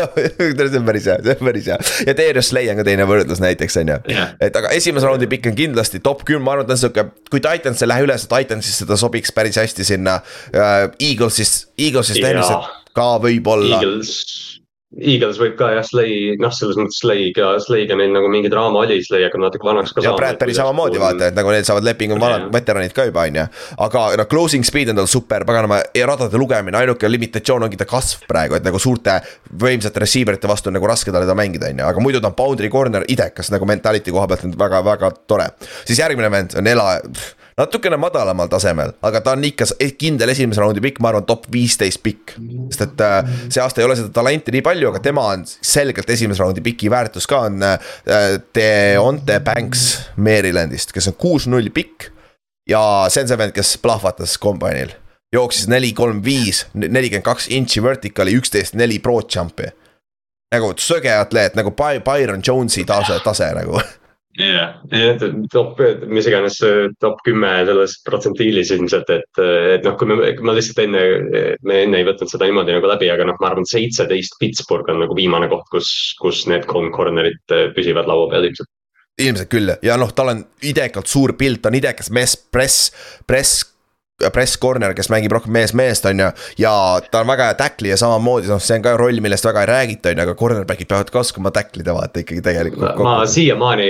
See 0.70 0.78
on 0.78 0.86
päris 0.86 1.06
hea, 1.08 1.16
see 1.24 1.34
on 1.34 1.46
päris 1.46 1.68
hea. 1.70 1.78
Ja 2.06 2.14
Darius 2.16 2.50
Slay 2.52 2.70
on 2.72 2.80
ka 2.80 2.86
teine 2.86 3.06
võrdlus 3.08 3.42
näiteks 3.42 3.78
on 3.82 3.92
ju. 3.92 3.98
Et 4.42 4.56
aga 4.56 4.72
esimese 4.76 5.08
raundi 5.08 5.28
pikk 5.30 5.50
on 5.50 5.56
kindlasti 5.58 6.02
top 6.04 6.24
kümme, 6.28 6.44
ma 6.46 6.56
arvan, 6.56 6.66
et 6.66 6.72
ta 6.72 6.76
on 6.76 6.82
sihuke, 6.84 7.06
kui 7.32 7.42
Titans 7.44 7.84
ei 7.84 7.90
lähe 7.90 8.06
üles, 8.06 8.26
Titansisse 8.30 8.88
ta 8.88 8.98
sobiks 9.00 9.34
päris 9.36 9.60
hästi 9.60 9.86
sinna 9.92 10.20
uh,. 10.20 10.88
Eaglesis, 11.00 11.70
Eaglesis 11.78 12.20
tehniliselt 12.20 12.94
ka 12.96 13.12
võib-olla. 13.22 13.80
Eagles 13.80 14.59
Eagles 14.98 15.38
võib 15.38 15.52
ka 15.54 15.68
jah, 15.70 15.84
Slay, 15.86 16.32
noh, 16.42 16.50
selles 16.50 16.74
mõttes 16.74 16.96
Slay'ga, 16.98 17.52
Slay'ga 17.62 17.94
neil 17.94 18.10
nagu 18.10 18.26
mingi 18.32 18.50
draama 18.50 18.80
oli, 18.82 18.96
Slay 19.06 19.22
hakkab 19.22 19.44
natuke 19.44 19.68
vanaks 19.68 19.94
ka 19.94 20.02
saama. 20.02 20.16
ja 20.16 20.18
Bradbury 20.18 20.56
samamoodi 20.58 20.98
vaata, 20.98 21.28
et 21.30 21.38
nagu 21.38 21.52
need 21.54 21.68
saavad 21.68 21.86
lepingu 21.86 22.18
vanad 22.18 22.48
veteranid 22.50 22.96
ka 22.96 23.06
juba, 23.06 23.28
on 23.30 23.38
ju. 23.38 23.46
aga 23.86 24.04
noh, 24.18 24.28
closing 24.32 24.66
speed 24.66 24.90
on 24.90 24.98
tal 24.98 25.06
super, 25.10 25.46
paganama, 25.46 25.78
radade 26.10 26.42
lugemine, 26.42 26.80
ainuke 26.82 27.06
limitatsioon 27.06 27.68
ongi 27.68 27.78
ta 27.78 27.86
kasv 27.86 28.26
praegu, 28.30 28.58
et 28.58 28.66
nagu 28.66 28.82
suurte 28.82 29.20
võimsate 29.62 30.02
receiver 30.02 30.34
ite 30.34 30.50
vastu 30.50 30.72
on 30.72 30.80
nagu 30.80 30.90
raske 30.90 31.14
talle 31.14 31.28
teda 31.28 31.38
mängida, 31.38 31.70
on 31.70 31.84
ju, 31.84 31.90
aga 31.92 32.02
muidu 32.02 32.24
ta 32.24 32.34
on 32.34 32.38
boundary 32.42 32.72
corner 32.72 33.06
idekas 33.06 33.54
nagu 33.54 33.70
mentality 33.70 34.10
koha 34.10 34.26
pealt 34.26 34.48
on 34.48 34.58
väga-väga 34.58 35.14
tore. 35.30 35.52
siis 35.84 36.02
järgmine 36.02 36.34
vend 36.34 36.58
on 36.58 36.66
Ela 36.66 36.96
natukene 37.60 37.98
madalamal 38.00 38.48
tasemel, 38.50 38.94
aga 39.06 39.22
ta 39.24 39.34
on 39.36 39.44
ikka 39.46 39.68
kindel 40.00 40.32
esimese 40.32 40.62
raundi 40.62 40.82
pikk, 40.84 41.00
ma 41.02 41.12
arvan, 41.12 41.26
top 41.28 41.48
viisteist 41.52 42.02
pikk. 42.04 42.36
sest 42.70 42.86
et 42.86 43.04
äh, 43.04 43.34
see 43.48 43.62
aasta 43.62 43.82
ei 43.82 43.88
ole 43.88 43.98
seda 43.98 44.12
talenti 44.20 44.54
nii 44.54 44.64
palju, 44.66 44.92
aga 44.92 45.02
tema 45.04 45.26
on 45.34 45.44
selgelt 45.46 46.10
esimese 46.10 46.42
raundi 46.42 46.64
piki 46.64 46.90
väärtus 46.92 47.28
ka 47.30 47.44
on 47.48 47.62
äh,. 47.66 47.78
Deonte 48.56 49.38
Banks 49.44 49.84
Marylandist, 50.16 50.94
kes 50.96 51.10
on 51.10 51.18
kuus-null 51.20 51.70
pikk. 51.74 52.10
ja 52.68 52.80
see 53.10 53.24
on 53.24 53.30
see 53.30 53.38
vend, 53.38 53.54
kes 53.56 53.76
plahvatas 53.82 54.38
kombainil 54.40 54.94
jooksis 55.32 55.68
neli, 55.70 55.92
kolm, 55.94 56.24
viis, 56.24 56.64
nelikümmend 56.74 57.26
kaks 57.26 57.48
intši 57.54 57.82
vertikali, 57.82 58.34
üksteist, 58.38 58.74
neli 58.78 58.98
pro 58.98 59.20
jump'i. 59.22 59.70
nagu 60.50 60.72
söge 60.82 61.12
atleet 61.14 61.54
nagu 61.54 61.70
Byron 61.70 62.42
Jones'i 62.46 62.82
tase, 62.84 63.20
tase 63.24 63.52
nagu 63.54 63.78
jah 64.38 64.76
yeah., 64.92 65.16
top, 65.52 65.80
mis 66.06 66.28
iganes 66.30 66.60
top 67.02 67.22
kümme 67.26 67.50
selles 67.66 67.96
protsentiilis 68.06 68.70
ilmselt, 68.76 69.10
et, 69.10 69.40
et 69.74 69.86
noh, 69.86 69.96
kui 69.98 70.10
me, 70.10 70.18
ma 70.46 70.54
lihtsalt 70.54 70.84
enne, 70.84 71.02
me 71.66 71.80
enne 71.86 72.00
ei 72.00 72.06
võtnud 72.06 72.30
seda 72.30 72.46
niimoodi 72.46 72.76
nagu 72.76 72.90
läbi, 72.92 73.10
aga 73.10 73.26
noh, 73.26 73.38
ma 73.42 73.50
arvan, 73.50 73.66
seitseteist 73.68 74.38
Pittsburgh 74.42 74.92
on 74.92 75.02
nagu 75.02 75.16
viimane 75.18 75.50
koht, 75.50 75.66
kus, 75.74 75.90
kus 76.20 76.44
need 76.50 76.68
kolm 76.70 76.92
corner'it 76.94 77.58
püsivad 77.76 78.10
laua 78.10 78.30
peal 78.30 78.50
ilmselt 78.50 78.70
ilmselt 79.20 79.50
küll 79.52 79.74
ja 79.84 79.98
noh, 80.00 80.14
tal 80.16 80.32
on 80.32 80.44
idekalt 80.64 81.10
suur 81.10 81.34
pilt, 81.38 81.62
ta 81.64 81.72
on 81.72 81.78
idekas 81.80 82.10
mees, 82.14 82.36
press, 82.38 82.88
press 83.28 83.64
press 84.28 84.58
corner, 84.60 84.92
kes 84.96 85.08
mängib 85.12 85.32
rohkem 85.32 85.54
mees-meest, 85.54 86.06
on 86.10 86.20
ju. 86.20 86.28
ja 86.60 86.72
ta 87.10 87.22
on 87.22 87.30
väga 87.30 87.50
hea 87.50 87.56
tackle'i 87.58 87.92
ja 87.92 87.98
samamoodi, 88.00 88.50
noh, 88.50 88.60
see 88.62 88.76
on 88.76 88.84
ka 88.84 88.94
roll, 89.00 89.20
millest 89.24 89.46
väga 89.48 89.64
ei 89.64 89.70
räägita, 89.70 90.12
on 90.12 90.20
ju, 90.20 90.26
aga 90.26 90.36
cornerback'id 90.42 90.90
peavad 90.90 91.12
ka 91.12 91.22
oskama 91.22 91.52
tackle 91.54 91.84
ida 91.84 91.94
vaata 91.96 92.22
ikkagi 92.22 92.44
tegelikult. 92.44 93.00
ma 93.04 93.14
siiamaani, 93.30 93.88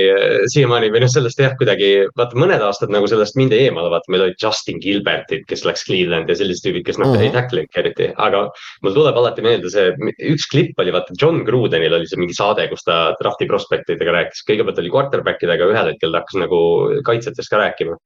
siiamaani 0.53 0.91
või 0.93 1.03
noh, 1.03 1.11
sellest 1.11 1.41
jah, 1.43 1.55
kuidagi 1.59 1.91
vaata 2.19 2.39
mõned 2.39 2.63
aastad 2.65 2.93
nagu 2.93 3.09
sellest 3.11 3.37
mindi 3.39 3.59
eemale, 3.65 3.91
vaata, 3.93 4.11
meil 4.13 4.27
olid 4.27 4.39
Justin 4.41 4.79
Gilbertid, 4.83 5.43
kes 5.49 5.65
läks 5.67 5.85
Cleveland 5.87 6.31
ja 6.31 6.37
sellised 6.39 6.65
tüübid, 6.65 6.85
kes 6.87 7.01
noh 7.01 7.11
mm 7.11 7.17
-hmm. 7.17 7.27
ei 7.27 7.35
tackle'inudki 7.35 7.83
eriti, 7.83 8.11
aga. 8.17 8.47
mul 8.85 8.95
tuleb 8.95 9.17
alati 9.17 9.43
meelde 9.45 9.69
see, 9.73 9.91
üks 10.31 10.47
klipp 10.51 10.79
oli 10.79 10.93
vaata 10.95 11.17
John 11.21 11.43
Grudenil 11.47 11.97
oli 11.99 12.07
see 12.07 12.19
mingi 12.21 12.37
saade, 12.37 12.67
kus 12.71 12.85
ta 12.87 13.01
drafti 13.19 13.49
prospect 13.49 13.89
idega 13.89 14.15
rääkis, 14.15 14.45
kõigepealt 14.47 14.79
oli 14.79 14.93
quarterback 14.93 15.43
idega, 15.43 15.67
ühel 15.67 15.91
hetkel 15.91 16.11
ta 16.11 16.23
hakkas 16.23 16.39
nagu 16.39 16.61
kaitsjatest 17.07 17.51
ka 17.51 17.61
rääkima 17.61 17.97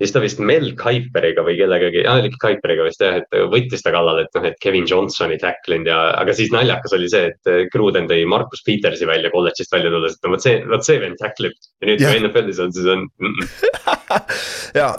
siis 0.00 0.14
ta 0.14 0.22
vist 0.22 0.40
Mel 0.40 0.70
Kuiperiga 0.80 1.44
või 1.44 1.58
kellegagi, 1.58 2.02
oli 2.08 2.30
Kuiperiga 2.40 2.86
vist 2.86 3.02
jah, 3.04 3.18
et 3.20 3.40
võttis 3.52 3.84
ta 3.84 3.92
kallale, 3.94 4.24
et 4.24 4.38
noh, 4.38 4.46
et 4.48 4.56
Kevin 4.62 4.88
Johnsoni 4.88 5.36
tacklinud 5.40 5.90
ja, 5.90 5.98
aga 6.20 6.34
siis 6.36 6.52
naljakas 6.54 6.96
oli 6.96 7.10
see, 7.12 7.28
et 7.34 7.70
Gruden 7.74 8.08
tõi 8.10 8.24
Markus 8.28 8.64
Petersi 8.66 9.08
välja 9.08 9.32
kolledžist 9.34 9.72
välja 9.74 9.92
tulles, 9.92 10.16
et 10.16 10.24
no 10.24 10.34
vot 10.34 10.46
see, 10.46 10.62
vot 10.70 10.86
see 10.86 11.00
vend 11.02 11.20
tacklib. 11.20 11.56
ja 11.80 11.90
nüüd, 11.90 12.04
kui 12.04 12.22
NFL-is 12.22 12.62
on, 12.64 12.72
siis 12.76 12.88
on 12.88 13.04
mm. 13.06 13.36
-mm. 13.36 14.22
ja, 14.80 14.94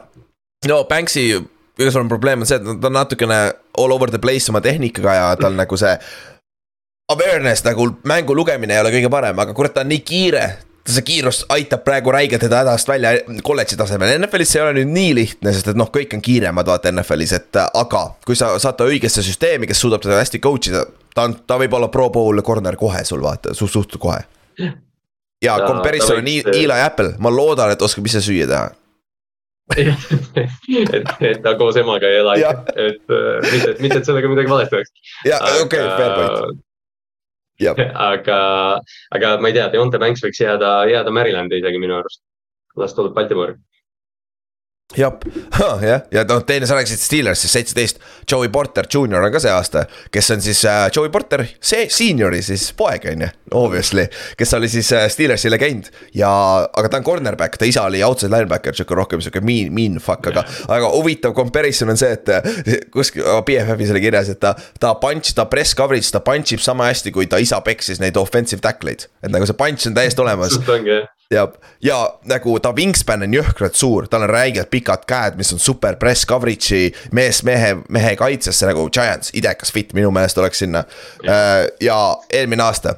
no 0.70 0.84
Banksy 0.90 1.26
kõige 1.80 1.94
suurem 1.94 2.12
probleem 2.12 2.44
on 2.44 2.50
see, 2.50 2.62
et 2.62 2.68
ta 2.82 2.92
on 2.92 3.00
natukene 3.00 3.40
all 3.82 3.96
over 3.96 4.14
the 4.14 4.22
place 4.22 4.52
oma 4.54 4.62
tehnikaga 4.62 5.18
ja 5.18 5.30
tal 5.40 5.58
nagu 5.58 5.78
see 5.78 5.96
awareness 7.12 7.66
nagu 7.66 7.90
mängu 8.08 8.36
lugemine 8.38 8.78
ei 8.78 8.84
ole 8.84 8.94
kõige 8.94 9.10
parem, 9.10 9.40
aga 9.40 9.56
kurat, 9.58 9.74
ta 9.74 9.82
on 9.82 9.90
nii 9.92 10.06
kiire 10.06 10.46
see 10.88 11.04
kiirus 11.06 11.44
aitab 11.54 11.84
praegu 11.86 12.12
räigelt 12.14 12.42
teda 12.42 12.64
hädast 12.64 12.90
välja 12.90 13.12
kolledži 13.46 13.78
tasemel, 13.78 14.16
NFL-is 14.18 14.54
see 14.54 14.62
ei 14.62 14.66
ole 14.66 14.80
nüüd 14.80 14.96
nii 14.96 15.12
lihtne, 15.20 15.54
sest 15.54 15.70
et 15.72 15.78
noh, 15.78 15.92
kõik 15.94 16.16
on 16.18 16.24
kiiremad 16.26 16.68
vaata 16.68 16.92
NFL-is, 16.94 17.36
et 17.38 17.62
aga 17.62 18.08
kui 18.26 18.40
sa 18.40 18.54
saad 18.60 18.80
ta 18.80 18.90
õigesse 18.90 19.24
süsteemi, 19.26 19.70
kes 19.70 19.84
suudab 19.84 20.02
teda 20.04 20.18
hästi 20.22 20.42
coach 20.42 20.72
ida 20.72 20.86
ta 21.16 21.28
on, 21.28 21.36
ta 21.48 21.58
võib 21.62 21.74
olla 21.78 21.90
pro 21.92 22.10
bowl 22.14 22.42
corner 22.46 22.78
kohe 22.80 23.04
sul 23.08 23.24
vaata, 23.24 23.56
su 23.58 23.68
suht 23.70 23.98
kohe. 24.02 24.22
ja 25.42 25.58
comparison 25.66 26.22
on 26.22 26.28
Eli 26.28 26.80
Apple, 26.82 27.16
ma 27.20 27.32
loodan, 27.34 27.74
et 27.74 27.82
oskab 27.82 28.08
ise 28.08 28.22
süüa 28.24 28.48
teha. 28.50 28.70
et, 29.78 31.12
et 31.24 31.38
ta 31.44 31.54
koos 31.56 31.78
emaga 31.80 32.10
ei 32.10 32.18
ela 32.20 32.34
Jah., 32.36 32.66
et 32.76 33.14
äh, 33.14 33.38
mitte, 33.46 33.76
mitte, 33.80 34.02
et 34.02 34.08
sellega 34.10 34.28
midagi 34.28 34.52
valesti 34.52 34.76
oleks. 34.76 34.92
ja 35.24 35.38
okei 35.40 35.64
okay,, 35.64 35.86
fair 35.96 36.12
point, 36.18 36.60
aga, 38.12 38.38
aga 39.18 39.34
ma 39.42 39.52
ei 39.52 39.58
tea, 39.58 39.68
Deonte 39.74 40.00
Banks 40.02 40.24
võiks 40.26 40.42
jääda, 40.42 40.74
jääda 40.92 41.14
Marylandi 41.14 41.62
isegi 41.62 41.82
minu 41.82 42.00
arust. 42.00 42.24
las 42.80 42.96
tuleb 42.96 43.14
Baltimori. 43.14 43.58
jah, 45.02 45.14
jah, 45.82 46.02
ja 46.12 46.24
noh, 46.28 46.42
teine 46.48 46.68
sa 46.68 46.76
rääkisid 46.76 47.00
Steelersist 47.00 47.54
seitseteist, 47.54 48.00
Joey 48.32 48.50
Porter 48.52 48.88
Junior 48.94 49.24
on 49.24 49.32
ka 49.34 49.40
see 49.40 49.52
aasta, 49.54 49.86
kes 50.12 50.32
on 50.36 50.44
siis 50.44 50.64
äh, 50.68 50.88
Joey 50.96 51.12
Porter, 51.14 51.46
see 51.64 51.86
senior'i 51.92 52.42
siis 52.44 52.70
poeg 52.78 53.06
on 53.12 53.24
ju, 53.26 53.30
obviously, 53.62 54.08
kes 54.40 54.54
oli 54.58 54.70
siis 54.72 54.92
äh, 54.98 55.06
Steelersi 55.12 55.52
legend. 55.52 55.92
Ja, 56.18 56.32
aga 56.68 56.92
ta 56.92 57.00
on 57.00 57.08
cornerback, 57.08 57.56
ta 57.60 57.70
isa 57.70 57.86
oli 57.88 58.04
outside 58.04 58.34
linebacker, 58.34 58.76
sihuke 58.76 58.98
rohkem 58.98 59.24
sihuke 59.24 59.44
mean, 59.46 59.72
mean 59.76 60.00
fuck, 60.04 60.28
aga, 60.32 60.44
aga 60.72 60.92
huvitav 60.96 61.36
comparison 61.38 61.94
on 61.94 62.00
see, 62.02 62.12
et 62.18 62.34
äh, 62.36 62.76
kuskil 62.94 63.26
oh, 63.26 63.42
BFF-is 63.48 63.96
oli 63.96 64.04
kirjas, 64.04 64.34
et 64.36 64.42
ta, 64.44 64.56
ta 64.82 64.94
punch, 65.00 65.32
ta 65.38 65.48
press 65.52 65.78
coverage, 65.78 66.12
ta 66.12 66.24
punch 66.26 66.56
ib 66.58 66.64
sama 66.64 66.92
hästi, 66.92 67.16
kui 67.16 67.32
ta 67.32 67.40
isa 67.42 67.62
peksis 67.66 68.04
neid 68.04 68.20
offensive 68.20 68.64
tackle'id, 68.66 69.08
et 69.24 69.32
nagu 69.32 69.48
see 69.48 69.58
punch 69.58 69.88
on 69.88 69.98
täiesti 69.98 70.24
olemas 70.26 70.60
jah, 71.32 71.52
ja, 71.84 71.98
nagu 72.30 72.56
ta 72.64 72.74
wingspan 72.76 73.26
on 73.26 73.36
jõhkralt 73.36 73.78
suur, 73.80 74.08
tal 74.12 74.26
on 74.26 74.32
räigelt 74.32 74.72
pikad 74.72 75.06
käed, 75.10 75.38
mis 75.40 75.54
on 75.56 75.62
super 75.62 75.98
press 76.02 76.28
coverage'i 76.30 76.92
mees 77.16 77.44
mehe, 77.48 77.78
mehe 77.90 78.16
kaitsesse 78.20 78.70
nagu 78.70 78.88
Giants, 78.94 79.34
idekas 79.38 79.74
fit 79.74 79.96
minu 79.98 80.12
meelest 80.12 80.42
oleks 80.42 80.64
sinna. 80.66 80.84
ja 81.82 82.02
eelmine 82.34 82.64
aasta, 82.68 82.98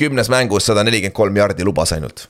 kümnes 0.00 0.30
mängus 0.30 0.70
sada 0.70 0.84
nelikümmend 0.84 1.16
kolm 1.16 1.36
jardi 1.36 1.64
lubas 1.64 1.92
ainult. 1.96 2.28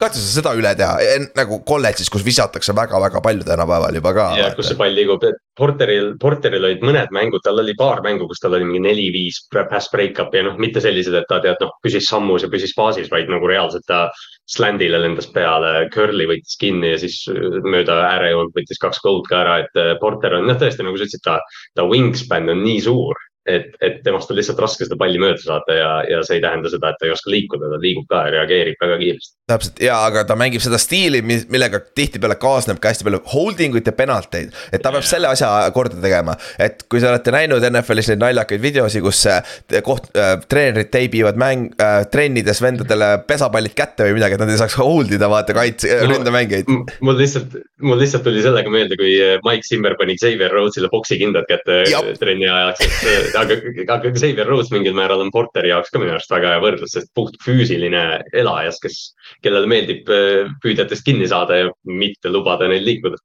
katsu 0.00 0.16
sa 0.16 0.30
seda 0.32 0.54
üle 0.56 0.70
teha, 0.76 1.16
nagu 1.36 1.58
kolledžis, 1.68 2.08
kus 2.08 2.24
visatakse 2.24 2.72
väga-väga 2.76 3.20
palju 3.20 3.44
tänapäeval 3.44 3.94
juba 3.94 4.14
ka. 4.16 4.28
ja 4.38 4.52
kus 4.56 4.70
see 4.70 4.78
pall 4.78 4.96
liigub, 4.96 5.24
et 5.28 5.36
Porteril, 5.60 6.14
Porteril 6.20 6.64
olid 6.64 6.84
mõned 6.84 7.12
mängud, 7.12 7.42
tal 7.44 7.60
oli 7.60 7.74
paar 7.76 8.00
mängu, 8.04 8.24
kus 8.30 8.40
tal 8.40 8.56
oli 8.56 8.64
mingi 8.64 8.80
neli-viis 8.86 9.42
pass 9.52 9.90
break-up 9.92 10.32
ja 10.32 10.46
noh, 10.46 10.56
mitte 10.56 10.80
sellised, 10.80 11.12
et 11.16 11.28
ta 11.28 11.40
tead 11.44 11.60
noh, 11.60 11.74
püsis 11.84 12.08
sammus 12.08 12.46
ja 12.46 12.48
püsis 12.52 12.72
faasis, 12.76 13.10
vaid 13.12 13.28
nagu 13.28 13.50
reaalselt 13.50 13.84
ta 13.90 14.06
sland'ile 14.50 14.98
lendas 14.98 15.28
peale, 15.30 15.86
curl'i 15.94 16.26
võttis 16.30 16.58
kinni 16.60 16.92
ja 16.92 17.00
siis 17.02 17.22
äh, 17.30 17.60
mööda 17.64 18.00
äärejoont 18.08 18.54
võttis 18.56 18.80
kaks 18.82 19.02
gold 19.04 19.28
ka 19.30 19.42
ära, 19.44 19.58
et 19.64 19.80
äh, 19.80 19.94
Porter 20.02 20.38
on 20.38 20.48
noh, 20.50 20.58
tõesti 20.60 20.86
nagu 20.86 20.98
sa 20.98 21.06
ütlesid, 21.06 21.24
ta, 21.26 21.38
ta 21.78 21.86
wingspan 21.90 22.50
on 22.52 22.64
nii 22.66 22.80
suur. 22.88 23.18
et, 23.58 23.74
et 23.84 23.98
temast 24.06 24.30
on 24.30 24.38
lihtsalt 24.38 24.60
raske 24.62 24.86
seda 24.86 24.96
palli 25.00 25.20
mööda 25.22 25.40
saada 25.42 25.76
ja, 25.76 25.90
ja 26.10 26.22
see 26.26 26.38
ei 26.38 26.44
tähenda 26.44 26.70
seda, 26.72 26.92
et 26.92 27.00
ta 27.00 27.08
ei 27.08 27.14
oska 27.14 27.32
liikuda, 27.32 27.70
ta 27.72 27.80
liigub 27.82 28.06
ka 28.10 28.22
ja 28.26 28.32
reageerib 28.36 28.80
väga 28.82 28.98
kiiresti. 29.02 29.34
täpselt 29.50 29.80
ja, 29.82 29.96
aga 30.06 30.24
ta 30.28 30.36
mängib 30.38 30.62
seda 30.64 30.78
stiili, 30.80 31.22
millega 31.24 31.80
tihtipeale 31.96 32.36
kaasneb 32.40 32.78
ka 32.82 32.92
hästi 32.92 33.06
palju 33.08 33.22
holding 33.32 33.74
ut 33.80 33.86
ja 33.90 33.94
penalteid. 33.96 34.52
et 34.72 34.82
ta 34.84 34.92
peab 34.94 35.06
selle 35.08 35.28
asja 35.30 35.48
korda 35.74 35.98
tegema, 36.02 36.36
et 36.58 36.84
kui 36.88 37.00
te 37.02 37.08
olete 37.10 37.34
näinud 37.34 37.64
NFL-is 37.70 38.12
neid 38.12 38.22
naljakaid 38.24 38.62
videosi, 38.62 39.02
kus 39.04 39.24
äh, 39.30 39.40
koht- 39.86 40.10
äh,, 40.16 40.36
treenerid 40.50 40.90
teibivad 40.94 41.38
mäng 41.40 41.70
äh,, 41.80 42.04
trennides 42.12 42.62
vendadele 42.62 43.10
pesapallid 43.26 43.74
kätte 43.78 44.06
või 44.08 44.18
midagi, 44.20 44.36
et 44.38 44.44
nad 44.44 44.50
ei 44.54 44.60
saaks 44.60 44.78
hold 44.80 45.12
ida, 45.16 45.28
vaata 45.30 45.56
kaitse 45.56 45.90
äh,, 45.96 46.06
No, 46.10 46.14
ründamängijaid. 46.16 46.70
mul 47.04 47.18
lihtsalt, 47.20 47.52
mul 47.84 47.98
lihtsalt 48.00 48.24
tuli 48.26 48.40
sellega 48.42 48.70
meelde, 48.72 48.96
kui 49.00 49.12
äh, 49.20 49.36
Mike 49.46 49.66
Zimmer 49.66 49.94
pani 49.98 50.16
Xavier 50.18 50.50
Rhodes'ile 50.54 50.88
poksikindad 50.92 51.46
kätte 51.50 51.82
Jap. 51.90 52.08
trenni 52.20 52.48
ajaks, 52.48 52.86
et 52.86 53.10
äh, 53.10 53.28
aga, 53.42 53.56
aga 53.96 54.12
Xavier 54.14 54.48
Rhodes 54.48 54.70
mingil 54.74 54.94
määral 54.96 55.22
on 55.24 55.32
Porteri 55.34 55.72
jaoks 55.72 55.92
ka 55.92 56.00
minu 56.02 56.14
arust 56.14 56.32
väga 56.32 56.54
hea 56.54 56.62
võrdlus, 56.64 56.94
sest 56.96 57.10
puht 57.16 57.38
füüsiline 57.44 58.04
elajas, 58.36 58.80
kes, 58.82 58.98
kellele 59.44 59.70
meeldib 59.70 60.10
äh, 60.14 60.50
püüdjatest 60.64 61.06
kinni 61.06 61.28
saada 61.30 61.58
ja 61.62 61.70
mitte 61.84 62.32
lubada 62.32 62.68
neil 62.70 62.84
liikuda. 62.86 63.20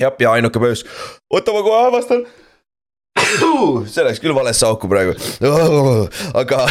jah, 0.00 0.14
ja 0.20 0.34
ainuke 0.36 0.62
põhjus, 0.62 0.84
oota 1.30 1.54
ma 1.54 1.62
kohe 1.66 1.86
avastan. 1.90 2.26
See 3.94 4.04
läks 4.04 4.20
küll 4.22 4.34
valesse 4.34 4.66
auku 4.66 4.88
praegu, 4.90 5.14
aga, 6.40 6.64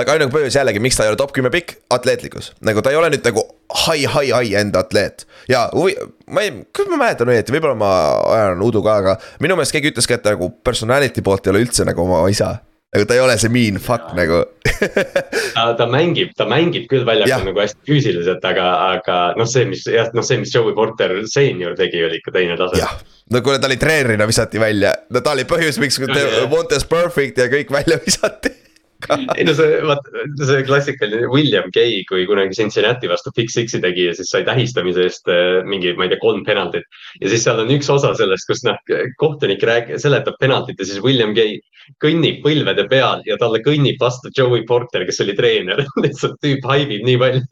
aga 0.00 0.14
ainuke 0.14 0.34
põhjus 0.34 0.58
jällegi, 0.58 0.82
miks 0.84 0.98
ta 0.98 1.06
ei 1.06 1.12
ole 1.12 1.20
top 1.20 1.32
kümme 1.36 1.50
pikk, 1.52 1.78
atleetlikkus, 1.92 2.52
nagu 2.66 2.84
ta 2.84 2.92
ei 2.92 3.00
ole 3.00 3.10
nüüd 3.12 3.24
nagu 3.26 3.44
high, 3.86 4.04
high, 4.04 4.32
high 4.32 4.60
end 4.60 4.76
atleet. 4.78 5.26
ja 5.50 5.66
huvi, 5.74 5.96
ma 6.32 6.44
ei, 6.44 6.54
kas 6.76 6.90
ma 6.92 7.00
mäletan 7.00 7.32
õieti, 7.32 7.54
võib-olla 7.56 7.78
ma 7.78 7.90
ajan 8.36 8.64
udu 8.66 8.84
ka, 8.84 9.00
aga 9.02 9.18
minu 9.44 9.58
meelest 9.58 9.76
keegi 9.76 9.94
ütles 9.94 10.08
ka, 10.08 10.20
et 10.20 10.30
nagu 10.32 10.50
personality 10.66 11.24
poolt 11.24 11.46
ei 11.46 11.54
ole 11.54 11.66
üldse 11.66 11.88
nagu 11.88 12.04
oma 12.04 12.22
isa. 12.32 12.58
nagu 12.94 13.08
ta 13.08 13.16
ei 13.16 13.24
ole 13.24 13.36
see 13.40 13.52
mean 13.52 13.80
fuck 13.82 14.14
nagu. 14.16 14.44
Ta, 15.56 15.70
ta 15.78 15.86
mängib, 15.88 16.34
ta 16.36 16.44
mängib 16.48 16.84
küll 16.90 17.06
väljakul 17.08 17.48
nagu 17.48 17.62
hästi 17.64 17.80
füüsiliselt, 17.88 18.44
aga, 18.44 18.70
aga 18.96 19.20
noh, 19.40 19.48
see, 19.48 19.64
mis 19.68 19.86
jah, 19.88 20.12
noh, 20.16 20.24
see, 20.26 20.40
mis 20.42 20.52
Joey 20.52 20.76
Porter 20.76 21.22
seenior 21.32 21.76
tegi, 21.78 22.04
oli 22.04 22.20
ikka 22.20 22.34
teine 22.36 22.58
tase. 22.60 22.84
No 23.32 23.42
kuule, 23.42 23.58
ta 23.58 23.70
oli 23.70 23.78
treenerina 23.80 24.28
visati 24.28 24.60
välja, 24.60 24.94
no 25.10 25.22
ta 25.24 25.34
oli 25.36 25.46
põhjus, 25.48 25.80
miks 25.82 25.98
Jah. 26.02 26.46
Montes 26.50 26.86
Perfect 26.88 27.42
ja 27.42 27.50
kõik 27.52 27.72
välja 27.74 27.98
visati. 28.02 28.52
ei 29.36 29.44
no 29.44 29.52
see, 29.52 29.80
vaata 29.84 30.22
see 30.40 30.62
klassikaline 30.64 31.28
William 31.28 31.66
Gay, 31.74 32.00
kui 32.08 32.24
kunagi 32.26 32.56
Cincinnati 32.56 33.10
vastu 33.10 33.30
Big 33.36 33.50
Six'i 33.52 33.80
tegi 33.82 34.06
ja 34.08 34.14
siis 34.16 34.30
sai 34.32 34.46
tähistamise 34.46 35.04
eest 35.04 35.28
äh, 35.28 35.60
mingi, 35.68 35.92
ma 35.98 36.06
ei 36.06 36.14
tea, 36.14 36.20
kolm 36.22 36.46
penaltit. 36.46 36.86
ja 37.20 37.30
siis 37.32 37.44
seal 37.44 37.60
on 37.60 37.72
üks 37.74 37.90
osa 37.92 38.14
sellest, 38.16 38.48
kus 38.48 38.64
noh, 38.64 38.78
kohtunik 39.20 39.62
rääg-, 39.68 39.92
seletab 40.00 40.38
penaltit 40.40 40.80
ja 40.80 40.88
siis 40.88 41.02
William 41.04 41.36
Gay 41.36 41.58
kõnnib 42.02 42.40
põlvede 42.44 42.86
peal 42.90 43.22
ja 43.26 43.36
talle 43.40 43.60
kõnnib 43.64 44.00
vastu 44.00 44.32
Joey 44.36 44.64
Porter, 44.68 45.04
kes 45.06 45.20
oli 45.24 45.36
treener. 45.38 45.84
lihtsalt 46.04 46.40
tüüp 46.42 46.64
haibib 46.66 47.04
nii 47.06 47.20
palju. 47.20 47.44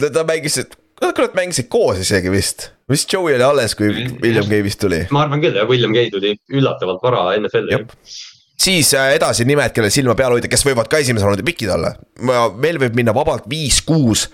ta, 0.00 0.08
ta 0.08 0.24
mängis, 0.28 0.60
kurat 1.04 1.36
mängisid 1.36 1.68
koos 1.72 2.02
isegi 2.02 2.32
vist, 2.32 2.70
vist 2.90 3.12
Joey 3.12 3.36
oli 3.38 3.46
alles, 3.46 3.74
kui 3.78 3.90
William 4.22 4.48
Gay 4.50 4.64
vist 4.66 4.80
tuli. 4.82 5.04
ma 5.14 5.24
arvan 5.24 5.42
küll, 5.44 5.56
jah, 5.56 5.68
William 5.70 5.94
Gay 5.96 6.12
tuli 6.12 6.34
üllatavalt 6.52 7.02
vara 7.04 7.26
NFL-i 7.38 7.84
siis 8.64 8.94
äh, 8.94 9.14
edasi 9.18 9.44
nimed, 9.48 9.74
kellel 9.74 9.92
silma 9.92 10.16
peal 10.18 10.34
hoida, 10.36 10.48
kes 10.50 10.64
võivad 10.66 10.88
ka 10.90 11.00
esimese 11.02 11.26
raundi 11.26 11.44
pikid 11.46 11.72
olla. 11.74 11.94
meil 12.60 12.80
võib 12.80 12.96
minna 12.96 13.14
vabalt 13.16 13.48
viis, 13.50 13.80
kuus, 13.84 14.28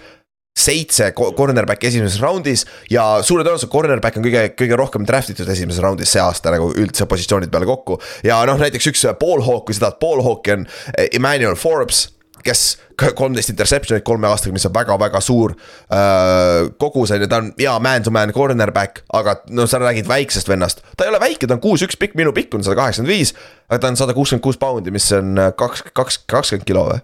seitse 0.61 1.13
cornerback'i 1.15 1.89
esimeses 1.89 2.21
raundis 2.21 2.65
ja 2.91 3.05
suure 3.25 3.45
tõenäosusega 3.47 3.73
cornerback 3.73 4.19
on 4.19 4.25
kõige, 4.27 4.43
kõige 4.59 4.79
rohkem 4.79 5.07
draft 5.09 5.33
itud 5.33 5.49
esimeses 5.49 5.83
raundis 5.83 6.11
see 6.13 6.21
aasta 6.21 6.53
nagu 6.53 6.73
üldse 6.75 7.07
positsioonide 7.09 7.53
peale 7.55 7.69
kokku. 7.71 8.01
ja 8.27 8.41
noh, 8.49 8.59
näiteks 8.61 8.91
üks 8.93 9.07
Paul 9.21 9.45
Hawk, 9.47 9.69
kui 9.69 9.77
sa 9.77 9.87
tahad, 9.87 10.01
Paul 10.03 10.25
Hawk'i 10.27 10.57
on 10.59 10.67
eh, 10.97 11.09
Emmanuel 11.17 11.57
Forbes, 11.57 12.09
kes 12.45 12.65
kolmteist 13.17 13.53
interception'it 13.53 14.05
kolme 14.05 14.29
aastaga, 14.29 14.55
mis 14.55 14.67
on 14.69 14.75
väga-väga 14.75 15.21
suur 15.25 15.55
äh, 15.55 16.69
kogus 16.81 17.15
on 17.15 17.25
ju, 17.25 17.29
ta 17.31 17.41
on 17.41 17.53
hea 17.59 17.77
man-to-man 17.83 18.35
cornerback, 18.37 19.03
aga 19.17 19.39
no 19.57 19.67
sa 19.71 19.81
räägid 19.83 20.09
väiksest 20.09 20.49
vennast. 20.49 20.85
ta 20.97 21.07
ei 21.07 21.13
ole 21.13 21.21
väike, 21.23 21.49
ta 21.49 21.57
on 21.57 21.63
kuus-üks 21.65 21.99
pikk, 22.01 22.17
minu 22.21 22.35
pikk 22.37 22.59
on 22.59 22.67
sada 22.67 22.79
kaheksakümmend 22.81 23.13
viis, 23.13 23.35
aga 23.71 23.81
ta 23.83 23.93
on 23.93 24.01
sada 24.01 24.17
kuuskümmend 24.17 24.45
kuus 24.45 24.61
poundi, 24.61 24.93
mis 24.95 25.09
on 25.17 25.39
äh, 25.39 25.53
kaks, 25.57 25.87
kaks, 25.97 26.23
kakskümmend 26.31 26.69
kilo 26.69 26.87
või? 26.91 27.01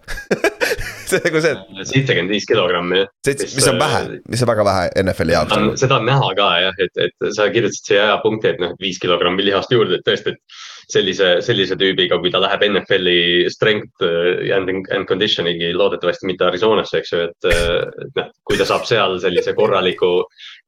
see 1.09 1.21
on 1.21 1.27
nagu 1.29 1.43
see, 1.45 1.57
seitsekümmend 1.93 2.35
viis 2.35 2.49
kilogrammi, 2.51 3.03
jah. 3.03 3.45
mis 3.57 3.69
on 3.71 3.81
vähe, 3.81 4.01
mis 4.29 4.45
on 4.45 4.53
väga 4.53 4.69
vähe 4.69 4.89
NFL-i 5.05 5.37
jaoks. 5.37 5.83
seda 5.83 6.01
on 6.01 6.09
näha 6.09 6.33
ka 6.39 6.49
jah, 6.67 6.81
et, 6.83 7.05
et 7.09 7.31
sa 7.37 7.49
kirjutasid 7.53 7.93
siia 7.93 8.17
punkti, 8.25 8.53
et 8.55 8.63
noh, 8.63 8.75
viis 8.83 9.01
kilogrammi 9.03 9.47
lihast 9.47 9.73
juurde, 9.73 10.01
et 10.01 10.07
tõesti, 10.07 10.35
et 10.35 10.65
sellise, 10.91 11.29
sellise 11.45 11.77
tüübiga, 11.79 12.19
kui 12.23 12.31
ta 12.35 12.41
läheb 12.43 12.65
NFL-i 12.69 13.51
strength 13.53 14.05
äh, 14.07 14.53
and, 14.57 14.71
and 14.95 15.09
conditioning'i 15.11 15.73
loodetavasti 15.77 16.29
mitte 16.31 16.47
Arizonasse, 16.47 17.01
eks 17.01 17.15
ju, 17.15 17.23
et 17.27 17.49
et 17.51 18.21
noh, 18.21 18.29
kui 18.47 18.59
ta 18.61 18.67
saab 18.69 18.87
seal 18.89 19.19
sellise 19.23 19.55
korraliku, 19.59 20.11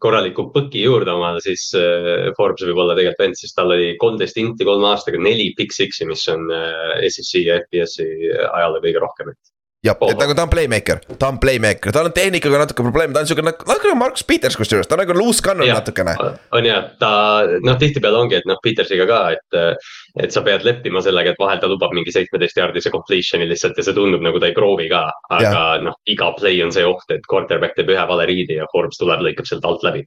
korraliku 0.03 0.49
põki 0.55 0.83
juurde 0.87 1.15
omale, 1.15 1.43
siis 1.45 1.69
äh, 1.79 2.31
Forbes 2.39 2.67
võib 2.67 2.83
olla 2.85 2.97
tegelikult 2.99 3.27
vend, 3.27 3.39
sest 3.41 3.59
tal 3.59 3.75
oli 3.77 3.93
kolmteist 4.01 4.41
inti 4.43 4.67
kolme 4.69 4.91
aastaga, 4.91 5.21
neli 5.23 5.53
big 5.59 5.75
six'i, 5.75 6.09
mis 6.09 6.27
on 6.33 6.49
SEC 7.07 7.45
ja 7.45 7.61
FBS-i 7.65 8.09
ajale 8.49 8.83
kõige 8.85 9.05
rohkem, 9.05 9.33
et 9.35 9.58
jah, 9.85 9.97
et 10.11 10.19
nagu 10.19 10.35
ta 10.35 10.45
on 10.47 10.51
playmaker, 10.51 11.01
ta 11.19 11.29
on 11.31 11.39
playmaker, 11.43 11.93
tal 11.95 12.09
on 12.09 12.15
tehnikaga 12.15 12.63
natuke 12.65 12.83
probleeme, 12.83 13.15
ta 13.15 13.23
on 13.23 13.29
siuke 13.31 13.45
natuke 13.47 13.91
nagu 13.91 13.99
Markus 14.01 14.25
Peters 14.27 14.57
kusjuures, 14.59 14.89
ta 14.91 14.97
on 14.97 15.05
nagu 15.05 15.15
loose 15.15 15.45
cannon 15.45 15.69
Jah. 15.69 15.79
natukene. 15.79 16.15
on 16.59 16.67
ja 16.67 16.81
ta 16.99 17.11
noh, 17.63 17.79
tihtipeale 17.79 18.19
ongi, 18.19 18.39
et 18.41 18.49
noh, 18.51 18.59
Petersiga 18.65 19.07
ka, 19.09 19.21
et, 19.37 19.61
et 20.25 20.35
sa 20.35 20.43
pead 20.47 20.67
leppima 20.67 21.03
sellega, 21.05 21.35
et 21.35 21.43
vahel 21.43 21.63
ta 21.63 21.71
lubab 21.71 21.95
mingi 21.95 22.15
seitsmeteist 22.15 22.59
jaardise 22.59 22.93
completion'i 22.95 23.47
lihtsalt 23.51 23.79
ja 23.79 23.87
see 23.87 23.97
tundub 23.97 24.25
nagu 24.25 24.43
ta 24.43 24.51
ei 24.51 24.57
proovi 24.57 24.89
ka. 24.91 25.07
aga 25.39 25.63
noh, 25.85 25.99
iga 26.11 26.33
play 26.39 26.59
on 26.65 26.75
see 26.75 26.87
oht, 26.87 27.07
et 27.15 27.23
quarterback 27.31 27.79
teeb 27.79 27.95
ühe 27.95 28.09
vale 28.11 28.27
riidi 28.27 28.59
ja 28.59 28.67
Forbes 28.75 28.99
tuleb, 28.99 29.23
lõikab 29.29 29.47
sealt 29.47 29.67
alt 29.69 29.87
läbi. 29.87 30.07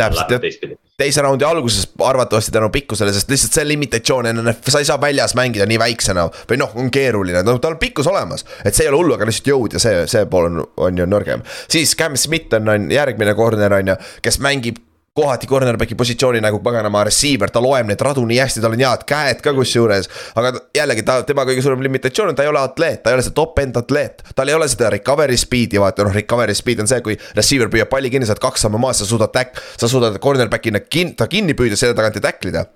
Täpselt, 0.00 0.34
jah. 0.34 0.74
teise 1.00 1.24
raundi 1.24 1.44
alguses 1.44 1.88
arvatavasti 2.04 2.54
tänu 2.54 2.70
pikkusele, 2.74 3.12
sest 3.14 3.30
lihtsalt 3.32 3.56
see 3.58 3.68
limitatsioon 3.68 4.30
on, 4.32 4.52
sa 4.60 4.82
ei 4.82 4.88
saa 4.88 5.00
väljas 5.00 5.36
mängida 5.38 5.68
nii 5.68 5.80
väiksena 5.80 6.26
või 6.50 6.60
noh, 6.60 6.74
on 6.80 6.90
keeruline, 6.94 7.44
no 7.46 7.56
tal 7.62 7.76
on 7.76 7.82
pikkus 7.82 8.08
olemas. 8.10 8.44
et 8.64 8.74
see 8.74 8.86
ei 8.86 8.92
ole 8.92 9.02
hullu, 9.02 9.16
aga 9.16 9.28
lihtsalt 9.28 9.52
jõud 9.52 9.78
ja 9.78 9.82
see, 9.82 10.04
see 10.10 10.26
pool 10.30 10.50
on, 10.50 10.62
on 10.88 11.02
ju 11.02 11.08
nõrgem. 11.08 11.44
siis 11.70 11.96
Cam 11.96 12.16
Smith 12.20 12.56
on, 12.58 12.68
on 12.68 12.90
järgmine 12.92 13.34
corner 13.38 13.80
on 13.80 13.94
ju, 13.94 13.98
kes 14.24 14.40
mängib 14.44 14.80
kohati 15.20 15.48
cornerback'i 15.50 15.98
positsiooni 15.98 16.40
nagu 16.42 16.60
paganama 16.64 17.04
receiver, 17.08 17.52
ta 17.52 17.62
loeb 17.62 17.90
neid 17.90 18.00
radu 18.04 18.24
nii 18.28 18.40
hästi, 18.40 18.62
tal 18.64 18.76
on 18.76 18.84
head 18.84 19.06
käed 19.08 19.44
ka 19.44 19.54
kusjuures. 19.56 20.08
aga 20.40 20.52
jällegi 20.76 21.04
ta, 21.06 21.20
tema 21.28 21.44
kõige 21.48 21.64
suurem 21.64 21.84
limitatsioon 21.86 22.32
on, 22.32 22.38
ta 22.38 22.46
ei 22.46 22.52
ole 22.52 22.62
atleet, 22.62 23.02
ta 23.04 23.12
ei 23.12 23.18
ole 23.18 23.26
see 23.26 23.36
top-end 23.36 23.76
atleet. 23.80 24.24
tal 24.34 24.48
ei 24.48 24.56
ole 24.56 24.68
seda 24.72 24.90
recovery 24.96 25.38
speed'i, 25.40 25.80
vaata 25.82 26.06
noh, 26.06 26.14
recovery 26.16 26.56
speed 26.56 26.84
on 26.84 26.90
see, 26.90 27.00
kui 27.04 27.18
receiver 27.36 27.72
püüab 27.72 27.90
palli 27.92 28.12
kinni, 28.12 28.28
sa 28.28 28.36
oled 28.36 28.44
kaks 28.44 28.66
sammu 28.66 28.80
maas, 28.80 29.02
sa 29.02 29.08
suudad 29.08 29.32
täk-, 29.34 29.58
sa 29.76 29.88
suudad 29.90 30.16
cornerback'ina 30.22 30.84
kin-, 30.86 31.16
ta 31.18 31.28
kinni 31.30 31.56
püüda, 31.58 31.78
selle 31.78 31.98
tagant 31.98 32.16
ja 32.20 32.24
tackle 32.30 32.54
ida 32.54 32.66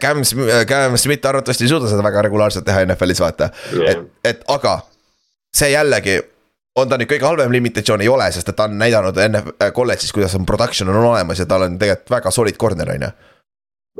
Cam, 0.00 0.22
Cam 0.66 0.96
Smith 0.98 1.26
arvatavasti 1.28 1.64
ei 1.64 1.70
suuda 1.70 1.86
seda 1.90 2.02
väga 2.02 2.24
regulaarselt 2.26 2.64
teha 2.66 2.82
NFL-is 2.88 3.20
vaata 3.22 3.50
yeah., 3.70 3.92
et, 3.92 4.08
et 4.32 4.40
aga 4.50 4.80
see 5.54 5.70
jällegi 5.70 6.16
on 6.76 6.90
ta 6.90 6.98
nüüd 7.00 7.10
kõige 7.10 7.28
halvem 7.28 7.54
limitatsioon, 7.56 8.04
ei 8.04 8.10
ole, 8.12 8.28
sest 8.34 8.52
et 8.52 8.58
ta 8.58 8.68
on 8.68 8.76
näidanud 8.80 9.16
enne 9.22 9.42
kolledžis, 9.74 10.12
kuidas 10.14 10.36
on 10.38 10.48
production 10.48 10.92
on 10.92 11.00
olemas 11.04 11.40
ja 11.40 11.48
tal 11.48 11.68
on 11.68 11.78
tegelikult 11.80 12.18
väga 12.18 12.34
solid 12.34 12.60
corner, 12.60 12.92
on 12.96 13.08
ju. 13.08 13.14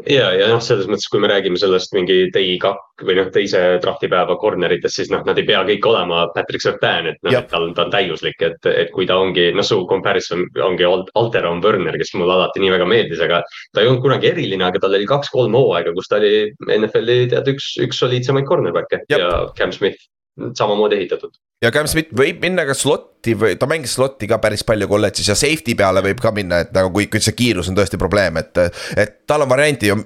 Ja, 0.05 0.27
ja 0.37 0.51
noh, 0.51 0.61
selles 0.61 0.85
mõttes, 0.91 1.07
kui 1.09 1.23
me 1.23 1.29
räägime 1.31 1.57
sellest 1.57 1.95
mingi 1.97 2.27
day 2.35 2.59
kak 2.61 3.01
või 3.09 3.15
noh, 3.17 3.31
teise 3.33 3.61
drafti 3.81 4.11
päeva 4.13 4.35
corner 4.41 4.75
itest, 4.75 4.99
siis 4.99 5.09
noh, 5.09 5.23
nad 5.25 5.39
ei 5.41 5.47
pea 5.49 5.63
kõik 5.65 5.89
olema 5.89 6.27
Patrick 6.35 6.61
Sertan, 6.61 7.09
et 7.09 7.23
noh, 7.25 7.33
et 7.33 7.49
tal, 7.49 7.71
ta 7.77 7.87
on 7.87 7.95
täiuslik, 7.95 8.37
et, 8.45 8.69
et 8.69 8.93
kui 8.93 9.09
ta 9.09 9.17
ongi, 9.23 9.49
noh, 9.57 9.65
su 9.65 9.79
comparison 9.89 10.45
ongi 10.67 10.85
Alteron 11.17 11.63
Werner, 11.65 11.97
kes 11.97 12.13
mulle 12.19 12.37
alati 12.37 12.61
nii 12.61 12.75
väga 12.75 12.89
meeldis, 12.93 13.23
aga. 13.25 13.41
ta 13.73 13.81
ei 13.81 13.89
olnud 13.89 14.05
kunagi 14.05 14.29
eriline, 14.35 14.69
aga 14.69 14.83
tal 14.85 14.99
oli 14.99 15.09
kaks-kolm 15.09 15.57
hooaega, 15.57 15.97
kus 15.97 16.13
ta 16.13 16.21
oli 16.21 16.53
NFL-i 16.77 17.33
tead 17.33 17.49
üks, 17.57 17.73
üks 17.89 18.05
soliidsemaid 18.05 18.49
cornerback'e. 18.53 19.01
Ja 19.17 19.47
Cam 19.57 19.73
Smith 19.73 20.05
samamoodi 20.37 20.99
ehitatud. 21.01 21.33
ja 21.63 21.71
Cam 21.75 21.89
Smith 21.91 22.13
võib 22.17 22.43
minna 22.43 22.67
ka 22.69 22.75
slot'i 22.77 23.37
või 23.39 23.57
ta 23.61 23.69
mängis 23.71 23.97
slot'i 23.97 24.29
ka 24.31 24.39
päris 24.43 24.65
palju 24.67 24.89
kolledžis 24.91 25.31
ja 25.33 25.39
safety 25.39 25.77
peale 25.79 26.03
võib 26.05 26.21
ka 26.23 26.33
minna, 26.37 26.63
et 26.65 26.75
nagu 26.77 26.93
kui, 26.95 27.09
kui 27.13 27.23
see 27.23 27.37
kiirus 27.37 27.71
on 27.73 27.79
tõesti 27.79 28.01
probleem, 28.01 28.43
et. 28.43 28.63
et 28.97 29.23
tal 29.27 29.47
on 29.47 29.51
varianti 29.51 29.93
ju. 29.93 30.03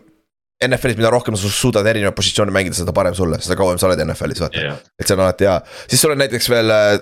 NFL-is, 0.61 0.99
mida 0.99 1.09
rohkem 1.09 1.33
sa 1.41 1.49
suudad 1.49 1.87
erinevaid 1.89 2.13
positsioone 2.13 2.53
mängida, 2.53 2.77
seda 2.77 2.93
parem 2.93 3.15
sulle, 3.17 3.39
seda 3.41 3.55
kauem 3.57 3.79
sa 3.81 3.87
oled 3.89 4.03
NFL-is 4.05 4.43
vaata 4.45 4.61
yeah.. 4.61 4.83
et 5.01 5.09
see 5.09 5.17
on 5.17 5.23
alati 5.25 5.47
hea, 5.49 5.55
siis 5.89 6.03
sul 6.05 6.13
on 6.13 6.21
näiteks 6.21 6.51
veel 6.53 6.75
äh, 6.75 6.99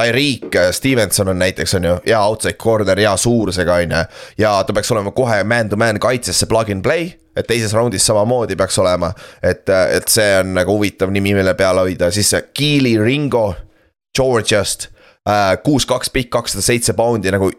Tyreek 0.00 0.56
Stevenson 0.76 1.28
on 1.28 1.38
näiteks, 1.38 1.74
on 1.74 1.84
ju, 1.84 1.98
hea 2.06 2.18
outside 2.20 2.54
corner, 2.60 2.98
hea 2.98 3.16
suurusega, 3.16 3.74
on 3.74 3.94
ju. 3.94 4.02
ja 4.38 4.64
ta 4.64 4.72
peaks 4.72 4.90
olema 4.92 5.10
kohe 5.10 5.44
man-to-man 5.44 6.00
kaitsesse 6.00 6.46
plug 6.46 6.70
and 6.70 6.84
play 6.84 7.14
et 7.36 7.46
teises 7.46 7.72
raundis 7.72 8.06
samamoodi 8.06 8.56
peaks 8.56 8.78
olema. 8.78 9.12
et, 9.42 9.68
et 9.68 10.08
see 10.08 10.38
on 10.40 10.54
nagu 10.56 10.76
huvitav 10.76 11.12
nimi, 11.12 11.34
mille 11.36 11.54
peale 11.54 11.84
hoida, 11.86 12.10
siis 12.10 12.34
Keely 12.54 12.96
Ringo 13.04 13.54
Georgiast 14.16 14.88
äh,. 15.28 15.56
kuus, 15.64 15.86
kaks 15.86 16.10
pikk, 16.10 16.30
kakssada 16.30 16.64
seitse 16.64 16.92
poundi 16.96 17.32
nagu 17.32 17.50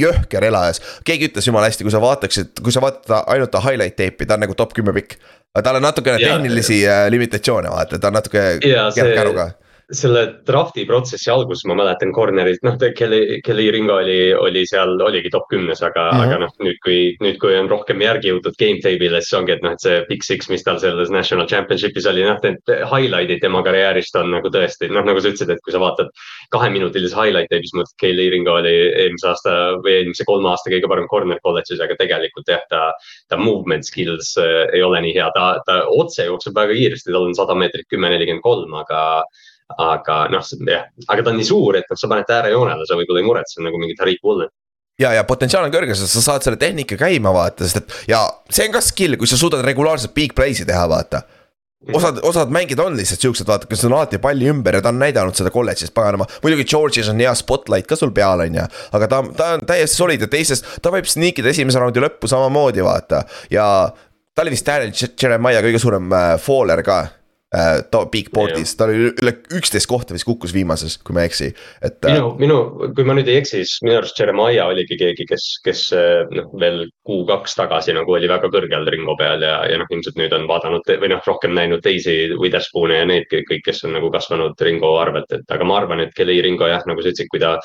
jõhker 0.00 0.44
elajas, 0.50 0.82
keegi 1.06 1.30
ütles 1.30 1.46
jumala 1.46 1.70
hästi, 1.70 1.86
kui 1.86 1.94
sa 1.94 2.02
vaataksid, 2.02 2.54
kui 2.62 2.74
sa 2.74 2.82
vaatad 2.82 3.30
ainult 3.30 3.54
highlight 3.62 3.94
tape'i, 3.98 4.26
ta 4.26 4.34
on 4.34 4.42
nagu 4.42 4.54
top 4.58 4.74
kümme 4.74 4.94
pikk. 4.96 5.20
tal 5.62 5.78
on 5.78 5.86
natukene 5.86 6.18
tehnilisi 6.18 6.80
ja, 6.82 7.04
äh, 7.04 7.10
limitatsioone, 7.14 7.70
vaata, 7.70 7.98
ta 7.98 8.10
on 8.10 8.18
natuke 8.18 8.42
kerge 8.62 9.14
käruga 9.14 9.52
selle 9.92 10.22
draft'i 10.46 10.84
protsessi 10.88 11.28
alguses 11.32 11.66
ma 11.68 11.76
mäletan 11.76 12.12
corner'it, 12.14 12.62
noh, 12.64 12.76
Kelly, 12.96 13.40
Kelly 13.44 13.66
Ringo 13.74 13.98
oli, 14.00 14.32
oli 14.32 14.64
seal, 14.68 14.94
oligi 15.04 15.30
top 15.32 15.44
kümnes, 15.50 15.82
aga 15.84 16.06
mm, 16.08 16.16
-hmm. 16.16 16.24
aga 16.24 16.38
noh, 16.44 16.54
nüüd 16.64 16.78
kui, 16.84 16.98
nüüd 17.20 17.38
kui 17.42 17.56
on 17.58 17.68
rohkem 17.68 18.00
järgi 18.00 18.32
jõutud 18.32 18.56
game 18.60 18.80
tape'ile, 18.84 19.20
siis 19.20 19.36
ongi, 19.36 19.52
et 19.52 19.62
noh, 19.66 19.74
et 19.76 19.84
see 19.84 20.00
Big 20.08 20.24
Six, 20.24 20.48
mis 20.48 20.64
tal 20.64 20.80
selles 20.80 21.12
national 21.12 21.48
championship'is 21.50 22.08
oli, 22.08 22.24
noh, 22.24 22.40
need 22.42 22.74
highlight'id 22.92 23.42
tema 23.44 23.62
karjäärist 23.66 24.16
on 24.20 24.32
nagu 24.32 24.48
tõesti, 24.48 24.88
noh, 24.88 25.04
nagu 25.04 25.20
sa 25.20 25.32
ütlesid, 25.32 25.52
et 25.52 25.64
kui 25.64 25.74
sa 25.74 25.82
vaatad 25.82 26.08
kaheminutilise 26.54 27.16
highlight 27.18 27.52
tape'i, 27.52 27.68
siis 27.68 27.76
mõtled, 27.76 27.96
Kelly 28.00 28.28
Ringo 28.32 28.56
oli 28.60 28.74
eelmise 29.04 29.28
aasta 29.28 29.56
või 29.84 29.98
eelmise 30.00 30.24
kolme 30.24 30.48
aasta 30.48 30.72
kõige 30.72 30.88
parem 30.88 31.08
corner 31.12 31.40
kolledžis, 31.44 31.82
aga 31.84 31.98
tegelikult 32.00 32.48
jah, 32.48 32.64
ta, 32.72 32.92
ta 33.28 33.40
movement 33.40 33.84
skills 33.84 34.32
äh, 34.40 34.64
ei 34.72 34.82
ole 34.82 35.04
nii 35.04 35.16
hea, 35.18 35.28
ta, 35.36 35.58
ta 35.68 35.82
otse 35.92 36.30
jookseb 36.30 36.56
väga 36.56 36.72
kiiresti, 36.72 37.12
tal 37.12 37.28
on 37.28 37.36
sada 37.36 37.56
meetrit 37.58 37.88
kümme, 37.92 38.08
nelikümmend 38.14 38.44
kolm, 38.44 38.72
aga 38.80 39.00
aga 39.80 40.24
noh, 40.32 40.44
jah, 40.68 40.90
aga 41.08 41.22
ta 41.22 41.32
on 41.32 41.40
nii 41.40 41.48
suur, 41.48 41.78
et 41.78 41.88
noh, 41.90 41.98
sa 41.98 42.10
paned 42.10 42.28
ta 42.28 42.40
äärejoonele, 42.42 42.86
sa 42.88 42.98
võib-olla 42.98 43.22
ei 43.22 43.28
muretse 43.28 43.64
nagu 43.64 43.80
mingit 43.80 44.02
Harik 44.02 44.22
Woolen 44.24 44.52
ja, 45.00 45.12
ja 45.18 45.24
potentsiaal 45.26 45.66
on 45.66 45.74
kõrge, 45.74 45.96
sest 45.98 46.14
sa 46.14 46.22
saad 46.22 46.44
selle 46.46 46.60
tehnika 46.60 46.98
käima 47.00 47.32
vaata, 47.34 47.66
sest 47.66 47.82
et 47.82 48.12
ja 48.14 48.24
see 48.50 48.68
on 48.68 48.76
ka 48.76 48.82
skill, 48.84 49.18
kui 49.20 49.30
sa 49.30 49.38
suudad 49.40 49.64
regulaarselt 49.66 50.14
big 50.16 50.34
play'si 50.36 50.66
teha, 50.68 50.84
vaata. 50.90 51.24
osad, 51.92 52.20
osad 52.24 52.52
mängijad 52.54 52.80
on 52.84 52.96
lihtsalt 52.96 53.26
siuksed, 53.26 53.48
vaata, 53.48 53.68
kes 53.70 53.84
on 53.88 53.96
alati 53.96 54.20
palli 54.22 54.48
ümber 54.48 54.78
ja 54.78 54.84
ta 54.84 54.92
on 54.94 55.02
näidanud 55.02 55.36
seda 55.36 55.52
kolledžis, 55.54 55.92
paganama. 55.94 56.28
muidugi 56.42 56.66
George'is 56.70 57.10
on 57.10 57.20
hea 57.20 57.34
spotlight 57.38 57.90
ka 57.90 57.98
sul 57.98 58.14
peal, 58.14 58.46
on 58.46 58.60
ju, 58.60 58.70
aga 58.96 59.10
ta, 59.10 59.20
ta 59.36 59.50
on 59.58 59.66
täiesti 59.68 60.00
solid 60.00 60.24
ja 60.24 60.30
teises, 60.30 60.64
ta 60.82 60.94
võib 60.94 61.10
sneak 61.10 61.42
ida 61.42 61.52
esimese 61.52 61.82
raundi 61.82 62.02
lõppu 62.04 62.30
samamoodi, 62.30 62.84
vaata. 62.86 63.24
ja 63.52 63.66
ta 64.34 64.46
oli 64.46 64.54
vist 64.54 64.66
Daniel 64.66 64.94
Jeremiah 64.94 65.62
kõige 65.64 65.82
suurem 65.82 66.10
äh, 66.14 66.32
faller 66.42 66.82
ka 66.86 67.02
äh, 67.54 68.06
Big 68.12 68.30
Board'is, 68.34 68.74
tal 68.78 68.92
oli 68.92 69.10
üle 69.12 69.34
üksteist 69.54 69.88
kohta 69.90 70.16
vist 70.16 70.26
kukkus 70.28 70.54
viimases, 70.54 70.96
kui 71.04 71.16
ma 71.16 71.24
ei 71.24 71.30
eksi, 71.30 71.50
et. 71.80 71.98
Äh, 72.04 72.16
minu, 72.16 72.32
minu, 72.40 72.58
kui 72.96 73.06
ma 73.08 73.16
nüüd 73.16 73.30
ei 73.30 73.40
eksi, 73.42 73.62
siis 73.62 73.84
minu 73.86 73.98
arust 74.00 74.18
Jeremiah 74.20 74.70
oligi 74.72 74.98
keegi, 75.00 75.26
kes, 75.30 75.48
kes 75.64 75.86
äh, 75.96 76.34
noh, 76.34 76.50
veel 76.60 76.84
kuu-kaks 77.08 77.56
tagasi 77.58 77.96
nagu 77.96 78.16
oli 78.16 78.30
väga 78.30 78.50
kõrgel 78.52 78.86
ringo 78.90 79.16
peal 79.20 79.44
ja, 79.44 79.56
ja 79.70 79.80
noh, 79.80 79.90
ilmselt 79.94 80.18
nüüd 80.20 80.34
on 80.36 80.48
vaadanud 80.50 80.94
või 81.02 81.12
noh, 81.14 81.24
rohkem 81.26 81.56
näinud 81.56 81.84
teisi 81.84 82.18
Witherspoon'e 82.34 83.02
ja 83.02 83.08
need 83.08 83.28
kõik, 83.32 83.64
kes 83.64 83.84
on 83.88 83.96
nagu 83.96 84.12
kasvanud 84.14 84.60
ringo 84.66 84.96
arvelt, 85.00 85.30
et 85.34 85.56
aga 85.56 85.68
ma 85.68 85.80
arvan, 85.82 86.04
et 86.04 86.14
Kelly 86.16 86.40
Ringo 86.44 86.68
jah, 86.70 86.84
nagu 86.88 87.02
sa 87.02 87.12
ütlesid, 87.12 87.30
kui 87.32 87.42
ta 87.42 87.56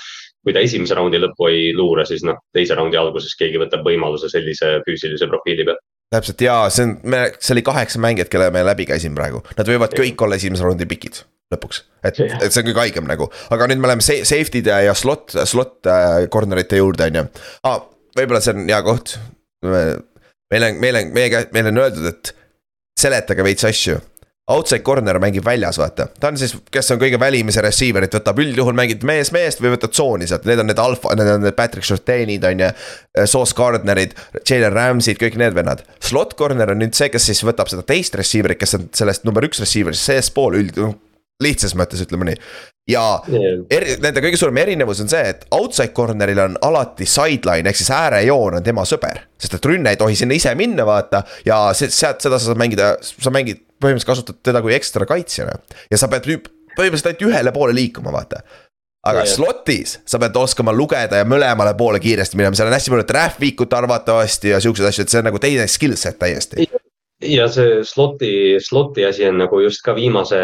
kui 0.45 0.55
ta 0.55 0.61
esimese 0.63 0.95
raundi 0.95 1.19
lõppu 1.19 1.49
ei 1.51 1.71
luure, 1.75 2.05
siis 2.07 2.23
noh, 2.23 2.37
teise 2.55 2.77
raundi 2.77 2.97
alguses 2.97 3.35
keegi 3.39 3.59
võtab 3.59 3.83
võimaluse 3.85 4.29
sellise 4.31 4.77
füüsilise 4.85 5.27
profiili 5.27 5.65
pealt 5.67 5.83
täpselt 6.13 6.41
ja 6.41 6.61
see 6.73 6.87
on, 6.87 6.95
me, 7.09 7.25
see 7.39 7.53
oli 7.55 7.63
kaheksa 7.65 8.01
mängijat, 8.01 8.31
kelle 8.33 8.49
me 8.53 8.63
läbi 8.65 8.87
käisime 8.89 9.17
praegu, 9.17 9.43
nad 9.57 9.69
võivad 9.69 9.93
kõik 9.97 10.25
olla 10.25 10.39
esimese 10.39 10.65
raundi 10.65 10.87
pikid 10.89 11.21
lõpuks. 11.53 11.83
et, 12.03 12.19
et 12.19 12.49
see 12.49 12.61
on 12.61 12.69
kõige 12.69 12.83
haigem 12.83 13.07
nagu, 13.09 13.29
aga 13.53 13.69
nüüd 13.69 13.81
me 13.81 13.89
oleme 13.89 14.05
safety'de 14.05 14.81
ja 14.85 14.95
slot, 14.97 15.37
slot 15.49 15.89
äh, 15.89 16.25
corner'ite 16.33 16.81
juurde, 16.81 17.09
on 17.09 17.21
ju 17.21 17.25
ah,. 17.69 17.81
võib-olla 18.17 18.41
see 18.43 18.55
on 18.57 18.65
hea 18.69 18.81
koht. 18.85 19.17
meil 19.65 20.67
on, 20.69 20.81
meil 20.81 21.01
on, 21.01 21.13
meie, 21.15 21.45
meile 21.53 21.73
on 21.73 21.83
öeldud, 21.85 22.09
et 22.09 22.33
seletage 22.99 23.45
veits 23.45 23.67
asju 23.69 23.99
outside 24.49 24.81
corner 24.85 25.19
mängib 25.21 25.45
väljas, 25.45 25.77
vaata. 25.77 26.07
ta 26.19 26.31
on 26.31 26.37
siis, 26.37 26.55
kes 26.71 26.91
on 26.93 27.01
kõige 27.01 27.19
välimise 27.21 27.61
receiver'it 27.63 28.15
võtab, 28.17 28.39
üldjuhul 28.41 28.77
mängib 28.77 29.03
mees 29.07 29.33
meest 29.35 29.61
või 29.61 29.75
võtad 29.75 29.93
tsooni 29.93 30.29
sealt, 30.29 30.47
need 30.49 30.63
on 30.63 30.69
need 30.71 30.81
alfa, 30.81 31.13
need 31.17 31.33
on 31.35 31.45
need 31.45 31.57
Patrick 31.57 31.87
Shortenid 31.87 32.47
on 32.49 32.65
ju. 32.65 32.71
Sauce 33.29 33.53
Gardnerid, 33.57 34.15
Jalen 34.47 34.73
Rams'id, 34.73 35.19
kõik 35.21 35.37
need 35.39 35.53
vennad. 35.57 35.83
Slot 36.03 36.35
corner 36.39 36.73
on 36.73 36.81
nüüd 36.81 36.97
see, 36.97 37.11
kes 37.13 37.29
siis 37.29 37.43
võtab 37.45 37.69
seda 37.71 37.85
teist 37.85 38.17
receiver'it, 38.17 38.59
kes 38.61 38.77
on 38.79 38.89
sellest 38.95 39.27
number 39.27 39.45
üks 39.45 39.61
receiver'ist 39.61 40.09
seespool 40.09 40.57
üld-, 40.59 40.81
noh, 40.81 40.97
lihtsas 41.43 41.75
mõttes 41.77 42.01
ütleme 42.03 42.27
nii. 42.27 42.41
ja 42.89 43.03
eri, 43.71 43.95
nende 44.01 44.23
kõige 44.23 44.39
suurem 44.39 44.57
erinevus 44.59 44.99
on 45.03 45.11
see, 45.11 45.23
et 45.31 45.45
outside 45.55 45.93
corner'il 45.95 46.41
on 46.43 46.57
alati 46.67 47.07
sideline 47.07 47.69
ehk 47.69 47.79
siis 47.79 47.91
äärejoon 47.95 48.59
on 48.59 48.65
tema 48.65 48.83
sõber. 48.87 49.23
sest 49.39 49.55
et 49.55 49.71
rünne 49.71 49.93
ei 49.93 49.99
tohi 49.99 50.17
sinna 50.19 50.35
ise 50.35 50.55
minna, 50.59 50.85
vaata 50.89 51.23
ja 51.45 51.67
sealt 51.77 52.19
seda 52.19 52.39
sa 52.39 52.49
saad 52.49 52.59
mängida, 52.59 52.95
sa 52.99 53.31
mängid 53.31 53.68
põhimõtteliselt 53.81 54.11
kasutad 54.11 54.41
teda 54.45 54.63
kui 54.65 54.75
ekstra 54.75 55.07
kaitsjana. 55.09 55.59
ja 55.91 55.99
sa 55.99 56.09
pead 56.11 56.27
põhimõtteliselt 56.27 57.11
ainult 57.11 57.29
ühele 57.29 57.53
poole 57.55 57.75
liikuma, 57.75 58.11
vaata. 58.15 58.43
aga 59.09 59.23
ja, 59.23 59.31
slot'is 59.31 59.99
sa 60.05 60.19
pead 60.19 60.35
oskama 60.35 60.73
lugeda 60.75 61.21
ja 61.21 61.27
mõlemale 61.27 61.75
poole 61.77 62.01
kiiresti 62.03 62.39
minema, 62.39 62.57
seal 62.57 62.69
on 62.71 62.75
hästi 62.75 62.93
palju 62.95 63.07
traffic 63.07 63.65
ut 63.65 63.73
arvatavasti 63.73 64.53
ja 64.53 64.61
siukseid 64.63 64.91
asju, 64.91 65.05
et 65.05 65.13
see 65.13 65.21
on 65.21 65.29
nagu 65.31 65.41
teine 65.41 65.67
skill 65.71 65.97
set 65.99 66.19
täiesti 66.19 66.67
ja 67.19 67.49
see 67.51 67.81
slot'i, 67.83 68.33
slot'i 68.63 69.03
asi 69.07 69.25
on 69.27 69.41
nagu 69.41 69.59
just 69.59 69.81
ka 69.83 69.91
viimase, 69.95 70.37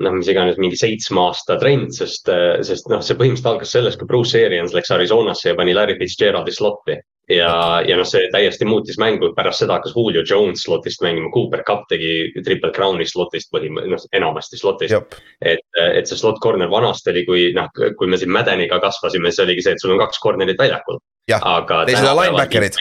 noh, 0.00 0.16
mis 0.16 0.28
iganes, 0.28 0.58
mingi 0.60 0.76
seitsme 0.76 1.22
aasta 1.24 1.56
trend, 1.60 1.94
sest, 1.96 2.28
sest 2.68 2.90
noh, 2.92 3.00
see 3.04 3.16
põhimõtteliselt 3.16 3.52
algas 3.52 3.72
sellest, 3.72 4.00
kui 4.00 4.10
Bruce 4.10 4.42
Arians 4.44 4.76
läks 4.76 4.92
Arizonasse 4.92 5.52
ja 5.52 5.56
pani 5.56 5.76
Larry 5.76 5.96
Fitzgeraldi 6.00 6.52
slot'i 6.52 6.98
ja, 7.28 7.52
ja 7.86 7.96
noh, 7.98 8.06
see 8.08 8.28
täiesti 8.32 8.66
muutis 8.68 8.98
mängu, 9.00 9.30
pärast 9.36 9.62
seda 9.62 9.76
hakkas 9.76 9.94
Julio 9.96 10.24
Jones 10.28 10.64
slotist 10.64 11.02
mängima, 11.04 11.30
Cooper 11.34 11.62
Cup 11.68 11.86
tegi 11.90 12.30
triple 12.44 12.72
crown'i 12.76 13.06
slotist 13.08 13.50
põhimõtteliselt, 13.54 14.08
noh 14.08 14.20
enamasti 14.20 14.60
slotist. 14.60 15.18
et, 15.40 15.64
et 15.78 16.08
see 16.08 16.18
slot 16.18 16.40
corner 16.44 16.70
vanasti 16.72 17.12
oli, 17.14 17.24
kui 17.28 17.48
noh, 17.56 17.68
kui 17.72 18.10
me 18.10 18.20
siin 18.20 18.32
Madeniga 18.34 18.80
kasvasime, 18.82 19.32
siis 19.32 19.44
oligi 19.46 19.66
see, 19.66 19.76
et 19.76 19.84
sul 19.84 19.96
on 19.96 20.04
kaks 20.04 20.22
corner'it 20.24 20.60
väljakul. 20.60 21.02
aga. 21.40 21.84
teised 21.88 22.08
on 22.08 22.22
linebacker'id 22.22 22.80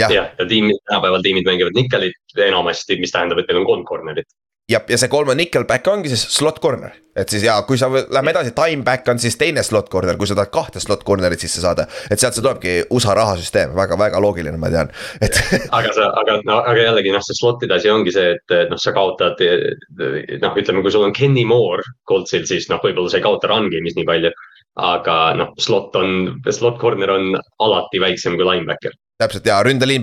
jah, 0.00 0.10
ja, 0.10 0.24
tiimid, 0.48 0.80
tänapäeval 0.88 1.22
tiimid 1.22 1.46
mängivad 1.46 1.76
nikkelit 1.76 2.40
enamasti, 2.48 2.98
mis 3.00 3.12
tähendab, 3.14 3.42
et 3.42 3.50
meil 3.50 3.62
on 3.62 3.68
kolm 3.68 3.84
corner'it 3.88 4.30
jah, 4.70 4.84
ja 4.88 4.98
see 5.00 5.10
kolme 5.12 5.34
nickelback 5.36 5.88
ongi 5.92 6.10
siis 6.12 6.22
slot 6.32 6.58
corner, 6.62 6.94
et 7.16 7.30
siis 7.30 7.44
ja 7.44 7.56
kui 7.68 7.76
sa 7.80 7.90
lähme 7.92 8.32
edasi, 8.32 8.54
time 8.56 8.84
back 8.86 9.08
on 9.12 9.20
siis 9.20 9.36
teine 9.40 9.62
slot 9.66 9.90
corner, 9.92 10.16
kui 10.20 10.28
sa 10.28 10.36
tahad 10.38 10.52
kahte 10.54 10.80
slot 10.80 11.04
corner'it 11.04 11.42
sisse 11.42 11.60
saada. 11.60 11.86
et 12.10 12.20
sealt 12.20 12.36
see 12.36 12.44
tulebki 12.44 12.74
USA 12.94 13.16
rahasüsteem 13.18 13.74
väga, 13.76 13.98
väga 14.00 14.22
loogiline, 14.24 14.56
ma 14.60 14.70
tean, 14.72 14.92
et 15.20 15.36
aga 15.68 15.92
sa, 15.96 16.08
aga 16.22 16.38
no, 16.48 16.62
aga 16.62 16.88
jällegi 16.88 17.12
noh, 17.12 17.24
see 17.26 17.38
slot'ide 17.40 17.76
asi 17.76 17.92
ongi 17.92 18.14
see, 18.14 18.34
et 18.38 18.56
noh, 18.70 18.80
sa 18.80 18.94
kaotad. 18.96 19.40
noh, 19.40 20.58
ütleme, 20.60 20.82
kui 20.82 20.94
sul 20.94 21.06
on 21.06 21.16
Kenny 21.16 21.44
Moore 21.48 21.84
Coltsil, 22.08 22.48
siis 22.48 22.70
noh, 22.72 22.80
võib-olla 22.84 23.12
sa 23.12 23.20
ei 23.20 23.26
kaota 23.26 23.52
run 23.52 23.68
game'is 23.72 23.98
nii 23.98 24.08
palju. 24.08 24.32
aga 24.80 25.18
noh, 25.38 25.52
slot 25.60 25.94
on, 26.00 26.40
slot 26.50 26.80
corner 26.80 27.12
on 27.14 27.36
alati 27.62 28.00
väiksem 28.02 28.40
kui 28.40 28.48
linebacker 28.48 28.96
täpselt 29.20 29.46
ja 29.46 29.60
ründeliin, 29.62 30.02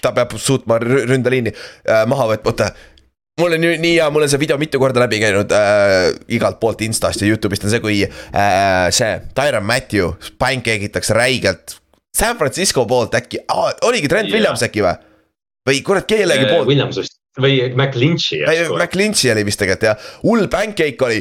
ta 0.00 0.14
peab 0.16 0.30
suutma 0.40 0.78
ründeliini 0.80 1.52
äh, 1.52 2.06
maha 2.08 2.30
võtma, 2.30 2.54
oota 2.54 2.70
mul 3.40 3.52
on 3.52 3.60
nii, 3.60 3.78
nii 3.82 3.96
hea, 3.98 4.10
mul 4.10 4.24
on 4.24 4.30
see 4.32 4.40
video 4.40 4.58
mitu 4.60 4.80
korda 4.80 5.02
läbi 5.02 5.20
käinud 5.20 5.52
äh, 5.52 6.12
igalt 6.32 6.60
poolt 6.60 6.80
Instast 6.86 7.22
ja 7.22 7.28
Youtube'ist 7.28 7.66
on 7.66 7.72
see, 7.72 7.82
kui 7.84 7.98
äh, 8.06 8.86
see 8.94 9.10
Tyron 9.36 9.66
Matthew 9.68 10.14
pancake 10.40 10.88
itakse 10.88 11.16
räigelt. 11.16 11.76
San 12.16 12.38
Francisco 12.40 12.86
poolt 12.88 13.14
äkki 13.18 13.42
ah,, 13.52 13.74
oligi 13.84 14.08
Trent 14.08 14.30
yeah. 14.30 14.38
Williams 14.38 14.64
äkki 14.64 14.84
või? 14.84 14.96
või 15.66 15.82
kurat 15.84 16.08
kellegi 16.08 16.48
poolt. 16.48 16.68
Williams 16.70 17.00
vist 17.02 17.15
või 17.40 17.58
McLinchi. 17.74 18.40
McLinchi 18.72 19.30
oli 19.32 19.44
vist 19.46 19.60
tegelikult 19.60 19.86
jah, 19.86 20.04
hull 20.24 20.46
pancake 20.52 21.04
oli 21.04 21.20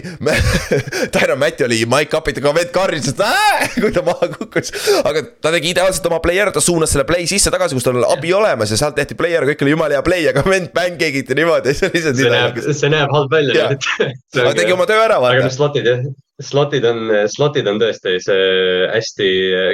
Tyron 1.14 1.40
Mati 1.42 1.66
oli 1.68 1.82
Mike 1.90 2.18
Upitiga 2.18 2.54
vend 2.56 2.72
karjus, 2.76 3.12
et 3.12 3.80
kui 3.82 3.92
ta 3.96 4.04
maha 4.06 4.30
kukkus. 4.36 4.72
aga 5.04 5.26
ta 5.44 5.54
tegi 5.56 5.74
ideaalselt 5.74 6.08
oma 6.10 6.22
player'i, 6.24 6.56
ta 6.56 6.64
suunas 6.64 6.94
selle 6.96 7.08
play 7.10 7.28
sisse 7.30 7.52
tagasi, 7.54 7.78
kus 7.78 7.88
tal 7.88 8.00
oli 8.00 8.08
abi 8.10 8.34
olemas 8.38 8.72
ja 8.72 8.80
sealt 8.80 8.96
tehti 9.00 9.18
player, 9.20 9.48
kõik 9.52 9.66
oli 9.66 9.76
jumala 9.76 10.00
hea 10.00 10.06
play, 10.06 10.28
aga 10.32 10.46
vend 10.48 10.72
pancake 10.76 11.26
iti 11.26 11.38
niimoodi, 11.38 11.74
see 11.78 11.90
oli 11.90 12.00
lihtsalt. 12.00 12.22
see 12.22 12.36
näeb, 12.36 12.62
see 12.82 12.94
näeb 12.94 13.18
halb 13.18 13.36
välja. 13.36 13.72
aga 14.46 14.54
tegi 14.62 14.78
oma 14.78 14.88
töö 14.90 15.02
ära 15.04 15.20
vaata. 15.20 15.42
aga 15.42 15.50
noh, 15.50 15.58
slot'id 15.60 15.92
jah 15.92 16.06
slotid 16.41 16.84
on, 16.86 17.10
slotid 17.32 17.68
on 17.70 17.80
tõesti 17.80 18.18
see 18.24 18.88
hästi, 18.91 19.28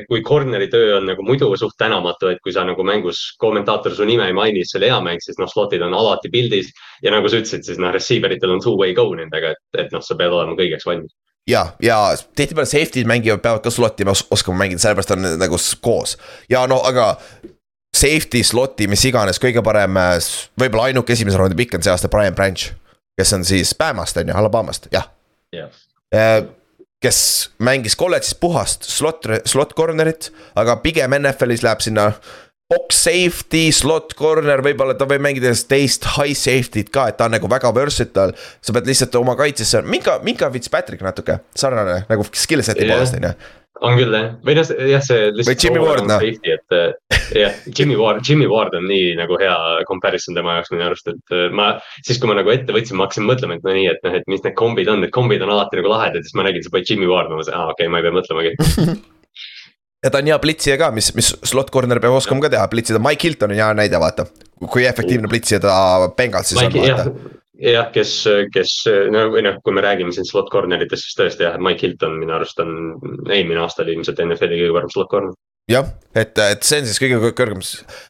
kui 0.10 0.22
corner'i 0.26 0.68
töö 0.72 0.98
on 1.00 1.08
nagu 1.10 1.26
muidu 1.26 1.50
suht 1.58 1.78
tänamatu, 1.82 2.30
et 2.32 2.42
kui 2.44 2.54
sa 2.54 2.66
nagu 2.68 2.86
mängus 2.86 3.32
kommentaator 3.42 3.96
su 3.98 4.06
nime 4.06 4.28
ei 4.30 4.36
maini, 4.38 4.62
siis 4.62 4.76
see 4.76 4.82
oli 4.82 4.92
hea 4.92 5.00
mäng, 5.08 5.24
siis 5.26 5.40
noh, 5.42 5.50
slotid 5.50 5.82
on 5.86 5.96
alati 5.98 6.30
pildis. 6.34 6.70
ja 7.02 7.14
nagu 7.14 7.30
sa 7.30 7.42
ütlesid, 7.42 7.66
siis 7.66 7.82
noh, 7.82 7.94
receiver 7.94 8.34
itel 8.34 8.54
on 8.54 8.62
two-way 8.62 8.94
go 8.98 9.10
nendega, 9.18 9.56
et, 9.56 9.82
et 9.86 9.96
noh, 9.96 10.04
sa 10.06 10.18
pead 10.20 10.34
olema 10.34 10.58
kõigeks 10.60 10.86
valmis 10.86 11.14
ja, 11.50 11.66
ja 11.82 11.98
tihtipeale 12.38 12.70
safety'd 12.70 13.10
mängivad, 13.10 13.42
peavad 13.42 13.66
ka 13.66 13.74
slot'i 13.74 14.06
oskama 14.06 14.62
mängida, 14.62 14.84
sellepärast 14.84 15.16
on 15.18 15.32
nagu 15.42 15.58
koos 15.82 16.18
ja 16.50 16.68
no 16.70 16.82
aga 16.86 17.16
safety, 17.98 18.44
slot'i, 18.46 18.88
mis 18.88 19.04
iganes, 19.10 19.42
kõige 19.42 19.66
parem, 19.66 19.98
võib-olla 20.62 20.92
ainuke 20.92 21.18
esimese 21.18 21.42
raundi 21.42 21.58
pikk 21.58 21.80
on 21.80 21.86
see 21.86 21.94
aasta 21.94 22.12
Brian 22.12 22.38
Branch. 22.38 22.70
kes 23.18 23.34
on 23.34 23.46
siis 23.46 23.74
Bamast 23.78 24.18
on 24.18 24.30
ju, 24.30 24.38
Alabamast, 24.38 24.88
jah 24.94 25.10
yeah 25.54 25.70
Äh, 25.70 25.91
kes 27.02 27.20
mängis 27.64 27.96
kolledžis 27.98 28.36
puhast 28.38 28.86
slot, 28.86 29.26
slot 29.50 29.76
corner'it, 29.78 30.30
aga 30.60 30.78
pigem 30.84 31.16
NFL-is 31.18 31.64
läheb 31.66 31.82
sinna 31.82 32.12
box 32.72 33.02
safety, 33.04 33.66
slot 33.76 34.14
corner, 34.16 34.62
võib-olla 34.64 34.96
ta 34.96 35.08
võib 35.10 35.24
mängida 35.26 35.52
teist 35.68 36.06
high 36.16 36.36
safety't 36.38 36.92
ka, 36.94 37.10
et 37.12 37.18
ta 37.20 37.28
on 37.28 37.36
nagu 37.36 37.50
väga 37.52 37.72
versatile. 37.76 38.36
sa 38.62 38.76
pead 38.76 38.88
lihtsalt 38.88 39.18
oma 39.20 39.36
kaitsesse, 39.40 39.82
minka, 39.84 40.20
minka 40.24 40.52
Fitzpatrick 40.54 41.04
natuke 41.04 41.42
sarnane 41.56 42.06
nagu 42.10 42.28
skill 42.32 42.64
set'i 42.64 42.86
yeah. 42.86 42.96
poolest 42.96 43.18
on 43.20 43.28
ju 43.28 43.34
on 43.82 43.96
küll 43.98 44.14
jah, 44.14 44.34
või 44.46 44.56
noh, 44.58 44.72
jah, 44.92 45.04
see. 45.06 45.30
või 45.38 45.56
Jimmy 45.56 45.82
Ward 45.82 46.08
noh. 46.10 46.24
et 46.24 46.76
jah, 47.40 47.56
Jimmy 47.72 47.96
Ward, 48.00 48.22
Jimmy 48.28 48.50
Ward 48.52 48.76
on 48.78 48.86
nii 48.90 49.16
nagu 49.20 49.38
hea 49.42 49.56
comparison 49.90 50.38
tema 50.38 50.58
jaoks 50.58 50.74
minu 50.74 50.86
arust, 50.90 51.08
et 51.12 51.36
äh, 51.36 51.48
ma. 51.56 51.72
siis, 52.04 52.20
kui 52.20 52.30
ma 52.30 52.38
nagu 52.38 52.52
ette 52.54 52.76
võtsin, 52.76 53.00
ma 53.00 53.08
hakkasin 53.08 53.28
mõtlema, 53.30 53.58
et 53.58 53.66
no 53.68 53.76
nii, 53.78 53.88
et 53.94 54.06
noh, 54.06 54.20
et 54.20 54.28
mis 54.32 54.44
need 54.46 54.58
kombid 54.60 54.92
on, 54.92 55.02
need 55.06 55.16
kombid 55.16 55.44
on 55.46 55.54
alati 55.56 55.80
nagu 55.80 55.94
lahedad, 55.94 56.28
siis 56.28 56.38
ma 56.38 56.46
nägin, 56.48 56.66
see 56.66 56.74
poiss 56.74 56.92
Jimmy 56.92 57.10
Ward, 57.10 57.32
ma 57.32 57.40
mõtlesin, 57.40 57.58
aa 57.58 57.72
okei 57.74 57.88
okay,, 57.88 57.94
ma 57.94 58.02
ei 58.02 58.08
pea 58.08 58.16
mõtlemagi 58.20 58.56
ja 60.06 60.14
ta 60.14 60.22
on 60.22 60.32
hea 60.34 60.40
plitsija 60.44 60.80
ka, 60.82 60.92
mis, 60.96 61.14
mis 61.18 61.34
slot 61.48 61.72
corner 61.74 62.04
peab 62.04 62.20
oskama 62.20 62.46
ka 62.46 62.54
teha, 62.54 62.68
plitsida, 62.72 63.02
Mike 63.02 63.30
Hilton 63.30 63.56
on 63.56 63.62
hea 63.64 63.70
näide, 63.78 64.02
vaata. 64.02 64.28
kui 64.68 64.86
efektiivne 64.86 65.32
plitsija 65.32 65.62
ta 65.64 65.76
Bengalsis 66.18 66.60
on, 66.62 66.76
vaata 66.76 67.40
jah, 67.62 67.92
kes, 67.94 68.16
kes 68.54 68.74
no 69.14 69.28
või 69.34 69.46
noh, 69.46 69.62
kui 69.64 69.76
me 69.76 69.86
räägime 69.86 70.14
siin 70.16 70.28
slot 70.28 70.50
corner 70.54 70.82
itest, 70.84 71.08
siis 71.08 71.20
tõesti 71.20 71.48
jah, 71.48 71.60
Mike 71.62 71.88
Hilton 71.88 72.20
minu 72.20 72.36
arust 72.36 72.60
on 72.64 72.76
eelmine 73.30 73.62
aasta 73.62 73.86
oli 73.86 73.98
ilmselt 73.98 74.22
NFL-i 74.26 74.64
kõige 74.64 74.78
parem 74.80 74.94
slot 74.94 75.12
corner 75.12 75.38
jah, 75.72 75.88
et, 76.16 76.38
et 76.42 76.66
see 76.66 76.82
on 76.82 76.88
siis 76.90 77.00
kõige 77.00 77.32
kõrgem, 77.38 77.62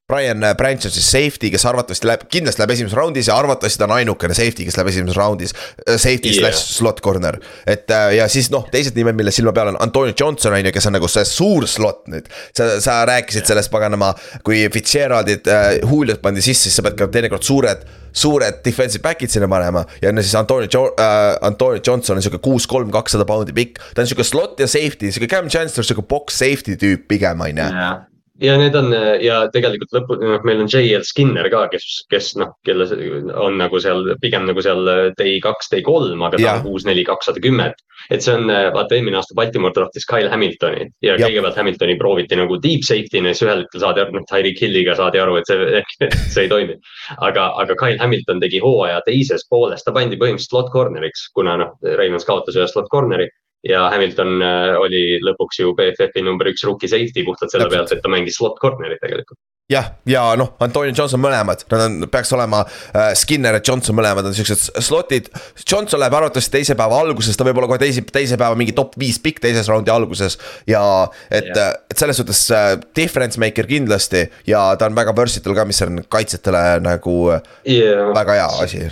Brian 0.10 0.44
Branch 0.58 0.88
on 0.88 0.94
siis 0.94 1.08
safety, 1.14 1.52
kes 1.54 1.66
arvatavasti 1.70 2.08
läheb, 2.10 2.26
kindlasti 2.32 2.62
läheb 2.62 2.74
esimeses 2.76 2.98
raundis 2.98 3.30
ja 3.30 3.38
arvatavasti 3.38 3.82
ta 3.82 3.88
on 3.88 3.96
ainukene 4.00 4.38
safety, 4.38 4.66
kes 4.68 4.78
läheb 4.80 4.92
esimeses 4.92 5.20
raundis. 5.20 5.56
Äh, 5.86 5.98
safety 6.02 6.32
yeah. 6.32 6.40
slash 6.40 6.78
slot 6.80 7.02
corner, 7.06 7.38
et 7.70 7.92
äh, 7.94 8.16
ja 8.18 8.28
siis 8.32 8.50
noh, 8.54 8.66
teised 8.74 8.98
nimed, 8.98 9.20
mille 9.20 9.34
silma 9.36 9.54
peal 9.56 9.74
on 9.74 9.80
Antonio 9.84 10.16
Johnson 10.18 10.56
on 10.58 10.66
ju, 10.66 10.74
kes 10.76 10.90
on 10.90 10.98
nagu 10.98 11.12
see 11.12 11.28
suur 11.28 11.68
slot 11.70 12.08
nüüd. 12.12 12.30
sa, 12.58 12.74
sa 12.84 13.02
rääkisid 13.10 13.50
sellest 13.50 13.74
paganama, 13.74 14.14
kui 14.48 14.64
Fitzgeraldid 14.74 15.50
äh,, 15.52 15.74
Juliot 15.84 16.24
pandi 16.24 16.44
sisse, 16.46 16.70
siis 16.70 16.80
sa 16.80 16.88
pead 16.88 16.98
ka 17.00 17.12
teinekord 17.12 17.46
suured 17.46 17.86
suured 18.14 18.62
defensive 18.66 19.04
back'id 19.06 19.32
sinna 19.34 19.50
panema 19.52 19.86
ja 20.02 20.12
no 20.12 20.24
siis 20.24 20.36
Antonio 20.36 20.70
jo 20.72 20.86
äh,, 21.00 21.38
Antonio 21.48 21.82
Johnson 21.82 22.20
on 22.20 22.26
sihuke 22.26 22.42
kuus, 22.44 22.68
kolm, 22.68 22.92
kakssada 22.92 23.26
poundi 23.28 23.56
pikk. 23.56 23.82
ta 23.96 24.04
on 24.04 24.12
sihuke 24.12 24.28
slot 24.28 24.60
ja 24.60 24.68
safety, 24.68 25.12
sihuke 25.12 25.32
Cam 25.32 25.50
Chancellor, 25.50 25.88
sihuke 25.88 26.08
box 26.08 26.40
safety 26.44 26.78
tüüp 26.80 27.08
pigem 27.12 27.42
on 27.42 27.66
ju 27.66 28.11
ja 28.42 28.56
need 28.60 28.76
on 28.78 28.92
ja 29.22 29.38
tegelikult 29.54 29.94
lõpu, 29.96 30.18
noh, 30.22 30.42
meil 30.48 30.64
on 30.64 30.70
JL 30.72 31.06
Skinner 31.08 31.48
ka, 31.54 31.66
kes, 31.72 31.86
kes 32.12 32.32
noh, 32.42 32.56
kelle 32.68 32.88
on 33.38 33.58
nagu 33.62 33.80
seal 33.84 34.14
pigem 34.22 34.48
nagu 34.50 34.64
seal 34.64 34.90
day 35.18 35.38
kaks, 35.44 35.72
day 35.74 35.84
kolm, 35.86 36.24
aga 36.26 36.40
ta 36.42 36.56
on 36.58 36.66
kuus, 36.66 36.86
neli, 36.88 37.06
kakssada 37.08 37.44
kümme. 37.44 37.72
et 38.10 38.24
see 38.26 38.34
on, 38.34 38.50
vaata 38.74 38.98
eelmine 38.98 39.20
aasta 39.20 39.36
Baltimore 39.38 39.76
draftis 39.76 40.08
Kyle 40.10 40.30
Hamiltoni 40.32 40.88
ja, 41.06 41.14
ja. 41.14 41.28
kõigepealt 41.28 41.60
Hamiltoni 41.60 41.98
prooviti 42.00 42.40
nagu 42.40 42.58
deep 42.64 42.82
safety'na, 42.88 43.36
siis 43.36 43.46
ühel 43.46 43.62
hetkel 43.62 43.84
saadi 43.84 44.02
aru, 44.02 44.16
noh 44.18 44.26
Tyreek 44.30 44.58
Hilliga 44.64 44.96
saadi 44.98 45.22
aru, 45.22 45.38
et 45.38 45.52
see, 45.52 45.84
see 46.34 46.48
ei 46.48 46.50
toimi. 46.52 46.80
aga, 47.20 47.52
aga 47.62 47.78
Kyle 47.78 48.02
Hamilton 48.02 48.42
tegi 48.42 48.64
hooaja 48.64 49.04
teises 49.06 49.46
pooles, 49.50 49.86
ta 49.86 49.94
pandi 49.94 50.18
põhimõtteliselt 50.18 50.56
slot 50.58 50.74
corner'iks, 50.74 51.30
kuna 51.38 51.60
noh, 51.62 51.78
Ravens 51.86 52.26
kaotas 52.26 52.58
ühe 52.58 52.66
slot 52.72 52.90
corner'i 52.90 53.30
ja 53.68 53.86
Hamilton 53.94 54.42
äh, 54.42 54.74
oli 54.82 55.04
lõpuks 55.22 55.62
ju 55.62 55.76
BFF-i 55.78 56.26
number 56.26 56.50
üks 56.50 56.66
rookie 56.66 56.90
safety 56.90 57.26
puhtalt 57.28 57.54
selle 57.54 57.70
pealt, 57.70 57.94
et 57.94 58.02
ta 58.02 58.12
mängis 58.12 58.40
slot 58.40 58.58
corner'it 58.62 59.02
tegelikult. 59.04 59.38
jah, 59.72 59.86
ja 60.10 60.24
noh, 60.36 60.50
Antonio 60.60 60.92
Johnson 60.98 61.22
mõlemad, 61.22 61.62
nad 61.72 61.84
on, 61.86 62.08
peaks 62.12 62.34
olema 62.36 62.64
äh, 62.66 63.12
Skinner 63.16 63.60
ja 63.60 63.62
Johnson 63.64 63.96
mõlemad 63.96 64.28
on 64.28 64.34
siuksed 64.36 64.82
slot'id. 64.84 65.30
Johnson 65.62 66.02
läheb 66.02 66.18
arvatavasti 66.18 66.58
teise 66.58 66.76
päeva 66.80 66.98
alguses, 67.04 67.38
ta 67.38 67.48
võib 67.48 67.62
olla 67.62 67.70
kohe 67.72 67.80
teise, 67.84 68.04
teise 68.10 68.40
päeva 68.42 68.58
mingi 68.60 68.76
top 68.76 68.98
viis 69.00 69.22
pikk 69.22 69.40
teises 69.46 69.70
raundi 69.72 69.94
alguses. 69.94 70.40
ja 70.68 70.82
et 71.30 71.54
et 71.54 71.96
selles 72.02 72.18
suhtes 72.20 72.44
äh, 72.56 72.74
difference 72.98 73.40
maker 73.40 73.70
kindlasti 73.70 74.26
ja 74.50 74.72
ta 74.76 74.90
on 74.90 74.98
väga 74.98 75.16
versatile 75.16 75.56
ka, 75.56 75.70
mis 75.70 75.86
on 75.86 76.04
kaitsjatele 76.10 76.66
nagu 76.82 77.16
yeah. 77.30 78.10
väga 78.18 78.42
hea 78.42 78.52
asi 78.66 78.84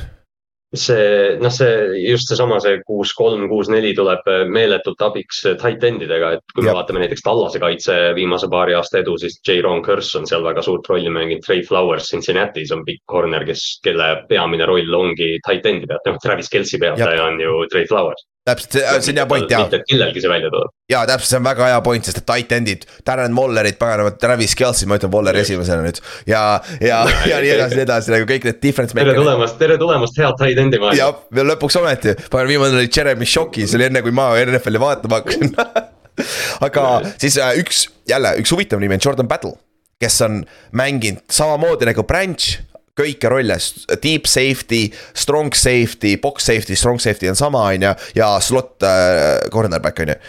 see 0.76 1.38
noh, 1.42 1.50
see 1.50 2.04
just 2.06 2.30
seesama, 2.30 2.60
see 2.62 2.78
kuus, 2.86 3.14
kolm, 3.18 3.48
kuus, 3.50 3.72
neli 3.74 3.94
tuleb 3.98 4.28
meeletult 4.54 5.02
abiks 5.10 5.42
tight 5.62 5.84
end 5.88 6.06
idega, 6.06 6.36
et 6.38 6.56
kui 6.56 6.66
me 6.66 6.70
ja. 6.70 6.78
vaatame 6.78 7.02
näiteks 7.04 7.26
Tallase 7.26 7.62
kaitse 7.62 7.98
viimase 8.18 8.50
paari 8.52 8.78
aasta 8.78 9.02
edu, 9.02 9.18
siis 9.18 9.40
J-Ron 9.42 9.82
Curse 9.86 10.22
on 10.22 10.30
seal 10.30 10.46
väga 10.46 10.62
suurt 10.66 10.90
rolli 10.90 11.10
mänginud. 11.14 11.46
Trey 11.46 11.64
Flowers 11.66 12.12
Cincinnati's 12.14 12.74
on 12.76 12.86
big 12.86 13.02
corner, 13.10 13.46
kes, 13.48 13.80
kelle 13.86 14.12
peamine 14.30 14.70
roll 14.70 15.00
ongi 15.02 15.38
tight 15.46 15.66
end'i 15.66 15.90
pealt, 15.90 16.06
noh 16.06 16.22
Travis 16.22 16.52
Kelci 16.54 16.82
peataja 16.82 17.26
on 17.32 17.42
ju 17.42 17.64
Trey 17.72 17.90
Flowers 17.90 18.29
täpselt, 18.48 18.78
see 19.04 19.14
on 19.14 19.20
hea 19.20 19.26
point 19.30 19.52
jaa. 19.52 19.64
mitte, 19.66 19.82
kellelgi 19.90 20.24
see 20.24 20.32
välja 20.32 20.52
tuleb. 20.54 20.72
jaa, 20.92 21.04
täpselt, 21.10 21.30
see 21.32 21.40
on 21.40 21.46
väga 21.48 21.68
hea 21.74 21.82
point, 21.86 22.08
sest 22.08 22.22
et 22.22 22.28
tight 22.30 22.56
end'id, 22.56 22.86
Darren 23.08 23.36
Mollerid, 23.36 23.78
paganama, 23.82 24.14
Travis 24.22 24.56
Kelci, 24.60 24.88
ma 24.90 25.00
ütlen 25.00 25.14
Molleri 25.14 25.44
esimesena 25.44 25.86
nüüd. 25.86 26.02
ja, 26.30 26.44
ja, 26.84 27.04
ja 27.30 27.42
nii 27.44 27.54
edasi, 27.58 27.80
nii 27.80 27.86
edasi 27.86 28.16
nagu 28.16 28.30
kõik 28.30 28.50
need 28.50 28.62
difference. 28.64 28.98
tere 28.98 29.16
tulemast, 29.18 29.60
tere 29.62 29.78
tulemast, 29.82 30.20
head 30.20 30.40
tight 30.40 30.64
end'i 30.66 30.82
maailma. 30.82 31.00
jah, 31.00 31.24
ja 31.40 31.48
lõpuks 31.52 31.80
ometi, 31.82 32.16
pagan 32.32 32.52
viimane 32.52 32.80
oli 32.80 32.92
Jeremy 32.96 33.30
Shocki, 33.30 33.68
see 33.68 33.80
oli 33.80 33.90
enne, 33.90 34.04
kui 34.06 34.16
ma 34.16 34.32
NFL-i 34.46 34.84
vaatama 34.86 35.22
hakkasin 35.22 35.56
aga 36.68 36.86
siis 37.18 37.38
äh, 37.40 37.56
üks, 37.62 37.88
jälle 38.10 38.36
üks 38.42 38.52
huvitav 38.56 38.82
nimi 38.82 38.98
on 38.98 39.06
Jordan 39.06 39.30
Battle, 39.30 39.56
kes 40.00 40.22
on 40.26 40.42
mänginud 40.76 41.24
samamoodi 41.32 41.88
nagu 41.90 42.04
Branch 42.08 42.58
kõiki 43.00 43.32
rolle, 43.32 43.58
deep 44.04 44.28
safety, 44.30 44.86
strong 45.18 45.56
safety, 45.56 46.18
box 46.22 46.50
safety, 46.52 46.78
strong 46.80 47.02
safety 47.02 47.32
on 47.32 47.40
sama, 47.40 47.70
on 47.72 47.90
ju, 47.90 47.96
ja 48.20 48.36
slot 48.44 48.86
äh, 48.86 49.50
cornerback 49.54 50.06
on 50.06 50.16
ju. 50.16 50.22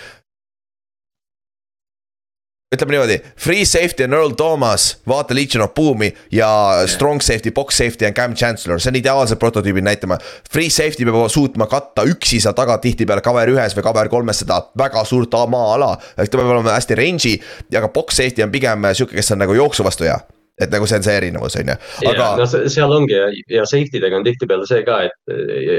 Ütleme 2.70 2.94
niimoodi, 2.94 3.16
free 3.34 3.64
safety 3.66 4.04
on 4.06 4.12
Earl 4.14 4.30
Thomas, 4.38 5.00
vaata 5.08 5.34
Legion 5.34 5.64
of 5.64 5.72
Boom'i 5.74 6.12
ja 6.30 6.46
strong 6.86 7.18
safety, 7.20 7.50
box 7.50 7.80
safety 7.82 8.06
on 8.06 8.14
Cam 8.14 8.34
Chancellor, 8.34 8.78
see 8.78 8.92
on 8.92 8.98
ideaalsed 9.00 9.40
prototüübid 9.42 9.82
näitama. 9.82 10.20
Free 10.52 10.70
safety 10.70 11.02
peab 11.08 11.26
suutma 11.34 11.66
katta 11.66 12.06
üksi 12.06 12.38
seal 12.38 12.54
taga 12.54 12.78
tihtipeale 12.78 13.26
cover 13.26 13.50
ühes 13.50 13.74
või 13.74 13.88
cover 13.90 14.14
kolmes 14.14 14.44
seda 14.44 14.62
väga 14.78 15.02
suurt 15.02 15.34
maa-ala, 15.50 15.96
ehk 16.14 16.30
ta 16.30 16.38
peab 16.38 16.54
olema 16.54 16.78
hästi 16.78 17.02
range'i 17.02 17.40
ja 17.74 17.82
ka 17.82 17.90
box 17.90 18.22
safety 18.22 18.46
on 18.46 18.54
pigem 18.54 18.92
sihuke, 18.94 19.18
kes 19.18 19.34
on 19.34 19.42
nagu 19.42 19.58
jooksu 19.58 19.90
vastu 19.90 20.06
hea 20.06 20.20
et 20.60 20.72
nagu 20.72 20.88
see 20.88 21.00
on 21.00 21.06
see 21.06 21.16
erinevus, 21.20 21.56
on 21.60 21.72
ju, 21.72 21.76
aga. 22.10 22.30
no 22.40 22.48
seal 22.48 22.96
ongi 22.96 23.16
ja, 23.16 23.28
ja 23.58 23.66
safety 23.68 24.02
dega 24.02 24.18
on 24.18 24.26
tihtipeale 24.26 24.68
see 24.68 24.82
ka, 24.86 25.02
et, 25.08 25.36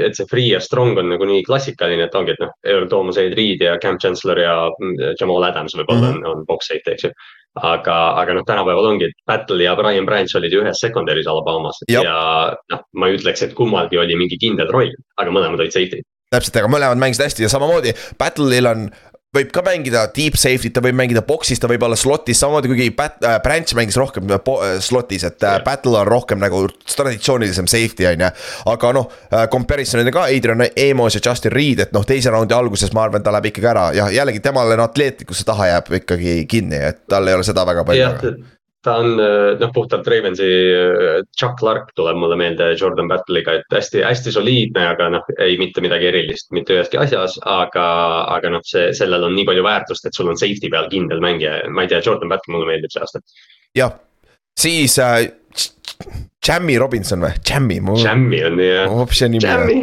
et 0.08 0.18
see 0.18 0.28
free 0.30 0.48
ja 0.50 0.60
strong 0.62 0.98
on 1.00 1.12
nagu 1.14 1.28
nii 1.28 1.44
klassikaline, 1.48 2.08
et 2.08 2.18
ongi, 2.18 2.36
et 2.36 2.42
noh, 2.42 2.56
Toomas 2.90 3.20
Aid 3.22 3.36
Reed 3.38 3.62
ja 3.64 3.76
Cam 3.82 4.00
Chancellor 4.02 4.40
ja 4.42 4.56
mm, 4.72 5.14
Jamal 5.20 5.48
Adams 5.50 5.76
võib-olla 5.78 6.10
mm 6.10 6.18
-hmm. 6.18 6.26
on, 6.32 6.42
on 6.42 6.48
box 6.48 6.72
safety, 6.72 6.96
eks 6.96 7.08
ju 7.08 7.14
aga, 7.60 7.96
aga 8.20 8.36
noh, 8.36 8.44
tänapäeval 8.48 8.88
ongi, 8.94 9.10
et 9.10 9.26
Battle 9.28 9.62
ja 9.62 9.74
Brian 9.76 10.06
Branch 10.08 10.32
olid 10.38 10.54
ju 10.54 10.62
ühes 10.64 10.80
secondary's 10.80 11.28
Alabamas 11.28 11.82
ja, 11.88 12.00
ja 12.00 12.16
noh, 12.72 12.84
ma 12.96 13.10
ei 13.10 13.18
ütleks, 13.18 13.44
et 13.44 13.54
kummalgi 13.58 14.00
oli 14.00 14.16
mingi 14.16 14.40
kindel 14.40 14.70
roll, 14.72 14.92
aga 15.20 15.34
mõlemad 15.34 15.60
olid 15.60 15.74
safety. 15.74 16.00
täpselt, 16.32 16.56
aga 16.62 16.70
mõlemad 16.72 17.00
mängisid 17.00 17.26
hästi 17.26 17.44
ja 17.44 17.52
samamoodi 17.52 17.92
Battle'il 18.20 18.70
on 18.70 18.86
võib 19.32 19.52
ka 19.54 19.62
mängida 19.64 20.04
deep 20.12 20.36
safety't, 20.36 20.74
ta 20.76 20.82
võib 20.84 20.96
mängida 20.98 21.22
box'is, 21.24 21.60
ta 21.60 21.68
võib 21.70 21.84
olla 21.86 21.96
slot'is, 21.96 22.36
samamoodi 22.42 22.68
kuigi 22.68 22.90
Pat- 22.96 23.22
äh,, 23.24 23.38
Branch 23.44 23.72
mängis 23.78 23.96
rohkem 23.96 24.28
äh, 24.28 24.36
äh, 24.36 24.74
slot'is, 24.84 25.24
et 25.24 25.40
äh, 25.40 25.56
Jah. 25.56 25.64
Battle 25.64 25.96
on 26.02 26.08
rohkem 26.08 26.40
nagu 26.42 26.66
traditsioonilisem 26.84 27.68
safety 27.70 28.06
on 28.10 28.26
ju. 28.26 28.30
aga 28.74 28.92
noh 28.98 29.08
äh,, 29.30 29.46
comparison'ina 29.52 30.12
ka 30.12 30.26
Adrian 30.28 30.66
Amos 30.68 31.16
ja 31.16 31.24
Justin 31.24 31.56
Reed, 31.56 31.80
et 31.86 31.96
noh, 31.96 32.04
teise 32.08 32.32
raundi 32.32 32.56
alguses 32.56 32.92
ma 32.92 33.06
arvan, 33.06 33.24
ta 33.24 33.32
läheb 33.32 33.48
ikkagi 33.52 33.70
ära 33.72 33.86
ja 33.96 34.10
jällegi 34.12 34.44
temale 34.44 34.76
atleetlikkuse 34.84 35.48
taha 35.48 35.72
jääb 35.72 35.92
ikkagi 36.02 36.42
kinni, 36.50 36.82
et 36.92 37.06
tal 37.08 37.28
ei 37.28 37.38
ole 37.38 37.46
seda 37.46 37.64
väga 37.68 37.86
palju 37.88 38.04
jah, 38.04 38.20
ta 38.82 38.96
on 38.98 39.12
noh, 39.16 39.70
puhtalt 39.74 40.06
Ravensi 40.10 40.46
äh, 40.74 41.20
Chuck 41.38 41.58
Clark 41.60 41.92
tuleb 41.98 42.18
mulle 42.18 42.36
meelde 42.40 42.72
Jordan 42.80 43.10
Battle'iga, 43.10 43.54
et 43.60 43.76
hästi-hästi 43.76 44.34
soliidne, 44.34 44.86
aga 44.94 45.08
noh, 45.16 45.28
ei 45.42 45.56
mitte 45.60 45.84
midagi 45.84 46.10
erilist 46.10 46.50
mitte 46.56 46.76
üheski 46.76 46.98
asjas, 47.00 47.38
aga, 47.46 47.86
aga 48.34 48.56
noh, 48.56 48.64
see, 48.66 48.90
sellel 48.96 49.28
on 49.28 49.36
nii 49.38 49.46
palju 49.48 49.66
väärtust, 49.66 50.08
et 50.08 50.18
sul 50.18 50.32
on 50.32 50.40
safety 50.40 50.70
peal 50.72 50.90
kindel 50.92 51.22
mängija, 51.24 51.60
ma 51.70 51.86
ei 51.86 51.92
tea, 51.92 52.02
Jordan 52.04 52.32
Battle 52.32 52.56
mulle 52.56 52.70
meeldib 52.72 52.94
see 52.94 53.04
aasta. 53.04 53.22
jah, 53.78 53.94
siis 54.58 54.98
äh, 55.02 55.28
Jamie 56.42 56.78
Robinson 56.82 57.22
või, 57.22 57.36
Jamie, 57.48 57.80
mu 57.80 57.98
Jammi 58.02 58.42
on 58.44 58.56
nii 58.58 58.72
mu 58.90 59.02
hoopis 59.02 59.22
see 59.22 59.30
nimi. 59.30 59.46
Jammi, 59.46 59.82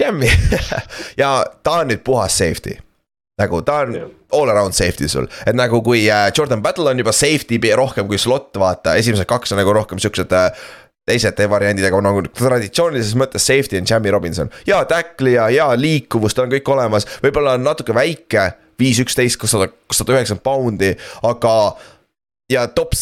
Jammi 0.00 0.30
ja 1.20 1.34
ta 1.62 1.82
on 1.82 1.92
nüüd 1.92 2.04
puhas 2.06 2.38
safety. 2.40 2.78
Nagu 3.40 3.62
ta 3.66 3.80
on 3.86 3.96
Jah. 3.96 4.12
all 4.36 4.52
around 4.52 4.76
safety 4.76 5.08
sul, 5.10 5.28
et 5.46 5.56
nagu 5.56 5.82
kui 5.86 6.04
äh, 6.10 6.28
Jordan 6.36 6.62
Battle 6.62 6.92
on 6.92 7.00
juba 7.00 7.14
safety 7.16 7.58
rohkem 7.76 8.08
kui 8.10 8.20
slot, 8.20 8.52
vaata, 8.60 8.96
esimesed 9.00 9.28
kaks 9.28 9.54
on 9.54 9.62
nagu 9.62 9.74
rohkem 9.74 10.00
siuksed 10.02 10.32
äh, 10.36 10.50
teised 11.10 11.40
variandid, 11.50 11.86
aga 11.88 12.00
nagu 12.04 12.22
traditsioonilises 12.28 13.16
mõttes 13.18 13.46
safety 13.48 13.80
on 13.80 13.88
Jamie 13.88 14.12
Robinson. 14.14 14.50
Ja 14.68 14.82
tackli 14.88 15.34
ja, 15.34 15.48
ja 15.52 15.70
liikuvust 15.78 16.38
on 16.42 16.52
kõik 16.52 16.68
olemas, 16.70 17.08
võib-olla 17.24 17.56
on 17.58 17.64
natuke 17.66 17.96
väike, 17.96 18.50
viis, 18.80 19.00
üksteist, 19.02 19.40
kakssada, 19.40 19.70
kakssada 19.88 20.14
üheksakümmend 20.16 20.44
poundi, 20.44 20.92
aga 21.26 21.54
ja 22.50 22.66
top, 22.74 22.94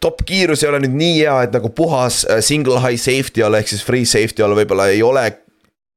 top 0.00 0.24
kiirus 0.28 0.64
ei 0.64 0.70
ole 0.70 0.82
nüüd 0.84 0.96
nii 0.96 1.18
hea, 1.22 1.36
et 1.46 1.54
nagu 1.56 1.72
puhas 1.74 2.22
äh, 2.28 2.40
single 2.44 2.80
high 2.82 3.00
safety 3.00 3.44
olla, 3.46 3.60
ehk 3.60 3.72
siis 3.72 3.84
free 3.86 4.08
safety 4.08 4.44
olla 4.46 4.58
võib-olla 4.58 4.90
ei 4.92 5.04
ole 5.06 5.26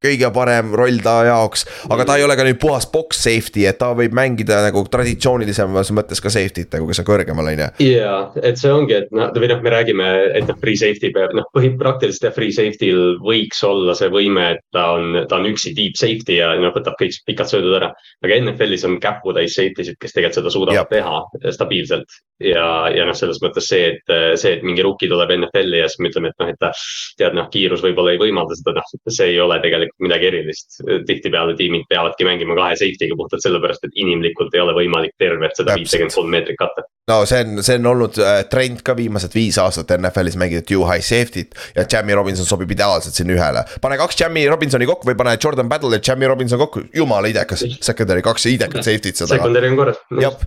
kõige 0.04 0.30
parem 0.36 0.74
roll 0.78 1.00
ta 1.04 1.20
jaoks, 1.28 1.66
aga 1.94 2.08
ta 2.08 2.18
ei 2.20 2.26
ole 2.26 2.38
ka 2.40 2.46
nüüd 2.48 2.60
puhas 2.62 2.88
box 2.92 3.24
safety, 3.26 3.66
et 3.70 3.80
ta 3.82 3.94
võib 3.98 4.16
mängida 4.16 4.62
nagu 4.66 4.84
traditsioonilisemas 4.92 5.94
mõttes 5.96 6.22
ka 6.24 6.32
safety't 6.34 6.74
nagu, 6.76 6.88
kes 6.90 7.04
on 7.04 7.08
kõrgemal, 7.08 7.52
on 7.54 7.64
ju. 7.64 7.70
ja 7.94 8.16
et 8.44 8.60
see 8.60 8.72
ongi, 8.74 8.98
et 9.02 9.14
noh, 9.16 9.32
või 9.36 9.52
noh, 9.52 9.62
me 9.64 9.74
räägime, 9.74 10.10
et 10.40 10.50
noh, 10.50 10.60
free 10.62 10.80
safety 10.80 11.14
peab, 11.16 11.36
noh, 11.38 11.48
põhi, 11.56 11.74
praktiliselt 11.80 12.30
jah, 12.30 12.36
free 12.36 12.54
safety'l 12.56 13.18
võiks 13.24 13.64
olla 13.68 13.96
see 13.98 14.12
võime, 14.14 14.50
et 14.56 14.64
ta 14.76 14.90
on, 14.98 15.24
ta 15.30 15.40
on 15.40 15.50
üksi 15.52 15.74
deep 15.78 15.98
safety 16.00 16.40
ja 16.40 16.54
noh, 16.60 16.74
võtab 16.76 16.98
kõik 17.00 17.20
pikad 17.28 17.50
söödud 17.50 17.78
ära. 17.80 17.92
aga 18.24 18.40
NFL-is 18.42 18.86
on 18.88 19.00
käputäis 19.04 19.56
safety 19.58 19.88
sid, 19.88 20.00
kes 20.02 20.16
tegelikult 20.16 20.40
seda 20.40 20.54
suudavad 20.54 20.82
Jep. 20.82 20.92
teha 20.94 21.52
stabiilselt. 21.56 22.20
ja, 22.44 22.68
ja 22.92 23.06
noh, 23.08 23.16
selles 23.18 23.40
mõttes 23.44 23.68
see, 23.70 23.94
et 23.94 24.14
see, 24.40 24.58
et 24.58 24.64
mingi 24.66 24.84
rookie 24.84 25.10
tuleb 25.12 25.32
NFL-i 25.38 25.84
ja 25.84 25.90
siis 25.92 26.02
me 26.04 26.12
ütleme, 26.12 26.34
et 26.34 26.42
noh, 26.42 26.52
et 26.52 26.60
ta 26.60 26.72
tead 27.20 27.38
noh, 27.38 27.48
kiirus 27.54 27.84
võib-olla 27.86 28.16
ei 28.16 28.22
võimalda 28.22 28.58
seda, 28.60 28.76
noh, 28.78 28.94
see 29.08 29.32
ei 29.34 29.40
ole 29.44 29.60
tegelikult 29.64 29.93
midagi 30.02 30.26
erilist. 30.28 30.80
tihtipeale 31.07 31.53
tiimid 31.57 31.86
peavadki 31.90 32.26
mängima 32.26 32.56
kahe 32.57 32.76
safety'ga 32.80 33.18
puhtalt 33.20 33.44
sellepärast, 33.45 33.84
et 33.86 33.99
inimlikult 34.03 34.56
ei 34.56 34.61
ole 34.64 34.74
võimalik 34.78 35.14
tervet 35.22 35.53
seda 35.56 35.74
Täpselt. 35.74 35.84
viitekümmet 35.84 36.15
kolm 36.18 36.32
meetrit 36.34 36.57
katta. 36.60 36.86
no 37.11 37.20
see 37.30 37.44
on, 37.45 37.64
see 37.64 37.78
on 37.80 37.90
olnud 37.91 38.18
äh, 38.24 38.40
trend 38.49 38.82
ka 38.88 38.95
viimased 38.98 39.36
viis 39.36 39.60
aastat 39.61 39.94
NFL-is 39.98 40.38
mängida 40.40 40.65
two 40.65 40.86
high 40.90 41.03
safety't 41.06 41.53
ja 41.76 41.86
Jamie 41.91 42.15
Robinson 42.18 42.48
sobib 42.49 42.72
ideaalselt 42.74 43.15
sinna 43.20 43.38
ühele. 43.38 43.65
pane 43.82 43.98
kaks 44.02 44.20
Jamie 44.22 44.49
Robinsoni 44.49 44.90
kokku 44.90 45.11
või 45.11 45.18
pane 45.20 45.38
Jordan 45.44 45.70
Battle 45.70 45.94
ja 45.98 46.02
Jamie 46.07 46.28
Robinson 46.32 46.60
kokku, 46.60 46.88
jumala 46.95 47.30
idekas, 47.32 47.65
secondary 47.82 48.22
kaks 48.26 48.45
idekat 48.52 48.82
safety't 48.84 49.20
seda. 49.22 49.36
Secondary 49.36 49.70
on 49.70 49.78
korras. 49.78 50.02
jah, 50.22 50.38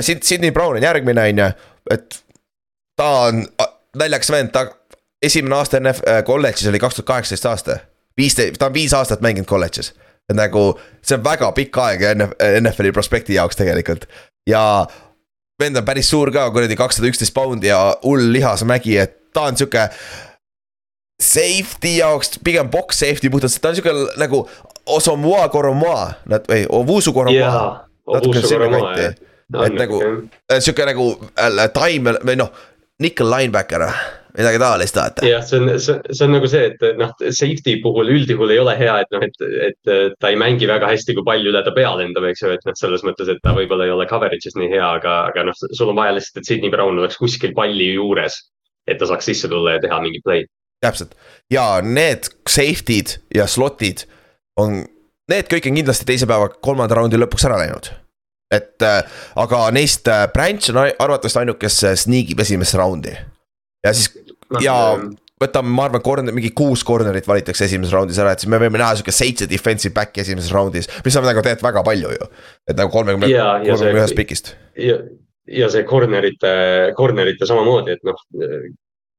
Sid-, 0.00 0.24
Sydney 0.24 0.50
Brown 0.54 0.76
on 0.80 0.82
järgmine, 0.88 1.28
on 1.30 1.44
ju, 1.44 1.50
et 1.90 2.22
ta 2.96 3.10
on 3.28 3.44
a- 3.58 3.72
naljakas 3.98 4.30
vend, 4.32 4.52
ta 4.54 4.66
esimene 5.22 5.56
aasta 5.58 5.80
NF 5.80 6.02
äh, 6.08 6.22
kolledžis 6.24 6.68
oli 6.70 6.78
kaks 6.82 6.98
tuhat 7.00 7.06
kaheksateist 7.12 7.46
aasta. 7.50 7.78
viisteist, 8.20 8.58
ta 8.58 8.66
on 8.70 8.74
viis 8.74 8.92
aastat 8.94 9.20
mänginud 9.24 9.46
kolledžis. 9.48 9.92
et 10.30 10.36
nagu 10.36 10.78
see 11.04 11.16
on 11.18 11.24
väga 11.24 11.50
pikk 11.52 11.76
aeg 11.78 12.04
NF, 12.14 12.30
NFL-i 12.60 12.92
prospekti 12.96 13.34
jaoks 13.36 13.56
tegelikult 13.56 14.06
ja 14.48 14.86
vend 15.60 15.76
on 15.76 15.84
päris 15.84 16.08
suur 16.10 16.30
ka, 16.32 16.46
kuradi 16.50 16.76
kakssada 16.76 17.08
üksteist 17.10 17.34
poundi 17.34 17.68
ja 17.68 17.94
hull 18.04 18.32
lihasmägi, 18.32 18.96
et 18.98 19.18
ta 19.34 19.48
on 19.50 19.56
sihuke. 19.56 19.88
Safety 21.22 21.96
jaoks 22.00 22.38
pigem 22.44 22.68
box 22.70 22.98
safety 22.98 23.30
puhtalt, 23.30 23.54
ta 23.62 23.68
on 23.70 23.76
sihuke 23.78 23.92
nagu 24.20 24.48
Osomoa 24.86 25.48
Koromoa, 25.48 26.08
nad 26.28 26.48
või 26.50 26.64
Ovusu 26.68 27.12
Koromoa 27.12 27.86
natuke 28.12 28.42
sinna 28.42 28.66
kanti. 28.68 29.06
et 29.66 29.78
nagu- 29.78 30.00
sihuke 30.58 30.86
nagu 30.90 31.06
äh, 31.38 31.68
time 31.72 32.16
või 32.24 32.36
noh, 32.36 32.50
nickel 33.00 33.30
linebacker, 33.30 33.86
midagi 34.38 34.58
taolist 34.62 34.96
vaata. 34.98 35.26
jah, 35.28 35.44
see 35.46 35.60
on, 35.60 35.68
see, 35.80 35.98
on 36.26 36.34
nagu 36.34 36.50
see, 36.50 36.70
et 36.72 36.98
noh, 37.00 37.12
safety 37.28 37.76
puhul 37.84 38.10
üldjuhul 38.16 38.54
ei 38.54 38.62
ole 38.62 38.74
hea, 38.80 38.96
et 39.04 39.14
noh, 39.14 39.26
et, 39.26 39.44
et 39.68 40.16
ta 40.18 40.32
ei 40.32 40.40
mängi 40.40 40.68
väga 40.70 40.90
hästi, 40.90 41.16
kui 41.18 41.26
pall 41.26 41.52
üle 41.52 41.62
ta 41.66 41.74
pea 41.76 41.92
lendab, 42.00 42.26
eks 42.30 42.42
ju, 42.42 42.54
et 42.56 42.66
noh, 42.66 42.78
selles 42.78 43.06
mõttes, 43.06 43.30
et 43.30 43.42
ta 43.44 43.54
võib-olla 43.56 43.86
ei 43.86 43.94
ole 43.94 44.08
coverage'is 44.10 44.58
nii 44.58 44.72
hea, 44.74 44.88
aga, 44.98 45.20
aga 45.30 45.46
noh, 45.50 45.62
sul 45.64 45.92
on 45.92 46.00
vaja 46.00 46.16
lihtsalt, 46.18 46.42
et 46.42 46.50
Sydney 46.50 46.74
Brown 46.74 46.98
oleks 46.98 47.20
kuskil 47.20 47.54
palli 47.56 47.94
juures. 47.94 48.42
et 48.84 48.98
ta 49.00 49.06
saaks 49.08 49.24
sisse 49.24 49.48
tulla 49.48 49.78
ja 49.78 49.80
teha 49.80 49.96
mingi 50.04 50.20
play. 50.24 50.44
täpselt 50.84 51.14
ja 51.52 51.80
need 51.82 52.28
safety'd 52.48 53.18
ja 53.34 53.46
slot'id 53.50 54.04
on, 54.60 54.82
need 55.30 55.50
kõik 55.50 55.68
on 55.68 55.78
kindlasti 55.80 56.08
teise 56.08 56.28
päeva 56.30 56.50
kolmanda 56.62 56.98
raundi 56.98 57.20
lõpuks 57.20 57.46
ära 57.48 57.58
läinud. 57.62 57.90
et 58.54 58.82
äh, 58.82 59.02
aga 59.40 59.70
neist 59.74 60.08
äh, 60.08 60.26
Branch 60.32 60.70
on 60.70 60.82
arvatavasti 60.84 61.40
ainuke, 61.42 61.64
kes 61.66 61.80
äh, 61.84 61.96
sneak 61.98 62.30
ib 62.30 62.40
esimesse 62.40 62.78
raundi. 62.78 63.14
ja 63.84 63.92
siis 63.92 64.10
ja 64.62 64.76
võtame, 65.40 65.72
ma 65.74 65.88
arvan, 65.88 66.02
corner, 66.04 66.34
mingi 66.36 66.52
kuus 66.56 66.84
corner'it 66.86 67.26
valitakse 67.28 67.66
esimeses 67.66 67.94
raundis 67.94 68.20
ära, 68.22 68.34
et 68.34 68.44
siis 68.44 68.50
me 68.52 68.60
võime 68.62 68.80
näha 68.80 68.94
sihuke 68.98 69.14
seitse 69.14 69.48
defensive 69.50 69.94
back'i 69.96 70.22
esimeses 70.22 70.52
raundis, 70.54 70.88
mis 71.04 71.18
on 71.18 71.26
nagu 71.26 71.42
tegelikult 71.42 71.68
väga 71.68 71.82
palju 71.86 72.14
ju. 72.14 72.30
et 72.68 72.78
nagu 72.78 72.92
kolmekümne, 72.94 73.28
kolmekümne 73.66 73.98
ühest 73.98 74.14
see, 74.14 74.20
pikist. 74.22 74.54
ja, 74.78 75.00
ja 75.50 75.68
see 75.72 75.84
corner'ite, 75.88 76.54
corner'ite 76.98 77.50
samamoodi, 77.50 77.98
et 77.98 78.08
noh. 78.08 78.24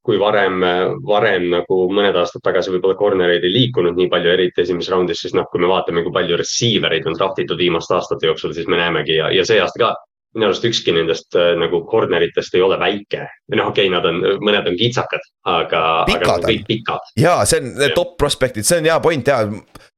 kui 0.05 0.19
varem, 0.21 0.59
varem 1.01 1.47
nagu 1.49 1.75
mõned 1.89 2.13
aastad 2.21 2.43
tagasi 2.45 2.69
võib-olla 2.69 2.93
corner'id 2.99 3.41
ei 3.41 3.53
liikunud 3.55 3.97
nii 3.97 4.05
palju, 4.11 4.35
eriti 4.35 4.61
esimeses 4.61 4.91
raundis, 4.93 5.23
siis 5.25 5.33
noh, 5.33 5.47
kui 5.49 5.63
me 5.63 5.69
vaatame, 5.71 6.03
kui 6.05 6.13
palju 6.13 6.37
receiver 6.37 6.93
eid 6.93 7.07
on 7.09 7.17
draft 7.17 7.41
itud 7.41 7.57
viimaste 7.57 7.95
aastate 7.97 8.29
jooksul, 8.29 8.53
siis 8.53 8.69
me 8.69 8.77
näemegi 8.77 9.17
ja, 9.17 9.31
ja 9.33 9.45
see 9.49 9.57
aasta 9.63 9.81
ka. 9.81 9.89
Minu 10.35 10.49
arust 10.49 10.65
ükski 10.67 10.93
nendest 10.95 11.35
äh, 11.39 11.53
nagu 11.59 11.81
corner 11.89 12.23
itest 12.25 12.55
ei 12.57 12.63
ole 12.65 12.77
väike 12.81 13.23
või 13.49 13.59
noh, 13.59 13.71
okei 13.71 13.87
okay,, 13.87 13.93
nad 13.93 14.05
on, 14.09 14.21
mõned 14.43 14.67
on 14.69 14.77
kitsakad, 14.79 15.23
aga, 15.47 15.81
aga 16.03 16.05
Pikad 16.11 16.27
nad 16.27 16.43
on. 16.43 16.49
kõik 16.49 16.65
pikad. 16.69 17.11
ja 17.21 17.35
see 17.47 17.61
on 17.63 17.73
need 17.79 17.95
top 17.97 18.15
prospect'id, 18.21 18.67
see 18.67 18.81
on 18.81 18.89
hea 18.89 18.99
point 19.03 19.31
ja. 19.31 19.41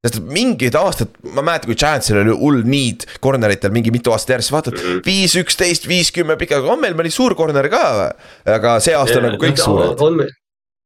sest 0.05 0.19
mingid 0.23 0.77
aastad, 0.77 1.14
ma 1.34 1.41
mäletan, 1.41 1.72
kui 1.72 1.80
Giantsil 1.80 2.22
oli 2.22 2.35
hull 2.38 2.64
need 2.68 3.07
corner 3.23 3.51
itel 3.55 3.73
mingi 3.76 3.91
mitu 3.93 4.14
aastat 4.14 4.38
järjest, 4.38 4.53
vaatad 4.53 4.77
Mhm. 4.77 4.99
viis, 5.05 5.35
üksteist, 5.41 5.88
viis, 5.89 6.11
kümme 6.15 6.38
pikka, 6.39 6.61
on 6.64 6.81
meil 6.81 6.95
mõni 6.97 7.11
suur 7.11 7.35
corner 7.35 7.69
ka. 7.69 8.14
aga 8.45 8.80
see 8.80 8.95
aasta 8.95 9.18
on 9.19 9.31
nagu 9.31 9.41
kõik 9.41 9.57
suured. 9.57 10.01
on, 10.01 10.22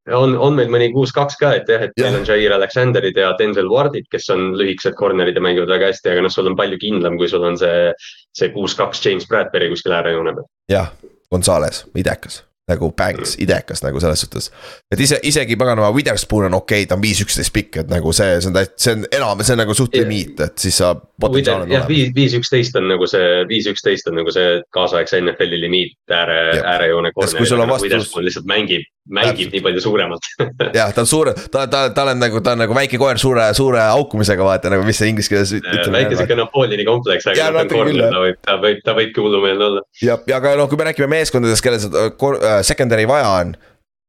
on, 0.10 0.36
on 0.38 0.56
meil 0.57 0.72
mõni 0.73 0.90
kuus-kaks 0.94 1.38
ka, 1.40 1.53
et 1.60 1.69
jah, 1.69 1.88
et 1.88 1.95
Jah. 1.98 2.10
meil 2.10 2.22
on 2.22 2.28
Jair 2.28 2.56
Alexanderid 2.56 3.18
ja 3.18 3.34
Denzel 3.40 3.69
Wardid, 3.69 4.07
kes 4.11 4.30
on 4.34 4.52
lühikesed 4.60 4.98
corner'id 4.99 5.38
ja 5.38 5.44
mängivad 5.44 5.69
väga 5.76 5.91
hästi, 5.91 6.14
aga 6.14 6.26
noh, 6.26 6.34
sul 6.34 6.49
on 6.52 6.57
palju 6.60 6.80
kindlam, 6.82 7.18
kui 7.22 7.30
sul 7.32 7.45
on 7.48 7.60
see, 7.61 7.91
see 8.38 8.53
kuus-kaks 8.56 9.03
James 9.06 9.28
Bradbury 9.30 9.69
kuskil 9.73 9.98
äärejoone 9.98 10.38
peal. 10.38 10.48
jah, 10.72 10.94
Gonzales, 11.32 11.86
idekas 11.95 12.41
nagu 12.72 12.91
Banks, 12.98 13.38
idekas 13.43 13.84
nagu 13.85 14.02
selles 14.03 14.23
suhtes. 14.26 14.52
et 14.91 14.99
ise, 14.99 15.19
isegi 15.27 15.57
paganama 15.60 15.91
Witherspoon 15.95 16.49
on 16.49 16.60
okei 16.61 16.81
okay,, 16.84 16.89
ta 16.89 16.98
on 16.98 17.03
viis, 17.03 17.22
üksteist 17.23 17.53
pikk, 17.56 17.84
et 17.84 17.91
nagu 17.91 18.14
see, 18.15 18.39
see 18.41 18.52
on 18.52 18.57
täit-, 18.57 18.76
see 18.81 18.95
on 18.98 19.06
enam, 19.11 19.43
see 19.45 19.56
on 19.56 19.64
nagu 19.65 19.77
suht 19.77 19.95
limiit, 19.98 20.39
et 20.48 20.57
siis 20.61 20.81
sa 20.81 20.93
potentsiaal 20.95 21.65
on 21.65 21.76
jah, 21.76 21.88
viis, 21.89 22.11
viis, 22.15 22.35
üksteist 22.38 22.77
on 22.80 22.88
nagu 22.91 23.07
see, 23.10 23.43
viis, 23.49 23.69
üksteist 23.72 24.10
on 24.11 24.18
nagu 24.22 24.34
see 24.34 24.60
kaasaegse 24.76 25.22
NFL-i 25.22 25.61
limiit 25.61 25.98
ääre 26.11 26.39
äärejoone 26.60 27.11
on 27.11 27.14
corner'il. 27.14 27.68
vastus- 27.69 27.84
Witherspoon 27.84 28.26
lihtsalt 28.26 28.45
mängib, 28.45 28.84
mängib 29.10 29.35
Täpselt. 29.35 29.53
nii 29.53 29.61
palju 29.61 29.81
suuremalt. 29.81 30.27
jah, 30.80 30.93
ta 30.93 31.02
on 31.02 31.07
suure, 31.07 31.34
ta, 31.52 31.65
ta, 31.68 31.84
tal 31.95 32.14
on 32.14 32.19
nagu, 32.22 32.41
ta 32.41 32.56
on 32.56 32.64
nagu 32.64 32.76
väike 32.76 32.99
koer 33.02 33.19
suure, 33.22 33.48
suure 33.57 33.81
haukumisega, 33.81 34.43
vaata 34.45 34.72
nagu, 34.73 34.85
mis 34.88 34.99
see 35.02 35.11
inglise 35.11 35.31
keeles 35.31 35.53
väike 35.91 36.15
sihuke 36.15 36.38
Napoleoni 36.39 36.85
kompleks, 36.88 37.27
aga 37.31 37.49
noh, 37.52 37.60
ta 37.60 37.65
on 37.65 37.73
corner, 37.73 38.15
ta 38.15 38.23
võib, 38.26 38.39
ta 38.48 38.57
võib, 38.65 38.84
ta 38.85 38.98
võibki 38.98 39.26
hullumeelne 39.26 39.68
olla. 39.69 39.85
ja, 40.02 40.18
ja 40.30 40.41
aga 40.41 40.56
noh, 40.60 40.69
kui 40.72 40.80
me 40.80 40.89
räägime 40.89 41.10
meeskondadest, 41.15 41.65
kellel 41.65 41.84
seda 41.84 42.07
äh, 42.11 42.61
secondary 42.68 43.08
vaja 43.10 43.30
on. 43.42 43.54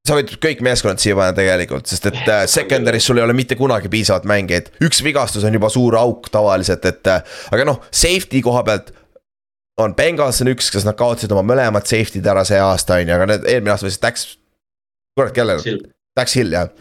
sa 0.03 0.17
võid 0.19 0.33
kõik 0.43 0.65
meeskonnad 0.67 0.99
siia 0.99 1.15
panna 1.15 1.35
tegelikult, 1.37 1.87
sest 1.87 2.09
et 2.11 2.25
äh, 2.27 2.41
secondary's 2.51 3.05
sul 3.07 3.21
ei 3.21 3.23
ole 3.23 3.37
mitte 3.39 3.55
kunagi 3.55 3.87
piisavalt 3.93 4.25
mängijaid, 4.27 4.73
üks 4.83 4.99
vigastus 5.07 5.45
on 5.47 5.55
juba 5.55 5.71
suur 5.71 5.95
auk 6.01 6.27
tavaliselt, 6.35 6.89
et 6.91 7.07
äh, 7.07 7.23
aga 7.55 7.69
noh, 7.69 7.79
safety 7.95 8.43
koha 8.43 8.65
pealt 8.67 8.91
on 9.81 9.95
Bengals 9.97 10.43
on 10.43 10.51
üks, 10.53 10.71
kes 10.73 10.87
nad 10.87 10.97
kaotasid 10.99 11.33
oma 11.33 11.45
mõlemad 11.53 11.87
safety'd 11.89 12.27
ära 12.29 12.45
see 12.49 12.61
aasta 12.61 12.99
on 12.99 13.09
ju, 13.09 13.15
aga 13.17 13.29
need 13.31 13.47
eelmine 13.49 13.75
aasta 13.75 13.89
võis 13.89 14.01
Dax. 14.03 14.27
kurat, 15.19 15.35
kellel, 15.37 15.63
Dax 16.19 16.37
Hill 16.39 16.57
jah. 16.57 16.73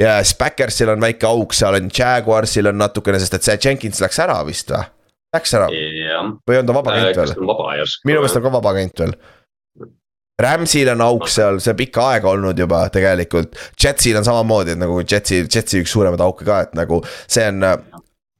ja 0.00 0.16
siis 0.24 0.38
Backersil 0.40 0.90
on 0.92 1.04
väike 1.04 1.28
auk, 1.28 1.54
seal 1.56 1.78
on 1.78 1.90
Jaguarsil 1.94 2.70
on 2.72 2.80
natukene, 2.80 3.20
sest 3.22 3.38
et 3.38 3.46
see 3.46 3.58
Jenkins 3.68 4.02
läks 4.02 4.18
ära 4.22 4.40
vist 4.48 4.72
või? 4.74 4.88
Läks 5.30 5.52
ära, 5.54 5.68
või 5.70 6.56
on 6.58 6.66
ta 6.66 6.74
vaba 6.74 6.96
agent 6.96 7.20
kas 7.20 7.36
veel 7.36 7.44
minu 8.08 8.18
meelest 8.18 8.40
on 8.40 8.42
ka 8.42 8.50
vaba 8.56 8.72
agent 8.74 9.04
veel. 9.04 9.12
Ramsil 10.40 10.92
on 10.94 11.04
auk 11.04 11.28
seal, 11.30 11.60
see 11.62 11.76
pikka 11.78 12.10
aega 12.14 12.30
olnud 12.32 12.58
juba 12.58 12.84
tegelikult, 12.92 13.56
Jetsil 13.80 14.18
on 14.20 14.26
samamoodi, 14.26 14.76
et 14.76 14.80
nagu 14.80 15.00
Jetsi, 15.02 15.44
Jetsi 15.46 15.82
üks 15.84 15.92
suuremaid 15.96 16.22
auke 16.24 16.46
ka, 16.48 16.62
et 16.66 16.76
nagu 16.78 17.02
see 17.26 17.46
on 17.50 17.66
äh, 17.66 17.78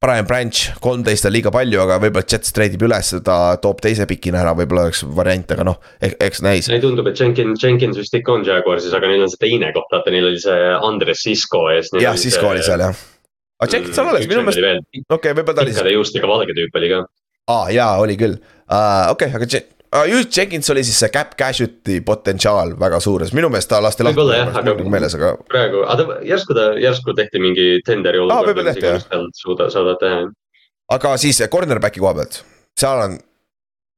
Brian 0.00 0.24
Branch, 0.24 0.70
kolmteist 0.80 1.26
on 1.28 1.34
liiga 1.34 1.50
palju, 1.52 1.76
aga 1.82 1.98
võib-olla 2.00 2.24
Jets 2.24 2.54
treidib 2.56 2.80
üles, 2.86 3.10
ta 3.24 3.34
toob 3.60 3.82
teise 3.84 4.06
pikina 4.08 4.38
ära, 4.40 4.54
võib-olla 4.56 4.86
oleks 4.88 5.02
variant, 5.18 5.50
aga 5.52 5.66
noh, 5.68 5.76
eks 6.00 6.40
näis. 6.46 6.70
ei 6.72 6.80
tundub, 6.80 7.10
et 7.10 7.20
Jenkins, 7.20 7.60
Jenkins 7.60 8.00
vist 8.00 8.16
ikka 8.16 8.32
on 8.38 8.46
Jaguarsis, 8.48 8.94
aga 8.96 9.10
neil 9.10 9.26
on 9.26 9.28
see 9.28 9.42
teine 9.42 9.68
koht, 9.76 9.90
vaata 9.92 10.14
neil 10.14 10.30
oli 10.30 10.40
see 10.40 10.70
Andres 10.88 11.20
Sisko 11.26 11.66
ees. 11.74 11.92
jah, 12.00 12.16
Cisco 12.16 12.48
oli 12.48 12.64
seal 12.64 12.80
jah. 12.86 13.02
aga 13.60 13.76
Jenkins 13.76 14.00
on 14.00 14.08
alles, 14.14 14.24
minu 14.30 14.46
meelest, 14.46 14.88
okei 14.88 15.18
okay,, 15.18 15.34
võib-olla 15.36 15.58
ta 15.58 15.66
oli 15.66 15.76
pikkade 15.76 15.92
juustega 15.98 16.32
valge 16.32 16.56
tüüp 16.56 16.80
oli 16.80 16.90
ka. 16.94 17.02
aa 17.58 17.68
jaa, 17.76 17.92
oli 18.00 18.16
küll 18.24 18.40
uh,, 18.40 19.12
okei 19.12 19.28
okay,, 19.28 19.36
aga 19.36 19.50
Uh, 19.90 20.04
just 20.06 20.36
Jenkins 20.36 20.70
oli 20.70 20.84
siis 20.86 21.00
see 21.02 21.08
cap 21.10 21.32
casualty 21.38 21.96
potentsiaal 22.06 22.76
väga 22.78 23.00
suur, 23.02 23.24
sest 23.26 23.34
minu 23.34 23.48
meelest 23.50 23.72
ta 23.72 23.80
lasti 23.82 24.04
lahti 24.06 24.14
Võib-olla 24.20 24.36
jah,, 24.38 24.52
aga- 24.60 24.90
meeles, 24.94 25.16
aga 25.18 25.32
praegu, 25.50 25.80
aga 25.82 26.04
ta 26.06 26.18
järsku 26.28 26.54
ta, 26.54 26.66
järsku 26.78 27.14
tehti 27.18 27.42
mingi 27.42 27.64
tenderi 27.86 28.20
olukord 28.22 28.52
võib-olla 28.52 28.76
tehti, 28.76 28.86
jah. 28.86 29.26
suuda, 29.40 29.66
saavad 29.74 29.98
teha. 29.98 30.20
aga 30.94 31.16
siis 31.18 31.42
cornerback'i 31.50 32.02
koha 32.04 32.14
pealt, 32.20 32.38
seal 32.78 33.02
on 33.08 33.18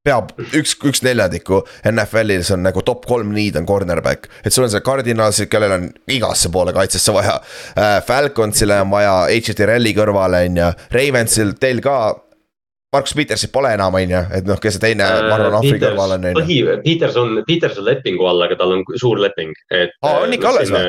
peab 0.03 0.33
üks, 0.59 0.73
üks 0.83 1.05
neljandiku 1.07 1.61
NFL-is 1.93 2.49
on 2.57 2.65
nagu 2.67 2.83
top 2.83 3.05
kolm 3.07 3.31
need 3.37 3.61
on 3.61 3.69
cornerback, 3.69 4.27
et 4.43 4.51
sul 4.55 4.65
on 4.65 4.73
see 4.73 4.83
Cardinals, 4.83 5.45
kellel 5.53 5.77
on 5.77 5.89
igasse 6.11 6.51
poole 6.55 6.73
kaitsesse 6.75 7.13
vaja 7.15 7.37
äh,. 7.77 8.01
Falconsile 8.09 8.81
on 8.83 8.91
vaja 8.97 9.13
HTRL-i 9.29 9.93
kõrvale 9.95 10.47
on 10.49 10.57
ju, 10.65 10.73
Ravensil 10.97 11.53
teil 11.61 11.85
ka. 11.85 11.99
Markus 12.93 13.15
Petersit 13.17 13.53
pole 13.53 13.71
enam, 13.73 13.95
on 13.97 14.11
ju, 14.13 14.19
et 14.37 14.49
noh, 14.49 14.59
kes 14.61 14.77
see 14.77 14.83
teine, 14.83 15.07
ma 15.25 15.37
arvan, 15.39 15.55
Ahvi 15.63 15.79
kõrval 15.81 16.17
on, 16.19 16.27
on 16.29 16.35
ju. 16.35 16.41
põhi, 16.43 16.59
Peterson, 16.85 17.39
Peterson 17.49 17.87
lepingu 17.87 18.27
all, 18.29 18.45
aga 18.45 18.59
tal 18.61 18.75
on 18.77 18.83
suur 19.01 19.23
leping, 19.23 19.55
et. 19.73 19.95
Aa, 20.05 20.19
on 20.27 20.37
ikka 20.37 20.51
alles 20.53 20.73
või? 20.75 20.83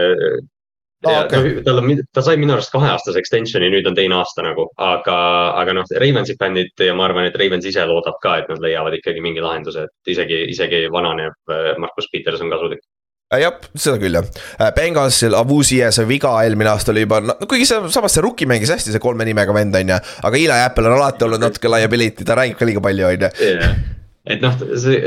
Aa, 1.04 1.14
ja 1.14 1.22
okei. 1.26 1.54
no, 1.58 1.64
tal 1.64 1.80
on, 1.82 2.02
ta 2.16 2.24
sai 2.26 2.36
minu 2.40 2.56
arust 2.56 2.72
kaheaastase 2.76 3.20
extension'i, 3.20 3.70
nüüd 3.72 3.88
on 3.88 3.96
teine 3.96 4.16
aasta 4.20 4.44
nagu, 4.46 4.70
aga, 4.84 5.18
aga 5.60 5.76
noh, 5.80 5.88
Ravensi 6.04 6.36
fännid 6.40 6.84
ja 6.88 6.96
ma 6.96 7.08
arvan, 7.08 7.28
et 7.28 7.40
Ravens 7.40 7.68
ise 7.68 7.84
loodab 7.88 8.20
ka, 8.24 8.38
et 8.42 8.52
nad 8.52 8.60
leiavad 8.64 8.96
ikkagi 9.00 9.24
mingi 9.24 9.44
lahenduse, 9.44 9.88
et 9.88 10.14
isegi, 10.16 10.44
isegi 10.54 10.86
vananev 10.92 11.36
äh, 11.52 11.74
Markus 11.80 12.12
Peterson 12.12 12.52
kasulik. 12.52 12.84
Äh, 13.34 13.42
jah, 13.42 13.56
seda 13.74 13.98
küll 14.02 14.14
jah. 14.18 14.28
Bengalsil 14.76 15.34
Avuzie 15.38 15.90
see 15.96 16.06
viga 16.10 16.34
eelmine 16.44 16.70
aasta 16.74 16.94
oli 16.94 17.06
juba, 17.06 17.20
no 17.26 17.36
kuigi 17.50 17.66
see 17.70 17.90
samas 17.94 18.14
see 18.14 18.24
rookie 18.24 18.50
mängis 18.50 18.72
hästi, 18.74 18.94
see 18.94 19.04
kolme 19.04 19.26
nimega 19.28 19.56
vend 19.56 19.76
on 19.80 19.94
ju. 19.96 20.00
aga 20.30 20.40
Eli 20.40 20.60
Apple 20.60 20.92
on 20.92 21.00
alati 21.00 21.26
olnud 21.28 21.42
natuke 21.42 21.72
liability, 21.72 22.28
ta 22.28 22.38
räägib 22.38 22.60
ka 22.60 22.70
liiga 22.70 22.84
palju 22.84 23.10
on 23.10 23.26
ju. 23.26 23.32
et 24.34 24.44
noh, 24.44 24.60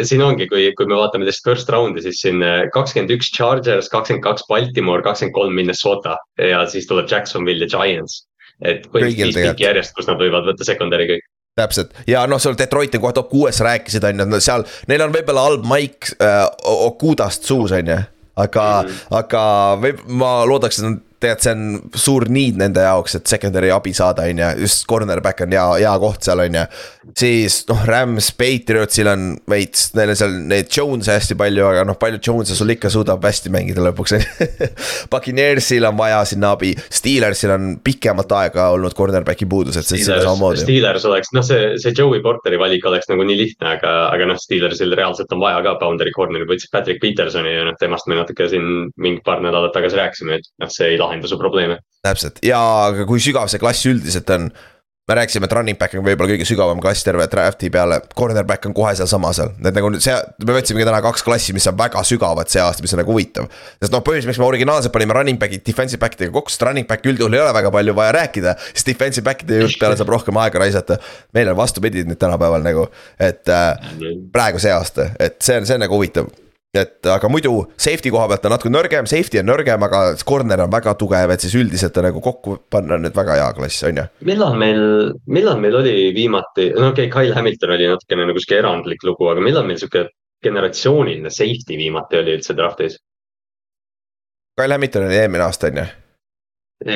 siin 0.04 0.24
ongi, 0.24 0.48
kui, 0.50 0.66
kui 0.76 0.88
me 0.90 0.98
vaatame 0.98 1.28
teist 1.28 1.46
first 1.46 1.70
round'i, 1.72 2.02
siis 2.04 2.18
siin 2.24 2.42
äh, 2.44 2.66
kakskümmend 2.74 3.14
üks 3.14 3.30
Chargers, 3.36 3.90
kakskümmend 3.92 4.24
kaks 4.26 4.48
Baltimore, 4.50 5.04
kakskümmend 5.06 5.36
kolm 5.36 5.54
Minnesota 5.56 6.18
ja 6.42 6.64
siis 6.70 6.88
tuleb 6.90 7.08
Jacksonville 7.12 7.64
ja 7.64 7.70
Giants. 7.76 8.24
et 8.64 8.86
põhimõtteliselt 8.90 9.36
viis 9.36 9.50
pikki 9.52 9.68
järjest, 9.68 9.94
kus 9.96 10.10
nad 10.10 10.20
võivad 10.20 10.50
võtta 10.50 10.66
secondary 10.66 11.08
kõik. 11.12 11.24
täpselt 11.56 11.94
ja 12.10 12.26
noh, 12.26 12.42
seal 12.42 12.58
Detroit 12.58 12.98
on 12.98 13.06
kohe 13.06 13.16
top 13.16 13.30
kuues, 13.30 13.62
rääkisid 13.64 14.04
on 14.10 14.26
ju, 14.26 14.42
seal, 14.44 14.66
neil 14.90 15.06
on 15.06 15.14
võib-olla 15.14 15.46
halb 15.46 15.64
maik 15.68 16.12
äh, 16.18 16.42
Okudast 16.90 17.46
suus 17.46 17.72
on 17.76 17.94
ju. 17.94 18.02
Aga 18.36 18.64
mm. 18.82 18.88
-hmm. 18.88 19.18
aga 19.20 19.42
võib, 19.82 20.02
ma 20.08 20.30
loodaks, 20.48 20.78
et 20.80 20.88
nad 20.88 21.00
tegelikult 21.20 21.47
see 21.47 21.52
on 21.55 21.97
suur 21.97 22.26
need 22.32 22.59
nende 22.60 22.82
jaoks, 22.84 23.16
et 23.18 23.30
secondary 23.30 23.70
abi 23.72 23.93
saada, 23.97 24.26
on 24.28 24.40
ju, 24.43 24.51
just 24.64 24.84
cornerback 24.90 25.40
on 25.44 25.55
hea, 25.55 25.64
hea 25.82 25.94
koht 26.02 26.26
seal 26.26 26.43
on 26.44 26.59
ju. 26.59 26.64
siis 27.16 27.59
noh, 27.70 27.84
Rams, 27.88 28.30
Patriotsil 28.36 29.09
on 29.10 29.26
veits, 29.48 29.88
neil 29.97 30.12
on 30.12 30.18
seal 30.20 30.36
neid 30.51 30.70
Jones'e 30.72 31.16
hästi 31.16 31.36
palju, 31.38 31.64
aga 31.70 31.84
noh, 31.88 31.97
palju 32.01 32.20
Jones'e 32.22 32.56
sul 32.59 32.74
ikka 32.74 32.90
suudab 32.93 33.24
hästi 33.24 33.52
mängida 33.55 33.84
lõpuks 33.86 34.16
on 34.16 34.24
ju. 34.24 34.70
Puccaneersil 35.12 35.86
on 35.88 35.97
vaja 35.98 36.20
sinna 36.28 36.52
abi, 36.56 36.74
Steelersil 36.76 37.55
on 37.55 37.70
pikemat 37.84 38.36
aega 38.40 38.68
olnud 38.74 38.97
cornerback'i 38.97 39.48
puudus, 39.48 39.78
et 39.80 39.88
see 39.88 40.02
on 40.05 40.22
samamoodi. 40.24 40.64
Steelers 40.66 41.09
oleks, 41.09 41.32
noh, 41.36 41.47
see, 41.47 41.72
see 41.82 41.94
Joey 41.97 42.22
Porteri 42.24 42.60
valik 42.60 42.84
oleks 42.90 43.09
nagu 43.12 43.24
nii 43.26 43.38
lihtne, 43.40 43.76
aga, 43.78 43.94
aga 44.12 44.28
noh, 44.32 44.40
Steelersil 44.40 44.93
reaalselt 44.98 45.32
on 45.32 45.43
vaja 45.43 45.62
ka 45.64 45.76
boundary 45.80 46.12
corner'i, 46.16 46.48
võtsid 46.48 46.72
Patrick 46.74 47.01
Petersoni 47.02 47.55
ja 47.55 47.64
noh, 47.70 47.78
temast 47.80 48.10
me 48.10 48.18
natuke 48.18 48.51
siin 48.52 48.90
mingi 49.01 49.24
paar 49.24 49.40
nädalat 49.44 49.74
tagasi 49.76 50.01
rääkisime, 50.01 50.40
et 50.40 50.51
noh, 50.62 50.72
see 50.72 50.93
ei 50.93 51.01
lahenda 51.06 51.28
su 51.30 51.38
probleeme. 51.40 51.80
täpselt 52.06 52.40
ja 52.46 52.60
kui 53.08 53.22
sügav 53.22 53.50
see 53.50 53.62
klass 53.62 53.86
üldiselt 53.88 54.30
on. 54.34 54.50
me 55.06 55.14
rääkisime, 55.14 55.46
et 55.46 55.52
running 55.54 55.78
back 55.78 55.94
on 55.94 56.02
võib-olla 56.02 56.32
kõige 56.32 56.44
sügavam 56.48 56.80
klass 56.82 57.06
terve 57.06 57.28
draft'i 57.30 57.68
peale, 57.70 58.00
cornerback 58.18 58.66
on 58.66 58.72
kohe 58.74 58.90
sealsama 58.98 59.30
seal, 59.36 59.52
need 59.62 59.76
nagu 59.76 59.92
see, 60.02 60.14
me 60.42 60.56
võtsimegi 60.56 60.86
täna 60.88 60.98
kaks 61.04 61.22
klassi, 61.22 61.54
mis 61.54 61.66
on 61.70 61.76
väga 61.78 62.02
sügavad 62.02 62.50
see 62.50 62.58
aasta, 62.58 62.82
mis 62.82 62.94
on 62.96 62.98
nagu 63.04 63.14
huvitav. 63.14 63.46
sest 63.78 63.94
noh, 63.94 64.02
põhjus, 64.02 64.26
miks 64.26 64.40
me 64.42 64.48
originaalselt 64.48 64.94
panime 64.96 65.14
running 65.14 65.38
back'id 65.38 65.62
defensive 65.68 66.02
back 66.02 66.18
idega 66.18 66.34
kokku, 66.34 66.50
sest 66.50 66.64
running 66.66 66.88
back'i 66.90 67.12
üldjuhul 67.12 67.38
ei 67.38 67.42
ole 67.44 67.52
väga 67.54 67.70
palju 67.76 67.94
vaja 67.94 68.16
rääkida. 68.18 68.56
siis 68.72 68.88
defensive 68.88 69.28
back'ide 69.28 69.60
juurde 69.60 69.78
peale 69.84 70.00
saab 70.00 70.10
rohkem 70.10 70.42
aega 70.42 70.64
raisata. 70.64 70.98
meil 71.38 71.52
on 71.54 71.60
vastupidi 71.60 72.02
nüüd 72.02 72.18
tänapäeval 72.18 72.66
nagu, 72.66 72.88
et 73.20 73.46
äh, 73.46 73.94
praegu 74.34 74.58
see 74.58 74.74
aasta, 74.74 75.12
et 75.20 75.38
see 75.38 75.60
on, 75.60 75.70
see 75.70 75.78
on 75.78 75.86
nagu 75.86 75.94
huvitav. 75.94 76.34
Et 76.80 77.08
aga 77.10 77.30
muidu 77.32 77.52
safety 77.80 78.12
koha 78.14 78.28
pealt 78.30 78.46
on 78.48 78.54
natuke 78.54 78.72
nõrgem, 78.72 79.08
safety 79.10 79.40
on 79.40 79.48
nõrgem, 79.50 79.82
aga 79.86 80.02
corner 80.28 80.62
on 80.64 80.72
väga 80.72 80.94
tugev, 81.00 81.32
et 81.34 81.44
siis 81.44 81.56
üldiselt 81.58 81.96
on 82.00 82.08
nagu 82.08 82.22
kokku 82.24 82.58
panna 82.72 82.98
nüüd 83.00 83.16
väga 83.16 83.38
hea 83.40 83.48
klass, 83.56 83.84
on 83.88 84.02
ju. 84.02 84.06
millal 84.28 84.56
meil, 84.60 84.84
millal 85.30 85.60
meil 85.62 85.80
oli 85.80 85.96
viimati, 86.16 86.70
no 86.76 86.92
okei 86.92 87.08
okay,, 87.08 87.12
Kyle 87.14 87.36
Hamilton 87.36 87.74
oli 87.76 87.90
natukene 87.90 88.28
nagu 88.30 88.42
sihuke 88.42 88.60
erandlik 88.60 89.04
lugu, 89.06 89.28
aga 89.32 89.44
millal 89.44 89.66
meil 89.68 89.80
sihuke 89.82 90.06
generatsiooniline 90.44 91.32
safety 91.32 91.78
viimati 91.80 92.20
oli 92.20 92.36
üldse 92.38 92.56
draft'is? 92.56 92.98
Kyle 94.56 94.72
Hamilton 94.72 95.08
oli 95.10 95.20
eelmine 95.20 95.44
aasta, 95.44 95.72
on 95.72 95.82
ju. 95.82 95.86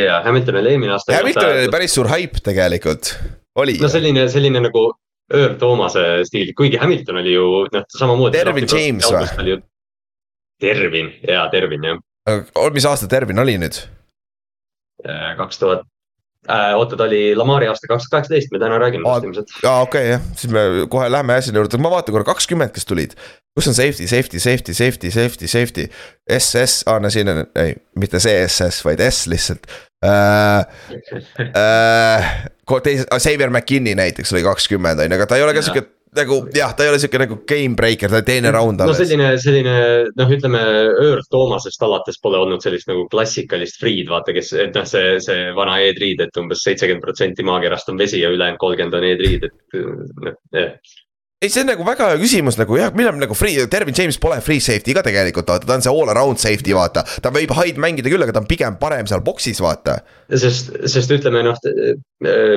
ja 0.06 0.22
Hamilton 0.24 0.62
oli 0.62 0.74
eelmine 0.74 0.96
aasta. 0.96 1.18
Hamiltonil 1.18 1.64
oli 1.64 1.72
päris 1.72 1.94
suur 1.96 2.08
haip 2.12 2.40
tegelikult, 2.44 3.14
oli 3.60 3.76
no. 3.80 3.92
selline, 3.92 4.28
selline 4.32 4.62
nagu 4.68 4.90
Earl 5.30 5.56
Thomas'e 5.60 6.24
stiil, 6.26 6.54
kuigi 6.58 6.78
Hamilton 6.80 7.20
oli 7.22 7.34
ju 7.34 7.46
noh, 7.72 7.84
samamoodi. 7.98 8.38
Dervin 8.38 8.66
James 8.70 9.10
või?? 9.12 9.60
Tervin, 10.60 11.12
jaa, 11.24 11.46
Tervin 11.52 11.86
jah, 11.86 12.00
mis 12.74 12.86
aasta 12.88 13.08
Tervin 13.08 13.38
oli 13.40 13.56
nüüd? 13.60 13.78
kaks 15.38 15.58
tuhat. 15.58 15.86
oota, 16.76 16.96
ta 16.96 17.04
oli 17.04 17.36
Lamari 17.36 17.68
aasta 17.68 17.88
kaks 17.88 18.04
tuhat 18.04 18.16
kaheksateist, 18.16 18.52
me 18.52 18.60
täna 18.60 18.80
räägime 18.80 19.06
tast 19.06 19.28
ilmselt. 19.28 19.54
aa, 19.64 19.80
okei 19.86 20.00
okay, 20.02 20.10
jah, 20.10 20.26
siis 20.36 20.52
me 20.52 20.64
kohe 20.92 21.08
lähme 21.12 21.36
asja 21.36 21.54
juurde, 21.56 21.80
ma 21.80 21.92
vaatan 21.94 22.16
korra 22.16 22.28
kakskümmend, 22.28 22.74
kes 22.76 22.88
tulid. 22.88 23.16
kus 23.56 23.68
on 23.70 23.74
safety, 23.74 24.08
safety, 24.08 24.40
safety, 24.40 24.74
safety, 24.74 25.10
safety, 25.10 25.48
safety, 25.48 25.88
SS, 26.38 26.82
aa 26.90 26.98
no 27.00 27.10
siin 27.12 27.32
on, 27.32 27.44
ei, 27.60 27.76
mitte 27.96 28.20
see 28.20 28.36
SS, 28.48 28.84
vaid 28.84 29.00
S 29.04 29.26
lihtsalt 29.30 29.70
äh,. 30.04 30.66
äh, 31.56 32.30
teise, 32.84 33.06
Xavier 33.10 33.50
McKinney 33.50 33.96
näiteks 33.98 34.32
oli 34.36 34.44
kakskümmend 34.46 35.02
on 35.02 35.10
ju, 35.10 35.18
aga 35.18 35.26
ta 35.26 35.38
ei 35.40 35.46
ole 35.46 35.56
ka 35.56 35.64
sihuke 35.66 35.88
nagu 36.16 36.38
jah, 36.54 36.72
ta 36.74 36.84
ei 36.84 36.90
ole 36.90 36.98
sihuke 36.98 37.20
nagu 37.22 37.36
game 37.48 37.76
breaker, 37.78 38.10
ta 38.10 38.22
teine 38.26 38.50
round 38.54 38.80
no 38.80 38.86
alles. 38.86 38.98
selline, 38.98 39.28
selline 39.42 39.74
noh, 40.18 40.32
ütleme 40.34 40.62
Earl 40.88 41.22
Thomasest 41.30 41.82
alates 41.86 42.18
pole 42.22 42.40
olnud 42.40 42.62
sellist 42.64 42.90
nagu 42.90 43.06
klassikalist 43.12 43.78
Freed, 43.82 44.10
vaata, 44.10 44.34
kes, 44.36 44.52
et 44.66 44.74
noh, 44.76 44.88
see, 44.88 45.18
see 45.22 45.50
vana 45.56 45.78
Ed 45.86 46.00
Reed, 46.02 46.22
et 46.24 46.40
umbes 46.40 46.64
seitsekümmend 46.66 47.04
protsenti 47.04 47.46
maakerast 47.46 47.92
on 47.92 48.00
vesi 48.00 48.22
ja 48.24 48.32
ülejäänud 48.34 48.62
kolmkümmend 48.62 48.98
on 48.98 49.06
Ed 49.12 49.22
Reed, 49.26 49.46
et 49.50 49.78
noh, 50.26 50.40
jah. 50.56 50.98
ei, 51.40 51.48
see 51.48 51.62
on 51.62 51.70
nagu 51.70 51.84
väga 51.88 52.10
hea 52.10 52.18
küsimus 52.20 52.58
nagu 52.60 52.76
jah, 52.76 52.90
millal 52.92 53.16
nagu 53.16 53.32
free, 53.32 53.62
Dervin 53.72 53.96
James 53.96 54.18
pole 54.20 54.36
free 54.44 54.60
safety 54.60 54.92
ka 54.92 55.00
tegelikult 55.06 55.48
vaata, 55.48 55.64
ta 55.64 55.78
on 55.78 55.84
see 55.86 55.92
all 55.92 56.12
around 56.12 56.40
safety 56.42 56.74
vaata. 56.76 57.00
ta 57.24 57.32
võib 57.32 57.54
hide 57.56 57.80
mängida 57.80 58.12
küll, 58.12 58.20
aga 58.26 58.34
ta 58.36 58.42
on 58.42 58.48
pigem 58.50 58.76
parem 58.80 59.08
seal 59.08 59.22
box'is 59.24 59.62
vaata. 59.64 60.02
sest, 60.28 60.68
sest 60.84 61.14
ütleme 61.16 61.40
noh, 61.46 61.56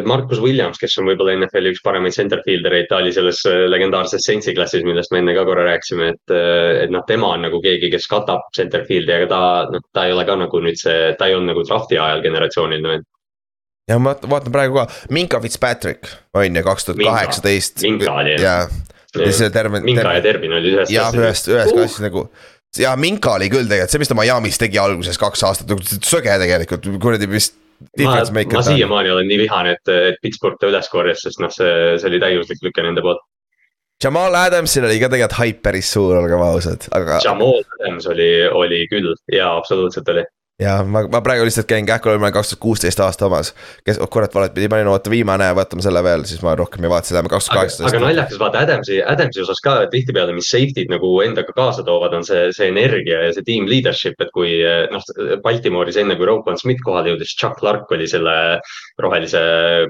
Markus 0.04 0.42
Williams, 0.44 0.82
kes 0.82 0.98
on 1.00 1.08
võib-olla 1.08 1.38
NFL-i 1.38 1.72
üks 1.72 1.80
paremaid 1.86 2.18
center 2.18 2.44
fielder 2.44 2.76
eid, 2.76 2.90
ta 2.90 3.00
oli 3.00 3.16
selles 3.16 3.40
äh, 3.48 3.64
legendaarses 3.72 4.28
Saintsi 4.28 4.52
klassis, 4.58 4.84
millest 4.84 5.16
me 5.16 5.24
enne 5.24 5.38
ka 5.38 5.48
korra 5.48 5.64
rääkisime, 5.70 6.12
et, 6.18 6.36
et 6.84 6.92
noh, 6.92 7.08
tema 7.08 7.32
on 7.38 7.48
nagu 7.48 7.64
keegi, 7.64 7.88
kes 7.94 8.10
katab 8.12 8.44
center 8.58 8.84
field'i, 8.90 9.16
aga 9.16 9.32
ta, 9.32 9.42
noh, 9.72 9.88
ta 9.96 10.10
ei 10.10 10.18
ole 10.18 10.28
ka 10.28 10.36
nagu 10.44 10.64
nüüd 10.68 10.84
see, 10.84 11.14
ta 11.16 11.32
ei 11.32 11.40
olnud 11.40 11.54
nagu 11.54 11.64
draft'i 11.72 12.02
ajal 12.04 12.26
generatsiooniline 12.28 12.98
vend. 12.98 13.08
Ja 13.90 14.00
ma 14.00 14.16
vaatan 14.16 14.54
praegu 14.54 14.80
ka, 14.80 14.88
Minka 15.14 15.42
Fitzpatrick 15.44 16.10
on 16.38 16.56
ju 16.56 16.64
kaks 16.66 16.88
tuhat 16.90 17.02
kaheksateist. 17.04 17.82
Minka 17.86 18.14
oli, 18.22 18.36
ja, 18.42 18.62
ja 19.20 19.32
see 19.36 19.50
terve. 19.54 19.84
Minka 19.84 20.16
ja 20.18 20.24
Tervin 20.24 20.56
oli 20.60 20.76
ühes 20.76 20.94
jah, 20.94 21.12
ühest, 21.16 21.50
ühest 21.52 21.74
Uh. 21.74 21.80
klassist 21.80 22.06
nagu. 22.06 22.28
ja 22.80 22.96
Minka 23.00 23.36
oli 23.38 23.50
küll 23.54 23.68
tegelikult 23.68 23.94
see, 23.94 24.04
mis 24.04 24.12
ta 24.12 24.18
Miami's 24.18 24.62
tegi 24.62 24.80
alguses 24.82 25.20
kaks 25.22 25.44
aastat, 25.50 25.76
söge 26.06 26.40
tegelikult, 26.46 26.88
kuradi 27.04 27.30
vist. 27.30 27.60
ma, 28.00 28.22
ma 28.24 28.64
siiamaani 28.64 29.12
olen 29.12 29.28
nii 29.28 29.44
vihane, 29.44 29.76
et, 29.76 29.92
et 29.92 30.18
Pittsburgh 30.24 30.56
ta 30.62 30.70
üles 30.72 30.88
korjas, 30.90 31.26
sest 31.26 31.42
noh, 31.44 31.52
see, 31.52 31.98
see 32.00 32.08
oli 32.12 32.22
täiuslik 32.24 32.64
lüke 32.64 32.86
nende 32.86 33.04
poolt. 33.04 33.26
Jamal 34.04 34.36
Adamsil 34.36 34.84
oli 34.88 35.00
ka 35.00 35.08
tegelikult 35.12 35.38
haip 35.38 35.60
päris 35.64 35.90
suur, 35.94 36.16
olgem 36.20 36.42
ausad, 36.44 36.88
aga 36.96 37.20
Jamal 37.24 37.62
Adams 37.78 38.08
oli, 38.12 38.32
oli 38.48 38.82
küll 38.92 39.12
ja 39.32 39.52
absoluutselt 39.58 40.10
oli. 40.16 40.24
Ja 40.62 40.76
ma, 40.86 41.02
ma 41.10 41.22
praegu 41.26 41.46
lihtsalt 41.48 41.68
käin 41.70 41.86
kähku, 41.86 42.12
ma 42.14 42.28
olen 42.28 42.36
kaks 42.36 42.52
tuhat 42.54 42.62
kuusteist 42.62 43.00
aasta 43.02 43.26
omas. 43.26 43.54
kes, 43.86 43.98
oh 43.98 44.10
kurat, 44.10 44.34
valet 44.36 44.54
pidi 44.54 44.70
panin, 44.70 44.88
oota 44.92 45.10
viimane, 45.10 45.48
võtame 45.58 45.82
selle 45.86 46.04
veel, 46.06 46.26
siis 46.30 46.44
ma 46.46 46.54
rohkem 46.58 46.86
ei 46.86 46.92
vaata 46.94 47.10
seda, 47.10 47.24
ma 47.26 47.32
kaks 47.34 47.48
tuhat 47.48 47.60
kaheksateist. 47.60 47.90
aga 47.90 48.02
naljakas 48.06 48.42
vaata 48.42 48.62
Adamsi, 48.68 49.00
Adamsi 49.16 49.42
osas 49.42 49.62
ka 49.66 49.76
tihtipeale, 49.94 50.36
mis 50.38 50.52
safety'd 50.54 50.94
nagu 50.94 51.10
endaga 51.26 51.56
kaasa 51.58 51.86
toovad, 51.88 52.14
on 52.20 52.28
see, 52.28 52.46
see 52.56 52.70
energia 52.70 53.24
ja 53.26 53.34
see 53.34 53.48
team 53.48 53.66
leadership, 53.70 54.22
et 54.22 54.30
kui 54.36 54.60
noh, 54.94 55.10
Baltimooris 55.44 55.98
enne 56.04 56.18
kui 56.20 56.30
Roquan 56.30 56.62
Smith 56.62 56.86
kohale 56.86 57.14
jõudis, 57.14 57.34
Chuck 57.40 57.58
Clark 57.62 57.92
oli 57.98 58.10
selle 58.10 58.38
rohelise 59.00 59.42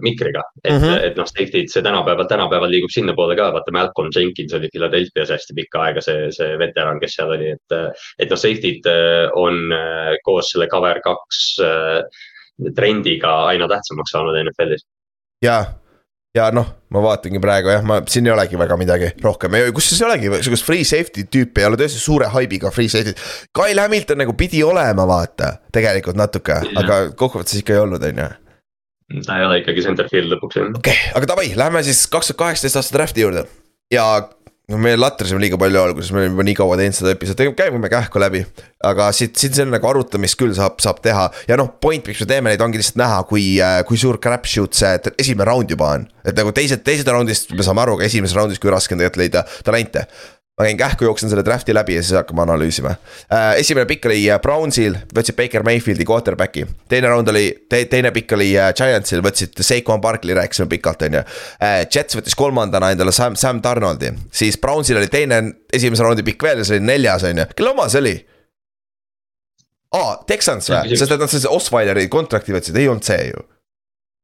mikriga. 0.02 0.44
et 0.64 0.74
mm, 0.74 0.80
-hmm. 0.80 1.06
et 1.08 1.18
noh, 1.18 1.28
safety'd, 1.28 1.70
see 1.72 1.84
tänapäeval, 1.84 2.28
tänapäeval 2.28 2.72
liigub 2.72 2.92
sinnapoole 2.94 3.36
ka, 3.36 3.52
vaata 3.54 3.72
Malcolm 3.72 4.10
Jenkins 4.16 4.54
oli 4.54 4.70
Philadelphia's 4.74 5.32
hästi 5.34 5.54
pikka 5.56 5.82
aega 5.82 6.02
see, 6.02 6.32
see 6.32 6.60
veteran, 6.60 7.00
kes 7.00 7.18
seal 7.20 7.36
oli, 7.36 7.52
et. 7.58 7.80
et 8.20 8.30
noh, 8.30 8.40
safety'd 8.40 8.88
on 9.36 9.74
koos 10.24 10.54
selle 10.54 10.68
cover 10.72 11.02
kaks 11.04 11.44
äh, 11.64 12.04
trendiga 12.76 13.46
aina 13.52 13.68
tähtsamaks 13.68 14.12
saanud 14.12 14.38
NFL-is. 14.44 14.86
ja, 15.44 15.64
ja 16.36 16.50
noh, 16.52 16.68
ma 16.94 17.02
vaatangi 17.04 17.42
praegu 17.42 17.74
jah, 17.74 17.84
ma 17.86 18.00
siin 18.10 18.28
ei 18.28 18.34
olegi 18.34 18.60
väga 18.60 18.78
midagi 18.78 19.10
rohkem, 19.24 19.58
kusjuures 19.76 20.02
ei 20.02 20.08
olegi 20.08 20.44
sihukest 20.46 20.68
free 20.68 20.86
safety 20.88 21.26
tüüpi 21.36 21.64
ei 21.64 21.70
ole 21.70 21.80
tõesti 21.82 22.02
suure 22.02 22.30
haibiga 22.34 22.72
free 22.72 22.92
safety. 22.92 23.18
Kyle 23.56 23.82
Hamilton 23.82 24.24
nagu 24.24 24.38
pidi 24.38 24.64
olema, 24.64 25.08
vaata, 25.10 25.58
tegelikult 25.74 26.20
natuke, 26.20 26.62
aga 26.80 27.04
kokkuvõttes 27.18 27.60
ikka 27.62 27.76
ei 27.76 27.84
olnud, 27.84 28.08
on 28.10 28.24
ju 28.24 28.32
ta 29.26 29.40
ei 29.40 29.48
ole 29.48 29.60
ikkagi 29.62 29.86
centerfield 29.86 30.34
lõpuks 30.36 30.60
jah. 30.60 30.72
okei 30.72 30.94
okay,, 30.94 31.12
aga 31.20 31.34
davai, 31.34 31.50
lähme 31.60 31.84
siis 31.86 32.06
kaks 32.12 32.32
tuhat 32.32 32.42
kaheksateist 32.46 32.82
aasta 32.82 32.98
draft'i 32.98 33.26
juurde 33.26 33.46
ja 33.94 34.08
no 34.72 34.80
me 34.80 34.94
latrisime 34.96 35.42
liiga 35.44 35.58
palju 35.60 35.82
alguses, 35.82 36.12
me 36.16 36.22
olime 36.22 36.34
juba 36.34 36.46
nii 36.48 36.56
kaua 36.58 36.78
teinud 36.80 36.96
seda 36.98 37.12
episoodi, 37.14 37.50
käime 37.58 37.90
kähku 37.92 38.22
läbi. 38.22 38.44
aga 38.84 39.10
siit, 39.16 39.36
siit 39.40 39.56
see 39.56 39.66
on 39.66 39.74
nagu 39.76 39.88
arutamist 39.88 40.38
küll 40.40 40.56
saab, 40.56 40.80
saab 40.84 41.02
teha 41.04 41.30
ja 41.50 41.58
noh, 41.60 41.74
point, 41.84 42.08
miks 42.08 42.24
me 42.24 42.30
teeme 42.30 42.52
neid, 42.52 42.64
ongi 42.64 42.80
lihtsalt 42.80 43.00
näha, 43.00 43.22
kui, 43.28 43.44
äh, 43.64 43.82
kui 43.88 44.00
suur 44.00 44.20
crapshoot 44.24 44.76
see 44.76 44.94
esimene 45.18 45.50
round 45.52 45.72
juba 45.72 45.92
on. 45.98 46.08
et 46.24 46.38
nagu 46.40 46.56
teised, 46.56 46.84
teised 46.88 47.12
roundist 47.12 47.52
me 47.56 47.66
saame 47.66 47.84
aru, 47.84 48.00
aga 48.00 48.08
esimeses 48.08 48.38
roundis, 48.40 48.62
kui 48.64 48.72
raske 48.72 48.96
on 48.96 49.04
tegelikult 49.04 49.24
leida 49.24 49.46
talente 49.68 50.08
ma 50.60 50.68
käin 50.68 50.78
kähku, 50.78 51.06
jooksen 51.08 51.30
selle 51.30 51.42
draft'i 51.46 51.74
läbi 51.74 51.96
ja 51.96 52.02
siis 52.04 52.14
hakkame 52.18 52.44
analüüsima 52.44 52.90
äh,. 53.34 53.56
esimene 53.58 53.88
pikk 53.90 54.06
oli 54.06 54.20
äh, 54.30 54.40
Brownsil, 54.42 55.00
võtsid 55.16 55.36
Baker 55.38 55.64
Mayfieldi 55.66 56.06
quarterback'i. 56.06 56.66
teine 56.90 57.10
round 57.10 57.32
oli 57.34 57.48
te,, 57.70 57.86
teine 57.90 58.12
pikk 58.14 58.36
oli 58.38 58.52
äh, 58.60 58.70
Giantsil, 58.78 59.24
võtsid 59.26 59.58
Seikon 59.66 60.02
Barkley, 60.02 60.36
rääkisime 60.38 60.70
pikalt, 60.70 61.02
on 61.08 61.18
ju. 61.18 61.24
Jets 61.96 62.18
võttis 62.18 62.38
kolmandana 62.38 62.92
endale 62.94 63.12
Sam, 63.16 63.38
Sam 63.40 63.64
Donaldi, 63.64 64.12
siis 64.32 64.60
Brownsil 64.62 65.02
oli 65.02 65.10
teine, 65.10 65.42
esimese 65.74 66.06
raundi 66.06 66.26
pikk 66.28 66.46
veel 66.46 66.62
ja 66.62 66.68
see 66.68 66.78
oli 66.78 66.86
neljas, 66.92 67.26
on 67.26 67.42
ju, 67.42 67.48
kelle 67.58 67.74
oma 67.74 67.90
see 67.90 68.04
oli? 68.04 68.14
aa, 69.98 70.14
Texans 70.30 70.70
või, 70.70 70.94
sest 70.98 71.18
et 71.18 71.22
nad 71.22 71.34
selle 71.34 71.50
Osweileri 71.54 72.06
kontrakti 72.14 72.54
võtsid, 72.54 72.78
ei 72.78 72.92
olnud 72.94 73.10
see 73.10 73.32
ju 73.32 73.48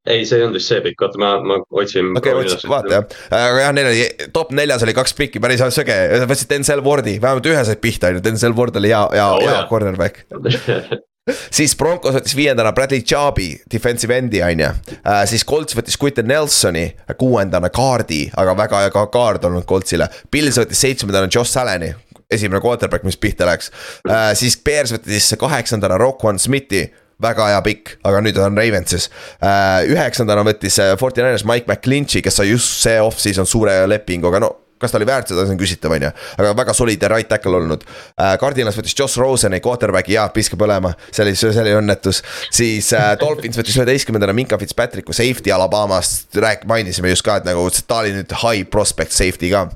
ei, 0.08 0.24
see 0.26 0.40
ei 0.40 0.46
olnud 0.46 0.60
vist 0.60 0.72
see 0.72 0.80
pikk, 0.86 1.04
oota 1.08 1.20
ma, 1.22 1.34
ma 1.44 1.60
otsin. 1.82 2.14
okei 2.16 2.34
okay,, 2.36 2.46
otsi, 2.46 2.70
vaata 2.72 2.96
jah, 2.96 3.20
aga 3.36 3.66
jah, 3.66 3.76
neil 3.76 3.92
oli 3.92 4.30
top 4.36 4.56
neljas 4.56 4.86
oli 4.88 4.96
kaks 4.98 5.16
pikki, 5.18 5.44
päris 5.44 5.64
söge, 5.76 5.98
võtsid 6.30 6.54
Denzel 6.54 6.84
Wardi, 6.86 7.18
vähemalt 7.22 7.52
ühe 7.52 7.68
said 7.68 7.84
pihta, 7.84 8.14
on 8.14 8.20
ju, 8.20 8.26
Denzel 8.30 8.56
Ward 8.58 8.80
oli 8.80 8.94
hea, 8.94 9.04
hea 9.18 9.30
oh,, 9.36 9.44
hea 9.44 9.62
cornerback 9.72 10.24
siis 11.58 11.76
Broncos 11.78 12.16
võttis 12.16 12.36
viiendana 12.38 12.72
Bradley 12.76 13.04
Chubb'i, 13.06 13.52
defensive 13.72 14.18
end'i 14.18 14.42
on 14.46 14.64
ju 14.64 14.70
uh,. 14.70 15.24
siis 15.30 15.46
Colts 15.48 15.78
võttis 15.78 15.98
Quinton 16.02 16.30
Nelsoni 16.30 16.86
kuuendana 17.20 17.72
kaardi, 17.74 18.28
aga 18.40 18.56
väga 18.58 18.84
hea 18.86 18.94
ka 18.94 19.06
kaard 19.14 19.46
olnud 19.50 19.68
Coltsile. 19.70 20.10
Pils 20.32 20.60
võttis 20.62 20.82
seitsmendana 20.86 21.30
Josh 21.32 21.60
Allan'i, 21.60 21.92
esimene 22.32 22.62
quarterback, 22.64 23.06
mis 23.08 23.20
pihta 23.20 23.48
läks 23.50 23.72
uh,. 24.08 24.32
siis 24.38 24.58
Bears 24.64 24.96
võttis 24.96 25.34
kaheksandana 25.40 26.00
Roquan 26.02 26.42
Smithi 26.42 26.88
väga 27.24 27.50
hea 27.52 27.60
pikk, 27.66 27.98
aga 28.08 28.24
nüüd 28.24 28.40
on 28.44 28.58
Ravensis. 28.60 29.10
Äh, 29.44 29.90
üheksandana 29.92 30.46
võttis 30.48 30.80
äh, 30.82 30.96
Forty 31.00 31.24
Niners 31.24 31.46
Mike 31.48 31.70
McClinchi, 31.70 32.24
kes 32.26 32.40
sai 32.40 32.50
just 32.54 32.80
see 32.84 32.98
off-season 33.04 33.50
suure 33.50 33.82
lepingu, 33.90 34.32
aga 34.32 34.44
no 34.46 34.56
kas 34.80 34.94
ta 34.94 35.00
oli 35.00 35.08
väärt 35.10 35.28
seda, 35.28 35.44
see 35.44 35.56
on 35.56 35.60
küsitav, 35.60 35.92
on 35.92 36.06
ju. 36.08 36.10
aga 36.40 36.54
väga 36.56 36.76
soliidne 36.78 37.10
right 37.12 37.28
tackle 37.28 37.58
olnud 37.58 37.84
äh,. 37.84 38.36
Cardinals 38.40 38.78
võttis 38.80 38.96
Josh 38.96 39.20
Rosen'i 39.20 39.60
quarterback'i 39.64 40.16
ja 40.16 40.28
piska 40.32 40.60
põlema, 40.60 40.94
see 41.12 41.26
oli, 41.26 41.36
see 41.36 41.52
oli 41.64 41.76
õnnetus. 41.82 42.22
siis 42.48 42.94
äh, 42.96 43.12
Dolphins 43.20 43.60
võttis 43.60 43.76
üheteistkümnendana 43.80 44.36
Minka 44.38 44.60
Fitzpatricku 44.62 45.16
safety 45.16 45.52
Alabamast, 45.52 46.32
rääk-, 46.40 46.64
mainisime 46.70 47.12
just 47.12 47.28
ka, 47.28 47.42
et 47.42 47.50
nagu 47.50 47.68
ta 47.84 48.04
oli 48.06 48.16
nüüd 48.22 48.38
high 48.46 48.70
prospect 48.72 49.16
safety 49.16 49.52
ka 49.52 49.68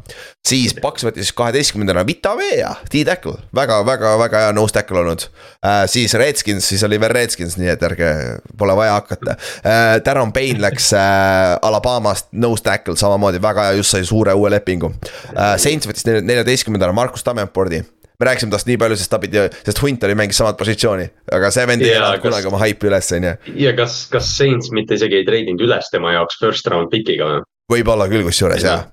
siis 0.48 0.74
Paks 0.84 1.06
võttis 1.08 1.32
kaheteistkümnendana 1.36 2.04
Vita 2.08 2.34
Vea, 2.36 2.74
T-tackle, 2.92 3.38
väga, 3.56 3.80
väga, 3.88 4.14
väga 4.20 4.42
hea 4.44 4.52
nose 4.56 4.76
tackle 4.76 5.00
olnud 5.00 5.24
äh,. 5.64 5.86
siis 5.92 6.14
Redskins, 6.20 6.68
siis 6.68 6.84
oli 6.84 7.00
veel 7.00 7.14
Redskins, 7.16 7.56
nii 7.60 7.72
et 7.72 7.86
ärge, 7.88 8.12
pole 8.60 8.76
vaja 8.76 8.98
hakata 8.98 9.38
äh,. 9.38 9.96
Darren 10.04 10.34
Payne 10.36 10.60
läks 10.64 10.92
äh, 11.00 11.56
Alabamast 11.64 12.32
nose 12.36 12.64
tackle 12.64 12.98
samamoodi, 13.00 13.42
väga 13.44 13.70
hea, 13.70 13.80
just 13.80 13.96
sai 13.96 14.04
suure 14.08 14.36
uue 14.36 14.52
lepingu 14.52 14.92
äh,. 14.92 15.56
Saints 15.62 15.88
võttis 15.88 16.08
neljateistkümnendana 16.12 16.96
Markus 16.96 17.24
Tammempordi 17.24 17.80
me 18.20 18.28
rääkisime 18.28 18.52
tast 18.54 18.68
nii 18.68 18.76
palju, 18.80 18.98
sest 19.00 19.12
ta 19.12 19.20
pidi, 19.24 19.42
sest 19.64 19.80
Hunter 19.84 20.12
mängis 20.16 20.38
samat 20.40 20.60
positsiooni, 20.60 21.08
aga 21.34 21.50
see 21.56 21.64
vend 21.68 21.84
ei 21.88 21.96
elanud 21.96 22.24
kunagi 22.24 22.52
oma 22.52 22.60
haipi 22.62 22.92
üles, 22.92 23.14
on 23.16 23.30
ju. 23.30 23.34
ja 23.64 23.72
kas, 23.80 24.04
kas 24.12 24.36
Saints 24.38 24.76
mitte 24.76 25.00
isegi 25.00 25.22
ei 25.22 25.28
treidinud 25.28 25.64
üles 25.66 25.88
tema 25.92 26.14
jaoks 26.18 26.44
first 26.44 26.68
round 26.72 26.92
pick'iga 26.92 27.32
või? 27.32 27.48
võib-olla 27.74 28.12
küll 28.12 28.28
kusjuures 28.28 28.68
jah 28.68 28.84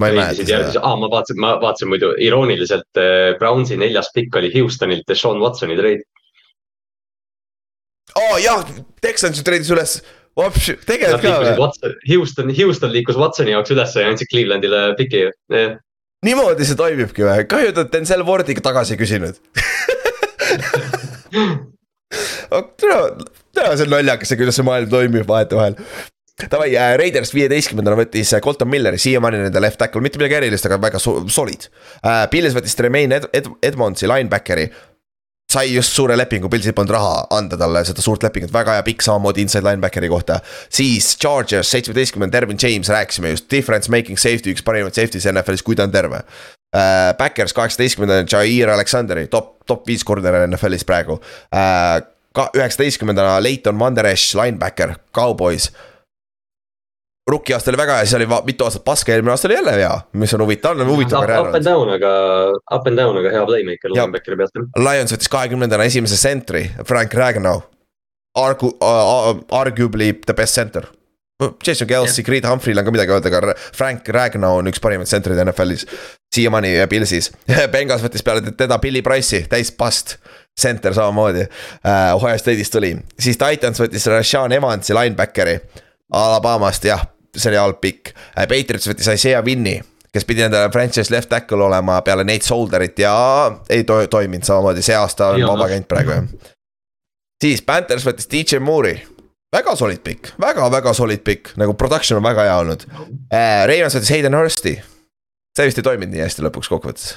ma 0.00 0.10
ei 0.10 0.18
mäleta 0.18 0.46
seda. 0.46 0.82
aa, 0.82 0.96
ma 0.98 1.10
vaatasin, 1.10 1.40
ma 1.40 1.54
vaatasin 1.62 1.90
muidu 1.92 2.12
irooniliselt 2.22 3.00
äh, 3.00 3.36
Brownsi 3.38 3.78
neljas 3.80 4.10
pikk 4.14 4.36
oli 4.40 4.50
Houstonilt 4.54 5.14
Sean 5.14 5.40
Watsoni 5.42 5.76
treid. 5.78 6.04
aa 8.14 8.22
oh, 8.22 8.36
jah, 8.42 8.60
Texans 9.02 9.38
ju 9.38 9.44
treidis 9.46 9.70
üles, 9.74 9.92
tegelikult 10.88 11.22
ka 11.22 11.28
või? 11.42 11.54
Houston, 12.10 12.46
Houston 12.58 12.90
liikus 12.94 13.18
Watsoni 13.20 13.54
jaoks 13.54 13.70
ülesse 13.74 13.98
ja 14.02 14.08
andsid 14.12 14.28
Clevelandile 14.32 14.80
piki, 14.98 15.20
jah. 15.54 15.70
niimoodi 16.26 16.64
see 16.66 16.78
toimibki 16.78 17.22
või, 17.26 17.46
kahju, 17.50 17.68
et 17.74 17.80
nad 17.82 17.88
Denzel 17.92 18.26
Wardi 18.26 18.52
tagasi 18.58 18.90
ei 18.96 19.02
küsinud 19.04 19.34
tere, 22.78 22.98
tere, 23.54 23.76
see 23.76 23.86
on 23.86 23.92
naljakas, 23.94 24.34
kuidas 24.38 24.58
see 24.58 24.66
maailm 24.66 24.90
toimib 24.92 25.26
vahetevahel. 25.28 25.78
Davai 26.34 26.72
äh,, 26.74 26.96
Raiders 26.98 27.30
viieteistkümnendana 27.30 27.94
võttis 28.00 28.32
äh, 28.34 28.40
Colton 28.42 28.66
Milleri, 28.66 28.98
siiamaani 28.98 29.44
nende 29.44 29.60
left 29.62 29.78
tackle, 29.78 30.02
mitte 30.02 30.18
midagi 30.18 30.40
erilist, 30.40 30.66
aga 30.66 30.80
väga 30.82 30.98
solid 30.98 31.68
äh,. 32.02 32.24
Pils 32.32 32.56
võttis 32.56 32.74
Tremaine 32.74 33.20
Ed-, 33.20 33.28
Ed-, 33.38 33.52
Edmondsi, 33.70 34.08
linebackeri. 34.10 34.66
sai 35.54 35.68
just 35.70 35.94
suure 35.94 36.16
lepingu, 36.18 36.48
Pilsil 36.50 36.74
polnud 36.74 36.90
raha 36.90 37.20
anda 37.36 37.54
talle 37.60 37.84
seda 37.86 38.02
suurt 38.02 38.24
lepingut, 38.26 38.50
väga 38.50 38.74
hea 38.74 38.82
pikk, 38.82 39.04
samamoodi 39.06 39.44
inside 39.44 39.62
linebackeri 39.62 40.10
kohta. 40.10 40.40
siis 40.68 41.12
Chargers, 41.22 41.70
seitsmeteistkümnenda, 41.70 42.40
Dervin 42.40 42.58
James, 42.58 42.90
rääkisime 42.90 43.30
just, 43.36 43.46
difference 43.50 43.90
making 43.90 44.18
safety, 44.18 44.50
üks 44.50 44.66
parimaid 44.66 44.98
safety's 44.98 45.30
NFL-is, 45.30 45.62
kui 45.62 45.78
ta 45.78 45.86
on 45.86 45.94
terve 45.94 46.24
äh,. 46.74 47.14
Backers 47.18 47.54
kaheksateistkümnendana, 47.54 48.26
Jair 48.26 48.74
Alexanderi, 48.74 49.28
top, 49.30 49.60
top 49.70 49.86
viis 49.86 50.02
corner 50.02 50.42
NFL-is 50.48 50.82
praegu 50.82 51.20
äh,. 51.54 52.02
ka 52.34 52.50
üheksateistkümnendana, 52.58 53.38
Leighton 53.38 53.78
Vander 53.78 54.10
Esch, 54.10 54.34
linebacker, 54.34 54.98
Cowboys 55.14 55.70
rookie 57.30 57.54
aasta 57.56 57.70
oli 57.72 57.80
väga 57.80 57.98
hea, 57.98 58.06
siis 58.06 58.18
oli 58.18 58.26
mitu 58.46 58.66
aastat 58.66 58.84
paske, 58.84 59.14
eelmine 59.14 59.32
aasta 59.32 59.48
oli 59.48 59.56
jälle 59.56 59.76
hea, 59.78 59.92
mis 60.20 60.34
on 60.34 60.42
huvitav, 60.44 60.80
on 60.80 60.88
huvitav 60.88 61.24
karjäär. 61.24 61.48
Up 61.48 61.54
and 61.54 61.64
down, 61.64 61.92
aga, 61.94 62.10
up 62.76 62.90
and 62.90 63.00
down, 63.00 63.20
aga 63.20 63.32
hea 63.32 63.44
playmaker 63.48 63.94
linebackeri 63.94 64.40
pealt. 64.40 64.58
Lions 64.80 65.14
võttis 65.14 65.32
kahekümnendana 65.32 65.86
esimese 65.88 66.18
sentri, 66.20 66.66
Frank 66.84 67.14
Ragnow. 67.16 67.62
Argu- 68.38 68.74
uh,, 68.82 69.38
arguably 69.54 70.12
the 70.26 70.34
best 70.34 70.54
center. 70.54 70.90
Jason 71.66 71.88
Kelsey 71.88 72.22
yeah., 72.22 72.26
Creed 72.26 72.44
Humphrey'l 72.46 72.78
on 72.78 72.86
ka 72.86 72.92
midagi 72.94 73.10
öelda, 73.10 73.30
aga 73.30 73.54
Frank 73.74 74.08
Ragnow 74.14 74.60
on 74.60 74.70
üks 74.70 74.82
parimaid 74.82 75.10
sentreid 75.10 75.40
NFL-is. 75.42 75.86
siiamaani 76.34 76.76
Pilsis 76.90 77.30
Bengals 77.74 78.02
võttis 78.04 78.22
peale 78.26 78.52
teda 78.58 78.78
Billy 78.82 79.02
Price'i, 79.02 79.46
täis 79.50 79.72
past. 79.72 80.18
Center 80.60 80.94
samamoodi 80.94 81.48
uh,, 81.48 82.14
Ohio 82.14 82.38
State'ist 82.38 82.70
tuli, 82.70 82.92
siis 83.18 83.34
Titans 83.40 83.80
võttis 83.82 84.04
Rashan 84.06 84.52
Evansi 84.54 84.94
linebackeri. 84.94 85.56
Alabamast 86.14 86.84
jah, 86.86 87.02
see 87.36 87.50
oli 87.50 87.60
halb 87.60 87.80
pikk. 87.82 88.14
Äh, 88.38 88.48
Patriots 88.50 88.88
võttis 88.88 89.10
Isaiah 89.14 89.44
Winni, 89.44 89.78
kes 90.14 90.26
pidi 90.28 90.44
endale 90.46 90.70
franchise 90.72 91.12
left 91.14 91.30
tackle 91.32 91.66
olema 91.66 92.00
peale 92.06 92.24
Nate 92.26 92.46
Solderit 92.46 92.98
ja 93.02 93.14
ei 93.70 93.84
to 93.88 93.98
toiminud 94.10 94.46
samamoodi, 94.46 94.84
see 94.84 94.96
aasta 94.98 95.32
on 95.34 95.46
vaba 95.48 95.68
käinud 95.72 95.88
praegu 95.90 96.14
jah. 96.14 96.30
siis 97.42 97.64
Panthers 97.66 98.06
võttis 98.06 98.30
DJ 98.30 98.62
Moore'i 98.62 99.00
väga 99.54 99.74
solid 99.78 100.02
pikk 100.06 100.32
väga,, 100.34 100.62
väga-väga 100.62 100.94
solid 100.96 101.22
pikk, 101.26 101.54
nagu 101.60 101.74
production 101.78 102.20
on 102.20 102.26
väga 102.26 102.48
hea 102.48 102.56
olnud 102.62 102.86
äh,. 102.86 103.66
Ravens 103.70 103.98
võttis 103.98 104.14
Hayden 104.14 104.38
Hursti. 104.38 104.74
see 105.54 105.68
vist 105.68 105.78
ei 105.78 105.86
toiminud 105.86 106.14
nii 106.14 106.24
hästi 106.24 106.46
lõpuks 106.46 106.70
kokkuvõttes. 106.70 107.14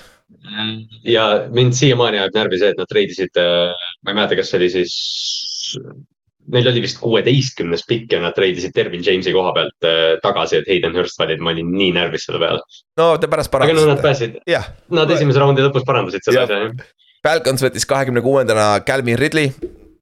ja 1.05 1.27
mind 1.53 1.77
siiamaani 1.77 2.21
ajab 2.21 2.41
närvi 2.41 2.61
see, 2.61 2.73
et 2.73 2.81
nad 2.81 2.89
treidisid, 2.89 3.41
äh, 3.41 3.89
ma 4.03 4.13
ei 4.13 4.19
mäleta, 4.21 4.39
kas 4.39 4.51
see 4.51 4.61
oli 4.61 4.73
siis 4.73 4.95
neil 6.53 6.69
oli 6.71 6.83
vist 6.83 6.99
kuueteistkümnes 7.01 7.85
pikk 7.89 8.13
ja 8.15 8.21
nad 8.23 8.35
treidisid 8.37 8.75
Dervin 8.75 9.03
James'i 9.05 9.33
koha 9.35 9.53
pealt 9.55 9.87
äh, 9.87 10.13
tagasi, 10.23 10.61
et 10.61 10.69
Hayden 10.71 10.95
Hurst 10.95 11.19
valiti, 11.19 11.43
ma 11.43 11.53
olin 11.55 11.73
nii 11.73 11.89
närvis 11.97 12.27
selle 12.29 12.41
peale. 12.43 12.61
no 12.99 13.09
te 13.21 13.31
pärast 13.31 13.51
parandasite. 13.53 13.83
aga 13.83 13.89
no 13.89 13.95
nad 13.95 14.05
päästsid, 14.05 14.37
nad 15.01 15.17
esimese 15.17 15.43
raundi 15.43 15.65
lõpus 15.65 15.87
parandasid 15.87 16.27
selle 16.27 16.45
asja 16.45 16.61
jah. 16.67 16.87
Falcons 17.27 17.65
võttis 17.65 17.87
kahekümne 17.89 18.23
kuuendana 18.23 18.69
Calvin 18.87 19.19
Ridley 19.19 19.51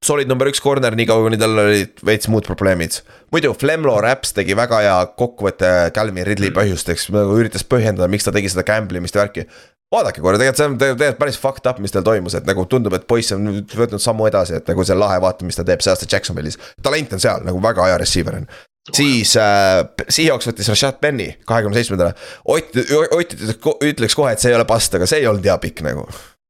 solid 0.05 0.29
number 0.29 0.49
üks 0.49 0.61
corner, 0.61 0.95
niikaua 0.97 1.25
kuni 1.25 1.39
tal 1.41 1.57
olid 1.65 2.01
veits 2.05 2.29
muud 2.31 2.45
probleemid. 2.47 2.99
muidu 3.33 3.53
Flemlo 3.57 3.95
Raps 4.03 4.35
tegi 4.37 4.55
väga 4.57 4.81
hea 4.83 4.97
kokkuvõtte 5.17 5.71
Calvin 5.95 6.25
Ridley 6.27 6.51
Mm. 6.51 6.57
põhjusteks, 6.59 7.09
nagu 7.13 7.37
üritas 7.39 7.65
põhjendada, 7.65 8.09
miks 8.11 8.27
ta 8.27 8.31
tegi 8.31 8.51
seda 8.51 8.63
gamble 8.63 9.01
imist 9.01 9.15
ja 9.15 9.25
värki. 9.25 9.47
Vaadake 9.95 10.21
korra, 10.23 10.39
tegelikult 10.41 10.61
see 10.61 10.69
on 10.69 10.77
tegelikult 10.81 11.21
päris 11.23 11.39
fucked 11.41 11.71
up, 11.71 11.81
mis 11.83 11.95
tal 11.95 12.05
toimus, 12.05 12.37
et 12.37 12.47
nagu 12.49 12.67
tundub, 12.69 12.95
et 12.97 13.07
poiss 13.09 13.33
on 13.35 13.43
nüüd 13.47 13.75
võtnud 13.79 14.03
sammu 14.03 14.29
edasi, 14.29 14.59
et 14.59 14.71
nagu 14.71 14.85
see 14.85 14.95
on 14.95 15.03
lahe 15.05 15.17
vaata, 15.23 15.47
mis 15.47 15.57
ta 15.57 15.65
teeb 15.67 15.83
see 15.83 15.93
aasta 15.93 16.09
Jacksonvilis. 16.11 16.59
talent 16.83 17.17
on 17.17 17.23
seal 17.23 17.45
nagu 17.47 17.61
väga 17.63 17.89
hea 17.89 17.99
receiver 18.03 18.39
on 18.41 18.47
siis 18.93 19.33
äh, 19.41 19.81
Seahawks 20.05 20.51
võttis 20.51 20.69
Rashad 20.69 21.01
Penny 21.01 21.31
kahekümne 21.49 21.73
seitsmendale. 21.79 22.13
Ott, 22.45 22.77
Ott 23.17 23.33
ütleks 23.81 24.13
kohe, 24.13 24.35
et 24.35 24.43
see 24.43 24.51
ei 24.53 24.57
ole 24.59 24.67
past, 24.69 24.93
aga 24.93 25.09
see 25.09 25.23
ei 25.23 25.29
olnud 25.31 25.45
hea 25.45 25.57
pikk 25.63 25.81
nagu. 25.87 26.05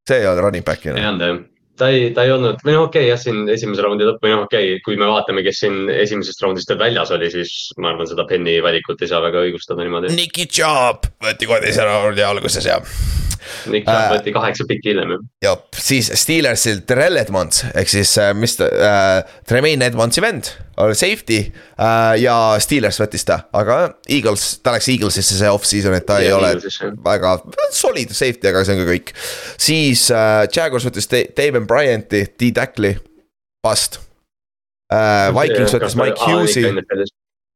see 0.06 0.20
ei 0.20 0.28
olnud 0.28 0.44
running 0.44 0.66
back'i 0.68 0.92
ei 0.92 1.00
no.. 1.00 1.14
olnud 1.14 1.24
jah 1.26 1.44
ta 1.78 1.90
ei, 1.92 2.10
ta 2.16 2.24
ei 2.26 2.32
olnud, 2.36 2.62
või 2.66 2.76
noh, 2.78 2.88
okei 2.88 3.06
okay, 3.06 3.12
jah, 3.12 3.20
siin 3.22 3.50
esimese 3.52 3.84
raundi 3.86 4.08
lõpp 4.08 4.24
või 4.24 4.34
noh, 4.34 4.46
okei 4.48 4.76
okay,, 4.76 4.84
kui 4.86 5.00
me 5.00 5.10
vaatame, 5.12 5.44
kes 5.46 5.62
siin 5.66 5.90
esimesest 5.92 6.42
raundist 6.46 6.72
veel 6.72 6.82
väljas 6.86 7.12
oli, 7.16 7.30
siis 7.34 7.54
ma 7.82 7.92
arvan, 7.94 8.10
seda 8.10 8.28
Penny 8.30 8.58
valikut 8.64 9.04
ei 9.04 9.12
saa 9.12 9.22
väga 9.26 9.44
õigustada 9.48 9.84
niimoodi. 9.84 10.16
Nicky 10.16 10.48
Chubb 10.48 11.10
võeti 11.24 11.50
kohe 11.50 11.62
teise 11.66 11.88
raundi 11.88 12.26
alguses 12.26 12.72
ja. 12.72 12.80
Nick 13.70 13.86
Chubb 13.86 13.96
Äh. 13.96 14.12
võeti 14.16 14.34
kaheksa 14.34 14.66
pikki 14.68 14.92
hiljem 14.92 15.16
ju. 15.16 15.20
ja 15.46 15.56
siis 15.78 16.10
Steelersilt 16.18 16.86
Terrell 16.90 17.20
Edmonds 17.22 17.64
ehk 17.74 17.92
siis 17.92 18.16
äh, 18.22 18.32
mis 18.38 18.58
ta 18.60 18.70
äh,, 18.70 19.36
Tremaine 19.48 19.86
Edmondsi 19.86 20.24
vend, 20.24 20.50
safety 20.76 21.40
äh, 21.42 22.16
ja 22.22 22.36
Steelers 22.64 23.00
võttis 23.02 23.26
ta, 23.28 23.40
aga 23.56 23.78
Eagles, 24.10 24.48
ta 24.66 24.74
läks 24.76 24.90
Eaglesisse 24.92 25.38
see 25.40 25.52
off-season, 25.52 25.96
et 25.98 26.08
ta 26.08 26.20
ja, 26.24 26.32
ei 26.32 26.36
ole 26.36 26.96
väga 27.06 27.38
solid 27.76 28.14
safety, 28.16 28.50
aga 28.52 28.66
see 28.66 28.78
on 28.78 28.84
ka 28.84 28.90
kõik. 28.92 29.14
siis 29.68 30.08
äh, 30.14 30.46
Jaguars 30.50 30.90
võttis 30.90 31.10
Da- 31.12 31.26
David 31.66 31.72
Bryanti, 31.74 32.24
D-Tackli, 32.40 32.94
bust 33.66 34.00
äh,. 34.94 35.32
Vikings 35.34 35.74
võttis 35.76 35.96
Mike 36.00 36.22
Hughes'i, 36.30 36.66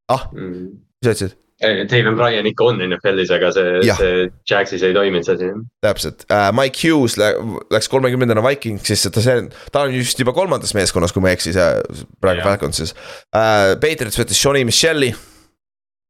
ah, 0.09 0.27
Mm. 0.33 0.65
mis 0.99 1.05
sa 1.05 1.13
ütlesid? 1.13 1.35
David 1.59 2.15
Bryan 2.15 2.47
ikka 2.47 2.63
on 2.71 2.77
NFL-is, 2.85 3.31
aga 3.35 3.49
see, 3.51 3.81
see 3.97 4.29
Jaxis 4.47 4.83
ei 4.87 4.93
toiminud 4.95 5.25
see 5.27 5.35
asi. 5.35 5.49
täpselt 5.83 6.23
uh,, 6.31 6.47
Mike 6.55 6.79
Hughes 6.87 7.17
lä 7.19 7.33
läks 7.75 7.89
kolmekümnendana 7.91 8.41
Vikingsisse, 8.45 9.11
ta 9.11 9.19
see, 9.21 9.41
ta 9.75 9.81
on 9.83 9.93
just 9.97 10.19
juba 10.23 10.31
kolmandas 10.33 10.71
meeskonnas, 10.77 11.11
kui 11.11 11.21
ma 11.21 11.33
ei 11.33 11.35
eksi, 11.35 11.51
see 11.57 12.05
praegu. 12.23 12.45
Falconsis 12.47 12.95
uh,. 12.95 13.75
Patriots 13.83 14.17
võttis 14.21 14.39
Johnny 14.45 14.63
Michel'i. 14.69 15.11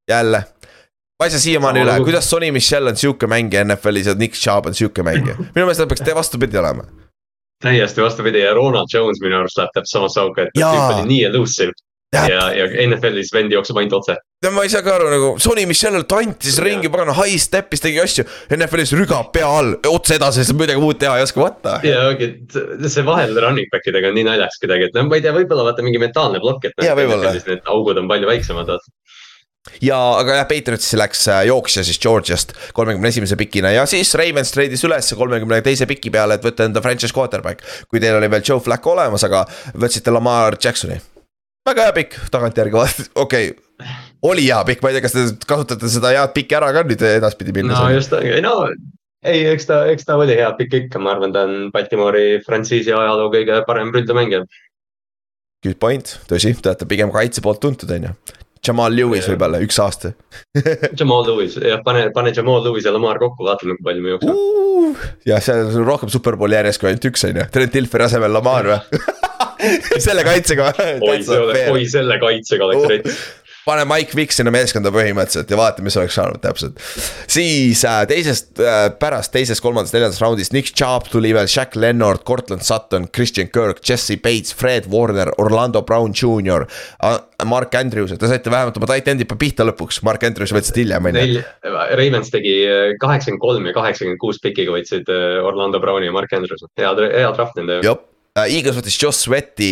jälle, 0.09 0.43
ma 1.19 1.26
ei 1.26 1.34
saa 1.34 1.41
siiamaani 1.41 1.81
üle, 1.84 1.97
kuidas 2.05 2.30
Sonny 2.30 2.51
Michel 2.53 2.88
on 2.93 2.95
sihuke 2.97 3.27
mängija 3.30 3.65
NFL-is 3.65 4.07
ja 4.09 4.15
Nick 4.21 4.38
Chubb 4.38 4.69
on 4.69 4.77
sihuke 4.77 5.03
mängija, 5.05 5.34
minu 5.55 5.65
meelest 5.65 5.81
ta 5.84 5.89
peaks 5.89 6.05
te 6.05 6.15
vastupidi 6.17 6.57
olema. 6.61 6.85
Täiesti 7.64 8.02
vastupidi 8.02 8.45
ja 8.45 8.56
Ronald 8.57 8.90
Jones 8.94 9.22
minu 9.23 9.41
arust 9.41 9.60
läheb 9.60 9.76
täpselt 9.76 9.98
samasse 9.98 10.23
auku, 10.23 10.45
et 10.45 10.56
tüüp 10.57 10.95
oli 10.95 11.07
nii 11.11 11.23
elusive. 11.30 11.76
Ja, 12.10 12.48
ja 12.49 12.65
NFL-is 12.88 13.30
vend 13.36 13.53
jookseb 13.53 13.77
ainult 13.77 13.99
otse. 13.99 14.15
ja 14.41 14.49
ma 14.49 14.64
ei 14.65 14.72
saa 14.73 14.81
ka 14.81 14.95
aru 14.95 15.11
nagu, 15.11 15.27
Sonny 15.38 15.68
Michel 15.69 15.99
tantis 16.10 16.56
ringi, 16.64 16.90
pagana 16.90 17.14
high 17.14 17.38
step'is 17.38 17.84
tegi 17.84 17.99
asju, 18.02 18.23
NFL-is 18.56 18.95
rügab 18.98 19.30
pea 19.36 19.45
all, 19.45 19.76
otse 19.91 20.18
edasi, 20.18 20.41
sest 20.41 20.57
midagi 20.57 20.81
muud 20.81 20.98
teha 20.98 21.19
ei 21.19 21.26
oska, 21.27 21.44
what 21.44 21.60
the 21.61 21.91
ja 21.91 22.07
ongi, 22.07 22.31
see 22.90 23.06
vahel 23.06 23.38
running 23.38 23.69
back 23.69 23.86
idega 23.91 24.10
on 24.10 24.18
nii 24.18 24.26
naljakas 24.26 24.57
kuidagi, 24.64 24.90
et 24.90 24.98
noh, 24.98 25.06
ma 25.06 25.19
ei 25.19 25.26
tea, 25.27 25.36
võib-olla 25.38 25.68
vaata 25.69 25.86
mingi 25.86 26.02
mentaalne 26.02 26.41
plokk, 26.41 26.65
et 26.72 26.88
Jaa, 26.88 26.98
võib-olla. 26.98 27.36
Need 27.52 27.69
augud 27.76 28.02
on 28.02 28.10
palju 28.10 28.31
väiksemad, 28.31 28.73
vaata. 28.73 28.95
Ja, 29.82 29.98
aga 30.20 30.40
jah, 30.40 30.48
Patriotsisse 30.50 31.00
läks 31.00 31.26
äh, 31.32 31.44
jooksja 31.50 31.84
siis 31.88 32.00
Georgiast 32.02 32.54
kolmekümne 32.78 33.12
esimese 33.14 33.38
pikina 33.40 33.72
ja 33.76 33.86
siis 33.90 34.12
Ravens 34.20 34.54
treidis 34.56 34.84
ülesse 34.88 35.18
kolmekümne 35.20 35.62
teise 35.66 35.88
piki 35.90 36.12
peale, 36.14 36.40
et 36.40 36.46
võtta 36.46 36.68
enda 36.68 36.84
franchise 36.86 37.16
quarterback. 37.16 37.64
kui 37.90 38.02
teil 38.04 38.18
oli 38.20 38.32
veel 38.32 38.46
Joe 38.46 38.64
Flacco 38.64 38.94
olemas, 38.96 39.26
aga 39.28 39.46
võtsite 39.78 40.14
Lamar 40.14 40.58
Jacksoni. 40.64 41.00
väga 41.70 41.90
hea 41.90 41.98
pikk, 41.98 42.22
tagantjärgi 42.32 42.80
vaadates, 42.80 43.12
okei 43.16 43.52
okay. 43.52 43.98
oli 44.30 44.48
hea 44.48 44.62
pikk, 44.68 44.84
ma 44.84 44.91
ei 44.91 45.00
tea, 45.00 45.08
kas 45.08 45.18
te 45.18 45.26
kasutate 45.48 45.91
seda 45.91 46.14
head 46.16 46.34
pikki 46.36 46.58
ära 46.60 46.72
ka 46.76 46.86
nüüd 46.88 47.04
edaspidi 47.16 47.56
minnes 47.56 47.78
no 47.78 47.91
just, 47.94 48.16
ei 48.20 48.41
no, 48.46 48.56
ei, 49.26 49.44
eks 49.52 49.68
ta, 49.68 49.84
eks 49.91 50.08
ta 50.08 50.18
oli 50.20 50.36
hea 50.40 50.50
pikk 50.58 50.76
ikka, 50.84 51.02
ma 51.04 51.14
arvan, 51.16 51.34
ta 51.36 51.46
on 51.48 51.70
Baltimore'i 51.76 52.40
frantsiisi 52.46 52.94
ajaloo 52.96 53.30
kõige 53.34 53.62
parem 53.68 53.91
ründemängija. 53.96 54.46
Good 55.66 55.80
point, 55.82 56.14
tõsi, 56.30 56.54
te 56.56 56.72
olete 56.72 56.88
pigem 56.88 57.12
kaitse 57.12 57.44
poolt 57.44 57.60
tuntud, 57.64 57.91
on 57.91 58.08
ju. 58.08 58.14
Jamal 58.68 58.91
Lewis 58.95 59.27
võib-olla 59.30 59.60
üks 59.64 59.77
aasta 59.84 60.11
Jamal 60.99 61.23
Lewis, 61.30 61.56
jah, 61.64 61.80
pane, 61.86 62.10
pane 62.15 62.34
Jamal 62.36 62.64
Lewis 62.65 62.86
ja 62.88 62.91
Lamar 62.95 63.19
kokku, 63.22 63.45
vaatame, 63.48 63.77
kui 63.80 63.86
palju 63.88 64.03
me 64.06 64.14
jookseme. 64.15 64.36
uh,. 64.36 65.07
jah, 65.30 65.41
seal 65.44 65.65
on 65.69 65.86
rohkem 65.88 66.11
superbowli 66.11 66.57
järjest 66.60 66.81
kui 66.81 66.91
ainult 66.91 67.07
üks, 67.11 67.23
on 67.30 67.40
ju, 67.40 67.48
Trent 67.53 67.73
Dilferi 67.77 68.07
asemel 68.10 68.34
Lamar 68.36 68.69
või 68.73 69.99
selle 70.06 70.23
kaitsega. 70.27 70.69
oi, 71.03 71.84
selle 71.91 72.19
kaitsega 72.22 72.68
oleks 72.69 72.84
Oh. 72.84 72.90
rets. 72.91 73.18
Pane 73.70 73.86
Mike 73.90 74.18
Vick 74.18 74.34
sinna 74.36 74.54
meeskonda 74.54 74.91
põhimõtteliselt 74.94 75.52
ja 75.54 75.60
vaata, 75.60 75.86
mis 75.86 75.98
oleks 76.00 76.18
saanud 76.18 76.41
täpselt. 76.44 76.82
siis 77.30 77.84
äh, 77.88 78.02
teisest 78.10 78.62
äh,, 78.64 78.90
pärast 79.00 79.34
teisest, 79.36 79.62
kolmandast, 79.66 79.96
neljandast 79.96 80.24
raundist 80.24 80.56
Nick 80.56 80.74
Chubb 80.74 81.10
tuli 81.12 81.34
veel, 81.36 81.50
Shaq 81.50 81.78
Leonard, 81.80 82.26
Cortland 82.28 82.66
Sutton, 82.66 83.08
Christian 83.16 83.52
Kirk, 83.54 83.84
Jesse 83.86 84.18
Bates, 84.18 84.56
Fred 84.56 84.90
Warner, 84.91 85.32
Orlando 85.38 85.84
Brown 85.86 86.16
Jr. 86.16 86.66
Mark 87.46 87.76
Andrews, 87.80 88.12
et 88.12 88.20
te 88.20 88.28
saite 88.30 88.52
vähemalt 88.52 88.78
oma 88.80 88.90
tight 88.90 89.08
end'i 89.12 89.28
pihta 89.30 89.66
lõpuks, 89.68 90.02
Mark 90.08 90.26
Andrews 90.28 90.52
võtsite 90.56 90.84
hiljem 90.84 91.10
on 91.12 91.20
ju. 91.20 91.26
Neil, 91.38 91.80
Ravens 92.00 92.34
tegi 92.34 92.56
äh, 92.68 92.94
kaheksakümmend 93.00 93.44
kolm 93.44 93.70
ja 93.70 93.76
kaheksakümmend 93.78 94.20
kuus 94.22 94.41
pikiga 94.44 94.76
võtsid 94.76 95.10
äh, 95.14 95.40
Orlando 95.46 95.82
Browni 95.84 96.10
ja 96.10 96.16
Mark 96.16 96.34
Andrews, 96.36 96.66
hea, 96.80 96.91
hea 97.14 97.32
draft 97.38 97.60
nende. 97.60 97.80
jop, 97.86 98.09
Eagles 98.48 98.78
võttis 98.80 98.99
Joss 99.02 99.26
Sweati, 99.26 99.72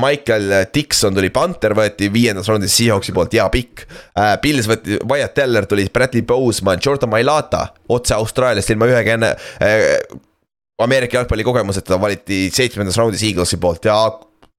Michael 0.00 0.68
Dixon 0.74 1.16
tuli, 1.16 1.30
Panther 1.34 1.76
võeti 1.78 2.10
viiendas 2.12 2.50
raundis 2.50 2.74
Seahawksi 2.76 3.14
poolt, 3.16 3.36
hea 3.36 3.46
pikk. 3.52 3.86
Pils 4.42 4.68
võeti, 4.70 4.98
Wyatt 5.08 5.36
Teller 5.38 5.68
tuli, 5.70 5.86
Bradley 5.92 6.26
Boseman, 6.26 6.82
Jordan 6.82 7.12
Mailata 7.12 7.66
otse 7.92 8.14
Austraaliast 8.16 8.72
ilma 8.72 8.88
ühegi 8.90 9.14
enne 9.16 9.32
äh, 9.62 9.86
Ameerika 10.82 11.20
jalgpalli 11.20 11.44
kogemuseta 11.46 12.00
valiti 12.00 12.46
seitsmendas 12.54 12.98
raundis 12.98 13.22
Eaglesi 13.26 13.58
poolt 13.62 13.86
ja 13.86 13.96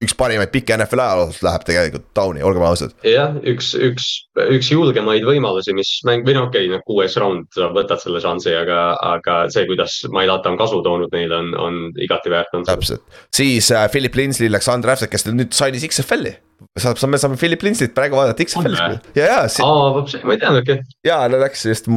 üks 0.02 0.14
parimaid 0.18 0.50
pikke 0.52 0.74
NFL 0.76 1.02
ajaloos 1.04 1.40
läheb 1.44 1.64
tegelikult 1.68 2.06
down'i, 2.18 2.42
olgem 2.44 2.64
ausad. 2.66 2.94
jah, 3.06 3.36
üks, 3.46 3.72
üks, 3.78 4.08
üks 4.42 4.70
julgemaid 4.72 5.26
võimalusi, 5.26 5.74
mis 5.76 5.92
mäng, 6.08 6.26
või 6.26 6.36
no 6.36 6.46
okei 6.48 6.66
okay,, 6.66 6.72
noh 6.72 6.82
kuues 6.88 7.16
round, 7.20 7.46
sa 7.54 7.70
võtad 7.74 8.02
selle 8.02 8.22
šansi, 8.24 8.52
aga, 8.58 8.80
aga 9.14 9.38
see, 9.54 9.66
kuidas 9.70 10.00
Mailata 10.14 10.52
on 10.52 10.58
kasu 10.60 10.82
toonud 10.84 11.14
neile, 11.14 11.38
on, 11.38 11.52
on 11.60 11.78
igati 12.02 12.32
väärt 12.32 12.54
täpselt, 12.66 13.04
siis 13.34 13.70
äh, 13.74 13.86
Philip 13.92 14.18
Linsley 14.18 14.50
läks 14.52 14.68
undrafted, 14.72 15.12
kes 15.12 15.28
nüüd 15.30 15.54
sainis 15.56 15.86
XFL-i. 15.88 16.36
Saab, 16.78 16.98
saame, 17.00 17.18
saame 17.20 17.38
Philip 17.40 17.62
Linsley't 17.62 17.94
praegu 17.96 18.18
vaadata 18.18 18.46
On 18.60 18.68
ja, 19.14 19.24
ja 19.26 19.40
see, 19.48 19.64
aa, 19.64 20.04
ma 20.26 20.36
ei 20.36 20.40
teadnudki. 20.42 20.78
ja 21.06 21.22
ta 21.30 21.40
läks 21.40 21.64
just 21.66 21.88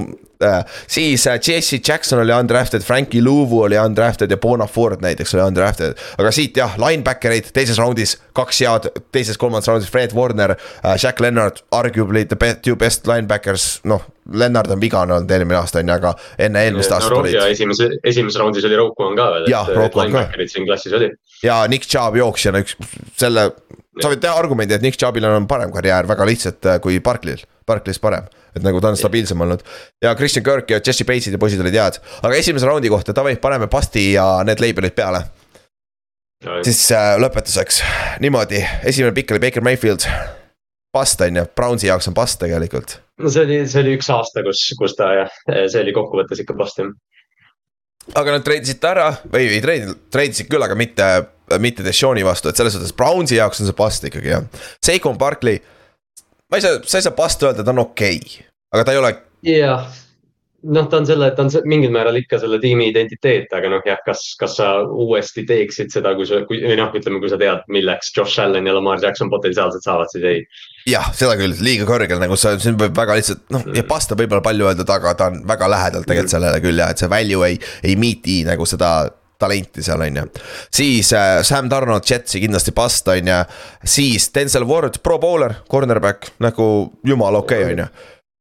äh,, 0.43 0.65
siis 0.87 1.27
äh, 1.27 1.39
Jesse 1.47 1.79
Jackson 1.87 2.19
oli 2.19 2.33
undrafted, 2.33 2.81
Frankie 2.81 3.23
Louvu 3.23 3.61
oli 3.61 3.79
undrafted 3.79 4.31
ja 4.31 4.37
Bona 4.37 4.67
Ford 4.67 5.01
näiteks 5.01 5.35
oli 5.35 5.43
undrafted. 5.43 5.97
aga 6.17 6.31
siit 6.31 6.57
jah, 6.57 6.77
linebacker'id 6.81 7.51
teises 7.53 7.79
raundis, 7.81 8.17
kaks 8.37 8.61
head, 8.61 8.89
teises-kolmandas 9.11 9.71
raundis 9.71 9.89
Fred 9.91 10.15
Warner 10.15 10.55
äh,, 10.57 10.95
Jack 11.03 11.19
Leonard, 11.19 11.63
arguably 11.71 12.25
the 12.25 12.35
best, 12.35 12.61
two 12.61 12.75
best 12.75 13.07
linebackers, 13.07 13.79
noh. 13.83 14.05
Lennart 14.33 14.67
on 14.67 14.81
vigane 14.81 15.13
olnud 15.15 15.31
eelmine 15.31 15.55
aasta 15.55 15.79
on 15.79 15.87
ju, 15.87 15.95
aga 15.95 16.09
enne 16.43 16.65
eelmist 16.67 16.91
aastat 16.91 17.13
no, 17.13 17.21
olid 17.21 17.37
esimese, 17.47 17.87
esimeses 18.03 18.35
raundis 18.41 18.65
oli 18.67 18.75
Rokuan 18.75 19.15
ka 19.15 19.29
veel, 19.31 19.45
et, 19.47 19.69
ka. 19.71 20.03
linebacker'id 20.03 20.51
siin 20.51 20.67
klassis 20.67 20.95
oli. 20.97 21.07
ja 21.47 21.61
Nick 21.71 21.87
Chubb 21.87 22.19
jooksjana 22.19 22.59
üks 22.65 22.75
selle, 23.15 23.45
sa 24.01 24.11
võid 24.11 24.21
teha 24.23 24.35
argumendi, 24.37 24.75
et 24.75 24.83
Nick 24.83 24.99
Chubbil 24.99 25.25
on 25.27 25.47
parem 25.49 25.71
karjäär 25.73 26.07
väga 26.09 26.27
lihtsalt 26.27 26.67
äh, 26.67 26.79
kui 26.83 26.99
Barkley'l, 27.03 27.43
Barkley's 27.67 27.99
parem. 28.01 28.27
et 28.55 28.63
nagu 28.65 28.79
ta 28.81 28.89
on 28.89 28.97
stabiilsem 28.97 29.41
olnud 29.41 29.61
ja 30.01 30.15
Christian 30.17 30.45
Kirk 30.45 30.71
ja 30.71 30.79
Jesse 30.81 31.05
Batesid 31.05 31.35
ja 31.35 31.41
poisid 31.41 31.61
olid 31.61 31.75
head, 31.77 31.99
aga 32.21 32.35
esimese 32.35 32.65
raundi 32.65 32.89
kohta 32.89 33.13
davai, 33.13 33.35
paneme 33.41 33.67
pasti 33.69 34.11
ja 34.13 34.25
need 34.47 34.61
label'id 34.63 34.95
peale. 34.97 35.23
siis 36.65 36.81
äh, 36.95 37.15
lõpetuseks 37.21 37.81
niimoodi, 38.23 38.63
esimene 38.83 39.15
pikk 39.17 39.35
oli 39.35 39.45
Baker 39.47 39.65
Mayfield. 39.65 40.07
past 40.93 41.21
on 41.21 41.35
ju, 41.35 41.45
Brownsi 41.55 41.87
jaoks 41.87 42.07
on 42.07 42.17
past 42.17 42.39
tegelikult. 42.41 42.99
no 43.21 43.29
see 43.29 43.45
oli, 43.45 43.61
see 43.67 43.83
oli 43.83 43.97
üks 43.97 44.09
aasta, 44.13 44.43
kus, 44.45 44.67
kus 44.79 44.97
ta 44.97 45.13
jah, 45.21 45.39
see 45.67 45.81
oli 45.81 45.93
kokkuvõttes 45.93 46.43
ikka 46.43 46.57
past 46.57 46.83
jah. 46.83 46.93
aga 48.15 48.37
nad 48.37 48.45
treidisid 48.45 48.81
ta 48.81 48.93
ära 48.95 49.09
või 49.25 49.49
ei 49.51 49.61
treidinud, 49.61 50.07
treidisid 50.13 50.49
küll, 50.49 50.63
aga 50.63 50.77
mitte, 50.79 51.09
mitte 51.63 51.85
Deshoni 51.85 52.25
vastu, 52.27 52.51
et 52.51 52.59
selles 52.59 52.75
suhtes 52.75 52.95
Brownsi 52.97 53.39
jaoks 53.39 53.61
on 53.61 53.69
see 53.69 53.77
past 53.77 54.09
ikkagi 54.09 54.33
jah. 54.33 54.65
Seikon 54.83 55.19
Barkley, 55.19 55.61
ma 56.51 56.59
ei 56.59 56.65
saa, 56.65 56.81
sa 56.83 56.99
ei 56.99 57.07
saa 57.07 57.15
past 57.15 57.43
öelda, 57.47 57.63
ta 57.63 57.75
on 57.75 57.85
okei 57.87 58.19
okay, 58.19 58.43
aga 58.75 58.87
ta 58.87 58.95
ei 58.95 59.01
ole 59.01 59.15
jah, 59.47 59.87
noh, 60.63 60.87
ta 60.89 60.99
on 60.99 61.05
selle, 61.07 61.29
ta 61.35 61.43
on 61.45 61.51
se- 61.51 61.61
mingil 61.69 61.91
määral 61.93 62.17
ikka 62.19 62.39
selle 62.41 62.59
tiimi 62.61 62.89
identiteet, 62.91 63.51
aga 63.55 63.69
noh, 63.71 63.83
jah, 63.85 63.99
kas, 64.05 64.23
kas 64.39 64.57
sa 64.59 64.69
uuesti 64.83 65.45
teeksid 65.47 65.93
seda, 65.93 66.13
kui 66.17 66.27
sa, 66.29 66.41
kui 66.49 66.59
või 66.63 66.77
noh, 66.79 66.89
ütleme, 66.97 67.21
kui 67.23 67.31
sa 67.31 67.39
tead, 67.41 67.63
milleks 67.73 68.11
Josh 68.15 68.41
Allan 68.43 68.67
ja 68.67 68.73
Lamar 68.75 69.01
Jackson 69.03 69.31
potentsiaalselt 69.33 69.85
saavad, 69.85 70.11
siis 70.13 70.25
ei. 70.27 70.41
jah, 70.89 71.11
seda 71.17 71.37
küll, 71.39 71.55
liiga 71.63 71.87
kõrgel 71.89 72.21
nagu 72.23 72.39
sa, 72.39 72.55
siin 72.61 72.79
võib 72.79 72.97
väga 72.97 73.19
lihtsalt 73.19 73.45
noh, 73.53 73.69
ja 73.75 73.85
pasta 73.87 74.17
võib-olla 74.19 74.43
palju 74.45 74.71
öeldud, 74.71 74.91
aga 74.97 75.15
ta 75.19 75.31
on 75.31 75.43
väga 75.47 75.71
lähedal 75.71 76.07
tegelikult 76.07 76.35
sellele 76.35 76.63
küll 76.63 76.83
ja 76.83 76.91
et 76.91 77.03
see 77.03 77.11
value 77.11 77.47
ei, 77.51 77.61
ei 77.85 77.95
meet'i 77.99 78.41
nagu 78.47 78.67
seda 78.69 78.91
talenti 79.39 79.83
seal, 79.83 80.01
on 80.01 80.19
ju. 80.19 80.25
siis 80.73 81.13
äh, 81.13 81.41
Sam 81.43 81.69
Donald, 81.69 82.05
Jetsi 82.09 82.41
kindlasti 82.43 82.71
bust, 82.75 83.07
on 83.07 83.27
ju. 83.27 83.39
siis 83.83 84.29
Denzel 84.35 84.67
Ward, 84.67 85.01
pro 85.03 85.19
bowler, 85.19 85.55
cornerback 85.71 86.31
nagu 86.39 86.91
jumala 87.05 87.43
okei 87.43 87.63
okay,, 87.63 87.73
on 87.73 87.79
ju. 87.79 87.87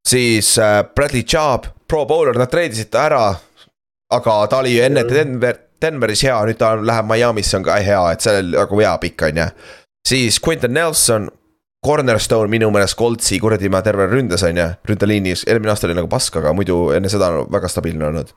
siis 0.08 0.58
äh, 0.58 0.82
Bradley 0.94 1.22
Chubb, 1.22 1.66
pro 1.88 2.04
bowler, 2.06 2.38
nad 2.38 2.50
treidisid 2.50 2.90
ta 2.90 3.06
ära. 3.06 3.24
aga 4.10 4.46
ta 4.46 4.58
oli 4.58 4.76
ju 4.76 4.84
enne 4.84 5.02
Denver, 5.08 5.56
Denveris 5.82 6.22
hea, 6.22 6.36
nüüd 6.46 6.58
ta 6.58 6.76
läheb 6.78 7.08
Miami'sse, 7.10 7.56
on 7.58 7.64
ka 7.66 7.80
hea, 7.82 8.04
et 8.12 8.22
see 8.22 8.38
oli 8.38 8.54
nagu 8.54 8.80
hea 8.80 8.94
pikk, 9.02 9.26
on 9.30 9.42
ju. 9.42 9.50
siis 10.08 10.40
Quentin 10.40 10.74
Nelson 10.74 11.28
cornerstone 11.86 12.50
minu 12.50 12.70
meelest 12.74 12.98
Coltsi 12.98 13.38
kuradi 13.42 13.70
ma 13.70 13.82
terve 13.84 14.08
ründes 14.10 14.42
on 14.46 14.58
ju, 14.58 14.66
ründeliinis, 14.90 15.44
eelmine 15.46 15.72
aasta 15.74 15.88
oli 15.88 15.98
nagu 15.98 16.10
pask, 16.10 16.38
aga 16.40 16.54
muidu 16.56 16.90
enne 16.96 17.10
seda 17.12 17.30
on 17.34 17.52
väga 17.52 17.70
stabiilne 17.70 18.08
olnud. 18.10 18.32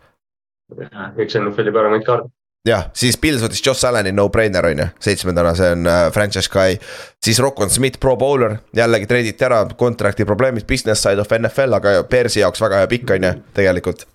üks 1.17 1.37
NFL-i 1.39 1.73
paremaid 1.73 2.05
kaarte. 2.05 2.29
Jah, 2.67 2.89
siis 2.97 3.17
Pils 3.21 3.43
võttis 3.43 3.61
Josh 3.65 3.87
Allan'i 3.87 4.11
no-brainer 4.15 4.67
on 4.71 4.81
ju, 4.83 4.87
seitsmendana, 5.03 5.53
see 5.57 5.69
on 5.75 5.87
äh, 5.89 6.07
franchise 6.15 6.51
guy. 6.51 6.79
siis 7.23 7.39
Rockon 7.39 7.69
Smith, 7.69 7.99
pro 7.99 8.15
bowler, 8.19 8.57
jällegi 8.75 9.07
treiditi 9.07 9.47
ära, 9.47 9.61
contract'i 9.79 10.27
probleemid, 10.27 10.67
business 10.67 11.03
side 11.03 11.21
of 11.21 11.31
NFL, 11.35 11.77
aga 11.79 11.95
Bearsi 12.09 12.43
jaoks 12.43 12.61
väga 12.61 12.83
hea 12.83 12.91
pikk 12.91 13.15
on 13.15 13.29
ju, 13.29 13.33
tegelikult. 13.55 14.05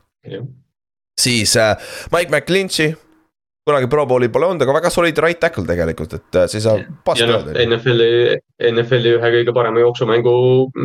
siis 1.20 1.56
äh, 1.56 1.76
Mike 2.12 2.30
McClinchy. 2.30 2.94
Kunagi 3.64 3.86
Pro 3.88 4.02
Bowli 4.04 4.28
pole 4.28 4.44
olnud, 4.44 4.60
aga 4.60 4.72
väga 4.76 4.90
solid 4.92 5.16
right 5.24 5.38
tackle 5.40 5.64
tegelikult, 5.64 6.12
et 6.18 6.36
äh, 6.36 6.42
see 6.52 6.58
ei 6.60 6.64
saa 6.66 6.74
no, 6.76 7.38
öelda. 7.38 7.54
NFL-i, 7.62 8.34
NFL-i 8.68 9.14
ühe 9.16 9.30
kõige 9.38 9.54
parema 9.56 9.80
jooksumängu 9.80 10.34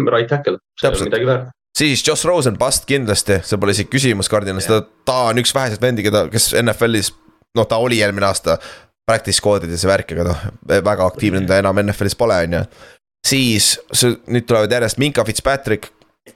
right 0.08 0.32
tackle, 0.32 0.62
see 0.80 0.88
on 0.88 1.10
midagi 1.10 1.28
väärt. 1.28 1.50
Siis 1.76 2.02
Josh 2.08 2.24
Rosen, 2.28 2.56
bust 2.60 2.88
kindlasti, 2.88 3.42
see 3.44 3.60
pole 3.60 3.76
isegi 3.76 3.92
küsimus 3.92 4.32
Cardinalis, 4.32 4.70
ta, 4.72 4.80
ta 5.08 5.18
on 5.34 5.44
üks 5.44 5.52
väheseid 5.56 5.84
vendi, 5.84 6.08
keda, 6.08 6.26
kes 6.32 6.54
NFL-is, 6.64 7.12
noh, 7.58 7.68
ta 7.68 7.82
oli 7.82 8.02
eelmine 8.02 8.30
aasta. 8.30 8.58
Practice 9.10 9.42
squad'ides 9.42 9.84
ja 9.84 9.90
värk, 9.90 10.12
aga 10.14 10.28
noh, 10.28 10.42
väga 10.70 11.06
aktiivne 11.10 11.42
ta 11.50 11.58
enam 11.58 11.80
NFL-is 11.82 12.18
pole, 12.18 12.36
on 12.46 12.60
ju. 12.60 12.66
siis 13.26 13.72
nüüd 14.30 14.46
tulevad 14.46 14.72
järjest 14.72 15.02
Minka 15.02 15.26
Fitzpatrick, 15.26 15.90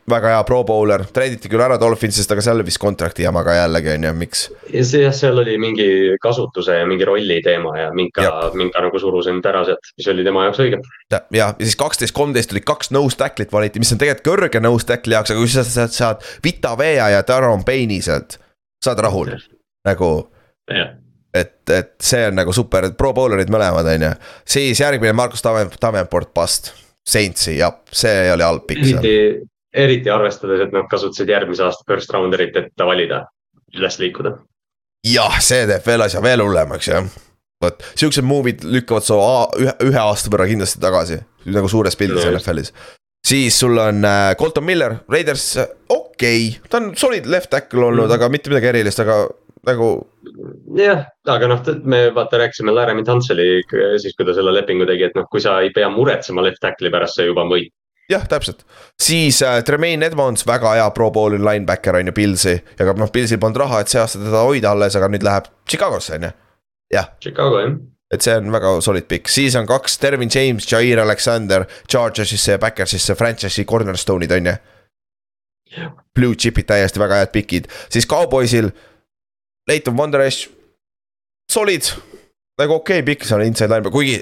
väga 0.10 0.32
hea 0.34 0.44
pro 0.48 0.64
bowler, 0.68 1.04
treiditi 1.14 1.50
küll 1.52 1.62
ära 1.64 1.78
Dolphinsist, 1.80 2.32
aga 2.34 2.44
seal 2.44 2.58
oli 2.58 2.66
vist 2.68 2.82
contract'i 2.82 3.26
jama 3.26 3.44
ka 3.46 3.54
jällegi 3.56 3.92
on 3.94 4.08
ju, 4.08 4.14
miks? 4.18 4.44
jah, 4.74 5.14
seal 5.16 5.38
oli 5.40 5.54
mingi 5.62 5.88
kasutuse 6.24 6.80
ja 6.80 6.88
mingi 6.90 7.06
rolli 7.08 7.40
teema 7.46 7.76
ja 7.78 7.92
Minka, 7.96 8.26
Minka 8.58 8.84
nagu 8.88 9.02
surus 9.02 9.30
end 9.32 9.46
ära 9.50 9.64
sealt, 9.68 9.92
mis 10.00 10.10
oli 10.14 10.26
tema 10.26 10.48
jaoks 10.48 10.64
õige. 10.66 10.82
ja, 11.14 11.22
ja 11.36 11.52
siis 11.62 11.78
kaksteist, 11.80 12.16
kolmteist 12.18 12.56
oli 12.56 12.64
kaks 12.66 12.92
nose 12.96 13.20
tackle'it 13.20 13.54
valiti, 13.54 13.84
mis 13.84 13.94
on 13.96 14.02
tegelikult 14.02 14.28
kõrge 14.32 14.64
nose 14.64 14.90
tackle'i 14.90 15.20
jaoks, 15.20 15.36
aga 15.36 15.44
kui 15.44 15.54
sa 15.54 15.68
sealt 15.68 15.96
saad 15.96 16.28
Vita 16.44 16.74
Vea 16.80 17.14
ja 17.14 17.24
Daron 17.28 17.66
Payne'i 17.68 18.02
sealt, 18.06 18.40
saad 18.84 19.02
rahul 19.04 19.36
nagu 19.88 20.12
et, 21.34 21.58
et 21.70 21.94
see 22.02 22.28
on 22.30 22.38
nagu 22.38 22.54
super, 22.54 22.90
et 22.90 22.98
pro 22.98 23.14
bowler'id 23.16 23.52
mõlemad, 23.54 23.90
on 23.96 24.08
ju. 24.10 24.14
siis 24.56 24.80
järgmine 24.80 25.16
Markus 25.18 25.44
Davenport 25.46 26.34
bust, 26.36 26.74
Saintsi, 27.04 27.58
jah, 27.58 27.82
see 27.92 28.30
oli 28.32 28.46
halb 28.46 28.68
pikk 28.70 28.86
seal 28.88 29.42
eriti 29.74 30.10
arvestades, 30.10 30.62
et 30.68 30.74
nad 30.74 30.88
kasutasid 30.90 31.30
järgmise 31.34 31.66
aasta 31.66 31.86
first 31.90 32.12
rounder'it, 32.14 32.56
et 32.60 32.72
ta 32.78 32.86
valida, 32.88 33.24
üles 33.78 34.00
liikuda. 34.02 34.38
jah, 35.10 35.38
see 35.44 35.66
teeb 35.70 35.86
veel 35.88 36.06
asja 36.06 36.22
veel 36.24 36.44
hullemaks 36.46 36.90
jah. 36.92 37.08
vot 37.64 37.86
siuksed 38.00 38.26
movie'd 38.28 38.66
lükkavad 38.68 39.06
su 39.08 39.18
ühe, 39.64 39.74
ühe 39.88 40.02
aasta 40.02 40.32
võrra 40.32 40.50
kindlasti 40.50 40.82
tagasi, 40.84 41.22
nagu 41.50 41.72
suures 41.72 41.98
pildis 42.00 42.26
no, 42.26 42.36
NFL-is. 42.38 42.74
siis 43.26 43.58
sul 43.60 43.78
on 43.82 44.06
äh, 44.06 44.34
Colton 44.40 44.68
Miller, 44.68 45.00
Raiders, 45.10 45.56
okei 45.90 46.48
okay., 46.50 46.70
ta 46.70 46.82
on 46.82 46.94
solid 47.00 47.26
left 47.26 47.50
tackle 47.54 47.90
olnud 47.90 48.08
mm., 48.08 48.18
aga 48.18 48.30
mitte 48.30 48.54
midagi 48.54 48.74
erilist, 48.76 49.02
aga 49.04 49.24
nagu. 49.68 49.92
jah, 50.78 51.06
aga 51.30 51.52
noh, 51.52 51.62
me 51.84 52.02
vaata 52.16 52.42
rääkisime 52.42 52.74
Laramie 52.74 53.06
Hanseli 53.08 53.48
siis, 54.02 54.16
kui 54.18 54.28
ta 54.28 54.36
selle 54.36 54.54
lepingu 54.56 54.88
tegi, 54.90 55.08
et 55.10 55.16
noh, 55.18 55.28
kui 55.32 55.44
sa 55.44 55.60
ei 55.62 55.72
pea 55.76 55.90
muretsema 55.94 56.44
left 56.46 56.62
tackle'i 56.64 56.92
pärast, 56.94 57.20
see 57.20 57.30
juba 57.30 57.46
on 57.46 57.54
võit 57.54 57.72
jah, 58.12 58.26
täpselt, 58.30 58.66
siis 59.00 59.42
äh, 59.46 59.62
Tremaine 59.66 60.06
Edmonds, 60.10 60.48
väga 60.48 60.76
hea 60.78 60.90
pro 60.96 61.10
bowl'i 61.14 61.40
linebacker 61.42 62.02
on 62.02 62.12
ju 62.12 62.18
Pilsi 62.18 62.58
ja 62.58 62.86
ka 62.86 62.98
noh, 63.00 63.12
Pilsil 63.14 63.42
polnud 63.42 63.64
raha, 63.64 63.82
et 63.84 63.94
see 63.94 64.02
aasta 64.02 64.22
teda 64.22 64.44
hoida 64.48 64.74
alles, 64.76 65.00
aga 65.00 65.12
nüüd 65.12 65.26
läheb 65.26 65.50
Chicagosse 65.70 66.20
on 66.20 66.30
ju, 66.30 66.38
jah. 66.98 67.12
Chicago 67.24 67.64
jah 67.64 67.82
et 68.14 68.22
see 68.22 68.36
on 68.38 68.52
väga 68.54 68.76
solid 68.86 69.08
pikk, 69.10 69.32
siis 69.32 69.56
on 69.58 69.68
kaks 69.70 69.98
Dervin 70.02 70.30
James, 70.30 70.68
Jair 70.70 71.02
Alexander, 71.02 71.66
Chargersisse 71.90 72.54
ja 72.54 72.62
Backersisse 72.62 73.16
franchise'i 73.18 73.66
cornerstone'id 73.66 74.36
on 74.38 74.52
ju. 74.52 74.56
Blue 76.14 76.38
chip'id 76.38 76.68
täiesti 76.70 77.02
väga 77.02 77.24
head 77.24 77.32
pikid, 77.34 77.70
siis 77.90 78.06
Cowboysil. 78.10 78.70
Leighton 79.70 79.98
Wanderesh, 79.98 80.50
solid, 81.52 81.88
nagu 82.60 82.80
okei 82.80 83.00
okay, 83.00 83.08
pikk, 83.14 83.28
see 83.28 83.38
on 83.38 83.46
inside 83.48 83.72
line, 83.72 83.92
kuigi 83.94 84.22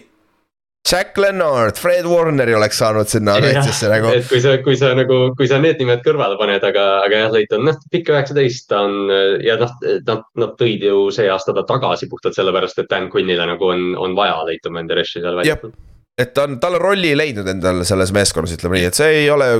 Jack 0.90 1.18
Lennart, 1.18 1.78
Fred 1.78 2.06
Warneri 2.10 2.56
oleks 2.58 2.80
saanud 2.82 3.10
sinna 3.10 3.36
kaitsesse 3.42 3.90
nagu. 3.92 4.10
et 4.18 4.26
kui 4.26 4.40
sa, 4.42 4.56
kui 4.66 4.78
sa 4.80 4.96
nagu, 4.98 5.20
kui 5.38 5.46
sa 5.50 5.60
need 5.62 5.78
nimed 5.82 6.02
kõrvale 6.06 6.40
paned, 6.40 6.64
aga, 6.66 6.86
aga 7.06 7.20
jah, 7.26 7.34
Leighton, 7.36 7.68
noh, 7.68 7.78
pikk 7.94 8.10
üheksateist, 8.10 8.66
ta 8.72 8.82
on 8.88 9.14
ja 9.46 9.60
noh, 9.62 9.76
nad, 10.08 10.26
nad 10.42 10.56
tõid 10.58 10.88
ju 10.88 11.04
see 11.14 11.30
aasta 11.30 11.54
ta 11.58 11.64
tagasi 11.70 12.10
puhtalt 12.10 12.38
sellepärast, 12.38 12.82
et 12.82 12.90
Dan 12.90 13.12
Quinnile 13.14 13.46
nagu 13.54 13.70
on, 13.70 13.92
on 14.02 14.18
vaja 14.18 14.42
Leighton 14.48 14.74
Mendereshi 14.74 15.22
seal 15.22 15.38
väljakul. 15.38 15.76
et 16.18 16.34
ta 16.34 16.48
on, 16.50 16.58
tal 16.64 16.80
on 16.80 16.86
rolli 16.90 17.14
leidnud 17.18 17.54
endale 17.54 17.86
selles 17.88 18.14
meeskonnas, 18.18 18.58
ütleme 18.58 18.80
nii, 18.80 18.90
et 18.90 18.98
see 18.98 19.22
ei 19.22 19.30
ole 19.30 19.52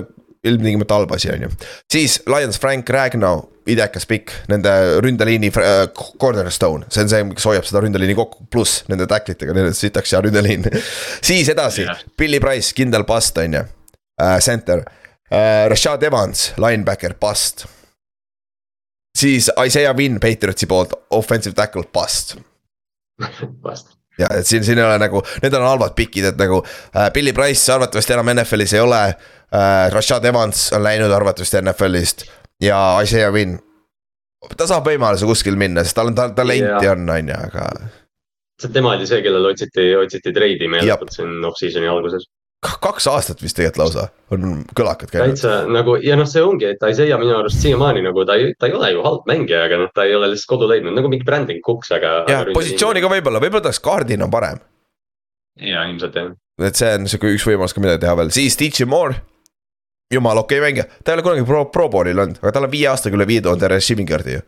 ilmtingimata 0.44 0.98
halb 0.98 1.12
asi, 1.12 1.30
on 1.34 1.42
ju. 1.42 1.50
siis 1.92 2.22
Lions 2.28 2.60
Frank 2.60 2.90
Ragnar, 2.90 3.44
idekas 3.70 4.08
pikk, 4.10 4.32
nende 4.50 4.72
ründeliini 5.04 5.52
äh, 5.62 5.84
cornerstone, 6.20 6.88
see 6.90 7.04
on 7.04 7.12
see, 7.12 7.28
kes 7.38 7.46
hoiab 7.50 7.68
seda 7.68 7.84
ründeliini 7.86 8.16
kokku, 8.18 8.48
pluss 8.52 8.82
nende 8.90 9.06
tacklitega, 9.10 9.54
neil 9.54 9.70
on 9.70 9.78
sitaks 9.78 10.16
hea 10.16 10.24
ründeliin 10.26 10.66
siis 11.30 11.52
edasi 11.54 11.86
yeah., 11.86 12.02
Billy 12.18 12.42
Price, 12.42 12.74
kindel 12.78 13.06
bust, 13.08 13.38
on 13.38 13.60
ju 13.60 13.62
uh,, 13.62 14.40
center 14.42 14.84
uh,. 14.86 15.70
Rashad 15.72 16.04
Evans, 16.04 16.50
linebacker, 16.62 17.16
bust. 17.22 17.68
siis 19.18 19.52
Isaiah 19.66 19.96
Wynn 19.98 20.20
Patriotsi 20.20 20.66
poolt, 20.66 20.98
offensive 21.22 21.56
tackle, 21.56 21.86
bust 21.94 22.38
bust 23.64 24.01
ja 24.22 24.30
et 24.38 24.48
siin, 24.48 24.66
siin 24.66 24.80
ei 24.80 24.86
ole 24.86 24.98
nagu, 25.02 25.24
need 25.44 25.56
on 25.58 25.66
halvad 25.68 25.96
pikid, 25.98 26.32
et 26.32 26.40
nagu 26.40 26.62
äh, 26.64 27.10
Billy 27.14 27.34
Price 27.38 27.74
arvatavasti 27.74 28.16
enam 28.18 28.34
NFL-is 28.36 28.76
ei 28.78 28.84
ole 28.84 29.02
äh,. 29.08 29.90
Rashad 29.92 30.26
Evans 30.26 30.70
on 30.74 30.84
läinud 30.84 31.12
arvatavasti 31.12 31.62
NFL-ist 31.62 32.26
ja 32.64 32.80
Isaiah 33.04 33.34
Wynn. 33.34 33.60
ta 34.58 34.68
saab 34.70 34.88
võimaluse 34.88 35.28
kuskil 35.30 35.58
minna, 35.60 35.84
sest 35.86 35.98
tal 35.98 36.12
on, 36.12 36.18
tal 36.18 36.36
talenti 36.38 36.88
on, 36.90 37.10
on 37.10 37.34
ju, 37.34 37.40
aga. 37.48 37.68
tema 38.72 38.96
oli 38.96 39.08
see, 39.10 39.22
kellele 39.26 39.52
otsiti, 39.54 39.92
otsiti 39.98 40.34
treidi 40.34 40.70
meeletult 40.72 41.14
siin 41.14 41.42
off-season'i 41.46 41.90
alguses 41.92 42.30
kaks 42.62 43.08
aastat 43.10 43.42
vist 43.42 43.58
tegelikult 43.58 43.82
lausa 43.82 44.04
on 44.34 44.62
kõlakad 44.78 45.10
käinud. 45.10 45.34
täitsa 45.34 45.64
nagu 45.70 45.96
ja 46.06 46.16
noh, 46.20 46.28
see 46.30 46.44
ongi, 46.46 46.68
et 46.76 46.84
Isaiah 46.92 47.18
minu 47.20 47.34
arust 47.40 47.62
siiamaani 47.64 48.04
nagu 48.06 48.26
ta 48.28 48.38
ei, 48.38 48.52
ta 48.60 48.70
ei 48.70 48.76
ole 48.78 48.92
ju 48.94 49.02
halb 49.06 49.26
mängija, 49.30 49.64
aga 49.66 49.80
noh, 49.82 49.90
ta 49.96 50.06
ei 50.06 50.14
ole 50.16 50.30
lihtsalt 50.32 50.52
kodu 50.54 50.70
leidnud 50.70 50.94
nagu 50.98 51.10
mingi 51.10 51.26
Brandon 51.26 51.58
Cooks, 51.66 51.90
aga. 51.98 52.14
jah, 52.30 52.46
positsiooni 52.54 53.02
ka 53.02 53.10
võib-olla, 53.10 53.42
võib-olla 53.42 53.66
ta 53.66 53.72
oleks 53.72 53.82
kaardina 53.82 54.30
parem. 54.32 54.62
ja 55.58 55.88
ilmselt 55.90 56.22
jah. 56.22 56.32
et 56.70 56.78
see 56.78 56.94
on 57.00 57.10
sihuke 57.10 57.34
üks 57.34 57.48
võimalus 57.50 57.74
ka 57.74 57.82
midagi 57.84 58.04
teha 58.06 58.16
veel, 58.20 58.34
siis 58.36 58.58
DJ 58.60 58.86
Moore. 58.86 59.18
jumala 60.14 60.46
okei 60.46 60.60
okay 60.62 60.70
mängija, 60.70 60.86
ta 61.02 61.12
ei 61.12 61.18
ole 61.18 61.26
kunagi 61.26 61.46
pro, 61.50 61.64
pro 61.74 61.88
bowl'il 61.90 62.26
olnud, 62.26 62.44
aga 62.44 62.54
tal 62.58 62.70
on 62.70 62.74
viie 62.74 62.92
aastaga 62.92 63.18
üle 63.18 63.26
viie 63.30 63.42
tuhande 63.42 63.72
receiving 63.74 64.14
yard'i 64.14 64.38
ju 64.38 64.44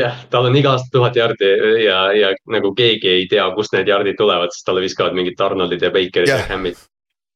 jah, 0.00 0.24
tal 0.32 0.50
on 0.50 0.58
iga 0.58 0.74
aasta 0.74 0.90
tuhat 0.90 1.14
jardi 1.14 1.52
ja, 1.84 2.08
ja 2.18 2.34
nagu 2.50 2.74
keegi 2.74 3.14
ei 3.20 3.30
tea, 3.30 3.46
kust 3.54 3.76
need 3.76 3.86
jardid 3.86 4.18
tulevad, 4.18 4.50
sest 4.50 4.66
talle 4.66 4.82
viskavad 4.82 5.14
mingid 5.14 5.38
Arnoldid 5.38 5.86
ja 5.86 5.92
Bakerid 5.94 6.32
ja, 6.32 6.40
ja 6.40 6.50
Hammid 6.50 6.82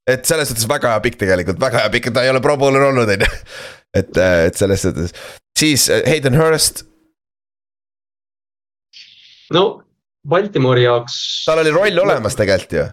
et 0.09 0.29
selles 0.29 0.51
suhtes 0.51 0.69
väga 0.69 0.95
hea 0.95 1.05
pikk 1.05 1.19
tegelikult, 1.25 1.61
väga 1.61 1.85
hea 1.85 1.95
pikk, 1.97 2.13
ta 2.15 2.25
ei 2.25 2.33
ole 2.33 2.43
pro 2.45 2.57
bowler 2.61 2.89
olnud, 2.89 3.11
on 3.15 3.27
ju. 3.27 3.33
et, 4.01 4.15
äh, 4.17 4.45
et 4.49 4.61
selles 4.61 4.85
suhtes, 4.87 5.13
siis 5.59 5.89
äh, 5.93 6.05
Hayden 6.09 6.39
Hurst. 6.39 6.85
no 9.55 9.83
Baltimori 10.29 10.85
jaoks. 10.85 11.19
tal 11.47 11.63
oli 11.63 11.75
roll 11.75 12.01
olemas 12.05 12.37
tegelikult 12.37 12.79
ju. 12.79 12.87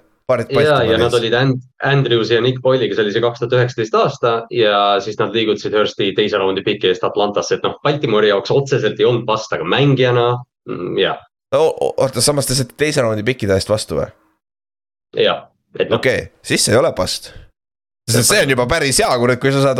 ja, 0.57 0.77
ja 0.83 0.97
nad 0.97 1.13
olid 1.13 1.33
And 1.37 1.61
Andrews 1.83 2.31
ja 2.31 2.41
Nick 2.41 2.61
Boyle'iga, 2.63 2.95
see 2.95 3.05
oli 3.05 3.13
see 3.13 3.23
kaks 3.23 3.43
tuhat 3.43 3.57
üheksateist 3.59 3.97
aasta 3.99 4.35
ja 4.51 4.99
siis 5.03 5.19
nad 5.21 5.35
liigutasid 5.35 5.75
Hursti 5.77 6.11
teise 6.17 6.41
raundi 6.41 6.63
piki 6.65 6.89
eest 6.91 7.03
Atlantasse, 7.05 7.59
et 7.59 7.65
noh, 7.67 7.77
Baltimori 7.83 8.31
jaoks 8.31 8.53
otseselt 8.55 8.99
ei 8.99 9.07
olnud 9.07 9.27
vast, 9.29 9.53
aga 9.53 9.67
mängijana, 9.69 10.29
mm, 10.69 10.95
jah. 10.99 11.19
oota, 11.55 12.23
samas 12.25 12.49
te 12.49 12.57
saite 12.57 12.77
teise 12.79 13.05
raundi 13.05 13.23
pikide 13.27 13.59
eest 13.59 13.69
vastu 13.69 14.01
või? 14.01 14.09
jah 15.15 15.45
No. 15.45 15.54
Okei 15.79 15.95
okay,, 15.99 16.29
siis 16.45 16.67
see 16.67 16.75
ei 16.75 16.81
ole 16.81 16.93
bust 16.97 17.33
sest 18.05 18.29
see 18.29 18.41
on 18.43 18.51
juba 18.53 18.67
päris 18.69 18.99
hea, 19.01 19.09
kurat, 19.17 19.39
kui 19.41 19.51
sa 19.53 19.61
saad, 19.63 19.79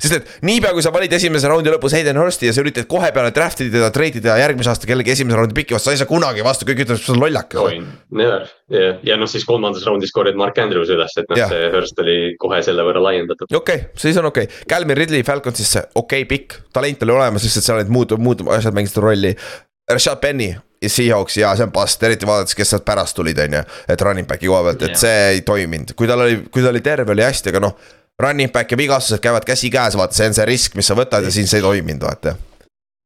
sest 0.00 0.14
et 0.16 0.30
niipea, 0.48 0.70
kui 0.72 0.84
sa 0.84 0.92
valid 0.94 1.12
esimese 1.12 1.48
raundi 1.50 1.72
lõpus 1.72 1.92
Hayden 1.96 2.16
Hursti 2.16 2.48
ja 2.48 2.54
sa 2.56 2.62
üritad 2.64 2.88
kohe 2.88 3.10
peale 3.12 3.34
draft 3.36 3.60
ida 3.60 3.74
teda, 3.74 3.90
trade 3.92 4.22
ida 4.22 4.38
järgmise 4.40 4.72
aasta 4.72 4.88
kellegi 4.88 5.12
esimese 5.12 5.36
raundi 5.36 5.56
piki 5.56 5.76
vastu, 5.76 5.90
sa 5.90 5.96
ei 5.96 6.00
saa 6.00 6.08
kunagi 6.08 6.44
vastu, 6.46 6.64
kõik 6.68 6.86
ütlevad, 6.86 7.02
et 7.02 7.04
sa 7.04 7.12
oled 7.12 7.24
lollakas. 7.26 7.76
Never, 8.16 8.48
ja, 8.72 8.94
ja 9.10 9.18
noh, 9.20 9.28
siis 9.28 9.44
kolmandas 9.48 9.84
raundis 9.84 10.14
korjad 10.16 10.40
Mark 10.40 10.60
Andrews 10.62 10.92
üles, 10.94 11.18
et 11.20 11.28
noh, 11.28 11.42
see 11.52 11.68
Hurst 11.74 12.00
oli 12.06 12.18
kohe 12.40 12.62
selle 12.64 12.88
võrra 12.88 13.04
laiendatud. 13.10 13.50
okei 13.50 13.84
okay,, 13.84 14.00
siis 14.00 14.16
on 14.20 14.30
okei 14.32 14.48
okay., 14.48 14.68
Calvin 14.70 14.96
Ridley 14.96 15.28
Falconsisse, 15.28 15.90
okei 15.92 16.24
okay, 16.24 16.30
pikk, 16.30 16.62
talent 16.72 17.04
oli 17.04 17.18
olemas, 17.18 17.44
lihtsalt 17.44 17.68
seal 17.68 17.82
olid 17.82 17.92
muud, 17.92 18.16
muud 18.24 18.48
asjad 18.56 18.76
mängisid 18.76 19.04
rolli. 19.04 19.36
Rashad 19.84 20.16
Penny, 20.16 20.54
Seahawks 20.86 21.36
ja 21.40 21.54
see 21.56 21.64
on 21.64 21.72
bust, 21.72 22.02
eriti 22.02 22.26
vaadates, 22.28 22.54
kes 22.54 22.74
sealt 22.74 22.84
pärast 22.84 23.16
tulid, 23.16 23.38
on 23.38 23.58
ju. 23.58 23.60
et 23.88 24.02
running 24.04 24.28
back'i 24.28 24.50
koha 24.50 24.62
pealt, 24.68 24.82
et 24.88 24.98
see 25.00 25.20
ei 25.34 25.44
toiminud, 25.46 25.94
kui 25.96 26.08
tal 26.10 26.20
oli, 26.26 26.42
kui 26.52 26.62
ta 26.62 26.72
oli 26.72 26.82
terve, 26.84 27.12
oli 27.12 27.24
hästi, 27.24 27.52
aga 27.54 27.62
noh. 27.68 27.76
Running 28.22 28.52
back 28.54 28.70
ja 28.70 28.76
vigastused 28.78 29.18
käivad 29.18 29.42
käsikäes, 29.42 29.96
vaata, 29.98 30.14
see 30.14 30.28
on 30.30 30.36
see 30.36 30.44
risk, 30.46 30.76
mis 30.78 30.86
sa 30.86 30.94
võtad 30.94 31.24
ja 31.26 31.32
siin 31.34 31.48
see 31.50 31.58
ei 31.58 31.64
toiminud, 31.64 32.04
vaata. 32.04 32.36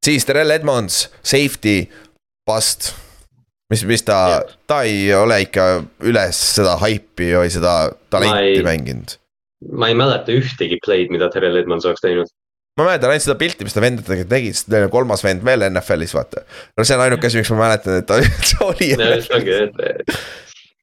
siis 0.04 0.26
Terrel 0.28 0.50
Edmonds, 0.52 1.06
safety, 1.22 1.86
bust. 2.46 2.92
mis, 3.72 3.84
mis 3.84 4.02
ta 4.02 4.42
ta 4.66 4.82
ei 4.88 5.08
ole 5.14 5.40
ikka 5.44 5.64
üles 6.08 6.36
seda 6.56 6.76
haipi 6.80 7.32
või 7.36 7.50
seda 7.52 7.90
talenti 8.10 8.58
ei- 8.58 8.64
mänginud. 8.64 9.16
ma 9.72 9.88
ei 9.88 9.96
mäleta 9.96 10.32
ühtegi 10.32 10.78
play'd, 10.84 11.10
mida 11.10 11.30
Terrel 11.32 11.56
Edmonds 11.56 11.84
oleks 11.88 12.04
teinud. 12.04 12.28
Ma 12.78 12.86
mäletan 12.86 13.10
ainult 13.12 13.26
seda 13.26 13.36
pilti, 13.40 13.66
mis 13.66 13.74
ta 13.74 13.82
vendadega 13.82 14.24
tegi, 14.30 14.52
sest 14.54 14.70
neil 14.72 14.86
on 14.86 14.92
kolmas 14.94 15.24
vend 15.26 15.42
veel 15.46 15.66
NFL-is, 15.68 16.14
vaata. 16.16 16.44
no 16.78 16.86
see 16.86 16.96
on 16.96 17.04
ainuke 17.08 17.28
asi, 17.28 17.40
miks 17.42 17.50
ma 17.54 17.64
mäletan, 17.64 18.00
et 18.02 18.08
ta 18.08 18.20
üldse 18.22 18.62
oli 18.66 18.92
et 18.98 20.14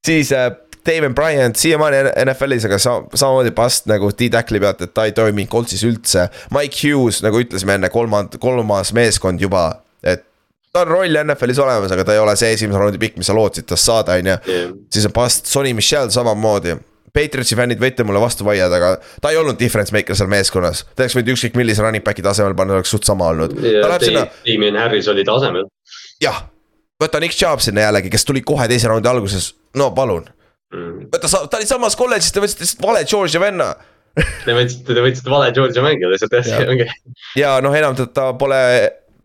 siis 0.06 0.32
äh, 0.36 0.50
David 0.86 1.16
Bryant 1.18 1.56
siiamaani 1.58 1.96
NFL-is, 2.26 2.66
aga 2.68 2.78
sa, 2.82 2.96
samamoodi 3.14 3.50
past 3.56 3.88
nagu 3.90 4.10
D-tackli 4.12 4.60
pealt, 4.62 4.84
et 4.86 4.94
ta 4.94 5.06
ei 5.08 5.14
toiminud 5.16 5.50
Coltsis 5.50 5.82
üldse. 5.86 6.28
Mike 6.54 6.78
Hughes, 6.78 7.22
nagu 7.26 7.40
ütlesime 7.42 7.74
enne, 7.78 7.90
kolmand-, 7.90 8.38
kolmas 8.42 8.92
meeskond 8.96 9.42
juba, 9.42 9.68
et 10.06 10.22
ta 10.76 10.84
on 10.84 10.92
roll 10.92 11.22
NFL-is 11.24 11.58
olemas, 11.62 11.94
aga 11.94 12.04
ta 12.06 12.14
ei 12.14 12.20
ole 12.22 12.36
see 12.38 12.52
esimese 12.54 12.82
raundi 12.82 13.00
pikk, 13.02 13.16
mis 13.18 13.30
sa 13.30 13.34
lootsid 13.36 13.66
tast 13.70 13.88
saada, 13.88 14.18
on 14.20 14.30
ju. 14.30 14.36
siis 14.92 15.08
on 15.08 15.16
past 15.16 15.50
Sonny 15.50 15.72
Michel 15.74 16.12
samamoodi. 16.14 16.76
Patriotsi 17.16 17.56
fännid 17.58 17.80
võite 17.80 18.04
mulle 18.06 18.20
vastu 18.22 18.44
vaielda, 18.46 18.76
aga 18.80 19.20
ta 19.22 19.32
ei 19.32 19.40
olnud 19.40 19.58
difference 19.60 19.94
maker 19.94 20.18
seal 20.18 20.28
meeskonnas. 20.32 20.84
ta 20.94 21.04
oleks 21.04 21.16
võinud 21.16 21.32
ükskõik 21.36 21.56
millise 21.60 21.84
running 21.84 22.04
back'i 22.04 22.24
tasemel 22.24 22.56
panna, 22.58 22.76
oleks 22.76 22.92
suht 22.92 23.08
sama 23.08 23.30
olnud. 23.32 23.56
ta 23.56 23.98
Damien 24.46 24.78
Harris 24.80 25.08
oli 25.12 25.24
tasemel 25.26 25.66
jah. 26.22 26.44
võta 27.02 27.20
Nick 27.22 27.36
Chubb 27.36 27.64
sinna 27.64 27.86
jällegi, 27.88 28.12
kes 28.12 28.24
tuli 28.28 28.44
kohe 28.46 28.68
teise 28.68 28.90
raundi 28.92 29.10
alguses, 29.10 29.54
no 29.76 29.90
palun. 29.96 30.28
mm.. 30.74 31.10
võta, 31.14 31.32
ta 31.48 31.60
oli 31.60 31.68
samas 31.68 31.98
kolledžis, 31.98 32.32
te 32.32 32.44
võtsite 32.44 32.66
lihtsalt 32.66 32.86
vale 32.88 33.04
Georgia 33.08 33.42
venna 33.42 33.74
Te 34.16 34.54
võtsite, 34.56 34.94
te 34.96 35.02
võtsite 35.04 35.28
vale 35.32 35.50
Georgia 35.56 35.82
mängija 35.84 36.08
lihtsalt 36.08 36.38
jah, 36.38 36.62
ongi. 36.72 36.86
ja 37.36 37.58
noh, 37.64 37.74
enam 37.76 37.96
ta, 37.98 38.06
ta 38.08 38.30
pole 38.38 38.60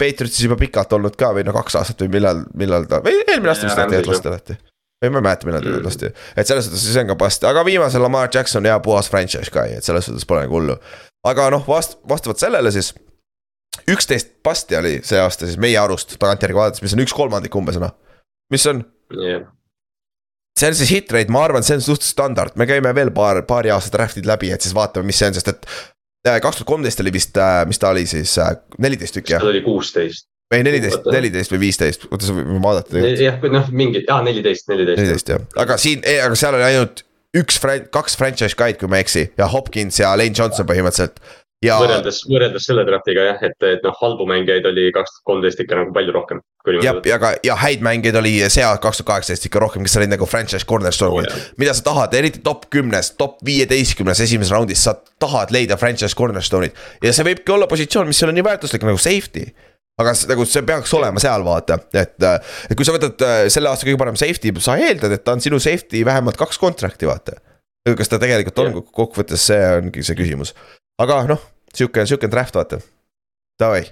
Patriotsis 0.01 0.47
juba 0.47 0.57
pikalt 0.59 0.91
olnud 0.97 1.15
ka 1.19 1.31
või 1.35 1.45
no 1.47 1.53
kaks 1.55 1.77
aastat 1.79 2.03
või 2.03 2.15
millal, 2.17 2.43
millal 2.57 2.87
ta, 2.89 2.99
või 3.05 3.21
eelmine 3.21 3.53
aasta 3.53 3.69
vist 3.69 3.79
lahti 3.79 3.99
Ramsey, 3.99 4.11
lasti 4.11 4.33
lahti. 4.33 4.57
Või 5.01 5.13
ma 5.13 5.21
ei 5.21 5.27
mäleta, 5.27 5.47
millal 5.49 5.63
ta 5.63 5.69
Mm. 5.69 5.85
lasti, 5.85 6.11
et 6.37 6.47
selles 6.47 6.67
suhtes 6.67 6.83
see 6.93 7.01
on 7.01 7.07
ka 7.13 7.15
past, 7.15 7.43
aga 7.43 7.63
viimasel 7.65 8.01
Lamar 8.01 8.29
Jackson 8.33 8.65
hea 8.65 8.79
puhas 8.79 9.09
franchise 9.09 9.51
guy, 9.51 9.77
et 9.77 9.83
selles 9.83 10.05
suhtes 10.05 10.25
pole 10.25 10.45
nagu 10.45 10.59
hullu. 10.59 10.77
aga 11.25 11.49
noh, 11.53 11.65
vast-, 11.67 11.97
vastavalt 12.09 12.39
sellele 12.39 12.71
siis. 12.71 12.93
üksteist 13.89 14.43
pasti 14.43 14.75
oli 14.75 14.99
see 15.03 15.19
aasta 15.19 15.45
siis 15.45 15.57
meie 15.57 15.77
arust 15.79 16.17
tagantjärgi 16.19 16.55
vaadates, 16.55 16.81
mis 16.81 16.93
on 16.93 16.99
üks 17.05 17.13
kolmandik 17.15 17.55
umbes 17.55 17.79
noh, 17.79 17.95
mis 18.51 18.65
on 18.67 18.83
jah, 19.15 19.47
see 20.59 20.67
on 20.69 20.75
siis 20.75 20.91
hit 20.91 21.11
rate, 21.11 21.31
ma 21.31 21.45
arvan, 21.47 21.63
see 21.63 21.79
on 21.79 21.85
suht 21.85 22.05
standard, 22.05 22.57
me 22.59 22.67
käime 22.69 22.93
veel 22.95 23.11
paar, 23.15 23.41
paari 23.47 23.71
aasta 23.73 23.95
draft'id 23.97 24.27
läbi, 24.29 24.51
et 24.51 24.61
siis 24.61 24.75
vaatame, 24.77 25.07
mis 25.09 25.17
see 25.17 25.31
on, 25.31 25.37
sest 25.37 25.47
et. 25.47 25.69
kaks 26.27 26.59
tuhat 26.59 26.67
kolmteist 26.67 26.99
oli 27.01 27.13
vist, 27.13 27.37
mis 27.67 27.79
ta 27.81 27.89
oli 27.89 28.05
siis, 28.05 28.35
neliteist 28.77 29.17
tükki 29.17 29.33
jah 29.33 29.45
oli 29.47 29.63
kuusteist. 29.65 30.27
Ei 30.51 30.65
neliteist, 30.67 31.05
neliteist 31.11 31.53
või 31.53 31.61
viisteist, 31.67 32.07
oota 32.11 32.27
sa 32.27 32.35
võid 32.35 32.49
vaadata 32.63 32.91
tegelikult, 32.91 33.23
jah, 33.27 33.39
kui 33.43 33.53
noh, 33.53 33.69
mingi, 33.83 34.03
aa 34.11 34.21
neliteist, 34.25 34.67
neliteist. 34.71 34.99
neliteist 34.99 35.33
jah, 35.35 35.45
aga 35.63 35.77
siin, 35.81 36.03
aga 36.25 36.37
seal 36.39 36.57
oli 36.59 36.67
ainult 36.71 37.05
üks 37.37 37.59
fran-, 37.63 37.87
kaks 37.93 38.17
franchise 38.19 38.57
guy'd, 38.59 38.79
kui 38.79 38.91
ma 38.91 38.99
ei 38.99 39.05
eksi 39.05 39.29
ja 39.39 39.47
Hopkins 39.51 40.01
ja 40.01 40.11
Lane 40.19 40.35
Johnson 40.35 40.67
põhimõtteliselt. 40.67 41.21
ja 41.63 41.77
võrreldes, 41.79 42.23
võrreldes 42.27 42.65
selle 42.67 42.83
draftiga 42.87 43.29
jah, 43.29 43.43
et, 43.47 43.55
et 43.63 43.83
noh, 43.85 43.95
halbu 44.01 44.25
mängijaid 44.27 44.65
oli 44.67 44.89
kaks 44.95 45.13
tuhat 45.15 45.27
kolmteist 45.29 45.61
ikka 45.63 45.77
nagu 45.79 45.93
palju 45.95 46.15
rohkem. 46.17 46.41
ja, 46.83 46.93
ja 47.07 47.19
ka 47.21 47.31
ja 47.47 47.55
häid 47.61 47.85
mängijaid 47.85 48.19
oli 48.19 48.33
see 48.51 48.65
aasta 48.67 48.83
kaks 48.83 48.99
tuhat 48.99 49.11
kaheksateist 49.13 49.47
ikka 49.47 49.63
rohkem, 49.63 49.87
kes 49.87 49.95
olid 50.01 50.11
nagu 50.11 50.27
franchise 50.27 50.67
cornerstone'id 50.67 51.31
Oh, 51.31 51.37
jah. 51.37 51.47
mida 51.61 51.73
sa 51.77 51.87
tahad, 51.87 52.19
eriti 52.19 52.43
top 52.43 52.67
kümnes, 52.73 53.13
top 53.15 53.39
viieteistkümnes 53.47 54.19
esimeses 54.27 54.51
raundis, 54.51 54.83
sa 54.83 54.97
tahad 55.21 55.55
leida 55.55 55.79
franchise 55.79 56.17
cornerstone'id. 56.17 56.75
ja 57.03 57.15
see 57.15 57.29
võibki 57.31 57.55
olla 57.55 57.69
positsioon, 57.71 58.11
mis 58.11 58.19
ei 58.21 58.27
ole 58.27 58.39
nii 58.41 58.49
väärtuslik 58.51 58.83
nagu 58.83 58.99
safety. 58.99 59.47
Aga 60.01 60.13
nagu 60.31 60.45
see 60.49 60.65
peaks 60.67 60.93
olema 60.97 61.21
seal 61.23 61.45
vaata, 61.45 61.79
et, 61.93 62.17
et 62.17 62.75
kui 62.77 62.87
sa 62.87 62.95
võtad 62.95 63.25
äh, 63.27 63.45
selle 63.53 63.71
aasta 63.71 63.87
kõige 63.87 64.01
parem 64.01 64.19
safety, 64.19 64.53
sa 64.63 64.77
eeldad, 64.81 65.15
et 65.15 65.25
ta 65.25 65.35
on 65.37 65.43
sinu 65.43 65.59
safety 65.63 66.03
vähemalt 66.07 66.39
kaks 66.39 66.59
contract'i 66.61 67.09
vaata. 67.09 67.39
kas 67.97 68.11
ta 68.11 68.19
tegelikult 68.21 68.63
on 68.63 68.71
Jah. 68.71 68.87
kokkuvõttes, 69.01 69.49
see 69.51 69.61
ongi 69.77 70.05
see 70.05 70.17
küsimus. 70.19 70.55
aga 71.01 71.23
noh, 71.31 71.43
sihuke, 71.73 72.05
sihuke 72.05 72.29
draft 72.31 72.57
vaata. 72.57 72.81
Davai, 73.61 73.85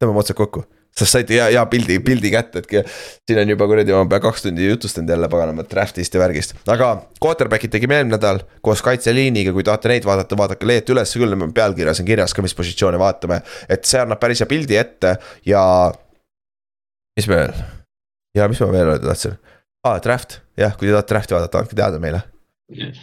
tõmbame 0.00 0.20
otsad 0.24 0.36
kokku 0.36 0.66
sest 0.96 1.14
saite 1.14 1.36
hea, 1.36 1.46
hea 1.54 1.64
pildi, 1.70 1.98
pildi 2.04 2.32
kätte, 2.34 2.62
et 2.62 2.90
siin 3.28 3.40
on 3.42 3.52
juba 3.54 3.68
kuradi, 3.70 3.94
ma 3.94 4.04
pea 4.10 4.22
kaks 4.24 4.46
tundi 4.46 4.66
jutustanud 4.68 5.12
jälle 5.14 5.28
paganama 5.32 5.64
draft'ist 5.70 6.14
ja 6.14 6.22
värgist. 6.22 6.56
aga 6.70 6.90
quarterback'id 7.22 7.72
tegime 7.72 8.00
eelmine 8.00 8.16
nädal 8.16 8.42
koos 8.64 8.82
kaitseliiniga, 8.86 9.54
kui 9.56 9.66
tahate 9.66 9.92
neid 9.92 10.08
vaadata, 10.08 10.38
vaadake 10.38 10.68
leed 10.68 10.94
üles 10.94 11.14
küll, 11.16 11.36
pealkirjas 11.56 12.02
on 12.02 12.10
kirjas 12.10 12.34
ka, 12.36 12.44
mis 12.44 12.56
positsioone 12.58 13.00
vaatame. 13.00 13.40
et 13.68 13.84
see 13.88 14.02
annab 14.02 14.20
päris 14.22 14.42
hea 14.42 14.50
pildi 14.50 14.80
ette 14.80 15.16
ja. 15.48 15.62
mis 17.16 17.30
veel, 17.30 17.54
ja 18.36 18.50
mis 18.50 18.60
ma 18.60 18.72
veel 18.74 18.94
öelda 18.96 19.12
tahtsin 19.12 19.38
aa 19.80 19.96
ah,, 19.96 20.00
draft, 20.04 20.40
jah, 20.60 20.74
kui 20.76 20.88
te 20.88 20.92
tahate 20.92 21.14
draft'i 21.14 21.36
vaadata, 21.36 21.62
andke 21.62 21.76
teada 21.78 22.00
meile, 22.02 22.20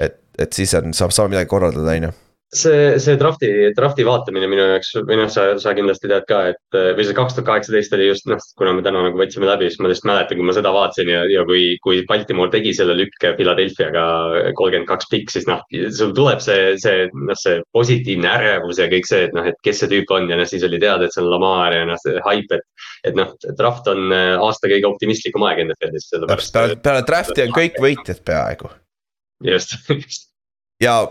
et, 0.04 0.20
et 0.38 0.54
siis 0.54 0.74
on, 0.78 0.94
saab, 0.94 1.14
saab 1.16 1.32
midagi 1.34 1.50
korraldada, 1.50 1.96
on 1.96 2.10
ju. 2.10 2.12
see, 2.54 3.00
see 3.04 3.18
drafti, 3.20 3.50
drafti 3.76 4.06
vaatamine 4.08 4.48
minu 4.48 4.64
jaoks 4.72 4.94
või 5.08 5.18
noh, 5.20 5.28
sa, 5.32 5.50
sa 5.60 5.74
kindlasti 5.76 6.08
tead 6.08 6.24
ka, 6.30 6.40
et 6.54 6.78
või 6.96 7.04
see 7.04 7.16
kaks 7.18 7.36
tuhat 7.36 7.48
kaheksateist 7.50 7.96
oli 7.98 8.08
just 8.08 8.30
noh, 8.30 8.40
kuna 8.60 8.74
me 8.78 8.86
täna 8.86 9.02
nagu 9.04 9.20
võtsime 9.20 9.50
läbi, 9.50 9.68
siis 9.68 9.82
ma 9.84 9.92
lihtsalt 9.92 10.08
mäletan, 10.08 10.40
kui 10.40 10.48
ma 10.48 10.56
seda 10.56 10.72
vaatasin 10.76 11.12
ja, 11.12 11.26
ja 11.32 11.44
kui, 11.48 11.76
kui 11.84 12.00
Baltimore 12.08 12.54
tegi 12.54 12.72
selle 12.78 12.96
lükke 12.98 13.34
Philadelphiaga 13.40 14.06
kolmkümmend 14.60 14.88
kaks 14.90 15.12
pikk, 15.12 15.34
siis 15.34 15.48
noh, 15.50 15.62
sul 15.98 16.16
tuleb 16.18 16.44
see, 16.44 16.72
see 16.82 17.10
noh, 17.12 17.36
see 17.40 17.60
positiivne 17.76 18.32
ärevus 18.32 18.80
ja 18.80 18.88
kõik 18.92 19.12
see, 19.12 19.28
et 19.28 19.36
noh, 19.36 19.52
et 19.52 19.60
kes 19.68 19.84
see 19.84 19.92
tüüp 19.92 20.16
on 20.16 20.32
ja 20.32 20.40
noh, 20.40 20.48
siis 20.48 20.64
oli 20.68 20.80
teada, 20.82 21.08
et 21.08 21.16
see 21.16 21.26
on 21.26 21.32
Lamar 21.34 21.76
ja 21.76 21.84
noh, 21.90 22.00
see 22.04 22.16
hype, 22.24 22.62
et. 22.62 22.88
et 23.12 23.18
noh, 23.18 23.36
draft 23.60 23.88
on 23.92 24.12
äh, 24.16 24.34
aasta 24.40 24.72
kõige 24.72 24.88
optimistlikum 24.90 25.44
aeg 25.48 25.66
NFL-is, 25.68 26.10
peale, 26.24 26.80
peale 26.84 27.04
draft'i 27.08 27.44
on 27.44 27.56
kõik 27.56 27.80
võitjad 27.84 28.24
peaaegu 28.28 28.72
just, 29.44 29.78
just, 30.02 30.30
ja 30.84 31.02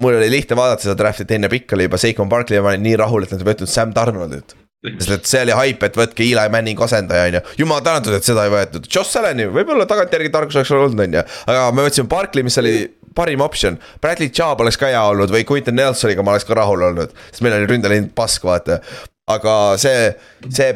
mul 0.00 0.16
oli 0.18 0.30
lihtne 0.32 0.56
vaadata 0.58 0.86
seda 0.86 0.96
draft'i, 0.98 1.26
teine 1.28 1.50
pikk 1.52 1.76
oli 1.76 1.86
juba 1.88 2.00
Seikon 2.00 2.28
Barkley 2.28 2.58
ja 2.58 2.64
ma 2.64 2.72
olin 2.74 2.84
nii 2.86 2.96
rahul, 3.00 3.26
et 3.26 3.34
nad 3.34 3.44
ei 3.44 3.50
võtnud 3.52 3.70
Sam 3.70 3.94
Darnoldit. 3.96 4.56
sest 4.96 5.12
et 5.12 5.26
see 5.28 5.42
oli 5.44 5.52
hype, 5.52 5.90
et 5.90 5.96
võtke 6.00 6.24
Eli 6.24 6.46
Manning 6.52 6.80
asendaja, 6.80 7.26
on 7.28 7.36
ju, 7.36 7.40
jumal 7.64 7.82
tänatud, 7.84 8.14
et 8.16 8.24
seda 8.24 8.46
ei 8.48 8.54
võetud, 8.54 8.88
Josh 8.88 9.18
Allan'i 9.20 9.44
võib-olla 9.52 9.84
tagantjärgi 9.88 10.32
tarkus 10.32 10.56
oleks 10.56 10.72
olnud, 10.72 11.02
on 11.04 11.18
ju. 11.18 11.24
aga 11.52 11.66
me 11.76 11.84
võtsime 11.84 12.08
Barkley, 12.08 12.46
mis 12.46 12.56
oli 12.62 12.74
parim 13.14 13.42
optsioon, 13.44 13.76
Bradley 14.00 14.32
Chubb 14.32 14.62
oleks 14.64 14.78
ka 14.80 14.88
hea 14.88 15.02
olnud 15.12 15.32
või 15.34 15.44
Quinton 15.48 15.76
Nelsoniga 15.76 16.24
ma 16.24 16.32
oleks 16.32 16.48
ka 16.48 16.56
rahul 16.56 16.86
olnud, 16.88 17.12
sest 17.28 17.44
meil 17.44 17.58
oli 17.58 17.68
ründeliin 17.68 18.08
pask, 18.16 18.46
vaata. 18.46 18.80
aga 19.30 19.56
see, 19.82 20.14
see 20.48 20.72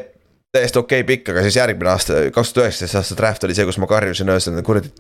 täiesti 0.55 0.79
okei 0.79 1.03
okay 1.03 1.09
pikk, 1.09 1.33
aga 1.33 1.43
siis 1.47 1.59
järgmine 1.59 1.91
aasta, 1.95 2.21
kaks 2.35 2.53
tuhat 2.53 2.69
üheksateist 2.69 3.01
aasta 3.01 3.19
draft 3.19 3.47
oli 3.47 3.57
see, 3.57 3.67
kus 3.69 3.81
ma 3.83 3.89
karjusin 3.91 4.31
öösel, 4.35 4.61
kuradi. 4.67 4.93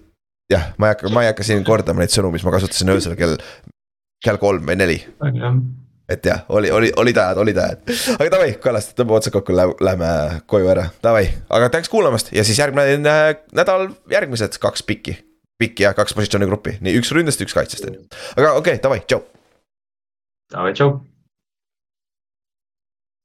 jah, 0.52 0.72
ma 0.78 0.88
ei 0.88 0.96
hakka, 0.96 1.12
ma 1.14 1.24
ei 1.24 1.32
hakka 1.32 1.46
siin 1.46 1.64
kordama 1.66 2.04
neid 2.04 2.14
sõnu, 2.14 2.32
mis 2.34 2.44
ma 2.46 2.54
kasutasin 2.54 2.94
öösel 2.94 3.16
kell, 3.18 3.36
kell 4.24 4.40
kolm 4.42 4.66
või 4.68 4.78
neli 4.80 4.98
et 6.08 6.26
jah, 6.28 6.42
oli, 6.52 6.70
oli, 6.72 6.90
olid 7.00 7.16
ajad, 7.16 7.40
olid 7.40 7.60
ajad. 7.60 7.94
aga 8.18 8.28
davai, 8.34 8.50
Kallaste, 8.60 8.96
tõmba 8.98 9.16
otsad 9.18 9.32
kokku, 9.36 9.54
lähme 9.56 10.10
koju 10.50 10.68
ära, 10.74 10.88
davai, 11.04 11.24
aga 11.48 11.70
tänks 11.72 11.92
kuulamast 11.92 12.32
ja 12.36 12.44
siis 12.44 12.60
järgmine 12.60 12.98
äh, 13.00 13.22
nädal 13.56 13.88
järgmised 14.12 14.60
kaks 14.60 14.84
pikki. 14.84 15.16
pikki 15.58 15.86
jah, 15.86 15.96
kaks 15.96 16.16
positsioonigruppi, 16.18 16.78
nii 16.84 17.00
üks 17.00 17.14
ründest, 17.16 17.40
üks 17.44 17.56
kaitsest 17.56 17.88
on 17.88 17.98
ju. 17.98 18.04
aga 18.36 18.52
okei 18.58 18.76
okay,, 18.76 18.84
davai, 18.84 19.00
tšau. 19.08 19.24
davai, 20.52 20.76
tšau 20.76 21.13